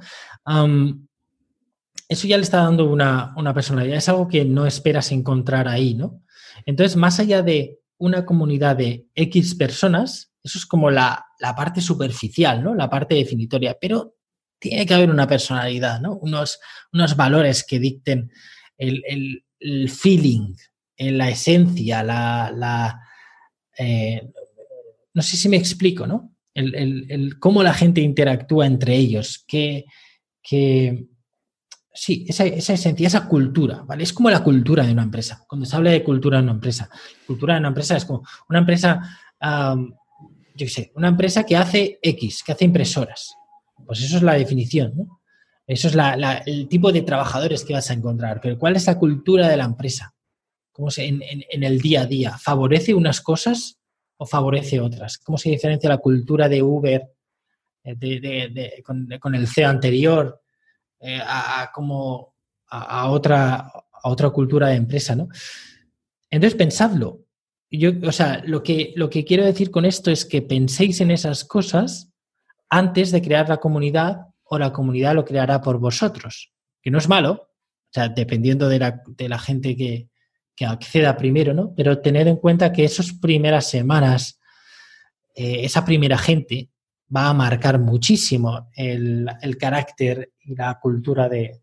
eso 2.10 2.28
ya 2.28 2.38
le 2.38 2.44
está 2.44 2.58
dando 2.58 2.86
una, 2.86 3.54
personalidad, 3.54 3.98
es 3.98 4.10
algo 4.10 4.28
que 4.28 4.46
no 4.46 4.66
esperas 4.66 5.12
encontrar 5.12 5.68
ahí, 5.68 5.96
¿no? 5.96 6.22
Entonces, 6.66 6.96
más 6.96 7.20
allá 7.20 7.42
de 7.42 7.80
una 7.98 8.26
comunidad 8.26 8.76
de 8.76 9.08
X 9.16 9.56
personas, 9.56 10.32
eso 10.44 10.60
es 10.60 10.66
como 10.66 10.92
la, 10.92 11.26
parte 11.56 11.82
superficial, 11.82 12.64
¿no? 12.64 12.76
La 12.76 12.90
parte 12.90 13.16
definitoria, 13.16 13.78
pero 13.80 14.16
tiene 14.60 14.86
que 14.86 14.94
haber 14.94 15.10
una 15.10 15.28
personalidad, 15.28 16.02
¿no? 16.02 16.16
Unos, 16.18 16.60
unos 16.92 17.16
valores 17.16 17.66
que 17.66 17.80
dicten 17.80 18.32
el, 18.78 19.02
el 19.60 19.90
feeling, 19.90 20.54
la 20.98 21.30
esencia, 21.30 22.04
la, 22.04 23.02
eh, 23.78 24.30
no 25.14 25.22
sé 25.22 25.38
si 25.38 25.50
me 25.50 25.58
explico, 25.58 26.08
¿no? 26.08 26.32
El, 26.54 27.40
cómo 27.40 27.64
la 27.64 27.74
gente 27.74 28.02
interactúa 28.02 28.68
entre 28.68 28.96
ellos, 28.96 29.44
que, 29.48 29.86
sí, 31.94 32.26
esa, 32.28 32.46
esencia, 32.46 33.08
esa 33.08 33.28
cultura, 33.28 33.84
¿vale? 33.88 34.04
Es 34.04 34.14
como 34.14 34.30
la 34.30 34.44
cultura 34.44 34.86
de 34.86 34.94
una 34.94 35.04
empresa. 35.04 35.44
Cuando 35.48 35.66
se 35.66 35.76
habla 35.76 35.92
de 35.92 36.04
cultura 36.04 36.38
de 36.38 36.44
una 36.44 36.54
empresa, 36.54 36.90
cultura 37.26 37.56
de 37.56 37.62
una 37.62 37.70
empresa 37.70 37.98
es 37.98 38.06
como 38.06 38.24
una 38.50 38.60
empresa, 38.60 39.02
yo 39.42 39.96
qué 40.58 40.70
sé, 40.70 40.92
una 40.96 41.08
empresa 41.08 41.44
que 41.44 41.56
hace 41.56 42.00
X, 42.02 42.44
que 42.46 42.52
hace 42.52 42.66
impresoras. 42.66 43.36
Pues 43.86 44.02
eso 44.02 44.18
es 44.18 44.24
la 44.24 44.34
definición, 44.34 44.94
¿no? 44.96 45.22
Eso 45.66 45.88
es 45.88 45.96
el 46.46 46.68
tipo 46.68 46.92
de 46.92 47.02
trabajadores 47.02 47.64
que 47.64 47.74
vas 47.74 47.90
a 47.90 47.94
encontrar. 47.94 48.42
Pero 48.42 48.60
¿cuál 48.60 48.76
es 48.76 48.86
la 48.86 49.00
cultura 49.00 49.48
de 49.48 49.58
la 49.58 49.64
empresa? 49.64 50.13
¿Cómo 50.74 50.90
se, 50.90 51.06
en, 51.06 51.64
el 51.64 51.80
día 51.80 52.02
a 52.02 52.06
día? 52.08 52.38
¿Favorece 52.38 52.96
unas 52.96 53.22
cosas 53.22 53.80
o 54.18 54.26
favorece 54.26 54.80
otras? 54.80 55.20
¿Cómo 55.20 55.38
se 55.38 55.52
diferencia 55.52 55.88
la 55.88 56.00
cultura 56.00 56.50
de 56.50 56.64
Uber 56.64 57.14
eh, 57.84 58.82
con, 58.84 59.36
el 59.36 59.48
CEO 59.48 59.70
anterior 59.70 60.42
eh, 61.00 61.22
a, 61.24 61.70
como 61.72 62.34
a, 62.70 63.12
otra, 63.12 63.56
a 63.58 64.10
otra 64.10 64.32
cultura 64.32 64.70
de 64.70 64.76
empresa, 64.76 65.16
¿no? 65.16 65.28
Entonces, 66.32 66.58
pensadlo. 66.58 67.20
Yo, 67.70 67.92
o 68.08 68.12
sea, 68.12 68.42
lo 68.46 68.64
que, 68.64 68.94
lo 68.96 69.12
que 69.12 69.24
quiero 69.26 69.46
decir 69.46 69.70
con 69.70 69.86
esto 69.86 70.10
es 70.10 70.26
que 70.26 70.42
penséis 70.42 71.02
en 71.02 71.12
esas 71.12 71.46
cosas 71.46 72.12
antes 72.68 73.12
de 73.12 73.22
crear 73.22 73.48
la 73.48 73.58
comunidad 73.58 74.28
o 74.44 74.58
la 74.58 74.74
comunidad 74.74 75.14
lo 75.14 75.24
creará 75.26 75.62
por 75.62 75.78
vosotros. 75.78 76.52
Que 76.82 76.90
no 76.90 76.98
es 76.98 77.08
malo, 77.08 77.32
o 77.32 77.92
sea, 77.92 78.10
dependiendo 78.10 78.70
de 78.70 78.80
la, 78.80 79.04
de 79.06 79.30
la 79.30 79.38
gente 79.38 79.76
que, 79.76 80.10
que, 80.56 80.66
acceda 80.66 81.18
primero, 81.18 81.54
¿no? 81.54 81.74
Pero 81.76 82.00
tened 82.00 82.28
en 82.28 82.38
cuenta 82.38 82.72
que 82.72 82.84
esas 82.84 83.14
primeras 83.14 83.70
semanas, 83.70 84.40
eh, 85.36 85.62
esa 85.64 85.84
primera 85.84 86.18
gente 86.18 86.70
va 87.16 87.30
a 87.30 87.34
marcar 87.34 87.80
muchísimo 87.80 88.70
el, 88.76 89.28
carácter 89.60 90.32
y 90.42 90.56
la 90.56 90.80
cultura 90.80 91.30
de, 91.30 91.62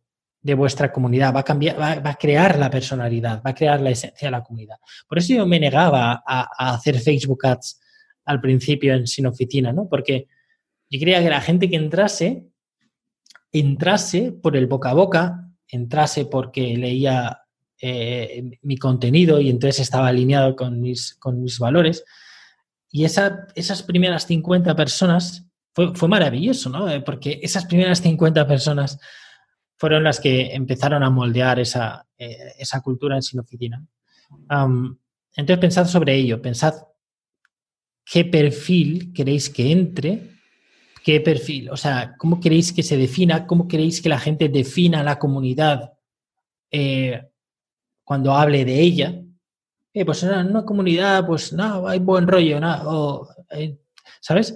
vuestra 0.54 0.92
comunidad, 0.92 1.34
va 1.34 1.40
a 1.40 1.44
cambiar, 1.44 1.80
va, 1.80 1.92
a 2.02 2.14
crear 2.14 2.58
la 2.58 2.70
personalidad, 2.70 3.42
va 3.44 3.50
a 3.50 3.54
crear 3.54 3.80
la 3.80 3.90
esencia 3.90 4.28
de 4.28 4.32
la 4.32 4.42
comunidad. 4.42 4.76
Por 5.08 5.18
eso 5.18 5.34
yo 5.34 5.46
me 5.46 5.60
negaba 5.60 6.22
a, 6.26 6.72
hacer 6.74 6.98
Facebook 6.98 7.44
Ads 7.46 7.80
al 8.24 8.40
principio 8.40 8.94
en 8.94 9.06
Sin 9.06 9.26
Oficina, 9.26 9.72
¿no? 9.72 9.88
Porque 9.88 10.28
yo 10.88 10.98
quería 10.98 11.22
que 11.22 11.30
la 11.30 11.40
gente 11.40 11.68
que 11.68 11.76
entrase, 11.76 12.46
entrase 13.52 14.32
por 14.32 14.56
el 14.56 14.66
boca 14.66 14.90
a 14.90 14.94
boca, 14.94 15.50
entrase 15.68 16.26
porque 16.26 16.76
leía 16.76 17.39
eh, 17.80 18.58
mi 18.62 18.76
contenido 18.76 19.40
y 19.40 19.50
entonces 19.50 19.80
estaba 19.80 20.08
alineado 20.08 20.54
con 20.56 20.80
mis, 20.80 21.14
con 21.14 21.40
mis 21.40 21.58
valores 21.58 22.04
y 22.90 23.04
esa, 23.04 23.46
esas 23.54 23.82
primeras 23.82 24.26
50 24.26 24.74
personas 24.76 25.46
fue, 25.72 25.94
fue 25.94 26.08
maravilloso, 26.08 26.68
¿no? 26.68 26.90
Eh, 26.90 27.00
porque 27.00 27.40
esas 27.42 27.64
primeras 27.66 28.00
50 28.00 28.46
personas 28.46 28.98
fueron 29.76 30.04
las 30.04 30.20
que 30.20 30.54
empezaron 30.54 31.02
a 31.02 31.10
moldear 31.10 31.58
esa, 31.58 32.06
eh, 32.18 32.52
esa 32.58 32.82
cultura 32.82 33.16
en 33.16 33.22
sin 33.22 33.40
oficina. 33.40 33.82
entonces 35.36 35.58
pensad 35.58 35.86
sobre 35.86 36.16
ello, 36.16 36.42
pensad 36.42 36.74
qué 38.04 38.24
perfil 38.24 39.12
queréis 39.14 39.48
que 39.48 39.72
entre, 39.72 40.32
qué 41.02 41.20
perfil, 41.20 41.70
o 41.70 41.76
sea, 41.76 42.14
cómo 42.18 42.40
queréis 42.40 42.72
que 42.72 42.82
se 42.82 42.96
defina, 42.96 43.46
cómo 43.46 43.68
queréis 43.68 44.02
que 44.02 44.08
la 44.08 44.18
gente 44.18 44.48
defina 44.48 45.02
la 45.02 45.18
comunidad 45.18 45.94
eh, 46.70 47.30
cuando 48.10 48.34
hable 48.34 48.64
de 48.64 48.80
ella, 48.80 49.22
eh, 49.94 50.04
pues 50.04 50.24
en 50.24 50.48
una 50.48 50.64
comunidad, 50.64 51.24
pues 51.24 51.52
no, 51.52 51.86
hay 51.86 52.00
buen 52.00 52.26
rollo, 52.26 52.58
no, 52.58 53.28
eh, 53.50 53.78
¿sabes? 54.20 54.52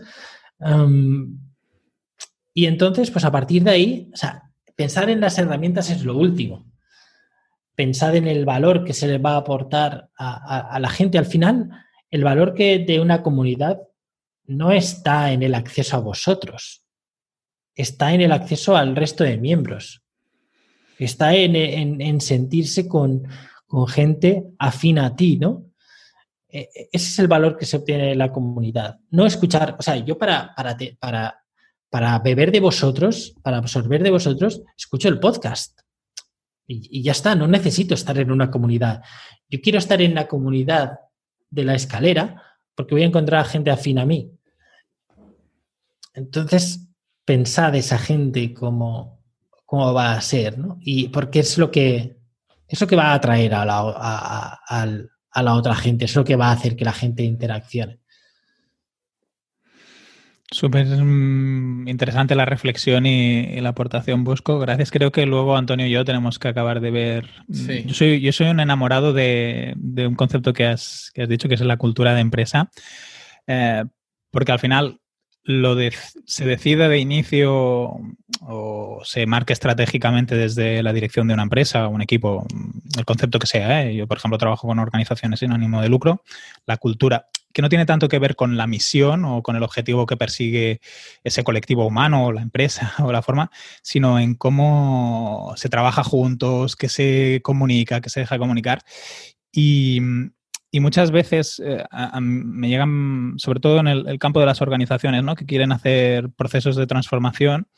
y 2.52 2.66
entonces, 2.66 3.12
pues 3.12 3.24
a 3.24 3.30
partir 3.30 3.62
de 3.62 3.70
ahí, 3.70 4.10
o 4.12 4.16
sea, 4.16 4.50
pensar 4.74 5.08
en 5.08 5.20
las 5.20 5.38
herramientas 5.38 5.88
es 5.88 6.04
lo 6.04 6.16
último. 6.16 6.66
Pensar 7.76 8.16
en 8.16 8.26
el 8.26 8.44
valor 8.44 8.82
que 8.82 8.92
se 8.92 9.06
le 9.06 9.18
va 9.18 9.34
a 9.34 9.36
aportar 9.36 10.10
a, 10.18 10.76
la 10.80 10.88
gente. 10.88 11.16
Al 11.16 11.26
final, 11.26 11.70
el 12.10 12.24
valor 12.24 12.54
que 12.54 12.80
de 12.80 12.98
una 12.98 13.22
comunidad 13.22 13.78
no 14.46 14.72
está 14.72 15.30
en 15.30 15.44
el 15.44 15.54
acceso 15.54 15.96
a 15.96 16.00
vosotros, 16.00 16.84
está 17.76 18.14
en 18.14 18.22
el 18.22 18.32
acceso 18.32 18.76
al 18.76 18.96
resto 18.96 19.22
de 19.22 19.38
miembros, 19.38 20.03
está 20.98 21.34
en 21.34 22.20
sentirse 22.20 22.86
con, 22.88 23.26
con 23.66 23.88
gente 23.88 24.44
afina 24.58 25.06
a 25.06 25.16
ti, 25.16 25.36
¿no? 25.36 25.66
E, 26.48 26.60
e, 26.60 26.88
ese 26.92 27.08
es 27.08 27.18
el 27.18 27.26
valor 27.26 27.56
que 27.56 27.66
se 27.66 27.78
obtiene 27.78 28.12
en 28.12 28.18
la 28.18 28.30
comunidad. 28.30 29.00
No 29.10 29.26
escuchar, 29.26 29.74
o 29.76 29.82
sea, 29.82 29.96
yo 29.96 30.16
para, 30.16 30.54
para, 30.54 30.76
para, 31.00 31.44
para 31.90 32.18
beber 32.20 32.52
de 32.52 32.60
vosotros, 32.60 33.34
para 33.42 33.56
absorber 33.56 34.04
de 34.04 34.12
vosotros, 34.12 34.62
escucho 34.76 35.08
el 35.08 35.18
podcast. 35.18 35.80
Y, 36.68 37.02
ya 37.02 37.10
está, 37.10 37.34
no 37.34 37.48
necesito 37.48 37.94
estar 37.94 38.16
en 38.18 38.30
una 38.30 38.50
comunidad. 38.50 39.02
Yo 39.50 39.60
quiero 39.60 39.78
estar 39.78 40.00
en 40.00 40.14
la 40.14 40.28
comunidad 40.28 41.00
de 41.50 41.64
la 41.64 41.74
escalera 41.74 42.40
porque 42.76 42.94
voy 42.94 43.02
a 43.02 43.06
encontrar 43.06 43.44
gente 43.46 43.72
afín 43.72 43.98
a 43.98 44.06
mí. 44.06 44.30
Entonces, 46.14 46.88
pensad 47.24 47.74
esa 47.74 47.98
gente 47.98 48.54
cómo, 48.54 49.23
cómo 49.74 49.92
va 49.92 50.12
a 50.12 50.20
ser, 50.20 50.56
¿no? 50.56 50.78
Y 50.82 51.08
porque 51.08 51.40
es 51.40 51.58
lo 51.58 51.70
que, 51.72 52.16
eso 52.68 52.86
que 52.86 52.94
va 52.94 53.06
a 53.06 53.14
atraer 53.14 53.54
a 53.54 53.64
la, 53.64 53.80
a, 53.80 55.42
la 55.42 55.54
otra 55.54 55.74
gente, 55.74 56.04
eso 56.04 56.24
que 56.24 56.36
va 56.36 56.48
a 56.48 56.52
hacer 56.52 56.76
que 56.76 56.84
la 56.84 56.92
gente 56.92 57.24
interaccione. 57.24 57.98
Súper 60.48 60.86
mm, 60.86 61.88
interesante 61.88 62.36
la 62.36 62.44
reflexión 62.44 63.04
y, 63.06 63.60
la 63.60 63.70
aportación, 63.70 64.22
Busco. 64.22 64.60
Gracias. 64.60 64.92
Creo 64.92 65.10
que 65.10 65.26
luego 65.26 65.56
Antonio 65.56 65.86
y 65.86 65.90
yo 65.90 66.04
tenemos 66.04 66.38
que 66.38 66.46
acabar 66.46 66.80
de 66.80 66.92
ver. 66.92 67.30
Mm, 67.48 67.88
yo, 67.88 67.94
soy, 67.94 68.20
yo 68.20 68.30
soy 68.30 68.46
un 68.46 68.60
enamorado 68.60 69.12
de, 69.12 69.74
un 70.06 70.14
concepto 70.14 70.52
que 70.52 70.66
has, 70.66 71.10
dicho, 71.28 71.48
que 71.48 71.56
es 71.56 71.60
la 71.62 71.78
cultura 71.78 72.14
de 72.14 72.20
empresa. 72.20 72.70
Eh, 73.48 73.82
porque 74.30 74.52
al 74.52 74.60
final 74.60 75.00
lo 75.44 75.76
se 76.24 76.46
decide 76.46 76.88
de 76.88 76.98
inicio 76.98 78.00
o 78.40 79.00
se 79.04 79.26
marca 79.26 79.52
estratégicamente 79.52 80.34
desde 80.36 80.82
la 80.82 80.92
dirección 80.92 81.28
de 81.28 81.34
una 81.34 81.42
empresa 81.42 81.86
o 81.86 81.90
un 81.90 82.00
equipo, 82.00 82.46
el 82.96 83.04
concepto 83.04 83.38
que 83.38 83.46
sea. 83.46 83.82
¿eh? 83.84 83.94
Yo, 83.94 84.06
por 84.06 84.16
ejemplo, 84.16 84.38
trabajo 84.38 84.66
con 84.66 84.78
organizaciones 84.78 85.40
sin 85.40 85.52
ánimo 85.52 85.82
de 85.82 85.90
lucro. 85.90 86.22
La 86.66 86.78
cultura, 86.78 87.28
que 87.52 87.60
no 87.60 87.68
tiene 87.68 87.84
tanto 87.84 88.08
que 88.08 88.18
ver 88.18 88.36
con 88.36 88.56
la 88.56 88.66
misión 88.66 89.24
o 89.26 89.42
con 89.42 89.54
el 89.56 89.62
objetivo 89.62 90.06
que 90.06 90.16
persigue 90.16 90.80
ese 91.22 91.44
colectivo 91.44 91.86
humano 91.86 92.24
o 92.26 92.32
la 92.32 92.42
empresa 92.42 92.94
o 93.04 93.12
la 93.12 93.22
forma, 93.22 93.50
sino 93.82 94.18
en 94.18 94.34
cómo 94.34 95.52
se 95.56 95.68
trabaja 95.68 96.04
juntos, 96.04 96.74
qué 96.74 96.88
se 96.88 97.40
comunica, 97.42 98.00
qué 98.00 98.08
se 98.08 98.20
deja 98.20 98.38
comunicar. 98.38 98.82
Y, 99.52 100.00
y 100.74 100.80
muchas 100.80 101.12
veces 101.12 101.62
eh, 101.64 101.84
me 102.20 102.68
llegan, 102.68 103.34
sobre 103.36 103.60
todo 103.60 103.78
en 103.78 103.86
el, 103.86 104.18
campo 104.18 104.40
de 104.40 104.46
las 104.46 104.60
organizaciones, 104.60 105.22
¿no? 105.22 105.36
que 105.36 105.46
quieren 105.46 105.70
hacer 105.70 106.30
procesos 106.30 106.74
de 106.74 106.88
transformación 106.88 107.68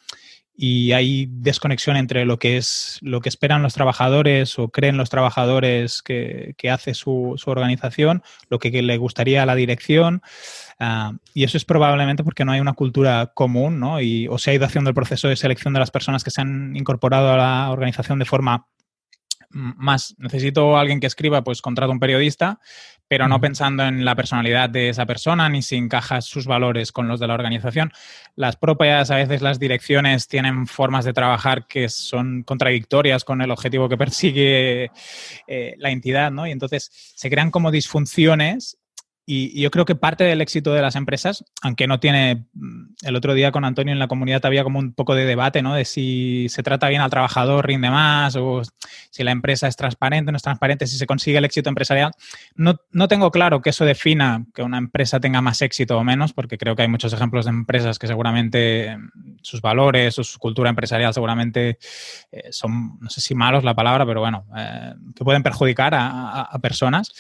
y 0.57 0.93
hay 0.93 1.27
desconexión 1.29 1.99
entre 1.99 2.25
lo 2.25 2.39
que 2.39 2.57
es 2.57 2.99
lo 3.03 3.21
que 3.21 3.29
esperan 3.29 3.63
los 3.63 3.75
trabajadores 3.75 4.59
o 4.59 4.71
creen 4.71 4.97
los 4.97 5.11
trabajadores 5.11 6.01
que, 6.01 6.55
hace 6.73 6.95
su, 6.95 7.37
organización, 7.45 8.23
lo 8.49 8.59
que, 8.59 8.71
le 8.71 8.97
gustaría 8.97 9.43
a 9.43 9.47
la 9.47 9.57
dirección. 9.57 10.23
Ah, 10.81 11.13
y 11.35 11.45
eso 11.45 11.59
es 11.59 11.67
probablemente 11.67 12.25
porque 12.25 12.47
no 12.47 12.53
hay 12.53 12.61
una 12.61 12.73
cultura 12.73 13.31
común, 13.35 13.79
¿no? 13.79 14.01
Y, 14.01 14.27
o 14.29 14.39
se 14.39 14.53
ha 14.53 14.55
ido 14.55 14.65
haciendo 14.65 14.89
el 14.89 14.95
proceso 14.95 15.29
de 15.29 15.37
selección 15.37 15.75
de 15.75 15.81
las 15.81 15.91
personas 15.91 16.25
que 16.25 16.31
se 16.31 16.41
han 16.41 16.75
incorporado 16.75 17.31
a 17.31 17.37
la 17.37 17.71
organización 17.71 18.19
de 18.19 18.25
forma 18.25 18.69
más 19.57 20.15
necesito 20.19 20.77
alguien 20.77 21.01
que 21.01 21.07
escriba, 21.07 21.43
pues 21.43 21.63
contrato 21.63 21.91
un 21.91 21.99
periodista, 21.99 22.61
pero 23.09 23.29
no 23.29 23.41
pensando 23.41 23.85
en 23.85 24.05
la 24.05 24.15
personalidad 24.15 24.69
de 24.69 24.89
esa 24.89 25.07
persona 25.07 25.49
ni 25.49 25.63
si 25.63 25.77
encaja 25.77 26.21
sus 26.21 26.47
valores 26.47 26.93
con 26.93 27.09
los 27.09 27.21
de 27.21 27.27
la 27.27 27.35
organización. 27.35 27.93
Las 28.35 28.57
propias, 28.57 29.11
a 29.11 29.17
veces 29.17 29.43
las 29.43 29.59
direcciones 29.59 30.29
tienen 30.29 30.67
formas 30.67 31.05
de 31.05 31.13
trabajar 31.13 31.67
que 31.67 31.89
son 31.89 32.43
contradictorias 32.43 33.25
con 33.25 33.41
el 33.43 33.51
objetivo 33.51 33.89
que 33.89 33.97
persigue 33.97 34.91
eh, 35.47 35.75
la 35.79 35.91
entidad, 35.91 36.31
¿no? 36.31 36.47
Y 36.47 36.51
entonces 36.51 36.91
se 37.15 37.31
crean 37.31 37.51
como 37.51 37.71
disfunciones 37.71 38.79
y, 39.27 39.61
yo 39.61 39.71
creo 39.73 39.85
que 39.85 39.97
parte 39.97 40.25
del 40.25 40.41
éxito 40.41 40.73
de 40.73 40.81
las 40.81 40.95
empresas, 40.95 41.45
aunque 41.61 41.89
no 41.89 41.99
tiene, 41.99 42.47
mm, 42.55 42.95
el 43.03 43.17
otro 43.17 43.35
día 43.35 43.51
con 43.51 43.65
Antonio 43.65 43.93
en 43.93 43.99
la 43.99 44.07
comunidad 44.07 44.47
había 44.47 44.63
como 44.63 44.79
un 44.79 44.93
poco 44.93 45.15
de 45.15 45.25
debate, 45.25 45.63
¿no? 45.63 45.75
De 45.75 45.85
si 45.85 46.47
se 46.49 46.63
trata 46.63 46.89
bien 46.89 47.01
al 47.01 47.11
trabajador, 47.11 47.67
rinde 47.67 47.91
más, 47.91 48.37
o 48.37 48.63
si 49.11 49.25
la 49.25 49.33
empresa 49.33 49.67
es 49.67 49.77
transparente, 49.77 50.31
no 50.31 50.37
es 50.37 50.43
transparente, 50.43 50.87
si 50.87 50.97
se 50.97 51.07
consigue 51.07 51.39
el 51.39 51.45
éxito 51.45 51.69
empresarial. 51.69 52.13
No, 52.55 52.77
no 52.93 53.09
tengo 53.09 53.31
claro 53.33 53.61
que 53.61 53.71
eso 53.71 53.85
defina 53.85 54.47
que 54.55 54.63
una 54.63 54.79
empresa 54.79 55.19
tenga 55.19 55.41
más 55.41 55.61
éxito 55.61 55.99
o 55.99 56.05
menos, 56.05 56.33
porque 56.33 56.57
creo 56.57 56.77
que 56.77 56.83
hay 56.83 56.89
muchos 56.89 57.13
ejemplos 57.13 57.47
de 57.47 57.51
empresas 57.51 57.99
que 57.99 58.07
seguramente 58.07 58.97
mm, 58.97 59.39
sus 59.43 59.61
valores 59.61 60.15
su 60.15 60.39
cultura 60.39 60.71
empresarial 60.71 61.13
seguramente 61.13 61.79
eh, 62.33 62.49
son, 62.51 62.99
no 63.01 63.11
sé 63.11 63.21
si 63.21 63.35
malos 63.35 63.65
la 63.65 63.75
palabra, 63.75 64.07
pero 64.07 64.21
bueno, 64.21 64.47
eh, 64.57 64.95
que 65.15 65.25
pueden 65.25 65.43
perjudicar 65.43 65.95
a, 65.95 66.43
a 66.43 66.59
personas. 66.59 67.13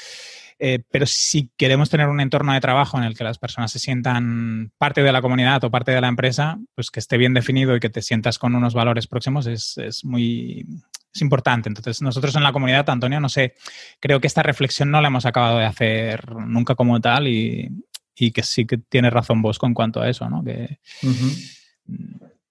Eh, 0.58 0.82
pero 0.90 1.04
si 1.06 1.50
queremos 1.56 1.90
tener 1.90 2.08
un 2.08 2.20
entorno 2.20 2.54
de 2.54 2.60
trabajo 2.60 2.96
en 2.96 3.04
el 3.04 3.16
que 3.16 3.24
las 3.24 3.38
personas 3.38 3.70
se 3.70 3.78
sientan 3.78 4.72
parte 4.78 5.02
de 5.02 5.12
la 5.12 5.20
comunidad 5.20 5.62
o 5.64 5.70
parte 5.70 5.92
de 5.92 6.00
la 6.00 6.08
empresa, 6.08 6.58
pues 6.74 6.90
que 6.90 7.00
esté 7.00 7.18
bien 7.18 7.34
definido 7.34 7.76
y 7.76 7.80
que 7.80 7.90
te 7.90 8.02
sientas 8.02 8.38
con 8.38 8.54
unos 8.54 8.72
valores 8.72 9.06
próximos 9.06 9.46
es, 9.46 9.76
es 9.78 10.04
muy 10.04 10.66
es 11.14 11.22
importante. 11.22 11.68
Entonces, 11.68 12.02
nosotros 12.02 12.36
en 12.36 12.42
la 12.42 12.52
comunidad, 12.52 12.88
Antonio, 12.88 13.20
no 13.20 13.28
sé, 13.28 13.54
creo 14.00 14.20
que 14.20 14.26
esta 14.26 14.42
reflexión 14.42 14.90
no 14.90 15.00
la 15.00 15.08
hemos 15.08 15.26
acabado 15.26 15.58
de 15.58 15.64
hacer 15.64 16.34
nunca 16.36 16.74
como 16.74 17.00
tal 17.00 17.26
y, 17.28 17.70
y 18.14 18.30
que 18.32 18.42
sí 18.42 18.66
que 18.66 18.78
tiene 18.78 19.10
razón 19.10 19.42
Bosco 19.42 19.66
en 19.66 19.74
cuanto 19.74 20.00
a 20.00 20.08
eso, 20.08 20.28
¿no? 20.28 20.42
Que 20.42 20.78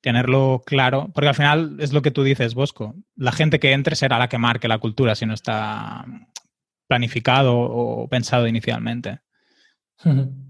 tenerlo 0.02 0.62
claro, 0.64 1.10
porque 1.14 1.30
al 1.30 1.36
final 1.36 1.78
es 1.80 1.92
lo 1.92 2.04
que 2.04 2.12
tú 2.12 2.22
dices, 2.22 2.54
Bosco, 2.54 2.96
la 3.16 3.32
gente 3.32 3.60
que 3.60 3.72
entre 3.72 3.96
será 3.96 4.20
la 4.20 4.30
que 4.30 4.38
marque 4.38 4.68
la 4.68 4.78
cultura 4.78 5.16
si 5.16 5.26
no 5.26 5.34
está 5.34 6.06
planificado 6.88 7.58
o 7.58 8.08
pensado 8.08 8.48
inicialmente. 8.48 9.20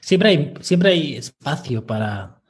Siempre 0.00 0.28
hay, 0.28 0.54
siempre 0.60 0.90
hay 0.90 1.14
espacio 1.14 1.86
para, 1.86 2.42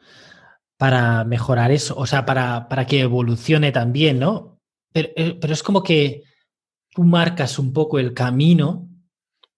para 0.78 1.24
mejorar 1.24 1.70
eso, 1.70 1.94
o 1.96 2.06
sea, 2.06 2.24
para, 2.24 2.68
para 2.68 2.86
que 2.86 3.00
evolucione 3.00 3.70
también, 3.70 4.18
¿no? 4.18 4.60
Pero, 4.92 5.08
eh, 5.14 5.38
pero, 5.38 5.52
es 5.52 5.62
como 5.62 5.82
que 5.82 6.22
tú 6.90 7.04
marcas 7.04 7.58
un 7.58 7.72
poco 7.72 7.98
el 7.98 8.14
camino 8.14 8.88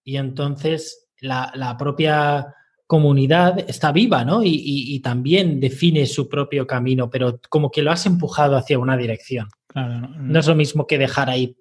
y 0.03 0.17
entonces 0.17 1.09
la, 1.21 1.51
la 1.55 1.77
propia 1.77 2.53
comunidad 2.91 3.63
está 3.69 3.93
viva, 3.93 4.25
¿no? 4.25 4.41
Y, 4.43 4.99
también 4.99 5.61
define 5.61 6.05
su 6.05 6.27
propio 6.27 6.67
camino, 6.67 7.09
pero 7.09 7.39
como 7.47 7.71
que 7.71 7.81
lo 7.81 7.89
has 7.89 8.05
empujado 8.05 8.57
hacia 8.57 8.77
una 8.79 8.97
dirección. 8.97 9.47
no, 9.73 10.37
es 10.37 10.45
lo 10.45 10.55
mismo 10.55 10.85
que 10.85 10.97
dejar 10.97 11.29
ahí 11.29 11.55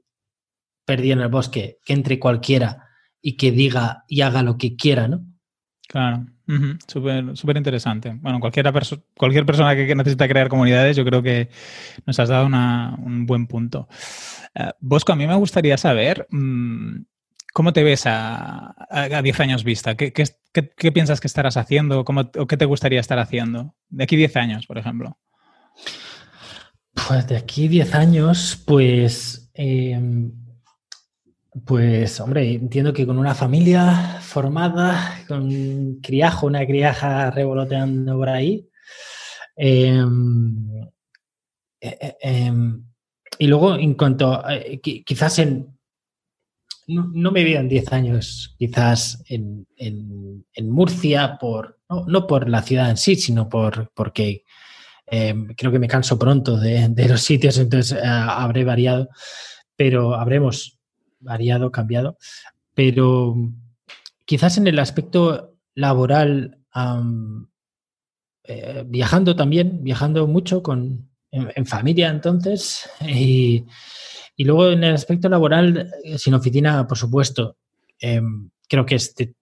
perdido 0.85 1.15
en 1.15 1.21
el 1.21 1.29
bosque, 1.29 1.79
que 1.85 1.93
entre 1.93 2.19
cualquiera 2.19 2.89
y 3.21 3.37
que 3.37 3.53
diga 3.53 4.05
y 4.09 4.23
haga 4.23 4.43
lo 4.43 4.57
que 4.57 4.77
quiera, 4.77 5.09
¿no? 5.09 5.25
Claro, 5.89 6.25
súper 6.87 7.57
interesante. 7.57 8.17
Bueno, 8.21 8.39
cualquiera 8.39 8.73
cualquier 9.17 9.45
persona 9.45 9.75
que, 9.75 9.95
necesita 9.95 10.29
crear 10.29 10.49
comunidades, 10.49 10.97
yo 10.97 11.05
creo 11.05 11.21
que 11.21 11.51
nos 12.07 12.19
has 12.21 12.29
dado 12.29 12.47
un 12.47 13.27
buen 13.27 13.49
punto. 13.49 13.89
Eh, 14.55 14.71
Bosco, 14.81 15.13
a 15.13 15.17
mí 15.17 15.27
me 15.27 15.35
gustaría 15.35 15.77
saber 15.77 16.29
mm, 16.31 16.99
¿Cómo 17.53 17.73
te 17.73 17.83
ves 17.83 18.05
a, 18.07 18.75
10 19.23 19.41
años 19.41 19.65
vista? 19.65 19.97
¿Qué, 19.97 20.13
piensas 20.93 21.21
que 21.21 21.27
estarás 21.27 21.57
haciendo 21.57 22.01
o 22.01 22.47
qué 22.47 22.57
te 22.57 22.65
gustaría 22.65 23.01
estar 23.01 23.19
haciendo? 23.19 23.75
De 23.89 24.05
aquí 24.05 24.17
10 24.17 24.37
años, 24.37 24.67
por 24.67 24.79
ejemplo. 24.79 25.19
Pues 26.95 27.27
de 27.27 27.37
aquí 27.37 27.67
10 27.67 27.95
años, 27.95 28.63
pues, 28.65 29.51
em, 29.55 30.33
pues, 31.65 32.21
hombre, 32.21 32.53
entiendo 32.55 32.93
que 32.93 33.07
con 33.07 33.19
una 33.19 33.35
familia 33.35 34.19
formada, 34.21 35.25
con 35.27 36.01
criajo, 36.01 36.47
una 36.47 36.67
criaja 36.67 37.31
revoloteando 37.31 38.17
por 38.17 38.29
ahí. 38.29 38.69
Em, 39.57 40.83
eh, 41.81 41.99
eh, 42.01 42.17
em, 42.21 42.85
y 43.39 43.47
luego, 43.47 43.77
en 43.77 43.95
cuanto, 43.95 44.43
quizás 44.83 45.39
en 45.39 45.81
no, 46.91 47.31
me 47.31 47.45
veo 47.45 47.61
en 47.61 47.69
10 47.69 47.93
años 47.93 48.55
quizás 48.59 49.23
en, 49.29 49.67
Murcia, 50.63 51.39
por, 51.39 51.79
no, 51.89 52.27
por 52.27 52.49
la 52.49 52.63
ciudad 52.63 52.91
en 52.91 52.97
sí, 52.97 53.17
sino 53.17 53.49
por, 53.49 53.93
porque 53.95 54.45
em, 55.07 55.55
creo 55.55 55.73
que 55.73 55.79
me 55.79 55.89
canso 55.89 56.19
pronto 56.19 56.59
de, 56.59 57.09
los 57.09 57.23
sitios, 57.23 57.59
entonces 57.59 57.99
eh, 57.99 58.07
habré 58.07 58.65
variado, 58.65 59.09
pero 59.77 60.15
habremos 60.15 60.80
variado, 61.21 61.71
cambiado, 61.71 62.19
pero 62.75 63.37
quizás 64.25 64.59
en 64.59 64.67
el 64.67 64.79
aspecto 64.79 65.55
laboral, 65.75 66.59
eh, 68.45 68.85
viajando 68.87 69.37
también, 69.37 69.83
viajando 69.83 70.27
mucho 70.27 70.63
con, 70.63 71.09
en 71.31 71.67
familia 71.67 72.09
entonces, 72.09 72.89
y 74.41 74.45
luego 74.45 74.71
en 74.71 74.85
el 74.85 74.95
aspecto 74.95 75.29
laboral, 75.29 75.93
eh, 76.03 76.17
sin 76.17 76.33
oficina, 76.33 76.87
por 76.87 76.97
supuesto, 76.97 77.59
em, 77.99 78.49
creo 78.67 78.87
que 78.87 78.95
es 78.95 79.15
de, 79.15 79.35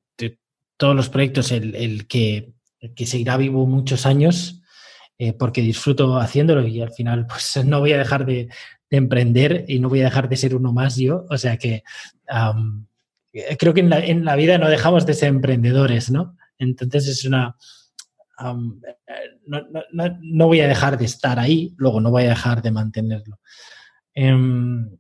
todos 0.77 0.97
los 0.97 1.09
proyectos 1.09 1.53
el, 1.53 2.07
que, 2.09 2.53
que, 2.97 3.07
seguirá 3.07 3.37
vivo 3.37 3.67
muchos 3.67 4.07
años 4.07 4.63
eh, 5.19 5.33
porque 5.33 5.61
disfruto 5.61 6.19
haciéndolo 6.19 6.67
y 6.67 6.81
al 6.81 6.93
final 6.93 7.27
pues 7.29 7.65
no 7.65 7.81
voy 7.81 7.93
a 7.93 7.99
dejar 7.99 8.25
de, 8.27 8.49
emprender 8.97 9.65
y 9.69 9.81
no 9.81 9.89
voy 9.89 10.01
a 10.01 10.05
dejar 10.05 10.29
de 10.29 10.37
ser 10.37 10.55
uno 10.55 10.73
más 10.73 10.97
yo. 10.97 11.27
O 11.29 11.37
sea 11.37 11.57
que 11.57 11.83
creo 13.59 13.75
que 13.75 13.81
en 13.81 14.25
la, 14.25 14.37
vida 14.37 14.59
no 14.59 14.69
dejamos 14.69 15.07
de 15.07 15.15
ser 15.15 15.29
emprendedores, 15.29 16.11
¿no? 16.11 16.37
Entonces 16.59 17.07
es 17.09 17.25
una... 17.25 17.57
no, 19.47 19.61
no, 20.23 20.47
voy 20.47 20.61
a 20.61 20.69
dejar 20.69 20.99
de 20.99 21.05
estar 21.05 21.39
ahí, 21.39 21.75
luego 21.77 22.01
no 22.01 22.11
voy 22.11 22.25
a 22.25 22.31
dejar 22.31 22.63
de 22.63 22.71
mantenerlo. 22.71 23.41
Em, 24.15 24.97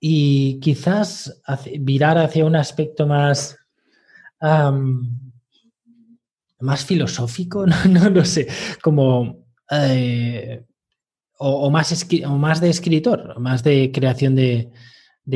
y 0.00 0.58
quizás 0.60 1.42
virar 1.80 2.18
hacia 2.18 2.44
un 2.44 2.56
aspecto 2.56 3.06
más, 3.06 3.56
más 6.60 6.84
filosófico, 6.84 7.66
no, 7.88 8.10
lo 8.10 8.24
sé, 8.24 8.48
como... 8.82 9.44
Eh, 9.70 10.64
o, 11.38 11.70
más 11.70 12.06
o 12.24 12.38
más 12.38 12.60
de 12.60 12.70
escritor, 12.70 13.38
más 13.38 13.62
de 13.62 13.90
creación 13.92 14.34
de, 14.34 14.70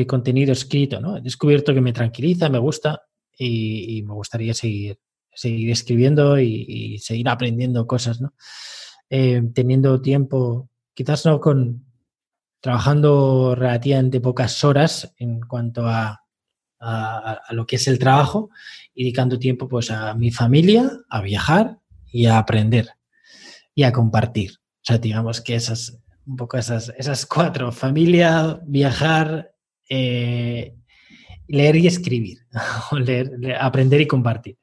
contenido 0.07 0.51
escrito, 0.53 0.99
¿no? 0.99 1.17
He 1.17 1.21
descubierto 1.21 1.73
que 1.73 1.81
me 1.81 1.93
tranquiliza, 1.93 2.49
me 2.49 2.59
gusta 2.59 3.01
y, 3.37 4.01
me 4.03 4.13
gustaría 4.13 4.53
seguir, 4.53 4.99
seguir 5.33 5.71
escribiendo 5.71 6.39
y, 6.39 6.97
seguir 6.99 7.29
aprendiendo 7.29 7.85
cosas, 7.87 8.21
¿no? 8.21 8.33
Eh, 9.09 9.41
teniendo 9.53 10.01
tiempo, 10.01 10.69
quizás 10.93 11.25
no 11.25 11.39
con, 11.41 11.85
trabajando 12.61 13.55
relativamente 13.55 14.21
pocas 14.21 14.63
horas 14.63 15.13
en 15.17 15.41
cuanto 15.41 15.87
a, 15.87 16.19
lo 17.51 17.67
que 17.67 17.75
es 17.75 17.87
el 17.87 17.99
trabajo 17.99 18.49
y 18.95 19.03
dedicando 19.03 19.37
tiempo 19.37 19.67
pues 19.67 19.91
a 19.91 20.15
mi 20.15 20.31
familia, 20.31 20.89
a 21.09 21.21
viajar 21.21 21.77
y 22.11 22.25
a 22.25 22.39
aprender 22.39 22.89
y 23.75 23.83
a 23.83 23.91
compartir. 23.91 24.60
O 24.81 24.83
sea, 24.83 24.97
digamos 24.97 25.41
que 25.41 25.55
esas, 25.55 25.99
un 26.25 26.35
poco 26.35 26.57
esas, 26.57 26.91
esas 26.97 27.25
cuatro, 27.25 27.71
familia, 27.71 28.59
viajar, 28.65 29.53
eh, 29.87 30.75
leer 31.47 31.75
y 31.75 31.87
escribir, 31.87 32.39
leer, 32.91 33.31
aprender 33.59 34.01
y 34.01 34.07
compartir. 34.07 34.57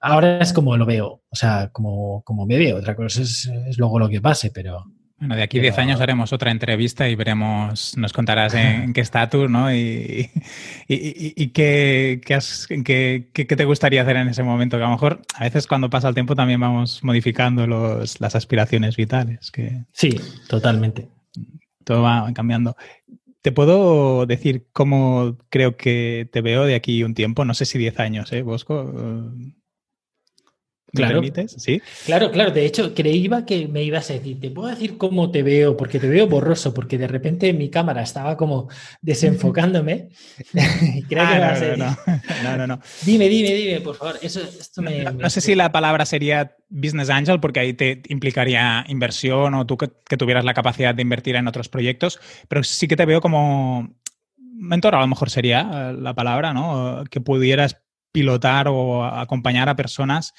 ahora 0.00 0.38
es 0.40 0.52
como 0.52 0.76
lo 0.76 0.86
veo, 0.86 1.22
o 1.28 1.36
sea, 1.36 1.70
como, 1.70 2.22
como 2.22 2.46
me 2.46 2.58
veo, 2.58 2.78
otra 2.78 2.96
cosa 2.96 3.22
es, 3.22 3.46
es 3.68 3.78
luego 3.78 3.98
lo 3.98 4.08
que 4.08 4.20
pase, 4.20 4.50
pero, 4.50 4.84
bueno, 5.18 5.34
de 5.34 5.42
aquí 5.42 5.60
10 5.60 5.78
años 5.78 6.00
haremos 6.02 6.34
otra 6.34 6.50
entrevista 6.50 7.08
y 7.08 7.14
veremos, 7.14 7.96
nos 7.96 8.12
contarás 8.12 8.52
en, 8.52 8.92
qué 8.94 9.00
estatus, 9.00 9.48
¿no? 9.48 9.74
Y, 9.74 10.30
qué, 11.54 12.20
te 13.32 13.64
gustaría 13.64 14.02
hacer 14.02 14.16
en 14.16 14.28
ese 14.28 14.42
momento. 14.42 14.76
Que 14.76 14.82
a 14.82 14.86
lo 14.86 14.92
mejor 14.92 15.22
a 15.34 15.44
veces 15.44 15.66
cuando 15.66 15.88
pasa 15.88 16.08
el 16.08 16.14
tiempo 16.14 16.34
también 16.34 16.60
vamos 16.60 17.02
modificando 17.02 17.66
los, 17.66 18.20
las 18.20 18.34
aspiraciones 18.36 18.96
vitales. 18.96 19.50
Que 19.50 19.84
sí, 19.92 20.20
totalmente. 20.48 21.08
Todo 21.84 22.02
va 22.02 22.30
cambiando. 22.34 22.76
¿Te 23.40 23.52
puedo 23.52 24.26
decir 24.26 24.66
cómo 24.72 25.38
creo 25.48 25.76
que 25.76 26.28
te 26.30 26.42
veo 26.42 26.64
de 26.64 26.74
aquí 26.74 27.04
un 27.04 27.14
tiempo? 27.14 27.46
No 27.46 27.54
sé 27.54 27.64
si 27.64 27.78
10 27.78 28.00
años, 28.00 28.32
¿eh, 28.32 28.42
Bosco? 28.42 28.92
Claro. 30.96 31.22
¿Sí? 31.46 31.80
Claro, 32.04 32.30
claro. 32.30 32.50
De 32.50 32.66
hecho, 32.66 32.94
creía 32.94 33.44
que 33.46 33.68
me 33.68 33.82
ibas 33.82 34.10
a 34.10 34.14
decir, 34.14 34.40
te 34.40 34.50
puedo 34.50 34.68
decir 34.68 34.96
cómo 34.96 35.30
te 35.30 35.42
veo, 35.42 35.76
porque 35.76 35.98
te 35.98 36.08
veo 36.08 36.26
borroso, 36.26 36.74
porque 36.74 36.98
de 36.98 37.06
repente 37.06 37.52
mi 37.52 37.70
cámara 37.70 38.02
estaba 38.02 38.36
como 38.36 38.68
desenfocándome. 39.00 40.08
Ah, 41.18 41.56
no, 42.42 42.56
no, 42.56 42.66
no, 42.66 42.80
Dime, 43.04 43.28
dime, 43.28 43.54
dime, 43.54 43.80
por 43.80 43.96
favor. 43.96 44.18
Eso, 44.20 44.40
no, 44.78 45.30
sé 45.30 45.40
si 45.40 45.54
la 45.54 45.72
palabra 45.72 46.04
sería 46.04 46.56
business 46.68 47.10
angel, 47.10 47.40
porque 47.40 47.60
ahí 47.60 47.72
te 47.72 48.02
implicaría 48.08 48.84
inversión 48.88 49.54
o 49.54 49.66
tú 49.66 49.76
que, 49.76 49.90
que 50.08 50.16
tuvieras 50.16 50.44
la 50.44 50.54
capacidad 50.54 50.94
de 50.94 51.02
invertir 51.02 51.36
en 51.36 51.48
otros 51.48 51.68
proyectos, 51.68 52.20
pero 52.48 52.62
sí 52.64 52.86
que 52.86 52.96
te 52.96 53.06
veo 53.06 53.20
como 53.20 53.96
mentor, 54.56 54.94
a 54.94 55.00
lo 55.00 55.06
mejor 55.06 55.30
sería 55.30 55.92
la 55.92 56.14
palabra, 56.14 56.52
¿no? 56.52 57.04
Que 57.10 57.20
pudieras 57.20 57.82
pilotar 58.12 58.68
o 58.68 59.04
acompañar 59.04 59.68
a 59.68 59.76
personas 59.76 60.32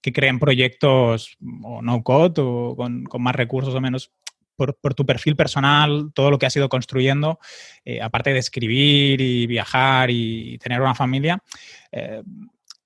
que 0.00 0.12
creen 0.12 0.38
proyectos 0.38 1.36
o 1.62 1.82
no 1.82 2.02
code 2.02 2.40
o 2.42 2.74
con, 2.76 3.06
más 3.18 3.34
recursos 3.34 3.74
o 3.74 3.80
menos 3.80 4.12
por, 4.56 4.94
tu 4.94 5.06
perfil 5.06 5.36
personal, 5.36 6.10
todo 6.14 6.30
lo 6.30 6.38
que 6.38 6.44
has 6.44 6.54
ido 6.54 6.68
construyendo, 6.68 7.38
eh, 7.84 8.02
aparte 8.02 8.32
de 8.34 8.40
escribir 8.40 9.20
y 9.20 9.46
viajar 9.46 10.10
y 10.10 10.58
tener 10.58 10.82
una 10.82 10.94
familia, 10.94 11.42
eh, 11.90 12.22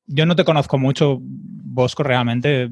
yo 0.06 0.26
no 0.26 0.36
te 0.36 0.44
conozco 0.44 0.78
mucho, 0.78 1.18
Bosco, 1.20 2.02
realmente 2.04 2.70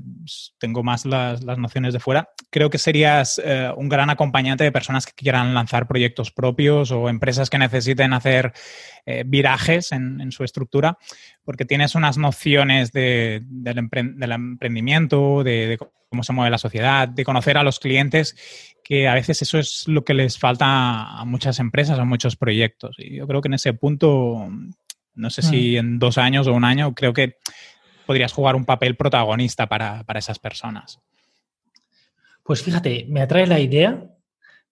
tengo 0.59 0.83
más 0.83 1.05
las, 1.05 1.43
nociones 1.59 1.93
de 1.93 2.01
fuera. 2.01 2.29
Creo 2.51 2.71
que 2.71 2.79
serías 2.79 3.41
eh, 3.45 3.71
un 3.77 3.89
gran 3.89 4.11
acompañante 4.11 4.65
de 4.65 4.71
personas 4.71 5.07
que 5.07 5.13
quieran 5.13 5.55
lanzar 5.55 5.89
proyectos 5.89 6.31
propios 6.31 6.93
o 6.93 7.09
empresas 7.09 7.51
que 7.51 7.59
necesiten 7.59 8.13
hacer 8.13 8.53
eh, 9.07 9.25
virajes 9.27 9.91
en, 9.93 10.31
su 10.31 10.45
estructura, 10.45 10.99
porque 11.43 11.65
tienes 11.65 11.95
unas 11.95 12.17
nociones 12.17 12.93
de, 12.93 13.43
del, 13.45 13.79
emprendimiento, 13.79 15.43
de, 15.43 15.79
cómo 16.09 16.23
se 16.23 16.33
mueve 16.33 16.51
la 16.51 16.59
sociedad, 16.59 17.09
de 17.09 17.25
conocer 17.25 17.59
a 17.59 17.65
los 17.65 17.81
clientes, 17.81 18.37
que 18.85 19.09
a 19.09 19.15
veces 19.15 19.43
eso 19.43 19.59
es 19.59 19.89
lo 19.89 20.05
que 20.05 20.15
les 20.15 20.39
falta 20.39 21.19
a 21.19 21.25
muchas 21.25 21.59
empresas, 21.59 21.99
a 21.99 22.05
muchos 22.05 22.37
proyectos. 22.37 22.97
Y 22.99 23.17
yo 23.17 23.27
creo 23.27 23.41
que 23.41 23.49
en 23.49 23.55
ese 23.55 23.73
punto 23.73 24.49
no 25.15 25.31
sé 25.31 25.43
si 25.43 25.77
en 25.77 25.99
dos 25.99 26.19
años 26.19 26.47
o 26.47 26.53
un 26.53 26.65
año 26.65 26.95
creo 26.95 27.13
que 27.13 27.37
podrías 28.07 28.33
jugar 28.33 28.57
un 28.57 28.65
papel 28.65 28.97
protagonista 28.97 29.69
para, 29.69 30.05
esas 30.15 30.39
personas. 30.39 31.01
Pues 32.43 32.63
fíjate, 32.63 33.07
me 33.09 33.23
atrae 33.23 33.47
la 33.47 33.61
idea, 33.61 34.05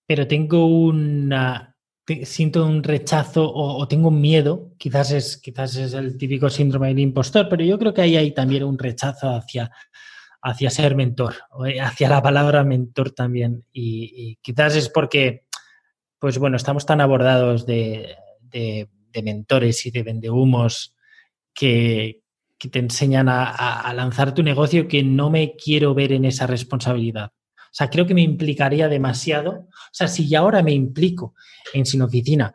pero 0.07 0.27
tengo 0.27 0.67
una. 0.67 1.77
siento 2.25 2.67
un 2.67 2.83
rechazo 2.83 3.51
o, 3.53 3.87
tengo 3.87 4.09
un 4.09 4.21
miedo, 4.21 4.73
quizás 4.77 5.13
es, 5.13 5.37
quizás 5.37 5.77
es 5.77 5.93
el 5.93 6.19
típico 6.19 6.51
síndrome 6.51 6.89
del 6.89 6.99
impostor, 6.99 7.49
pero 7.49 7.65
yo 7.65 7.79
creo 7.79 7.95
que 7.95 8.03
ahí 8.03 8.17
hay 8.17 8.33
también 8.33 8.65
un 8.65 8.79
rechazo 8.79 9.31
hacia, 9.31 9.71
hacia 10.43 10.71
ser 10.71 10.97
mentor, 10.97 11.35
eh, 11.67 11.81
hacia 11.81 12.09
la 12.09 12.23
palabra 12.23 12.65
mentor 12.65 13.13
también. 13.13 13.65
Y, 13.73 14.37
quizás 14.43 14.75
es 14.75 14.89
porque, 14.89 15.45
pues 16.19 16.39
bueno, 16.39 16.57
estamos 16.57 16.85
tan 16.85 17.01
abordados 17.01 17.67
de 17.67 18.17
de 18.51 18.89
mentores 19.23 19.87
y 19.87 19.91
de 19.91 20.03
vendehumos 20.03 20.95
que, 21.55 22.21
que 22.61 22.69
te 22.69 22.79
enseñan 22.79 23.27
a, 23.31 23.91
lanzar 23.95 24.35
tu 24.35 24.43
negocio 24.43 24.87
que 24.87 25.03
no 25.03 25.31
me 25.31 25.57
quiero 25.57 25.95
ver 25.95 26.13
en 26.13 26.27
esa 26.27 26.47
responsabilidad. 26.47 27.33
O 27.57 27.73
sea, 27.73 27.89
creo 27.89 28.07
que 28.07 28.13
me 28.13 28.21
implicaría 28.21 28.87
demasiado. 28.87 29.51
O 29.51 29.93
sea, 29.93 30.09
si 30.09 30.29
ya 30.29 30.41
ahora 30.41 30.63
me 30.63 30.73
implico 30.73 31.35
en 31.73 31.87
Sin 31.87 32.03
Oficina 32.03 32.53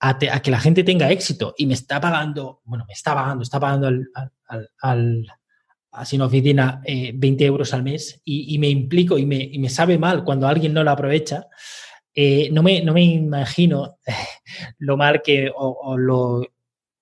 a, 0.00 0.18
que 0.18 0.50
la 0.50 0.60
gente 0.60 0.82
tenga 0.82 1.10
éxito 1.10 1.54
y 1.58 1.66
me 1.66 1.74
está 1.74 2.00
pagando, 2.00 2.62
bueno, 2.64 2.86
me 2.88 2.94
está 2.94 3.14
pagando, 3.14 3.42
está 3.42 3.60
pagando 3.60 3.90
al, 4.80 5.26
a 5.92 6.04
Sin 6.06 6.22
Oficina 6.22 6.80
20 6.82 7.44
eh, 7.44 7.46
euros 7.46 7.74
al 7.74 7.82
mes 7.82 8.22
y, 8.24 8.58
me 8.58 8.70
implico 8.70 9.18
y 9.18 9.26
me, 9.26 9.36
y 9.36 9.58
me, 9.58 9.68
sabe 9.68 9.98
mal 9.98 10.24
cuando 10.24 10.48
alguien 10.48 10.72
no 10.72 10.82
lo 10.82 10.90
aprovecha, 10.90 11.48
eh, 12.14 12.48
no, 12.52 12.62
me, 12.62 12.82
no, 12.82 12.92
me, 12.92 13.02
imagino 13.02 13.98
lo 14.78 14.96
mal 14.96 15.20
que 15.22 15.50
o, 15.54 15.96
lo 15.98 16.46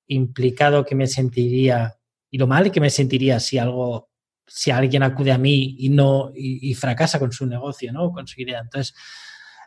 implicado 0.06 0.84
que 0.84 0.94
me 0.94 1.06
sentiría 1.06 1.94
y 2.30 2.38
lo 2.38 2.46
mal 2.46 2.72
que 2.72 2.80
me 2.80 2.90
sentiría 2.90 3.38
si 3.38 3.58
algo 3.58 4.08
si 4.46 4.70
alguien 4.70 5.02
acude 5.02 5.32
a 5.32 5.38
mí 5.38 5.76
y 5.78 5.88
no 5.88 6.30
y, 6.34 6.74
fracasa 6.74 7.18
con 7.18 7.32
su 7.32 7.46
negocio, 7.46 7.92
¿no? 7.92 8.10
Con 8.10 8.26
su 8.26 8.40
idea. 8.40 8.60
Entonces, 8.60 8.94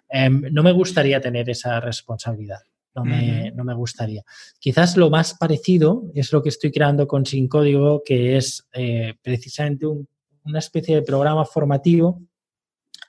em, 0.10 0.44
no 0.52 0.62
me 0.64 0.72
gustaría 0.72 1.22
tener 1.22 1.50
esa 1.50 1.80
responsabilidad. 1.80 2.60
No 2.94 3.04
me, 3.04 3.52
no 3.52 3.66
me, 3.66 3.74
gustaría. 3.74 4.24
Quizás 4.58 4.96
lo 4.96 5.10
más 5.10 5.34
parecido 5.34 6.04
es 6.14 6.32
lo 6.32 6.42
que 6.42 6.48
estoy 6.48 6.72
creando 6.72 7.08
con 7.08 7.26
Sin 7.26 7.50
Código, 7.50 8.02
que 8.06 8.38
es 8.38 8.66
eh, 8.72 9.16
precisamente 9.22 9.86
una 9.86 10.60
especie 10.60 10.96
de 10.96 11.02
programa 11.02 11.44
formativo 11.44 12.22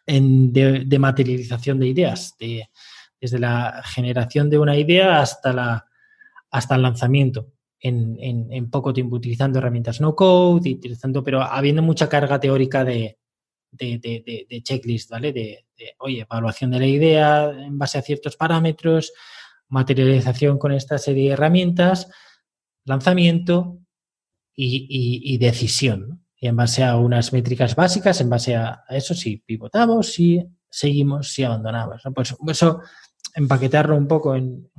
de, 0.07 0.99
materialización 0.99 1.81
de 1.81 1.89
ideas, 1.89 2.37
desde 3.21 3.39
la 3.39 3.83
generación 3.85 4.49
de 4.49 4.59
una 4.59 4.77
idea 4.77 5.21
hasta, 5.21 5.85
el 6.71 6.83
lanzamiento 6.83 7.53
en, 7.81 8.71
poco 8.71 8.93
tiempo, 8.93 9.17
utilizando 9.17 9.59
herramientas 9.59 10.01
no 10.01 10.15
code, 10.15 10.71
utilizando, 10.71 11.23
pero 11.23 11.43
habiendo 11.43 11.83
mucha 11.83 12.09
carga 12.09 12.41
teórica 12.41 12.85
de, 12.85 13.19
de, 13.71 14.63
checklist, 14.63 15.11
¿vale? 15.11 15.33
De, 15.33 15.67
oye, 15.99 16.21
evaluación 16.21 16.71
de 16.71 16.79
la 16.79 16.87
idea 16.87 17.51
en 17.51 17.79
base 17.79 17.99
a 17.99 18.03
ciertos 18.03 18.37
parámetros, 18.37 19.13
materialización 19.69 20.59
con 20.59 20.73
esta 20.73 20.99
serie 20.99 21.29
de 21.29 21.33
herramientas, 21.35 22.09
lanzamiento 22.85 23.81
y, 24.55 25.37
decisión 25.39 26.26
y 26.39 26.49
en 26.49 26.57
base 26.57 26.85
a 26.85 26.97
unas 26.97 27.33
métricas 27.33 27.75
básicas, 27.75 28.21
en 28.21 28.31
base 28.31 28.57
a 28.57 28.85
eso, 28.91 29.15
si 29.15 29.39
pivotamos, 29.39 30.13
si 30.13 30.45
seguimos, 30.69 31.33
si 31.33 31.45
abandonamos. 31.45 32.03
Pues 32.15 32.35
eso, 32.49 32.83
empaquetarlo 33.35 33.97
un 33.97 34.07
poco 34.07 34.35
en, 34.35 34.71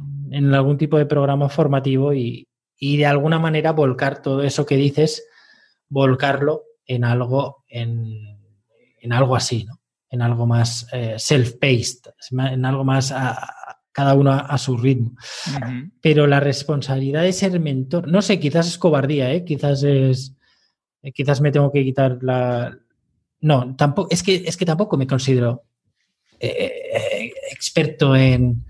algún 0.53 0.78
tipo 0.78 0.97
de 0.97 1.05
programa 1.05 1.49
formativo 1.49 2.14
y, 2.14 2.47
de 2.80 3.05
alguna 3.05 3.39
manera 3.39 3.72
volcar 3.72 4.22
todo 4.22 4.43
eso 4.43 4.66
que 4.66 4.76
dices, 4.76 5.26
volcarlo 5.89 6.64
en 6.86 7.03
algo, 7.03 7.64
en, 7.68 8.38
algo 9.12 9.36
así, 9.36 9.64
¿no? 9.64 9.80
En 10.10 10.22
algo 10.22 10.45
más 10.45 10.88
eh, 10.93 11.16
self-paced, 11.18 12.12
en 12.32 12.66
algo 12.66 12.84
más 12.84 13.12
a, 13.12 13.78
cada 13.91 14.14
uno 14.14 14.32
a, 14.32 14.58
su 14.60 14.78
ritmo. 14.78 15.16
Pero 16.01 16.28
la 16.28 16.39
responsabilidad 16.39 17.24
de 17.24 17.34
ser 17.34 17.60
mentor, 17.60 18.08
no 18.08 18.22
sé, 18.22 18.39
quizás 18.39 18.68
es 18.68 18.78
cobardía, 18.78 19.34
¿eh? 19.34 19.43
quizás 19.43 19.82
es 19.82 20.36
eh, 21.02 21.12
quizás 21.12 21.41
me 21.41 21.52
tengo 21.52 21.72
que 21.72 21.84
quitar 21.84 22.20
la... 22.22 22.78
No, 23.41 23.76
tampoco, 23.76 24.10
es 24.12 24.24
que, 24.24 24.43
es 24.45 24.58
que 24.58 24.66
tampoco 24.66 24.98
me 24.98 25.06
considero 25.08 25.64
eh, 26.39 26.72
eh, 26.93 27.32
experto 27.52 28.16
en, 28.16 28.66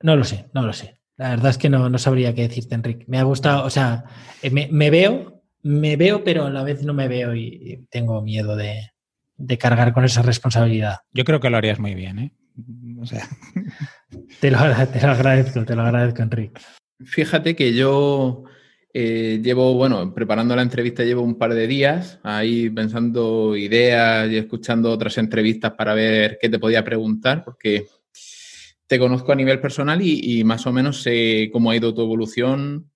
No 0.00 0.16
lo 0.16 0.24
sé, 0.24 0.46
no 0.54 0.62
lo 0.62 0.72
sé. 0.72 0.98
La 1.16 1.30
verdad 1.30 1.50
es 1.50 1.58
que 1.58 1.68
no, 1.68 1.88
no 1.88 1.98
sabría 1.98 2.34
qué 2.34 2.48
decirte, 2.48 2.74
Enrique. 2.74 3.04
Me 3.06 3.18
ha 3.18 3.22
gustado, 3.22 3.64
o 3.64 3.70
sea, 3.70 4.04
me, 4.50 4.90
veo, 4.90 5.42
me 5.62 5.96
veo, 5.96 6.24
pero 6.24 6.46
a 6.46 6.50
la 6.50 6.64
vez 6.64 6.82
no 6.82 6.92
me 6.92 7.06
veo 7.06 7.34
y, 7.34 7.86
tengo 7.90 8.20
miedo 8.22 8.56
de, 8.56 8.90
cargar 9.58 9.92
con 9.92 10.04
esa 10.04 10.22
responsabilidad. 10.22 10.98
Yo 11.12 11.24
creo 11.24 11.38
que 11.38 11.50
lo 11.50 11.56
harías 11.56 11.78
muy 11.78 11.94
bien, 11.94 12.18
¿eh? 12.18 12.32
O 13.00 13.06
sea. 13.06 13.28
te, 14.40 14.50
lo, 14.50 14.58
te 14.86 15.00
lo 15.02 15.12
agradezco, 15.12 15.64
te 15.64 15.76
lo 15.76 15.82
agradezco, 15.82 16.22
Enrique. 16.22 16.60
Fíjate 17.04 17.54
que 17.54 17.74
yo 17.74 18.44
eh, 18.96 19.40
llevo, 19.42 19.74
bueno, 19.74 20.14
preparando 20.14 20.54
la 20.54 20.62
entrevista 20.62 21.02
llevo 21.02 21.22
un 21.22 21.36
par 21.36 21.52
de 21.52 21.66
días 21.66 22.20
ahí 22.22 22.70
pensando 22.70 23.56
ideas 23.56 24.30
y 24.30 24.36
escuchando 24.36 24.92
otras 24.92 25.18
entrevistas 25.18 25.72
para 25.72 25.94
ver 25.94 26.38
qué 26.40 26.48
te 26.48 26.60
podía 26.60 26.84
preguntar, 26.84 27.42
porque 27.42 27.88
te 28.86 29.00
conozco 29.00 29.32
a 29.32 29.34
nivel 29.34 29.60
personal 29.60 30.00
y, 30.00 30.44
más 30.44 30.64
o 30.68 30.72
menos 30.72 31.02
sé 31.02 31.50
cómo 31.52 31.72
ha 31.72 31.76
ido 31.76 31.92
tu 31.92 32.02
evolución 32.02 32.88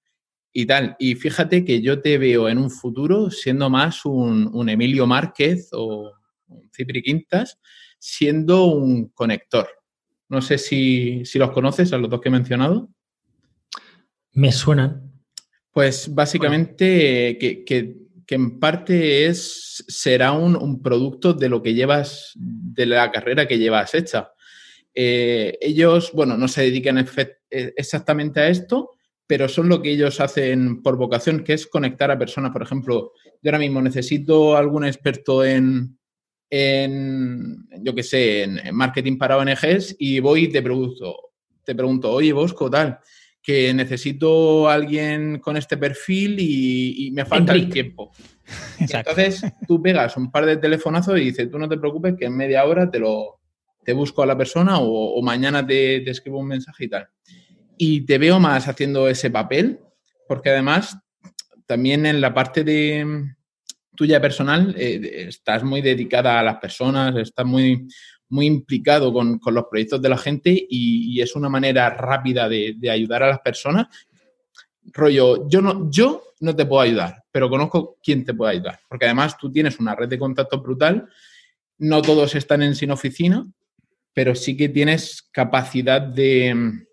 y 0.53 0.67
tal. 0.67 0.95
Y 1.01 1.17
fíjate 1.17 1.65
que 1.65 1.83
yo 1.83 2.01
te 2.01 2.17
veo 2.17 2.49
en 2.49 2.59
un 2.59 2.71
futuro 2.71 3.33
siendo 3.33 3.69
más 3.69 4.05
un, 4.05 4.69
Emilio 4.69 5.05
Márquez 5.05 5.71
o 5.73 6.13
un 6.47 6.71
Cipri 6.71 7.03
Quintas, 7.03 7.59
siendo 7.99 8.67
un 8.67 9.09
conector. 9.09 9.67
No 10.29 10.43
sé 10.43 10.59
si, 10.59 11.25
si 11.25 11.41
los 11.41 11.51
conoces 11.51 11.93
a 11.93 11.99
los 11.99 12.09
dos 12.09 12.21
que 12.21 12.29
he 12.29 12.33
mencionado. 12.33 12.89
Me 14.31 14.53
suenan, 14.53 15.08
pues 15.79 16.12
básicamente 16.12 17.39
que, 17.39 17.95
en 18.26 18.59
parte 18.59 19.26
es, 19.26 19.85
será 19.87 20.33
un, 20.33 20.83
producto 20.83 21.35
de 21.35 21.49
lo 21.49 21.62
que 21.62 21.72
llevas, 21.72 22.33
de 22.35 22.85
la 22.85 23.12
carrera 23.12 23.47
que 23.47 23.59
llevas 23.59 23.95
hecha. 23.95 24.33
Eh, 24.93 25.57
ellos, 25.61 26.11
bueno, 26.12 26.37
no 26.37 26.49
se 26.49 26.62
dedican 26.62 26.99
eh, 26.99 27.72
exactamente 27.76 28.41
a 28.41 28.49
esto, 28.49 28.91
pero 29.24 29.49
son 29.49 29.68
lo 29.68 29.81
que 29.81 29.93
ellos 29.93 30.18
hacen 30.18 30.83
por 30.83 30.97
vocación, 30.97 31.45
que 31.45 31.53
es 31.53 31.68
conectar 31.68 32.11
a 32.11 32.18
personas. 32.18 32.51
Por 32.51 32.62
ejemplo, 32.62 33.12
yo 33.41 33.49
ahora 33.49 33.61
mismo 33.61 33.81
necesito 33.81 34.57
algún 34.57 34.85
experto 34.85 35.45
en, 35.45 35.97
en 36.51 37.68
yo 37.83 37.95
qué 37.95 38.03
sé, 38.03 38.43
en, 38.43 38.74
marketing 38.74 39.16
para 39.16 39.37
ONGs 39.37 39.95
y 39.97 40.18
voy 40.18 40.47
y 40.47 40.49
te 40.49 40.61
pregunto, 40.61 41.31
te 41.62 41.76
pregunto, 41.76 42.11
oye, 42.11 42.33
Bosco, 42.33 42.68
tal, 42.68 42.99
que 43.49 43.73
necesito 43.73 44.69
a 44.69 44.75
alguien 44.75 45.39
con 45.39 45.57
este 45.57 45.79
perfil 45.79 46.37
y, 46.39 47.11
me 47.15 47.25
falta 47.25 47.55
el 47.55 47.71
tiempo. 47.71 48.13
entonces 48.79 49.43
tú 49.67 49.81
pegas 49.81 50.19
un 50.19 50.31
par 50.31 50.45
de 50.45 50.59
telefonazos 50.59 51.19
y 51.19 51.25
dices, 51.25 51.51
tú 51.51 51.59
no 51.59 51.67
te 51.67 51.79
preocupes 51.79 52.15
que 52.19 52.27
en 52.27 52.37
media 52.37 52.67
hora 52.67 52.91
te 52.91 52.99
lo 52.99 53.41
te 53.83 53.95
busco 53.95 54.23
a 54.23 54.27
la 54.27 54.37
persona 54.37 54.81
o, 54.81 55.23
mañana 55.23 55.67
te, 55.67 56.11
escribo 56.11 56.41
un 56.41 56.49
mensaje 56.49 56.85
y 56.85 56.89
tal. 56.89 57.09
Y 57.79 58.03
te 58.03 58.19
veo 58.19 58.39
más 58.39 58.69
haciendo 58.69 59.09
ese 59.09 59.31
papel, 59.31 59.81
porque 60.29 60.51
además 60.51 60.99
también 61.65 62.05
en 62.05 62.21
la 62.21 62.35
parte 62.35 62.65
de 62.65 63.33
tuya 63.97 64.21
personal 64.21 64.75
eh, 64.77 65.25
estás 65.29 65.65
muy 65.65 65.81
dedicada 65.81 66.39
a 66.39 66.43
las 66.43 66.59
personas, 66.59 67.17
estás 67.17 67.47
muy, 67.47 67.89
muy 68.31 68.47
implicado 68.47 69.12
con, 69.12 69.41
los 69.45 69.64
proyectos 69.64 70.03
de 70.03 70.09
la 70.09 70.18
gente 70.18 70.66
y, 70.68 71.20
es 71.20 71.35
una 71.35 71.49
manera 71.49 71.91
rápida 71.91 72.49
de, 72.49 72.91
ayudar 72.91 73.22
a 73.22 73.29
las 73.29 73.41
personas. 73.41 73.87
Rollo, 74.93 75.49
yo 75.49 75.61
no, 75.61 75.91
yo 75.91 76.22
no 76.41 76.55
te 76.55 76.66
puedo 76.66 76.83
ayudar, 76.83 77.24
pero 77.31 77.51
conozco 77.51 77.99
quién 78.03 78.24
te 78.24 78.35
puede 78.35 78.53
ayudar, 78.53 78.81
porque 78.89 79.07
además 79.07 79.37
tú 79.37 79.51
tienes 79.53 79.79
una 79.79 79.95
red 79.95 80.09
de 80.09 80.18
contactos 80.18 80.62
brutal, 80.62 81.09
no 81.79 82.03
todos 82.03 82.35
están 82.35 82.62
en 82.62 82.74
sin 82.74 82.91
oficina, 82.91 83.47
pero 84.12 84.35
sí 84.35 84.57
que 84.57 84.68
tienes 84.68 85.22
capacidad 85.31 86.01
de, 86.01 86.87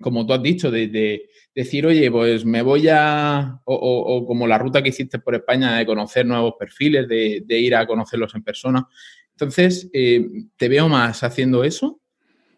como 0.00 0.26
tú 0.26 0.32
has 0.32 0.42
dicho, 0.42 0.70
de, 0.70 1.28
decir, 1.54 1.86
oye, 1.86 2.10
pues 2.10 2.44
me 2.44 2.62
voy 2.62 2.88
a, 2.88 3.60
o, 3.64 4.24
como 4.26 4.46
la 4.46 4.58
ruta 4.58 4.82
que 4.82 4.88
hiciste 4.88 5.18
por 5.18 5.34
España 5.34 5.76
de 5.76 5.86
conocer 5.86 6.24
nuevos 6.24 6.54
perfiles, 6.58 7.06
de, 7.06 7.58
ir 7.58 7.76
a 7.76 7.86
conocerlos 7.86 8.34
en 8.34 8.42
persona. 8.42 8.88
Entonces, 9.40 9.88
eh, 9.94 10.26
te 10.58 10.68
veo 10.68 10.86
más 10.86 11.22
haciendo 11.22 11.64
eso 11.64 11.98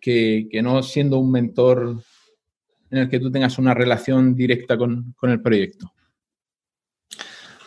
que, 0.00 0.48
no 0.64 0.82
siendo 0.82 1.18
un 1.18 1.30
mentor 1.30 2.02
en 2.90 2.98
el 2.98 3.08
que 3.08 3.20
tú 3.20 3.30
tengas 3.30 3.56
una 3.58 3.72
relación 3.72 4.34
directa 4.34 4.76
con, 4.76 5.14
el 5.22 5.40
proyecto. 5.40 5.92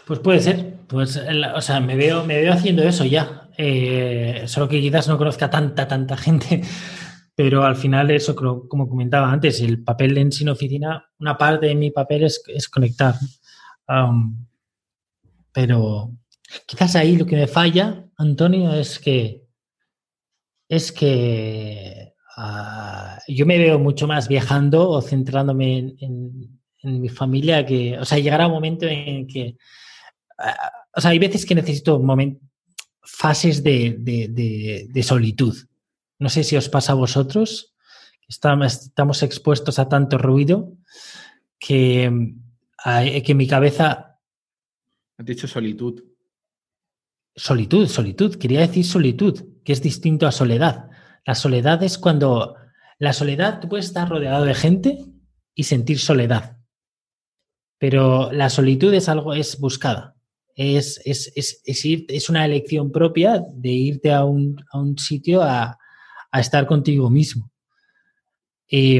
Pues 0.06 0.20
puede 0.20 0.42
ser, 0.42 0.76
pues, 0.88 1.18
o 1.56 1.62
sea, 1.62 1.80
me 1.80 1.96
veo, 1.96 2.26
me 2.26 2.42
veo 2.42 2.52
haciendo 2.52 2.84
eso 2.84 3.06
ya, 3.06 3.50
eh, 3.58 4.44
solo 4.48 4.68
que 4.68 4.82
quizás 4.82 5.08
no 5.08 5.18
conozca 5.18 5.50
tanta, 5.50 5.88
tanta 5.88 6.18
gente 6.18 6.62
pero 7.36 7.64
al 7.64 7.78
final 7.78 8.12
eso, 8.12 8.36
como 8.36 8.90
comentaba 8.90 9.32
antes, 9.32 9.62
el 9.62 9.82
papel 9.82 10.18
en 10.18 10.34
sin 10.34 10.50
oficina, 10.50 11.10
una 11.20 11.38
parte 11.38 11.68
de 11.68 11.76
mi 11.76 11.92
papel 11.92 12.26
es, 12.26 12.70
conectar. 12.70 13.16
pero 15.54 16.12
quizás 16.66 16.96
ahí 16.96 17.18
lo 17.18 17.26
que 17.26 17.36
me 17.36 17.48
falla, 17.48 18.06
Antonio, 18.18 18.74
es 18.74 19.00
que 19.00 19.44
es 20.68 20.92
que 20.92 22.14
ah, 22.38 23.20
yo 23.28 23.46
me 23.46 23.58
veo 23.58 23.78
mucho 23.80 24.08
más 24.08 24.28
viajando 24.28 24.90
o 24.90 25.02
centrándome 25.02 25.96
en, 26.00 26.56
mi 26.84 27.10
familia 27.10 27.66
que, 27.66 27.98
o 27.98 28.06
sea, 28.06 28.20
llegará 28.20 28.46
un 28.46 28.54
momento 28.54 28.86
en 28.86 29.26
que, 29.26 29.58
ah, 30.38 30.72
o 30.96 31.02
sea, 31.02 31.12
hay 31.12 31.20
veces 31.20 31.46
que 31.46 31.56
necesito 31.56 32.00
fases 33.02 33.64
de 33.64 35.04
solitud 35.04 35.56
no 36.20 36.30
sé 36.30 36.44
si 36.44 36.56
os 36.56 36.70
pasa 36.70 36.94
a 36.94 36.96
vosotros, 36.96 37.76
estamos 38.28 39.24
expuestos 39.24 39.80
a 39.80 39.90
tanto 39.90 40.18
ruido 40.18 40.74
que, 41.60 42.34
que 43.26 43.36
mi 43.36 43.48
cabeza... 43.48 44.20
Has 45.18 45.26
dicho 45.26 45.48
solitud. 45.48 46.04
Solitud, 47.36 47.88
solitud. 47.88 48.36
Quería 48.36 48.62
decir 48.62 48.86
solitud, 48.86 49.44
que 49.64 49.74
es 49.74 49.82
distinto 49.82 50.28
a 50.28 50.32
soledad. 50.32 50.90
La 51.26 51.36
soledad 51.36 51.84
es 51.84 51.98
cuando... 51.98 52.56
La 52.98 53.12
soledad, 53.12 53.60
tú 53.60 53.68
puedes 53.68 53.88
estar 53.88 54.08
rodeado 54.08 54.46
de 54.46 54.56
gente 54.56 55.06
y 55.54 55.64
sentir 55.64 56.00
soledad. 56.00 56.58
Pero 57.78 58.32
la 58.32 58.50
solitud 58.50 58.94
es 58.94 59.10
algo, 59.10 59.34
es 59.34 59.60
buscada. 59.60 60.16
Es, 60.56 61.02
es, 61.04 61.34
es, 61.36 61.62
es 61.66 62.30
una 62.30 62.46
elección 62.46 62.92
propia 62.94 63.44
de 63.54 63.70
irte 63.70 64.14
a 64.14 64.24
un, 64.24 64.64
a 64.72 64.80
un 64.80 64.98
sitio 64.98 65.42
a, 65.42 65.78
a 66.36 66.40
estar 66.42 66.66
contigo 66.68 67.10
mismo. 67.10 67.50
Y, 68.68 69.00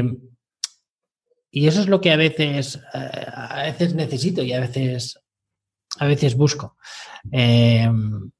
eso 1.52 1.80
es 1.80 1.88
lo 1.88 2.00
que 2.00 2.10
a 2.10 2.16
veces, 2.16 2.76
eh, 2.94 3.26
a 3.34 3.62
veces 3.64 3.94
necesito 3.94 4.42
y 4.42 4.54
a 4.54 4.60
veces, 4.60 5.18
a 5.98 6.06
veces 6.06 6.34
busco. 6.34 6.76
Em, 7.32 8.30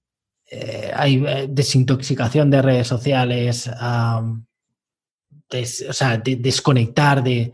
eh, 0.51 0.91
hay 0.95 1.25
eh, 1.27 1.47
desintoxicación 1.49 2.51
de 2.51 2.63
redes 2.63 2.87
sociales, 2.87 3.69
o 3.69 5.93
sea, 5.93 6.19
desconectar 6.19 7.23
de, 7.23 7.53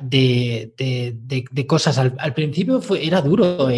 de, 0.00 1.66
cosas. 1.66 1.98
Al, 1.98 2.34
principio 2.34 2.80
era 2.96 3.20
duro 3.20 3.68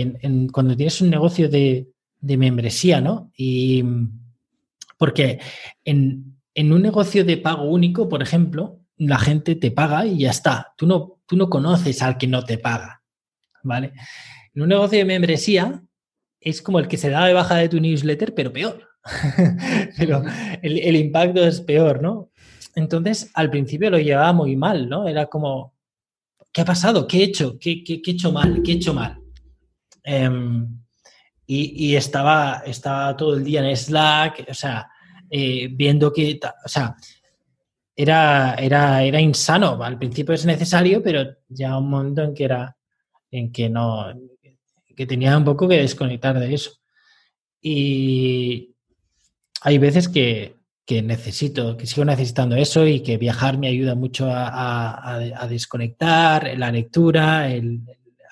cuando 0.53 0.77
tienes 0.77 1.01
un 1.01 1.11
negocio 1.11 1.49
de, 1.49 1.89
membresía, 2.21 3.01
¿no? 3.01 3.33
Y 3.37 3.83
porque 4.97 5.41
en, 5.85 6.37
en 6.55 6.73
un 6.73 6.83
negocio 6.83 7.25
de 7.25 7.39
pago 7.39 7.65
único, 7.65 8.09
por 8.09 8.23
ejemplo, 8.23 8.79
la 8.97 9.19
gente 9.19 9.57
te 9.57 9.71
paga 9.71 10.07
y 10.07 10.19
ya 10.19 10.31
está. 10.31 10.75
Tú 10.77 10.87
no, 10.87 11.21
tú 11.27 11.37
no 11.37 11.49
conoces 11.49 12.03
al 12.03 12.19
que 12.19 12.27
no 12.27 12.45
te 12.45 12.59
paga, 12.59 13.03
¿vale? 13.63 13.93
En 14.55 14.63
un 14.63 14.69
negocio 14.69 14.99
de 14.99 15.05
membresía 15.05 15.83
es 16.43 16.61
como 16.63 16.79
el 16.79 16.89
que 16.89 16.97
se 16.97 17.11
da 17.11 17.27
de 17.27 17.35
baja 17.35 17.57
de 17.57 17.69
tu 17.69 17.81
newsletter, 17.81 18.35
pero 18.35 18.53
peor. 18.53 18.89
pero 19.99 20.23
el, 20.63 20.97
impacto 20.97 21.45
es 21.45 21.61
peor, 21.61 22.03
¿no? 22.03 22.31
Entonces, 22.75 23.31
al 23.35 23.51
principio 23.51 23.91
lo 23.91 23.99
llevaba 23.99 24.33
muy 24.33 24.57
mal, 24.57 24.89
¿no? 24.89 25.09
Era 25.09 25.27
como, 25.27 25.75
¿qué 26.53 26.63
ha 26.63 26.65
pasado? 26.65 27.07
¿Qué 27.07 27.19
he 27.19 27.25
hecho? 27.25 27.59
¿Qué, 27.59 27.83
he 27.87 28.11
hecho 28.11 28.33
mal? 28.33 28.63
¿Qué 28.63 28.73
he 28.73 28.75
hecho 28.77 28.95
mal? 28.95 29.19
Em, 30.05 30.81
y, 31.47 31.95
estaba, 31.95 32.63
estaba 32.65 33.17
todo 33.17 33.35
el 33.35 33.45
día 33.45 33.61
en 33.61 33.77
Slack, 33.77 34.47
o 34.49 34.55
sea, 34.55 34.89
eh, 35.29 35.69
viendo 35.71 36.13
que, 36.13 36.41
o 36.65 36.69
sea, 36.69 36.97
era, 37.95 38.55
era, 38.55 39.03
era 39.03 39.21
insano. 39.21 39.83
Al 39.83 39.99
principio 39.99 40.35
es 40.35 40.47
necesario, 40.47 41.03
pero 41.03 41.37
ya 41.49 41.77
un 41.77 41.91
momento 41.91 42.23
en 42.23 42.35
que 42.35 42.45
era, 42.45 42.77
en 43.31 43.53
que 43.53 43.69
no, 43.69 44.13
que 44.95 45.07
tenía 45.07 45.37
un 45.37 45.45
poco 45.45 45.69
que 45.69 45.77
desconectar 45.77 46.39
de 46.39 46.55
eso. 46.55 46.73
Y 47.61 48.75
hay 49.61 49.79
veces 49.79 50.09
que, 50.09 50.57
necesito, 50.89 51.77
que 51.77 51.87
sigo 51.87 52.05
necesitando 52.05 52.57
eso 52.57 52.87
y 52.87 53.01
que 53.01 53.17
viajar 53.17 53.57
me 53.57 53.69
ayuda 53.69 53.95
mucho 53.95 54.29
a, 54.31 55.47
desconectar, 55.49 56.59
la 56.59 56.71
lectura, 56.71 57.51
el, 57.51 57.81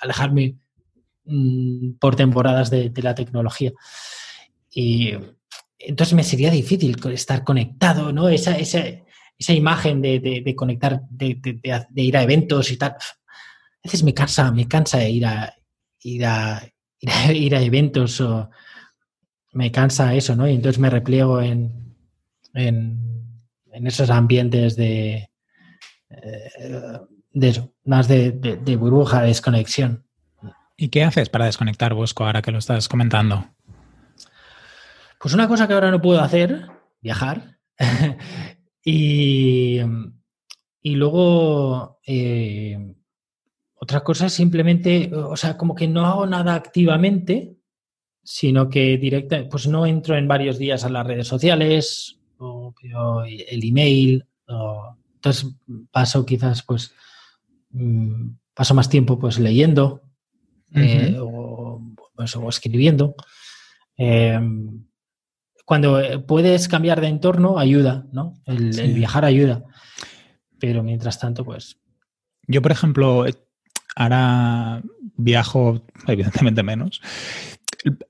alejarme 0.00 0.56
mm, 1.24 1.92
por 1.98 2.16
temporadas 2.16 2.70
de, 2.70 2.92
la 2.96 3.14
tecnología. 3.14 3.72
Y, 4.70 5.12
entonces 5.78 6.14
me 6.14 6.24
sería 6.24 6.50
difícil 6.50 6.94
estar 7.12 7.42
conectado, 7.42 8.12
¿no? 8.12 8.28
Esa, 8.28 8.58
esa, 8.58 8.84
esa 9.38 9.52
imagen 9.54 10.02
de, 10.02 10.54
conectar, 10.54 11.00
de, 11.08 11.38
de, 11.40 12.02
ir 12.02 12.16
a 12.16 12.22
eventos 12.22 12.70
y 12.70 12.76
tal. 12.76 12.90
A 12.90 13.82
veces 13.82 14.02
me 14.02 14.12
cansa, 14.12 14.52
me 14.52 14.68
cansa 14.68 15.02
ir 15.08 15.24
a, 15.24 15.54
ir 16.02 16.26
a, 16.26 16.62
ir 17.32 17.54
a, 17.54 17.62
eventos 17.62 18.20
o 18.20 18.50
me 19.52 19.72
cansa 19.72 20.14
eso, 20.14 20.36
¿no? 20.36 20.48
Y 20.48 20.54
entonces 20.54 20.78
me 20.78 20.90
repliego 20.90 21.40
en, 21.40 21.96
en, 22.54 23.42
en 23.72 23.86
esos 23.86 24.10
ambientes 24.10 24.76
de, 24.76 25.30
eh, 26.10 26.50
de 27.32 27.48
eso, 27.48 27.74
más 27.84 28.08
de, 28.08 28.32
de 28.32 28.76
burbuja, 28.76 29.22
de 29.22 29.28
desconexión. 29.28 30.06
¿Y 30.76 30.88
qué 30.88 31.04
haces 31.04 31.28
para 31.28 31.44
desconectar, 31.44 31.92
Bosco, 31.92 32.24
ahora 32.24 32.40
que 32.40 32.52
lo 32.52 32.58
estás 32.58 32.88
comentando? 32.88 33.44
Pues 35.20 35.34
una 35.34 35.46
cosa 35.46 35.68
que 35.68 35.74
ahora 35.74 35.90
no 35.90 36.00
puedo 36.00 36.20
hacer, 36.20 36.68
viajar. 37.02 37.58
y, 38.82 39.80
luego, 40.82 42.00
eh, 42.06 42.94
otra 43.90 44.04
cosa 44.04 44.26
es 44.26 44.34
simplemente, 44.34 45.10
o 45.12 45.36
sea, 45.36 45.56
como 45.56 45.74
que 45.74 45.88
no 45.88 46.06
hago 46.06 46.24
nada 46.24 46.54
activamente, 46.54 47.56
sino 48.22 48.68
que 48.68 48.96
directa, 48.98 49.48
pues 49.50 49.66
no 49.66 49.84
entro 49.84 50.16
en 50.16 50.28
varios 50.28 50.58
días 50.58 50.84
a 50.84 50.88
las 50.88 51.04
redes 51.04 51.26
sociales 51.26 52.20
o, 52.38 52.72
el 53.26 53.64
email. 53.64 54.24
entonces 55.16 55.56
paso 55.90 56.24
quizás, 56.24 56.62
pues, 56.62 56.94
mm, 57.70 58.28
paso 58.54 58.74
más 58.74 58.88
tiempo 58.88 59.18
pues 59.18 59.40
leyendo 59.40 60.02
eh, 60.72 61.18
pues, 62.14 62.36
o, 62.36 62.48
escribiendo. 62.48 63.16
Em, 63.96 64.84
cuando 65.64 66.00
puedes 66.28 66.68
cambiar 66.68 67.00
de 67.00 67.08
entorno, 67.08 67.58
ayuda, 67.58 68.06
¿no? 68.12 68.40
El, 68.46 68.94
viajar 68.94 69.24
ayuda. 69.24 69.64
Pero 70.60 70.84
mientras 70.84 71.18
tanto, 71.18 71.44
pues. 71.44 71.80
Yo, 72.46 72.62
por 72.62 72.70
ejemplo, 72.70 73.26
ahora 73.96 74.82
viajo 75.16 75.82
evidentemente 76.06 76.62
menos. 76.62 77.00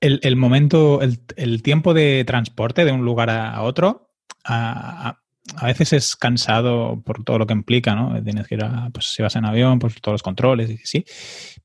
El, 0.01 0.35
momento, 0.35 0.99
el, 1.01 1.63
tiempo 1.63 1.93
de 1.93 2.25
transporte 2.25 2.83
de 2.83 2.91
un 2.91 3.05
lugar 3.05 3.29
a, 3.29 3.61
otro, 3.61 4.09
a, 4.43 5.17
veces 5.63 5.93
es 5.93 6.15
cansado 6.17 7.01
por 7.05 7.23
todo 7.23 7.39
lo 7.39 7.47
que 7.47 7.53
implica, 7.53 7.95
¿no? 7.95 8.21
Tienes 8.21 8.47
que 8.47 8.55
ir 8.55 8.63
a, 8.65 8.89
pues 8.91 9.13
si 9.13 9.21
vas 9.21 9.37
en 9.37 9.45
avión, 9.45 9.79
pues 9.79 9.95
todos 10.01 10.15
los 10.15 10.23
controles, 10.23 10.69
y 10.69 10.77
sí. 10.79 11.05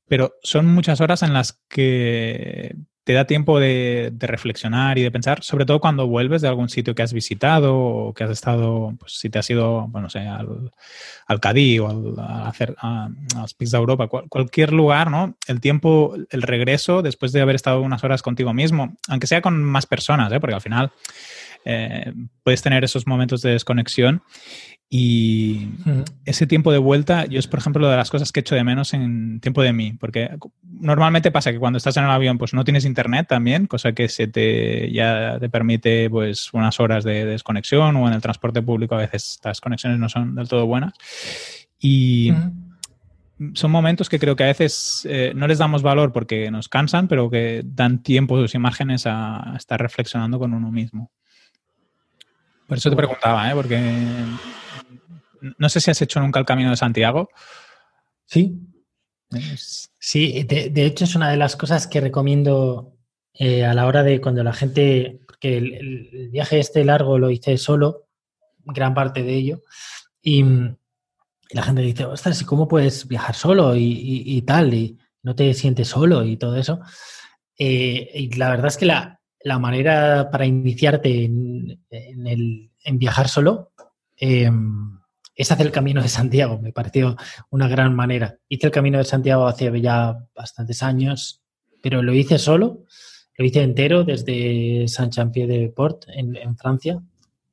Pero 0.07 0.35
son 0.41 0.67
muchas 0.67 1.01
horas 1.01 1.21
en 1.21 1.33
las 1.33 1.61
que 1.67 2.75
te 3.07 3.13
da 3.13 3.23
tiempo 3.23 3.57
de, 3.57 4.11
reflexionar 4.19 4.97
y 4.97 5.01
de 5.01 5.11
pensar, 5.11 5.41
sobre 5.41 5.65
todo 5.65 5.79
cuando 5.79 6.07
vuelves 6.07 6.41
de 6.41 6.49
algún 6.49 6.67
sitio 6.67 6.93
que 6.93 7.03
has 7.03 7.13
visitado 7.13 7.73
o 7.73 8.13
que 8.13 8.25
has 8.25 8.31
estado, 8.31 8.97
pues 8.99 9.13
si 9.13 9.29
te 9.29 9.39
has 9.39 9.49
ido, 9.49 9.87
bueno, 9.87 10.09
sé, 10.09 10.27
al, 10.27 11.39
Cadí 11.39 11.79
o 11.79 11.87
al, 11.87 12.19
a, 12.19 12.49
hacer, 12.49 12.75
a, 12.81 13.07
PICs 13.57 13.71
de 13.71 13.77
Europa, 13.77 14.09
cualquier 14.09 14.73
lugar, 14.73 15.09
¿no? 15.09 15.37
El 15.47 15.61
tiempo, 15.61 16.17
el 16.29 16.41
regreso 16.41 17.01
después 17.01 17.31
de 17.31 17.39
haber 17.39 17.55
estado 17.55 17.79
unas 17.79 18.03
horas 18.03 18.21
contigo 18.21 18.53
mismo, 18.53 18.97
aunque 19.07 19.27
sea 19.27 19.41
con 19.41 19.63
más 19.63 19.85
personas, 19.85 20.29
¿eh? 20.33 20.41
porque 20.41 20.55
al 20.55 20.61
final 20.61 20.91
eh, 21.63 22.11
puedes 22.43 22.61
tener 22.61 22.83
esos 22.83 23.07
momentos 23.07 23.41
de 23.41 23.51
desconexión 23.51 24.21
y 24.89 25.67
ese 26.23 26.47
tiempo 26.47 26.71
de 26.71 26.77
vuelta, 26.77 27.25
yo 27.25 27.39
es 27.39 27.47
por 27.47 27.59
ejemplo 27.59 27.89
de 27.89 27.97
las 27.97 28.09
cosas 28.09 28.31
que 28.31 28.39
echo 28.39 28.55
de 28.55 28.63
menos 28.63 28.93
en 28.93 29.41
tiempo 29.41 29.61
de 29.61 29.73
mí, 29.73 29.93
porque 29.99 30.29
normalmente 30.63 31.29
pasa 31.29 31.51
que 31.51 31.59
cuando 31.59 31.77
estás 31.77 31.97
en 31.97 32.05
el 32.05 32.09
avión 32.09 32.37
pues 32.37 32.53
no 32.53 32.63
tienes 32.63 32.85
internet 32.85 33.27
también, 33.27 33.67
cosa 33.67 33.91
que 33.91 34.07
se 34.07 34.27
te 34.27 34.89
ya 34.91 35.39
te 35.39 35.49
permite 35.49 36.09
pues 36.09 36.53
unas 36.53 36.79
horas 36.79 37.03
de 37.03 37.25
desconexión 37.25 37.97
o 37.97 38.07
en 38.07 38.13
el 38.13 38.21
transporte 38.21 38.61
público 38.61 38.95
a 38.95 38.99
veces 38.99 39.33
estas 39.33 39.59
conexiones 39.59 39.99
no 39.99 40.07
son 40.07 40.35
del 40.35 40.47
todo 40.47 40.65
buenas. 40.65 40.93
Y 41.79 42.31
son 43.53 43.71
momentos 43.71 44.09
que 44.09 44.19
creo 44.19 44.35
que 44.35 44.43
a 44.43 44.47
veces 44.47 45.05
eh, 45.09 45.31
no 45.35 45.47
les 45.47 45.59
damos 45.59 45.83
valor 45.83 46.11
porque 46.11 46.49
nos 46.49 46.69
cansan, 46.69 47.07
pero 47.07 47.29
que 47.29 47.61
dan 47.63 48.01
tiempo 48.01 48.37
sus 48.37 48.55
imágenes 48.55 49.05
a, 49.05 49.53
estar 49.57 49.79
reflexionando 49.79 50.39
con 50.39 50.53
uno 50.53 50.71
mismo. 50.71 51.11
Por 52.67 52.77
eso 52.77 52.89
te 52.89 52.95
preguntaba, 52.95 53.49
¿eh? 53.49 53.53
porque 53.53 53.77
no 55.57 55.69
sé 55.69 55.81
si 55.81 55.91
has 55.91 56.01
hecho 56.01 56.19
nunca 56.19 56.39
el 56.39 56.45
Camino 56.45 56.69
de 56.69 56.77
Santiago. 56.77 57.29
Sí. 58.25 58.59
Sí, 59.99 60.43
de, 60.43 60.85
hecho 60.85 61.03
es 61.03 61.15
una 61.15 61.29
de 61.29 61.37
las 61.37 61.55
cosas 61.55 61.87
que 61.87 61.99
recomiendo 61.99 62.97
eh, 63.33 63.65
a 63.65 63.73
la 63.73 63.85
hora 63.85 64.03
de 64.03 64.21
cuando 64.21 64.43
la 64.43 64.53
gente, 64.53 65.19
porque 65.25 65.57
el, 65.57 66.29
viaje 66.31 66.59
este 66.59 66.85
largo 66.85 67.17
lo 67.19 67.29
hice 67.29 67.57
solo, 67.57 68.07
gran 68.63 68.93
parte 68.93 69.23
de 69.23 69.33
ello, 69.33 69.63
y, 70.21 70.43
la 71.51 71.63
gente 71.63 71.81
dice, 71.81 72.03
ostras, 72.03 72.41
¿y 72.41 72.45
cómo 72.45 72.67
puedes 72.67 73.07
viajar 73.07 73.33
solo 73.33 73.73
y, 73.75 74.41
tal? 74.41 74.73
Y 74.73 74.97
no 75.23 75.33
te 75.33 75.53
sientes 75.53 75.87
solo 75.87 76.25
y 76.25 76.35
todo 76.35 76.57
eso. 76.57 76.81
Eh, 77.57 78.11
y 78.13 78.35
la 78.35 78.49
verdad 78.49 78.67
es 78.67 78.75
que 78.75 78.85
la, 78.85 79.19
manera 79.57 80.29
para 80.29 80.45
iniciarte 80.45 81.23
en, 81.23 81.79
el, 81.89 82.69
en 82.83 82.99
viajar 82.99 83.29
solo 83.29 83.71
em, 84.17 84.96
es 85.37 85.51
hacer 85.51 85.67
el 85.67 85.71
Camino 85.71 86.01
de 86.01 86.09
Santiago. 86.09 86.59
Me 86.59 86.73
pareció 86.73 87.15
una 87.51 87.67
gran 87.67 87.95
manera. 87.95 88.39
Hice 88.49 88.65
el 88.65 88.71
Camino 88.71 88.97
de 88.97 89.03
Santiago 89.03 89.45
hace 89.45 89.71
ya 89.79 90.17
bastantes 90.35 90.81
años, 90.81 91.43
pero 91.81 92.01
lo 92.01 92.13
hice 92.13 92.39
solo. 92.39 92.83
Lo 93.37 93.45
hice 93.45 93.61
entero 93.61 94.03
desde 94.03 94.87
Saint-Champier-de-Port 94.87 96.05
en, 96.07 96.35
en, 96.35 96.57
Francia. 96.57 96.99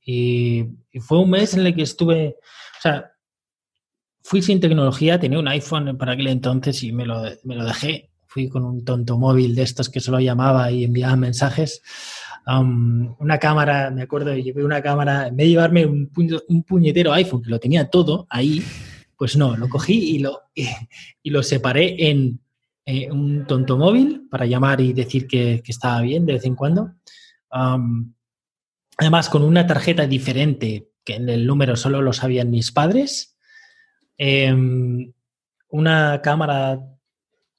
Y, 0.03 0.65
y, 0.91 1.01
fue 1.01 1.21
un 1.21 1.29
mes 1.29 1.53
en 1.53 1.67
el 1.67 1.75
que 1.75 1.83
estuve, 1.83 2.37
o 2.79 2.81
sea, 2.81 3.13
fui 4.23 4.41
sin 4.41 4.61
tecnología, 4.61 5.21
tenía 5.21 5.39
un 5.39 5.49
iPhone 5.49 5.99
para 5.99 6.13
aquel 6.13 6.29
entonces 6.29 6.83
y 6.83 6.93
me 6.93 7.05
lo, 7.05 7.23
me 7.45 7.55
lo 7.55 7.67
dejé. 7.67 8.11
Fui 8.27 8.49
con 8.49 8.65
un 8.65 8.83
tonto 8.83 9.19
móvil 9.19 9.55
de 9.55 9.63
estos 9.63 9.91
que 9.91 10.01
solo 10.01 10.21
llamaba 10.21 10.71
y 10.71 10.85
enviaba 10.85 11.17
mensajes. 11.17 11.83
Una 12.47 13.39
cámara, 13.39 13.91
me 13.91 14.03
acuerdo, 14.03 14.35
llevé 14.35 14.65
una 14.65 14.83
cámara, 14.83 15.29
en 15.29 15.37
vez 15.37 15.47
de 15.47 15.51
llevarme 15.51 15.87
un, 15.87 16.11
un, 16.49 16.63
puñetero 16.63 17.13
iPhone, 17.13 17.43
que 17.43 17.51
lo 17.51 17.59
tenía 17.59 17.89
todo 17.89 18.27
ahí, 18.29 18.63
pues 19.17 19.37
no, 19.37 19.57
lo 19.57 19.69
cogí 19.69 20.17
y 20.17 20.19
lo, 20.19 20.43
y, 21.23 21.31
lo 21.31 21.43
separé 21.43 22.11
en 22.11 22.41
eh, 22.85 23.11
un 23.11 23.47
tonto 23.47 23.79
móvil 23.79 24.27
para 24.31 24.47
llamar 24.47 24.81
y 24.81 24.93
decir 24.93 25.27
que, 25.27 25.63
que 25.65 25.73
estaba 25.73 26.01
bien 26.03 26.27
de 26.27 26.35
vez 26.35 26.45
en 26.45 26.55
cuando. 26.55 26.93
además, 28.99 29.29
con 29.29 29.43
una 29.43 29.67
tarjeta 29.67 30.07
diferente, 30.07 30.89
que 31.05 31.17
en 31.17 31.29
el 31.29 31.47
número 31.47 31.77
solo 31.77 32.03
lo 32.03 32.13
sabían 32.13 32.51
mis 32.51 32.73
padres, 32.73 33.35
Em, 34.17 35.13
una 35.71 36.21
cámara 36.23 36.81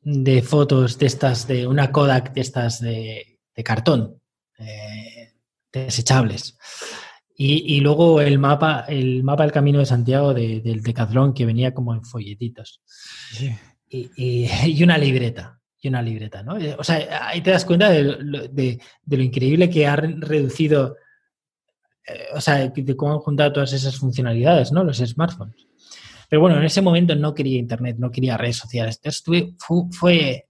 de 0.01 0.41
fotos 0.41 0.97
de 0.97 1.05
estas, 1.05 1.47
de 1.47 1.67
una 1.67 1.91
Kodak 1.91 2.33
de 2.33 2.41
estas 2.41 2.79
de, 2.79 3.39
cartón, 3.63 4.21
eh, 4.59 5.33
desechables. 5.71 6.57
Y, 7.37 7.81
luego 7.81 8.21
el 8.21 8.39
mapa, 8.39 8.85
el 8.87 9.21
mapa 9.21 9.43
del 9.43 9.51
Camino 9.51 9.79
de 9.79 9.85
Santiago 9.85 10.33
del 10.33 10.81
Decathlon 10.81 11.33
que 11.33 11.45
venía 11.45 11.73
como 11.73 11.93
en 11.93 12.03
folletitos. 12.03 12.81
Y, 13.87 14.83
una 14.83 14.97
libreta. 14.97 15.61
Y 15.79 15.87
una 15.87 16.01
libreta, 16.01 16.43
¿no? 16.43 16.57
O 16.77 16.83
sea, 16.83 17.29
ahí 17.29 17.39
te 17.41 17.51
das 17.51 17.63
cuenta 17.63 17.89
de, 17.89 18.79
lo 19.05 19.23
increíble 19.23 19.69
que 19.69 19.87
ha 19.87 19.95
reducido, 19.95 20.97
eh, 22.05 22.25
o 22.33 22.41
sea, 22.41 22.67
de 22.67 22.95
cómo 22.97 23.13
han 23.13 23.19
juntado 23.19 23.53
todas 23.53 23.71
esas 23.71 23.95
funcionalidades, 23.95 24.73
¿no? 24.73 24.83
Los 24.83 24.97
smartphones. 24.97 25.67
Pero 26.27 26.41
bueno, 26.41 26.57
en 26.57 26.63
ese 26.63 26.81
momento 26.81 27.15
no 27.15 27.33
quería 27.33 27.59
internet, 27.59 27.97
no 27.99 28.11
quería 28.11 28.37
redes 28.37 28.57
sociales. 28.57 28.97
Entonces 28.97 29.23
fue, 29.57 29.87
fue, 29.91 30.47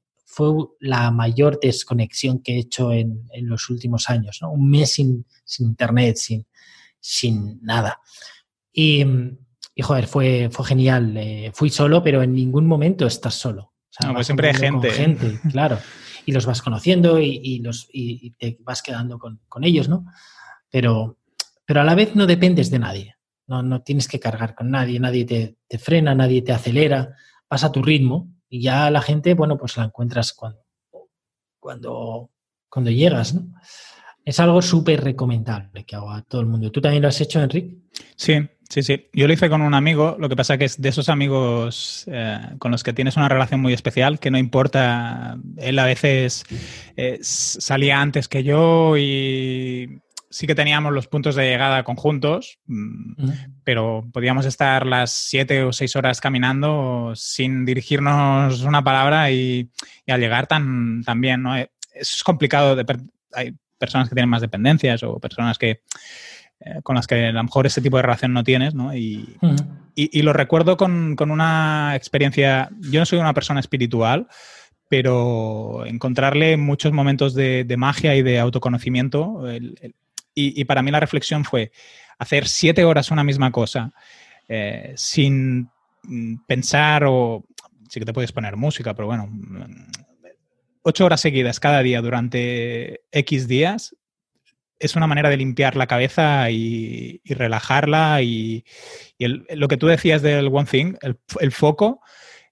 la 0.79 1.11
mayor 1.11 1.59
desconexión 1.61 2.39
que 2.39 2.53
he 2.55 2.59
hecho 2.59 2.91
en, 2.91 3.27
los 3.41 3.69
últimos 3.69 4.09
años, 4.09 4.39
¿no? 4.41 4.51
Un 4.51 4.69
mes 4.69 4.93
sin, 4.93 5.25
internet, 5.59 6.17
sin, 6.17 6.45
sin 6.99 7.59
nada. 7.61 8.01
Y, 8.71 9.05
y 9.75 9.81
joder, 9.81 10.07
fue, 10.07 10.49
fue 10.51 10.65
genial. 10.65 11.15
Eh, 11.17 11.51
fui 11.53 11.69
solo, 11.69 12.03
pero 12.03 12.21
en 12.21 12.33
ningún 12.33 12.65
momento 12.65 13.05
estás 13.05 13.35
solo. 13.35 13.73
no, 14.03 14.13
pues 14.13 14.27
siempre 14.27 14.49
hay 14.49 14.55
gente. 14.55 14.91
gente, 14.91 15.39
claro. 15.51 15.77
Y 16.25 16.31
los 16.31 16.45
vas 16.45 16.61
conociendo 16.61 17.19
y, 17.19 17.59
los, 17.59 17.87
y 17.93 18.31
te 18.31 18.57
vas 18.61 18.81
quedando 18.81 19.19
con, 19.19 19.41
con, 19.47 19.63
ellos, 19.63 19.87
¿no? 19.87 20.05
Pero, 20.71 21.19
pero 21.65 21.81
a 21.81 21.83
la 21.83 21.93
vez 21.93 22.15
no 22.15 22.25
dependes 22.25 22.71
de 22.71 22.79
nadie. 22.79 23.15
No, 23.47 23.61
no 23.61 23.83
tienes 23.83 24.07
que 24.07 24.19
cargar 24.19 24.55
con 24.55 24.71
nadie, 24.71 24.99
nadie 24.99 25.23
te, 25.23 25.77
frena, 25.77 26.15
nadie 26.15 26.41
te 26.41 26.51
acelera, 26.51 27.15
vas 27.47 27.63
a 27.63 27.71
tu 27.71 27.83
ritmo 27.83 28.34
y 28.55 28.61
ya 28.61 28.89
la 28.89 29.01
gente, 29.01 29.33
bueno, 29.33 29.57
pues 29.57 29.75
la 29.75 29.83
encuentras 29.83 30.31
cuando, 30.31 30.61
cuando, 31.59 32.29
cuando 32.69 32.89
llegas, 32.89 33.33
¿no? 33.33 33.51
Es 34.23 34.39
algo 34.39 34.61
súper 34.61 35.03
recomendable 35.03 35.83
que 35.83 35.97
hago 35.97 36.09
a 36.09 36.21
todo 36.21 36.39
el 36.39 36.47
mundo. 36.47 36.71
¿Tú 36.71 36.79
también 36.79 37.01
lo 37.01 37.09
has 37.09 37.19
hecho, 37.19 37.41
Enrique? 37.41 37.75
Sí, 38.15 38.47
sí, 38.69 38.81
sí. 38.81 39.09
Yo 39.11 39.27
lo 39.27 39.33
hice 39.33 39.49
con 39.49 39.61
un 39.61 39.73
amigo, 39.73 40.15
lo 40.17 40.29
que 40.29 40.37
pasa 40.37 40.57
que 40.57 40.63
es 40.63 40.81
de 40.81 40.87
esos 40.87 41.09
amigos 41.09 42.05
eh, 42.07 42.39
con 42.57 42.71
los 42.71 42.81
que 42.81 42.93
tienes 42.93 43.17
una 43.17 43.27
relación 43.27 43.59
muy 43.59 43.73
especial, 43.73 44.19
que 44.19 44.31
no 44.31 44.37
importa, 44.37 45.37
él 45.57 45.77
a 45.77 45.85
veces 45.85 46.45
eh, 46.95 47.19
salía 47.21 47.99
antes 47.99 48.29
que 48.29 48.43
yo 48.45 48.95
y 48.95 50.01
sí 50.35 50.47
que 50.47 50.55
teníamos 50.55 50.91
los 50.91 51.07
puntos 51.07 51.35
de 51.35 51.49
llegada 51.49 51.85
conjuntos, 51.85 52.59
mm, 52.67 53.29
pero 53.63 54.05
podíamos 54.11 54.45
estar 54.45 54.85
las 54.85 55.11
siete 55.11 55.63
o 55.63 55.71
seis 55.71 55.95
horas 55.95 56.19
caminando 56.19 57.13
sin 57.15 57.63
dirigirnos 57.63 58.61
una 58.63 58.83
palabra 58.83 59.31
y, 59.31 59.69
al 60.05 60.19
llegar 60.19 60.45
tan, 60.45 61.03
bien, 61.21 61.41
¿no? 61.41 61.55
Eh, 61.55 61.71
es 61.93 62.21
complicado, 62.21 62.75
hay 63.31 63.55
personas 63.77 64.09
que 64.09 64.15
tienen 64.15 64.29
más 64.29 64.41
dependencias 64.41 65.03
o 65.03 65.21
personas 65.21 65.57
que 65.57 65.79
eh, 66.59 66.81
con 66.83 66.97
las 66.97 67.07
que 67.07 67.27
a 67.27 67.31
lo 67.31 67.43
mejor 67.45 67.65
ese 67.65 67.81
tipo 67.81 67.95
de 67.95 68.03
relación 68.03 68.33
no 68.33 68.43
tienes, 68.43 68.75
¿no? 68.75 68.93
Y, 68.93 69.37
lo 70.21 70.33
recuerdo 70.33 70.75
con, 70.75 71.15
una 71.17 71.93
experiencia, 71.95 72.69
yo 72.81 72.99
no 72.99 73.05
soy 73.05 73.19
una 73.19 73.33
persona 73.33 73.61
espiritual, 73.61 74.27
pero 74.89 75.85
encontrarle 75.85 76.57
muchos 76.57 76.91
momentos 76.91 77.33
de, 77.33 77.73
magia 77.77 78.17
y 78.17 78.21
de 78.21 78.39
autoconocimiento, 78.39 79.49
el, 79.49 79.95
y, 80.35 80.65
para 80.65 80.81
mí 80.81 80.91
la 80.91 80.99
reflexión 80.99 81.45
fue 81.45 81.71
hacer 82.19 82.47
siete 82.47 82.83
horas 82.83 83.09
una 83.09 83.23
misma 83.23 83.51
cosa 83.51 83.93
eh, 84.47 84.93
sin 84.97 85.69
mm, 86.03 86.35
pensar 86.45 87.05
o 87.05 87.45
sí 87.89 87.99
que 87.99 88.05
te 88.05 88.13
puedes 88.13 88.31
poner 88.31 88.57
música, 88.57 88.93
pero 88.93 89.07
bueno, 89.07 89.27
mm, 89.27 89.87
ocho 90.83 91.05
horas 91.05 91.21
seguidas 91.21 91.59
cada 91.59 91.81
día 91.81 92.01
durante 92.01 93.01
X 93.11 93.47
días 93.47 93.95
es 94.77 94.95
una 94.95 95.07
manera 95.07 95.29
de 95.29 95.37
limpiar 95.37 95.75
la 95.77 95.87
cabeza 95.87 96.51
y, 96.51 97.21
relajarla 97.25 98.21
y, 98.21 98.65
lo 99.17 99.67
que 99.67 99.77
tú 99.77 99.87
decías 99.87 100.21
del 100.21 100.47
One 100.47 100.67
Thing, 100.69 100.95
el, 101.39 101.51
foco, 101.51 102.01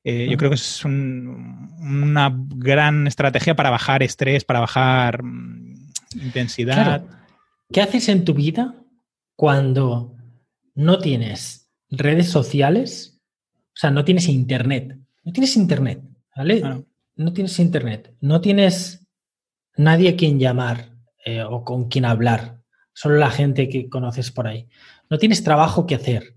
eh, 0.05 0.27
yo 0.30 0.38
creo 0.38 0.49
que 0.49 0.55
es 0.55 0.85
una 0.85 2.34
gran 2.34 3.07
estrategia 3.07 3.55
para 3.55 3.69
bajar 3.69 4.03
estrés, 4.03 4.45
para 4.45 4.61
bajar 4.61 5.22
mm, 5.22 5.76
intensidad. 6.22 7.03
¿Qué 7.72 7.81
haces 7.81 8.10
en 8.10 8.26
tu 8.26 8.34
vida 8.34 8.76
cuando 9.35 10.15
no 10.76 10.99
tienes 10.99 11.72
redes 11.90 12.30
sociales? 12.30 13.22
O 13.69 13.76
sea, 13.76 13.91
no 13.91 14.06
tienes 14.06 14.27
internet. 14.27 14.98
No 15.23 15.31
tienes 15.31 15.56
internet, 15.56 16.03
¿vale? 16.35 16.85
No 17.15 17.34
tienes 17.34 17.60
internet. 17.60 18.15
No 18.19 18.41
tienes 18.41 19.07
nadie 19.77 20.10
a 20.10 20.15
quien 20.15 20.40
llamar 20.40 20.98
eh, 21.26 21.44
o 21.44 21.64
con 21.64 21.90
quien 21.90 22.06
hablar. 22.06 22.61
Solo 22.94 23.18
la 23.18 23.31
gente 23.31 23.69
que 23.69 23.90
conoces 23.90 24.31
por 24.31 24.48
ahí. 24.48 24.68
No 25.10 25.18
tienes 25.18 25.44
trabajo 25.44 25.88
que 25.88 25.95
hacer. 25.95 26.35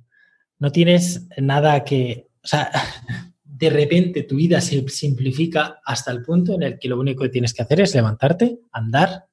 No 0.58 0.72
tienes 0.72 1.28
nada 1.36 1.84
que... 1.84 2.28
O 2.42 2.46
sea, 2.46 2.70
de 3.44 3.70
repente 3.70 4.22
tu 4.22 4.36
vida 4.36 4.60
se 4.60 4.86
simplifica 4.88 5.80
hasta 5.84 6.12
el 6.12 6.22
punto 6.22 6.54
en 6.54 6.62
el 6.62 6.78
que 6.78 6.88
lo 6.88 6.98
único 6.98 7.22
que 7.22 7.30
tienes 7.30 7.54
que 7.54 7.62
hacer 7.62 7.80
es 7.80 7.94
levantarte, 7.94 8.60
andar, 8.70 9.26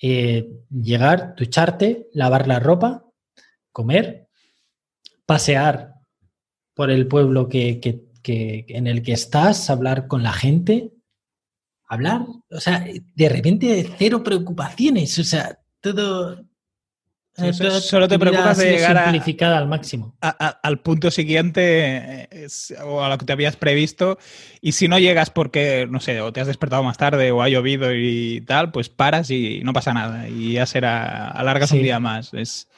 eh, 0.00 0.48
llegar, 0.70 1.34
ducharte, 1.36 2.08
lavar 2.12 2.46
la 2.46 2.60
ropa, 2.60 3.04
comer, 3.72 4.28
pasear 5.24 5.94
por 6.74 6.90
el 6.90 7.06
pueblo 7.06 7.48
que, 7.48 7.80
en 8.22 8.86
el 8.86 9.02
que 9.02 9.12
estás, 9.12 9.70
hablar 9.70 10.08
con 10.08 10.22
la 10.22 10.32
gente, 10.32 10.92
hablar, 11.88 12.26
o 12.50 12.60
sea, 12.60 12.84
de 13.14 13.28
repente 13.28 13.94
cero 13.98 14.22
preocupaciones, 14.22 15.18
o 15.18 15.24
sea, 15.24 15.58
todo 15.80 16.44
solo 17.80 18.08
te 18.08 18.18
preocupas 18.18 18.58
de 18.58 18.72
llegar 18.72 19.04
simplificada 19.04 19.58
al 19.58 19.68
máximo. 19.68 20.16
al 20.20 20.78
punto 20.80 21.10
siguiente 21.10 22.28
o 22.84 23.02
a 23.02 23.08
lo 23.08 23.18
que 23.18 23.24
te 23.24 23.32
habías 23.32 23.56
previsto. 23.56 24.18
Y 24.60 24.72
si 24.72 24.88
no 24.88 24.98
llegas 24.98 25.30
porque, 25.30 25.86
no 25.90 26.00
sé, 26.00 26.20
o 26.20 26.32
te 26.32 26.40
has 26.40 26.46
despertado 26.46 26.82
más 26.82 26.98
tarde 26.98 27.30
o 27.30 27.42
ha 27.42 27.48
llovido 27.48 27.94
y 27.94 28.42
tal, 28.46 28.72
pues 28.72 28.88
paras 28.88 29.30
y 29.30 29.60
no 29.64 29.72
pasa 29.72 29.92
nada. 29.92 30.28
Y 30.28 30.54
ya 30.54 30.66
será, 30.66 31.28
alargas 31.28 31.72
un 31.72 31.82
día 31.82 32.00
más. 32.00 32.32
Es, 32.34 32.68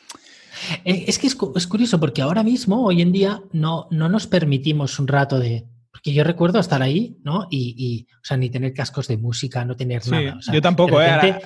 Eh, 0.84 1.04
es 1.06 1.18
que 1.18 1.26
es, 1.26 1.34
curioso 1.66 2.00
porque 2.00 2.22
ahora 2.22 2.42
mismo, 2.42 2.84
hoy 2.84 3.02
en 3.02 3.12
día, 3.12 3.42
no, 3.52 3.86
no 3.90 4.08
nos 4.08 4.26
permitimos 4.26 4.98
un 4.98 5.08
rato 5.08 5.38
de... 5.38 5.66
Porque 5.90 6.12
yo 6.12 6.22
recuerdo 6.22 6.60
estar 6.60 6.80
ahí, 6.80 7.16
¿no? 7.24 7.48
Y, 7.50 8.06
o 8.14 8.24
sea, 8.24 8.36
ni 8.36 8.50
tener 8.50 8.72
cascos 8.72 9.08
de 9.08 9.16
música, 9.16 9.64
no 9.64 9.74
tener 9.74 10.06
nada. 10.08 10.38
yo 10.52 10.60
tampoco, 10.60 11.02
¿eh? 11.02 11.40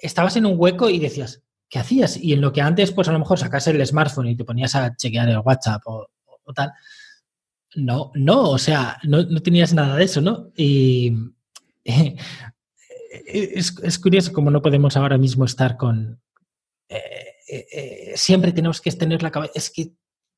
Estabas 0.00 0.36
en 0.36 0.46
un 0.46 0.54
hueco 0.56 0.88
y 0.88 0.98
decías, 0.98 1.42
¿qué 1.70 1.78
hacías? 1.78 2.18
Y 2.18 2.32
en 2.32 2.40
lo 2.40 2.52
que 2.52 2.60
antes, 2.60 2.90
pues 2.90 3.08
a 3.08 3.12
lo 3.12 3.20
mejor 3.20 3.38
sacas 3.38 3.66
el 3.68 3.86
smartphone 3.86 4.28
y 4.28 4.36
te 4.36 4.44
ponías 4.44 4.74
a 4.74 4.94
chequear 4.96 5.28
el 5.28 5.38
WhatsApp 5.38 5.80
o, 5.86 6.08
tal. 6.52 6.72
No, 7.76 8.10
no, 8.16 8.50
o 8.50 8.58
sea, 8.58 8.98
no, 9.04 9.24
tenías 9.40 9.72
nada 9.72 9.94
de 9.94 10.04
eso, 10.04 10.20
¿no? 10.20 10.50
Y 10.56 11.14
es, 11.84 13.78
es, 13.82 13.98
curioso 14.00 14.32
cómo 14.32 14.50
no 14.50 14.60
podemos 14.60 14.96
ahora 14.96 15.16
mismo 15.16 15.44
estar 15.44 15.76
con... 15.76 16.20
Eh, 16.88 16.98
eh, 17.48 17.66
eh, 17.72 18.12
siempre 18.16 18.52
tenemos 18.52 18.80
que 18.80 18.90
tener 18.90 19.22
la 19.22 19.30
cabeza... 19.30 19.52
Es 19.54 19.70
que 19.70 19.92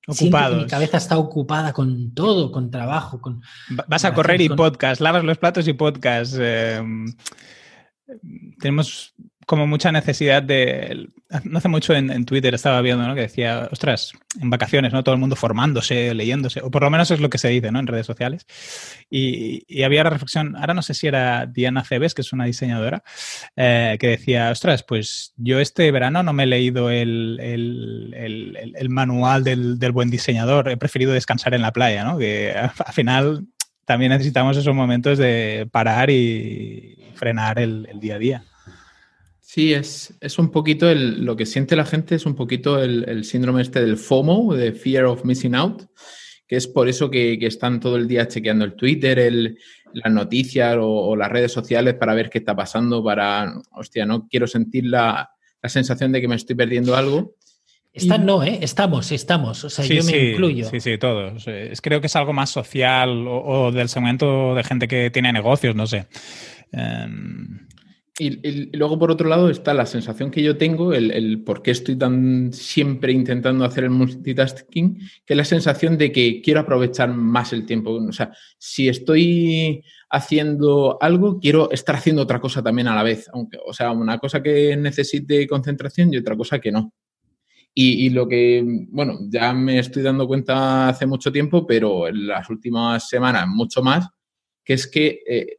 Ocupado. 0.04 0.56
Mi 0.56 0.66
cabeza 0.66 0.96
está 0.96 1.16
ocupada 1.16 1.72
con 1.72 2.12
todo, 2.12 2.50
con 2.50 2.72
trabajo, 2.72 3.20
con... 3.20 3.40
Vas 3.86 4.04
a 4.04 4.12
correr 4.12 4.40
y 4.40 4.48
podcast, 4.48 5.00
lavas 5.00 5.22
los 5.22 5.38
platos 5.38 5.68
y 5.68 5.74
podcast. 5.74 6.34
tenemos 8.58 9.14
como 9.46 9.66
mucha 9.66 9.92
necesidad 9.92 10.42
de... 10.42 11.08
No 11.44 11.58
hace 11.58 11.68
mucho 11.68 11.94
en, 11.94 12.24
Twitter 12.24 12.54
estaba 12.54 12.80
viendo, 12.80 13.06
¿no? 13.06 13.14
Que 13.14 13.22
decía, 13.22 13.68
ostras, 13.72 14.12
en 14.40 14.50
vacaciones, 14.50 14.92
¿no? 14.92 15.02
Todo 15.02 15.14
el 15.14 15.20
mundo 15.20 15.34
formándose, 15.34 16.14
leyéndose, 16.14 16.60
o 16.60 16.70
por 16.70 16.82
lo 16.82 16.90
menos 16.90 17.10
es 17.10 17.20
lo 17.20 17.30
que 17.30 17.38
se 17.38 17.48
dice, 17.48 17.72
¿no? 17.72 17.78
En 17.78 17.86
redes 17.86 18.06
sociales. 18.06 18.46
Y, 19.10 19.82
había 19.82 20.04
la 20.04 20.10
reflexión, 20.10 20.56
ahora 20.56 20.74
no 20.74 20.82
sé 20.82 20.94
si 20.94 21.06
era 21.06 21.46
Diana 21.46 21.84
Cebes, 21.84 22.14
que 22.14 22.20
es 22.22 22.32
una 22.32 22.44
diseñadora, 22.44 23.02
eh, 23.56 23.96
que 23.98 24.08
decía, 24.08 24.50
ostras, 24.50 24.82
pues 24.82 25.32
yo 25.36 25.58
este 25.58 25.90
verano 25.90 26.22
no 26.22 26.32
me 26.32 26.44
he 26.44 26.46
leído 26.46 26.90
el, 26.90 27.38
manual 28.90 29.44
del, 29.44 29.92
buen 29.92 30.10
diseñador, 30.10 30.68
he 30.68 30.76
preferido 30.76 31.12
descansar 31.12 31.54
en 31.54 31.62
la 31.62 31.72
playa, 31.72 32.04
¿no? 32.04 32.18
Que 32.18 32.52
al 32.86 32.92
final 32.92 33.46
también 33.86 34.12
necesitamos 34.12 34.56
esos 34.56 34.74
momentos 34.74 35.18
de 35.18 35.66
parar 35.72 36.10
y 36.10 36.98
frenar 37.14 37.58
el 37.58 37.98
día 38.00 38.16
a 38.16 38.18
día. 38.18 38.44
Sí, 39.52 39.74
es, 39.74 40.16
es 40.22 40.38
un 40.38 40.50
poquito 40.50 40.88
el, 40.88 41.26
lo 41.26 41.36
que 41.36 41.44
siente 41.44 41.76
la 41.76 41.84
gente, 41.84 42.14
es 42.14 42.24
un 42.24 42.34
poquito 42.34 42.82
el, 42.82 43.22
síndrome 43.22 43.60
este 43.60 43.82
del 43.82 43.98
FOMO, 43.98 44.54
de 44.54 44.72
Fear 44.72 45.04
of 45.04 45.26
Missing 45.26 45.54
Out, 45.54 45.82
que 46.48 46.56
es 46.56 46.66
por 46.66 46.88
eso 46.88 47.10
que, 47.10 47.36
están 47.42 47.78
todo 47.78 47.96
el 47.96 48.08
día 48.08 48.26
chequeando 48.26 48.64
el 48.64 48.76
Twitter, 48.76 49.18
el, 49.18 49.58
las 49.92 50.10
noticias 50.10 50.78
o, 50.80 51.14
las 51.16 51.28
redes 51.30 51.52
sociales 51.52 51.92
para 51.96 52.14
ver 52.14 52.30
qué 52.30 52.38
está 52.38 52.56
pasando, 52.56 53.04
para, 53.04 53.52
hostia, 53.72 54.06
no 54.06 54.26
quiero 54.26 54.46
sentir 54.46 54.86
la, 54.86 55.28
sensación 55.64 56.12
de 56.12 56.22
que 56.22 56.28
me 56.28 56.36
estoy 56.36 56.56
perdiendo 56.56 56.96
algo. 56.96 57.34
Están 57.92 58.24
no, 58.24 58.42
¿eh? 58.42 58.58
Estamos, 58.62 59.12
estamos. 59.12 59.64
O 59.64 59.68
sea, 59.68 59.84
yo 59.84 60.02
me 60.02 60.30
incluyo. 60.30 60.70
Sí, 60.70 60.80
sí, 60.80 60.96
todos. 60.96 61.46
Es, 61.46 61.82
creo 61.82 62.00
que 62.00 62.06
es 62.06 62.16
algo 62.16 62.32
más 62.32 62.48
social 62.48 63.26
o, 63.28 63.70
del 63.70 63.90
segmento 63.90 64.54
de 64.54 64.64
gente 64.64 64.88
que 64.88 65.10
tiene 65.10 65.30
negocios, 65.30 65.76
no 65.76 65.86
sé. 65.86 66.06
Em, 66.72 67.68
y, 68.18 68.76
luego, 68.76 68.98
por 68.98 69.10
otro 69.10 69.28
lado, 69.28 69.48
está 69.48 69.72
la 69.72 69.86
sensación 69.86 70.30
que 70.30 70.42
yo 70.42 70.58
tengo, 70.58 70.92
el, 70.92 71.42
por 71.44 71.62
qué 71.62 71.70
estoy 71.70 71.96
tan 71.96 72.52
siempre 72.52 73.10
intentando 73.10 73.64
hacer 73.64 73.84
el 73.84 73.90
multitasking, 73.90 74.98
que 75.24 75.32
es 75.32 75.36
la 75.36 75.46
sensación 75.46 75.96
de 75.96 76.12
que 76.12 76.42
quiero 76.42 76.60
aprovechar 76.60 77.08
más 77.14 77.54
el 77.54 77.64
tiempo. 77.64 77.92
O 77.92 78.12
sea, 78.12 78.30
si 78.58 78.86
estoy 78.88 79.82
haciendo 80.10 80.98
algo, 81.00 81.40
quiero 81.40 81.70
estar 81.70 81.96
haciendo 81.96 82.22
otra 82.22 82.38
cosa 82.38 82.62
también 82.62 82.88
a 82.88 82.94
la 82.94 83.02
vez. 83.02 83.30
Aunque, 83.32 83.58
o 83.64 83.72
sea, 83.72 83.92
una 83.92 84.18
cosa 84.18 84.42
que 84.42 84.76
necesite 84.76 85.46
concentración 85.46 86.12
y 86.12 86.18
otra 86.18 86.36
cosa 86.36 86.58
que 86.58 86.70
no. 86.70 86.92
Y, 87.74 88.10
lo 88.10 88.28
que, 88.28 88.62
bueno, 88.90 89.20
ya 89.30 89.54
me 89.54 89.78
estoy 89.78 90.02
dando 90.02 90.26
cuenta 90.26 90.90
hace 90.90 91.06
mucho 91.06 91.32
tiempo, 91.32 91.66
pero 91.66 92.06
en 92.08 92.26
las 92.26 92.50
últimas 92.50 93.08
semanas 93.08 93.48
mucho 93.48 93.82
más, 93.82 94.06
que 94.62 94.74
es 94.74 94.86
que 94.86 95.20
eh, 95.26 95.58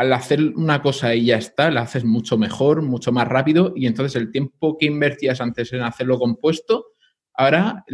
al 0.00 0.14
hacer 0.14 0.40
una 0.56 0.80
cosa 0.80 1.14
y 1.14 1.26
ya 1.26 1.36
está, 1.36 1.70
la 1.70 1.82
haces 1.82 2.04
mucho 2.04 2.38
mejor, 2.38 2.80
mucho 2.80 3.12
más 3.12 3.28
rápido 3.28 3.74
y 3.76 3.86
entonces 3.86 4.16
el 4.16 4.32
tiempo 4.32 4.78
que 4.78 4.86
invertías 4.86 5.42
antes 5.42 5.74
en 5.74 5.82
hacerlo 5.82 6.18
compuesto, 6.18 6.86
ahora 7.34 7.84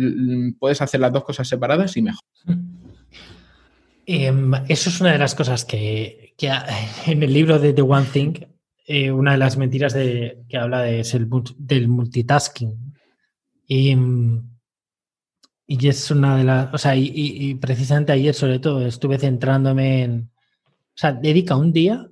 puedes 0.61 0.81
hacer 0.83 1.01
las 1.01 1.13
dos 1.13 1.25
cosas 1.25 1.49
separadas 1.49 1.97
y 1.97 2.03
mejor. 2.03 2.23
Em, 4.09 4.55
eso 4.69 4.89
es 4.89 5.01
una 5.01 5.11
de 5.11 5.19
las 5.19 5.35
cosas 5.35 5.65
que, 5.65 6.33
en 7.07 7.23
el 7.25 7.33
libro 7.33 7.59
de 7.59 7.73
The 7.73 7.83
One 7.83 8.07
Thing, 8.13 8.35
eh, 8.87 9.11
una 9.11 9.33
de 9.33 9.39
las 9.39 9.57
mentiras 9.57 9.95
de, 9.95 10.45
que 10.49 10.59
habla 10.59 10.89
es 10.89 11.13
el, 11.13 11.29
del 11.59 11.89
multitasking. 11.89 12.95
Y, 13.67 13.97
y, 15.67 15.89
es 15.89 16.09
una 16.13 16.37
de 16.37 16.45
las, 16.45 16.73
o 16.73 16.79
sea, 16.79 16.95
y 16.95 17.57
precisamente 17.57 18.13
ayer 18.13 18.33
sobre 18.33 18.61
todo 18.61 18.87
estuve 18.87 19.19
centrándome 19.19 20.05
en, 20.05 20.31
o 20.97 20.99
sea, 20.99 21.13
dedica 21.13 21.57
un 21.57 21.73
día 21.73 22.09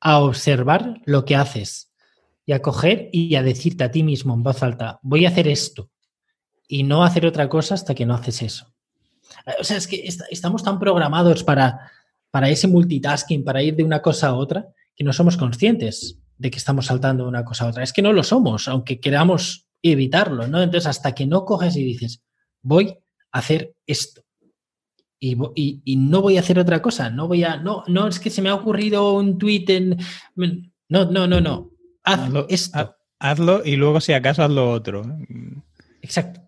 a 0.00 0.18
observar 0.18 1.00
lo 1.04 1.24
que 1.24 1.36
haces 1.36 1.92
y 2.44 2.52
a 2.52 2.60
coger 2.60 3.08
y 3.12 3.36
a 3.36 3.44
decirte 3.44 3.84
a 3.84 3.92
ti 3.92 4.02
mismo 4.02 4.34
en 4.34 4.42
voz 4.42 4.60
alta, 4.64 4.98
voy 5.02 5.24
a 5.24 5.28
hacer 5.28 5.46
esto 5.46 5.88
y 6.66 6.82
no 6.82 7.04
hacer 7.04 7.26
otra 7.26 7.48
cosa 7.48 7.74
hasta 7.74 7.94
que 7.94 8.04
no 8.04 8.14
haces 8.14 8.42
eso. 8.42 8.74
O 9.60 9.62
sea, 9.62 9.76
es 9.76 9.86
que 9.86 10.04
estamos 10.30 10.64
tan 10.64 10.80
programados 10.80 11.44
para, 11.44 11.92
para 12.32 12.48
ese 12.48 12.66
multitasking, 12.66 13.44
para 13.44 13.62
ir 13.62 13.76
de 13.76 13.84
una 13.84 14.02
cosa 14.02 14.28
a 14.28 14.34
otra, 14.34 14.66
que 14.96 15.04
no 15.04 15.12
somos 15.12 15.36
conscientes 15.36 16.18
de 16.36 16.50
que 16.50 16.58
estamos 16.58 16.86
saltando 16.86 17.22
de 17.22 17.28
una 17.28 17.44
cosa 17.44 17.64
a 17.64 17.68
otra. 17.68 17.84
Es 17.84 17.92
que 17.92 18.02
no 18.02 18.12
lo 18.12 18.24
somos, 18.24 18.66
aunque 18.66 18.98
queramos 18.98 19.68
evitarlo, 19.80 20.48
¿no? 20.48 20.60
Entonces, 20.60 20.88
hasta 20.88 21.14
que 21.14 21.26
no 21.26 21.44
coges 21.44 21.76
y 21.76 21.84
dices, 21.84 22.22
voy 22.62 22.98
a 23.30 23.38
hacer 23.38 23.76
esto 23.86 24.23
y, 25.24 25.96
no 25.96 26.20
voy 26.20 26.36
a 26.36 26.40
hacer 26.40 26.58
otra 26.58 26.82
cosa, 26.82 27.10
no 27.10 27.28
voy 27.28 27.44
a, 27.44 27.56
no, 27.56 27.84
no 27.86 28.08
es 28.08 28.18
que 28.18 28.30
se 28.30 28.42
me 28.42 28.50
ha 28.50 28.54
ocurrido 28.54 29.14
un 29.14 29.38
tweet 29.38 29.64
en, 29.68 29.98
no, 30.88 31.04
no, 31.10 31.26
no, 31.26 31.40
no, 31.40 31.70
haz 32.02 32.30
esto. 32.48 32.96
hazlo 33.18 33.64
y 33.64 33.76
luego 33.76 34.00
si 34.00 34.12
acaso 34.12 34.42
haz 34.42 34.50
lo 34.50 34.70
otro. 34.70 35.02
Exacto. 36.02 36.40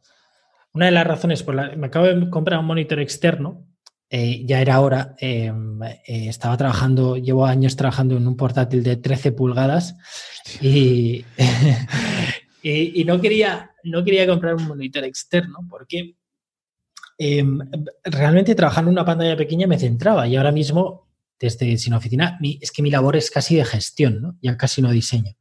Una 0.73 0.87
de 0.87 0.93
las 0.93 1.07
razones 1.07 1.43
por 1.43 1.55
la 1.55 1.75
me 1.75 1.87
acabo 1.87 2.07
de 2.07 2.29
comprar 2.29 2.59
un 2.59 2.67
monitor 2.67 3.01
externo, 3.01 3.67
eh, 4.11 4.45
ya 4.45 4.61
era 4.61 4.81
hora, 4.81 5.17
em, 5.19 5.83
eh, 5.83 6.29
estaba 6.29 6.57
trabajando, 6.57 7.17
llevo 7.17 7.47
años 7.47 7.77
trabajando 7.77 8.17
en 8.17 8.29
un 8.29 8.37
portátil 8.37 8.83
de 8.83 8.97
13 8.97 9.33
pulgadas 9.33 9.97
y, 10.61 11.25
y, 12.63 13.01
y, 13.01 13.05
no, 13.05 13.21
quería, 13.21 13.73
no 13.85 14.05
quería 14.05 14.27
comprar 14.27 14.55
un 14.55 14.69
monitor 14.69 15.03
externo 15.05 15.59
porque 15.69 16.15
Em, 17.19 17.59
realmente 18.05 18.55
trabajando 18.55 18.91
en 18.91 18.97
una 18.97 19.05
pantalla 19.05 19.37
pequeña 19.37 19.67
me 19.67 19.79
centraba 19.79 20.29
y 20.29 20.37
ahora 20.37 20.53
mismo, 20.53 21.09
desde 21.41 21.79
Sin 21.79 21.95
Oficina, 21.95 22.39
es 22.61 22.71
que 22.71 22.83
mi 22.83 22.91
labor 22.91 23.17
es 23.17 23.31
casi 23.31 23.57
de 23.57 23.65
gestión, 23.65 24.39
ya 24.43 24.57
casi 24.57 24.83
no 24.83 24.91
diseño. 24.91 25.33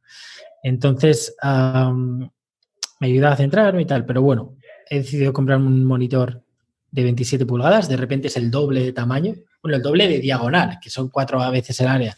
Entonces, 0.62 1.36
me 1.42 3.06
ayuda 3.06 3.32
a 3.32 3.36
centrarme 3.36 3.82
y 3.82 3.86
tal, 3.86 4.06
pero 4.06 4.22
bueno, 4.22 4.56
he 4.88 4.98
decidido 4.98 5.32
comprar 5.32 5.58
un 5.58 5.84
monitor 5.84 6.42
de 6.90 7.02
27 7.02 7.44
pulgadas, 7.44 7.88
de 7.88 7.96
repente 7.96 8.28
es 8.28 8.36
el 8.36 8.50
doble 8.50 8.82
de 8.82 8.92
tamaño, 8.92 9.34
bueno, 9.62 9.76
el 9.76 9.82
doble 9.82 10.08
de 10.08 10.18
diagonal, 10.18 10.78
que 10.80 10.90
son 10.90 11.10
cuatro 11.10 11.38
veces 11.50 11.78
el 11.80 11.88
área. 11.88 12.16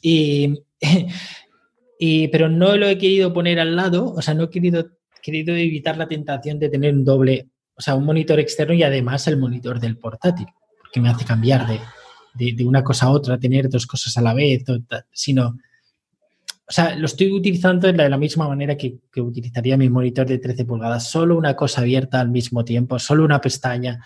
Y, 0.00 0.62
y, 1.98 2.28
pero 2.28 2.48
no 2.48 2.76
lo 2.76 2.86
he 2.86 2.98
querido 2.98 3.32
poner 3.32 3.58
al 3.58 3.74
lado, 3.74 4.12
o 4.12 4.22
sea, 4.22 4.34
no 4.34 4.44
he 4.44 4.50
querido, 4.50 4.90
querido 5.20 5.54
evitar 5.54 5.96
la 5.96 6.08
tentación 6.08 6.58
de 6.58 6.68
tener 6.68 6.94
un 6.94 7.04
doble 7.04 7.51
o 7.82 7.84
sea, 7.84 7.96
un 7.96 8.04
monitor 8.04 8.38
externo 8.38 8.74
y 8.74 8.84
además 8.84 9.26
el 9.26 9.36
monitor 9.36 9.80
del 9.80 9.98
portátil, 9.98 10.46
porque 10.78 11.00
me 11.00 11.08
hace 11.08 11.24
cambiar 11.24 11.66
de, 11.66 12.64
una 12.64 12.84
cosa 12.84 13.06
a 13.06 13.10
otra, 13.10 13.40
tener 13.40 13.68
dos 13.68 13.88
cosas 13.88 14.16
a 14.16 14.22
la 14.22 14.32
vez, 14.34 14.62
sino, 15.10 15.48
o 15.48 16.72
sea, 16.72 16.94
lo 16.94 17.06
estoy 17.06 17.32
utilizando 17.32 17.92
de 17.92 18.08
la, 18.08 18.16
misma 18.16 18.46
manera 18.46 18.76
que, 18.76 19.00
utilizaría 19.16 19.76
mi 19.76 19.90
monitor 19.90 20.28
de 20.28 20.38
13 20.38 20.64
pulgadas, 20.64 21.10
solo 21.10 21.36
una 21.36 21.56
cosa 21.56 21.80
abierta 21.80 22.20
al 22.20 22.30
mismo 22.30 22.64
tiempo, 22.64 23.00
solo 23.00 23.24
una 23.24 23.40
pestaña, 23.40 24.00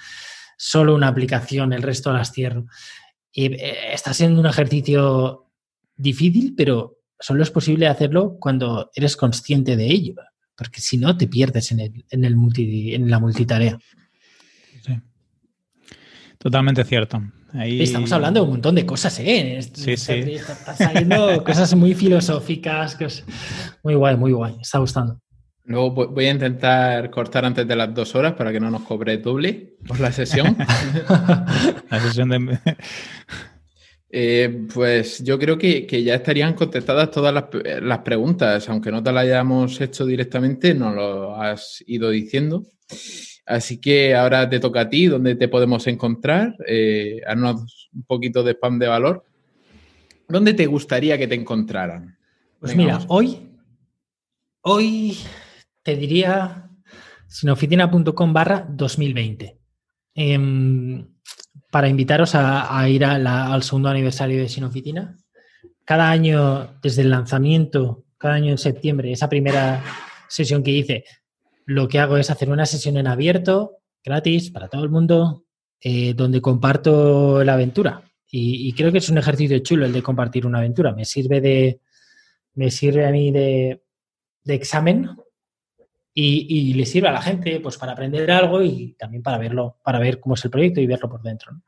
solo 0.56 0.94
una 0.94 1.08
aplicación, 1.08 1.74
el 1.74 1.82
resto 1.82 2.14
las 2.14 2.32
cierro. 2.32 2.64
Y 3.30 3.52
eh, 3.52 3.92
está 3.92 4.14
siendo 4.14 4.40
un 4.40 4.46
ejercicio 4.46 5.50
difícil, 5.94 6.54
pero 6.56 6.96
solo 7.20 7.42
es 7.42 7.50
posible 7.50 7.88
hacerlo 7.88 8.38
cuando 8.40 8.90
eres 8.94 9.18
consciente 9.18 9.76
de 9.76 9.84
ello 9.84 10.14
porque 10.56 10.80
si 10.80 10.98
no 10.98 11.16
te 11.16 11.26
pierdes 11.26 11.72
en, 11.72 11.80
el, 11.80 12.04
en, 12.10 12.24
el 12.24 12.36
multi, 12.36 12.94
en 12.94 13.10
la 13.10 13.18
multitarea. 13.18 13.78
Sí. 14.82 14.98
Totalmente 16.38 16.84
cierto. 16.84 17.22
Estamos 17.64 18.12
hablando 18.12 18.40
de 18.40 18.44
un 18.44 18.52
montón 18.52 18.74
de 18.74 18.84
cosas, 18.84 19.18
¿eh? 19.20 19.58
Sí, 19.72 19.96
sí. 19.96 20.12
Están 20.12 20.76
saliendo 20.76 21.42
cosas 21.44 21.74
muy 21.74 21.94
filosóficas, 21.94 22.98
muy 23.82 23.94
guay, 23.94 24.16
muy 24.16 24.32
guay. 24.32 24.56
Está 24.60 24.78
gustando. 24.78 25.20
Luego 25.64 25.90
voy 25.90 26.26
a 26.26 26.30
intentar 26.30 27.10
cortar 27.10 27.44
antes 27.44 27.66
de 27.66 27.74
las 27.74 27.92
dos 27.92 28.14
horas 28.14 28.34
para 28.34 28.52
que 28.52 28.60
no 28.60 28.70
nos 28.70 28.82
cobre 28.82 29.18
doble 29.18 29.76
por 29.86 29.98
la 29.98 30.12
sesión. 30.12 30.56
la 31.90 32.00
sesión 32.00 32.28
de... 32.28 32.58
Eh, 34.18 34.66
pues 34.72 35.22
yo 35.22 35.38
creo 35.38 35.58
que, 35.58 35.86
ya 36.02 36.14
estarían 36.14 36.54
contestadas 36.54 37.10
todas 37.10 37.34
las, 37.34 37.98
preguntas, 37.98 38.66
aunque 38.70 38.90
no 38.90 39.02
te 39.02 39.12
las 39.12 39.24
hayamos 39.24 39.78
hecho 39.78 40.06
directamente, 40.06 40.72
nos 40.72 40.94
lo 40.94 41.36
has 41.36 41.84
ido 41.86 42.08
diciendo. 42.08 42.64
Así 43.44 43.78
que 43.78 44.14
ahora 44.14 44.48
te 44.48 44.58
toca 44.58 44.80
a 44.80 44.88
ti, 44.88 45.04
¿dónde 45.04 45.34
te 45.34 45.48
podemos 45.48 45.86
encontrar? 45.86 46.56
Eh, 46.66 47.20
haznos 47.26 47.90
un 47.92 48.04
poquito 48.04 48.42
de 48.42 48.52
spam 48.52 48.78
de 48.78 48.86
valor. 48.86 49.22
¿Dónde 50.26 50.54
te 50.54 50.64
gustaría 50.64 51.18
que 51.18 51.28
te 51.28 51.34
encontraran? 51.34 52.16
Pues 52.58 52.74
mira, 52.74 53.00
hoy, 53.08 53.50
hoy 54.62 55.18
te 55.82 55.94
diría 55.94 56.70
sinoficina.com 57.26 58.32
barra 58.32 58.66
2020 58.66 59.58
para 61.70 61.88
invitaros 61.88 62.34
a, 62.34 62.88
ir 62.88 63.04
al 63.04 63.62
segundo 63.62 63.88
aniversario 63.88 64.40
de 64.40 64.48
Sinofitina. 64.48 65.16
Cada 65.84 66.10
año, 66.10 66.78
desde 66.82 67.02
el 67.02 67.10
lanzamiento, 67.10 68.04
cada 68.18 68.34
año 68.34 68.50
en 68.50 68.58
septiembre, 68.58 69.12
esa 69.12 69.28
primera 69.28 69.82
sesión 70.28 70.62
que 70.62 70.72
hice, 70.72 71.04
lo 71.64 71.88
que 71.88 71.98
hago 71.98 72.16
es 72.16 72.30
hacer 72.30 72.50
una 72.50 72.66
sesión 72.66 72.96
en 72.96 73.06
abierto, 73.06 73.78
gratis, 74.04 74.50
para 74.50 74.68
todo 74.68 74.84
el 74.84 74.90
mundo, 74.90 75.44
eh, 75.80 76.14
donde 76.14 76.40
comparto 76.40 77.44
la 77.44 77.54
aventura. 77.54 78.02
Y, 78.28 78.72
creo 78.74 78.92
que 78.92 78.98
es 78.98 79.08
un 79.08 79.18
ejercicio 79.18 79.58
chulo 79.60 79.86
el 79.86 79.92
de 79.92 80.02
compartir 80.02 80.46
una 80.46 80.58
aventura. 80.58 80.92
Me 80.92 81.04
sirve 81.04 81.40
de. 81.40 81.80
Me 82.54 82.70
sirve 82.70 83.06
a 83.06 83.10
mí 83.10 83.30
de, 83.30 83.82
de 84.44 84.54
examen 84.54 85.10
y, 86.18 86.72
le 86.72 86.86
sirve 86.86 87.08
a 87.08 87.12
la 87.12 87.20
gente 87.20 87.60
pues 87.60 87.76
para 87.76 87.92
aprender 87.92 88.30
algo 88.30 88.62
y 88.62 88.94
también 88.98 89.22
para 89.22 89.36
verlo, 89.36 89.78
para 89.84 89.98
ver 89.98 90.18
cómo 90.18 90.34
es 90.34 90.44
el 90.46 90.50
proyecto 90.50 90.80
y 90.80 90.86
verlo 90.86 91.10
por 91.10 91.22
dentro. 91.22 91.60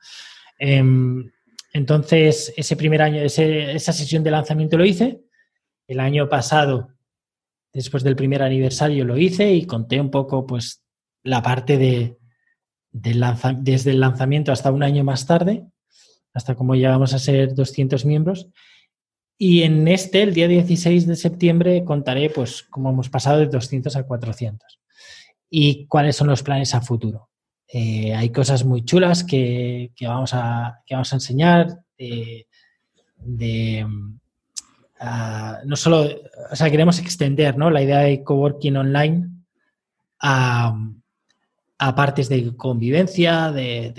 Em, 0.58 1.30
entonces, 1.74 2.54
ese 2.56 2.74
primer 2.74 3.02
año, 3.02 3.20
esa 3.20 3.92
sesión 3.92 4.24
de 4.24 4.30
lanzamiento 4.30 4.78
lo 4.78 4.86
hice. 4.86 5.20
El 5.86 6.00
año 6.00 6.30
pasado, 6.30 6.88
después 7.74 8.02
del 8.02 8.16
primer 8.16 8.42
aniversario, 8.42 9.04
lo 9.04 9.18
hice 9.18 9.52
y 9.52 9.66
conté 9.66 10.00
un 10.00 10.10
poco 10.10 10.46
pues 10.46 10.82
la 11.22 11.42
parte 11.42 11.76
de, 11.76 12.16
desde 12.90 13.90
el 13.90 14.00
lanzamiento 14.00 14.50
hasta 14.50 14.72
un 14.72 14.82
año 14.82 15.04
más 15.04 15.26
tarde, 15.26 15.66
hasta 16.32 16.54
cómo 16.54 16.74
llegamos 16.74 17.12
a 17.12 17.18
ser 17.18 17.54
200 17.54 18.06
miembros. 18.06 18.48
Y 19.40 19.62
en 19.62 19.86
este, 19.86 20.22
el 20.22 20.34
día 20.34 20.48
16 20.48 21.06
de 21.06 21.14
septiembre, 21.14 21.84
contaré 21.84 22.28
pues 22.28 22.64
cómo 22.64 22.90
hemos 22.90 23.08
pasado 23.08 23.38
de 23.38 23.46
200 23.46 23.94
a 23.94 24.02
400 24.02 24.80
y 25.48 25.86
cuáles 25.86 26.16
son 26.16 26.26
los 26.26 26.42
planes 26.42 26.74
a 26.74 26.80
futuro. 26.80 27.28
Eh, 27.68 28.14
hay 28.14 28.30
cosas 28.30 28.64
muy 28.64 28.84
chulas 28.84 29.22
que, 29.22 29.92
vamos, 30.00 30.34
a, 30.34 30.82
vamos 30.90 31.12
a 31.12 31.16
enseñar 31.16 31.78
de, 31.96 32.46
no 35.64 35.76
solo, 35.76 36.08
o 36.50 36.56
sea, 36.56 36.70
queremos 36.70 36.98
extender 36.98 37.56
¿no? 37.56 37.70
la 37.70 37.82
idea 37.82 38.00
de 38.00 38.24
coworking 38.24 38.76
online 38.76 39.28
a, 40.18 40.76
partes 41.94 42.28
de 42.28 42.56
convivencia, 42.56 43.52
de, 43.52 43.92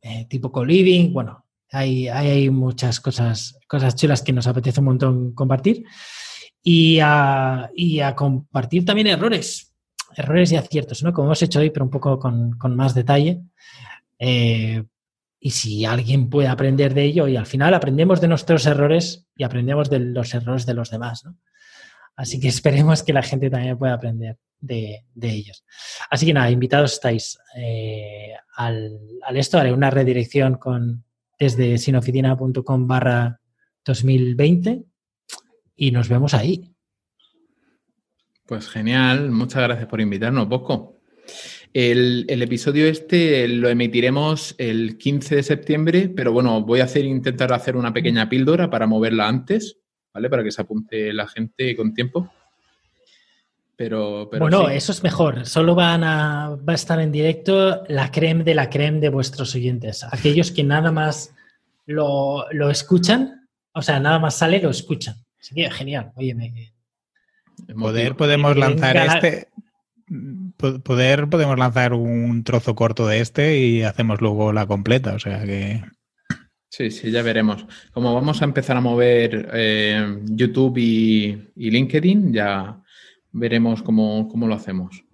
eh, 0.00 0.26
tipo 0.28 0.52
co-living, 0.52 1.12
bueno, 1.12 1.44
hay, 1.70 2.50
muchas 2.50 3.00
cosas, 3.00 3.58
cosas 3.66 3.94
chulas 3.94 4.22
que 4.22 4.32
nos 4.32 4.46
apetece 4.46 4.80
un 4.80 4.86
montón 4.86 5.34
compartir. 5.34 5.84
Y 6.62 6.98
a, 7.00 7.70
compartir 8.16 8.84
también 8.84 9.06
errores, 9.06 9.74
errores 10.16 10.52
y 10.52 10.56
aciertos, 10.56 11.02
¿no? 11.02 11.12
Como 11.12 11.28
hemos 11.28 11.42
hecho 11.42 11.60
hoy, 11.60 11.70
pero 11.70 11.84
un 11.84 11.90
poco 11.90 12.18
con, 12.18 12.76
más 12.76 12.94
detalle. 12.94 13.40
Eh, 14.18 14.82
y 15.40 15.50
si 15.50 15.84
alguien 15.84 16.28
puede 16.28 16.48
aprender 16.48 16.94
de 16.94 17.04
ello, 17.04 17.28
y 17.28 17.36
al 17.36 17.46
final 17.46 17.72
aprendemos 17.74 18.20
de 18.20 18.28
nuestros 18.28 18.66
errores 18.66 19.26
y 19.36 19.44
aprendemos 19.44 19.88
de 19.88 20.00
los 20.00 20.34
errores 20.34 20.66
de 20.66 20.74
los 20.74 20.90
demás, 20.90 21.24
¿no? 21.24 21.36
Así 22.16 22.40
que 22.40 22.48
esperemos 22.48 23.04
que 23.04 23.12
la 23.12 23.22
gente 23.22 23.48
también 23.48 23.78
pueda 23.78 23.94
aprender 23.94 24.38
de, 24.58 25.04
de 25.14 25.30
ellos. 25.30 25.64
Así 26.10 26.26
que 26.26 26.32
nada, 26.34 26.50
invitados 26.50 26.94
estáis 26.94 27.38
eh, 27.56 28.32
al, 28.56 28.98
al, 29.22 29.36
esto, 29.36 29.56
haré 29.56 29.72
una 29.72 29.88
redirección 29.88 30.56
con, 30.56 31.04
desde 31.38 31.78
sinoficina.com 31.78 32.86
barra 32.86 33.40
2020 33.84 34.84
y 35.76 35.90
nos 35.90 36.08
vemos 36.08 36.34
ahí. 36.34 36.74
Pues 38.46 38.68
genial, 38.68 39.30
muchas 39.30 39.62
gracias 39.62 39.88
por 39.88 40.00
invitarnos, 40.00 40.48
Bosco. 40.48 40.98
El, 41.74 42.24
episodio 42.28 42.86
este 42.86 43.46
lo 43.46 43.68
emitiremos 43.68 44.54
el 44.56 44.96
15 44.96 45.36
de 45.36 45.42
septiembre, 45.42 46.08
pero 46.08 46.32
bueno, 46.32 46.62
voy 46.62 46.80
a 46.80 46.84
hacer, 46.84 47.04
intentar 47.04 47.52
hacer 47.52 47.76
una 47.76 47.92
pequeña 47.92 48.28
píldora 48.28 48.70
para 48.70 48.86
moverla 48.86 49.28
antes, 49.28 49.78
¿vale? 50.14 50.30
Para 50.30 50.42
que 50.42 50.50
se 50.50 50.62
apunte 50.62 51.12
la 51.12 51.28
gente 51.28 51.76
con 51.76 51.92
tiempo. 51.92 52.32
Pero, 53.78 54.26
bueno, 54.26 54.68
eso 54.68 54.90
es 54.90 55.04
mejor. 55.04 55.46
Solo 55.46 55.76
van 55.76 56.02
a, 56.02 56.56
va 56.68 56.72
a 56.72 56.74
estar 56.74 56.98
en 56.98 57.12
directo 57.12 57.84
la 57.86 58.10
creme 58.10 58.42
de 58.42 58.56
la 58.56 58.68
creme 58.68 58.98
de 58.98 59.08
vuestros 59.08 59.54
oyentes. 59.54 60.04
Aquellos 60.10 60.50
que 60.50 60.64
nada 60.64 60.90
más 60.90 61.32
lo, 61.86 62.48
escuchan, 62.72 63.48
o 63.72 63.80
sea, 63.80 64.00
nada 64.00 64.18
más 64.18 64.34
sale, 64.36 64.60
lo 64.60 64.70
escuchan. 64.70 65.14
Así 65.40 65.54
que 65.54 65.70
genial. 65.70 66.10
Oye, 66.16 66.34
me, 66.34 66.72
Poder 67.78 68.16
podemos 68.16 68.56
lanzar 68.56 68.96
este. 68.96 69.46
Poder 70.82 71.28
podemos 71.28 71.56
lanzar 71.56 71.92
un 71.92 72.42
trozo 72.42 72.74
corto 72.74 73.06
de 73.06 73.20
este 73.20 73.58
y 73.58 73.82
hacemos 73.82 74.20
luego 74.20 74.52
la 74.52 74.66
completa. 74.66 75.14
O 75.14 75.20
sea 75.20 75.44
que. 75.44 75.84
Sí, 76.68 76.90
sí, 76.90 77.12
ya 77.12 77.22
veremos. 77.22 77.64
Como 77.92 78.12
vamos 78.12 78.42
a 78.42 78.44
empezar 78.44 78.76
a 78.76 78.80
mover 78.80 79.50
eh, 79.52 80.18
YouTube 80.24 80.78
y, 80.78 81.52
y 81.54 81.70
LinkedIn, 81.70 82.32
ya 82.32 82.82
veremos 83.32 83.82
cómo, 83.82 84.28
lo 84.34 84.54
hacemos. 84.54 85.04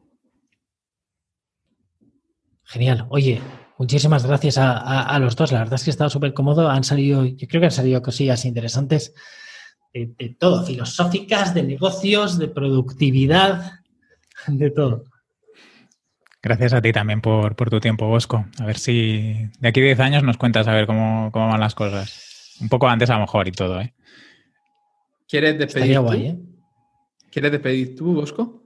Genial. 2.64 3.06
Oye, 3.10 3.40
muchísimas 3.78 4.26
gracias 4.26 4.58
a, 4.58 5.18
los 5.18 5.36
dos. 5.36 5.52
La 5.52 5.60
verdad 5.60 5.74
es 5.74 5.84
que 5.84 5.90
he 5.90 5.92
estado 5.92 6.10
súper 6.10 6.34
cómodo. 6.34 6.68
Han 6.68 6.84
salido, 6.84 7.24
yo 7.24 7.46
creo 7.48 7.60
que 7.60 7.66
han 7.66 7.72
salido 7.72 8.02
cosillas 8.02 8.44
interesantes 8.44 9.14
de, 9.92 10.36
todo, 10.38 10.64
filosóficas, 10.64 11.54
de 11.54 11.62
negocios, 11.62 12.38
de 12.38 12.48
productividad, 12.48 13.80
de 14.46 14.70
todo. 14.70 15.04
Gracias 16.42 16.74
a 16.74 16.82
ti 16.82 16.92
también 16.92 17.20
por, 17.20 17.54
tu 17.54 17.80
tiempo, 17.80 18.06
Bosco. 18.06 18.44
A 18.58 18.66
ver 18.66 18.76
si 18.76 19.48
de 19.60 19.68
aquí 19.68 19.80
a 19.80 19.84
10 19.84 20.00
años 20.00 20.22
nos 20.24 20.36
cuentas 20.36 20.68
a 20.68 20.74
ver 20.74 20.86
cómo, 20.86 21.30
van 21.30 21.60
las 21.60 21.74
cosas. 21.74 22.56
Un 22.60 22.68
poco 22.68 22.88
antes 22.88 23.08
a 23.10 23.14
lo 23.14 23.20
mejor 23.20 23.48
y 23.48 23.52
todo, 23.52 23.80
¿eh? 23.80 23.94
¿Quieres 25.26 25.58
despedir? 25.58 25.98
Guay, 26.00 26.26
¿eh? 26.26 26.38
¿Quieres 27.34 27.50
despedir 27.50 27.96
tú, 27.96 28.14
Bosco? 28.14 28.62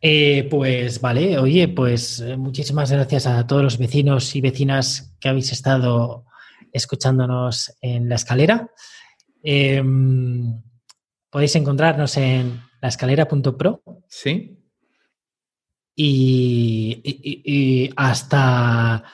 Eh, 0.00 0.48
pues 0.50 0.98
vale, 0.98 1.36
oye, 1.36 1.68
pues 1.68 2.20
eh, 2.20 2.38
muchísimas 2.38 2.90
gracias 2.90 3.26
a 3.26 3.46
todos 3.46 3.62
los 3.62 3.76
vecinos 3.76 4.34
y 4.34 4.40
vecinas 4.40 5.14
que 5.20 5.28
habéis 5.28 5.52
estado 5.52 6.24
escuchándonos 6.72 7.76
en 7.82 8.08
la 8.08 8.14
escalera. 8.14 8.70
Em, 9.42 10.58
podéis 11.28 11.54
encontrarnos 11.54 12.16
en 12.16 12.62
laescalera.pro. 12.80 13.82
Sí. 14.08 14.58
Y, 15.94 17.90
hasta, 17.94 19.04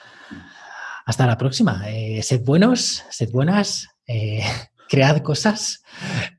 hasta 1.05 1.27
la 1.27 1.37
próxima. 1.37 1.83
Eh, 1.89 2.23
sed 2.23 2.45
buenos, 2.45 3.03
sed 3.09 3.29
buenas, 3.29 3.89
cread 4.87 5.21
cosas. 5.21 5.83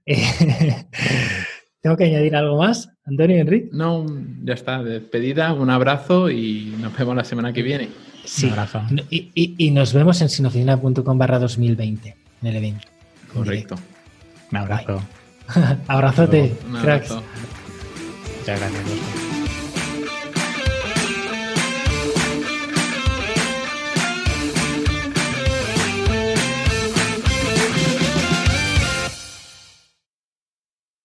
¿Tengo 1.81 1.97
que 1.97 2.05
añadir 2.05 2.36
algo 2.36 2.59
más, 2.59 2.90
Antonio 3.05 3.36
y 3.36 3.40
Enrique? 3.40 3.69
No, 3.73 4.05
ya 4.44 4.55
está. 4.55 4.82
Despedida, 4.82 5.52
un 5.55 5.70
abrazo 5.70 6.31
y 6.31 6.74
nos 6.78 6.97
vemos 6.97 7.16
la 7.16 7.24
semana 7.24 7.52
que 7.52 7.62
viene. 7.62 7.89
Sí. 8.24 8.47
Un 8.47 8.52
abrazo. 8.52 8.82
Y, 9.09 9.70
nos 9.70 9.94
vemos 9.94 10.20
en 10.20 10.28
sinocina.com 10.28 11.19
barra 11.19 11.39
2020 11.39 12.16
en 12.43 12.48
el 12.48 12.57
evento. 12.57 12.86
Correcto. 13.32 13.77
Un 14.52 14.59
abrazo. 14.59 15.02
Abrazote, 15.89 16.55
un 16.69 16.77
abrazo. 16.77 17.23
Muchas 18.40 18.61
gracias. 18.61 19.40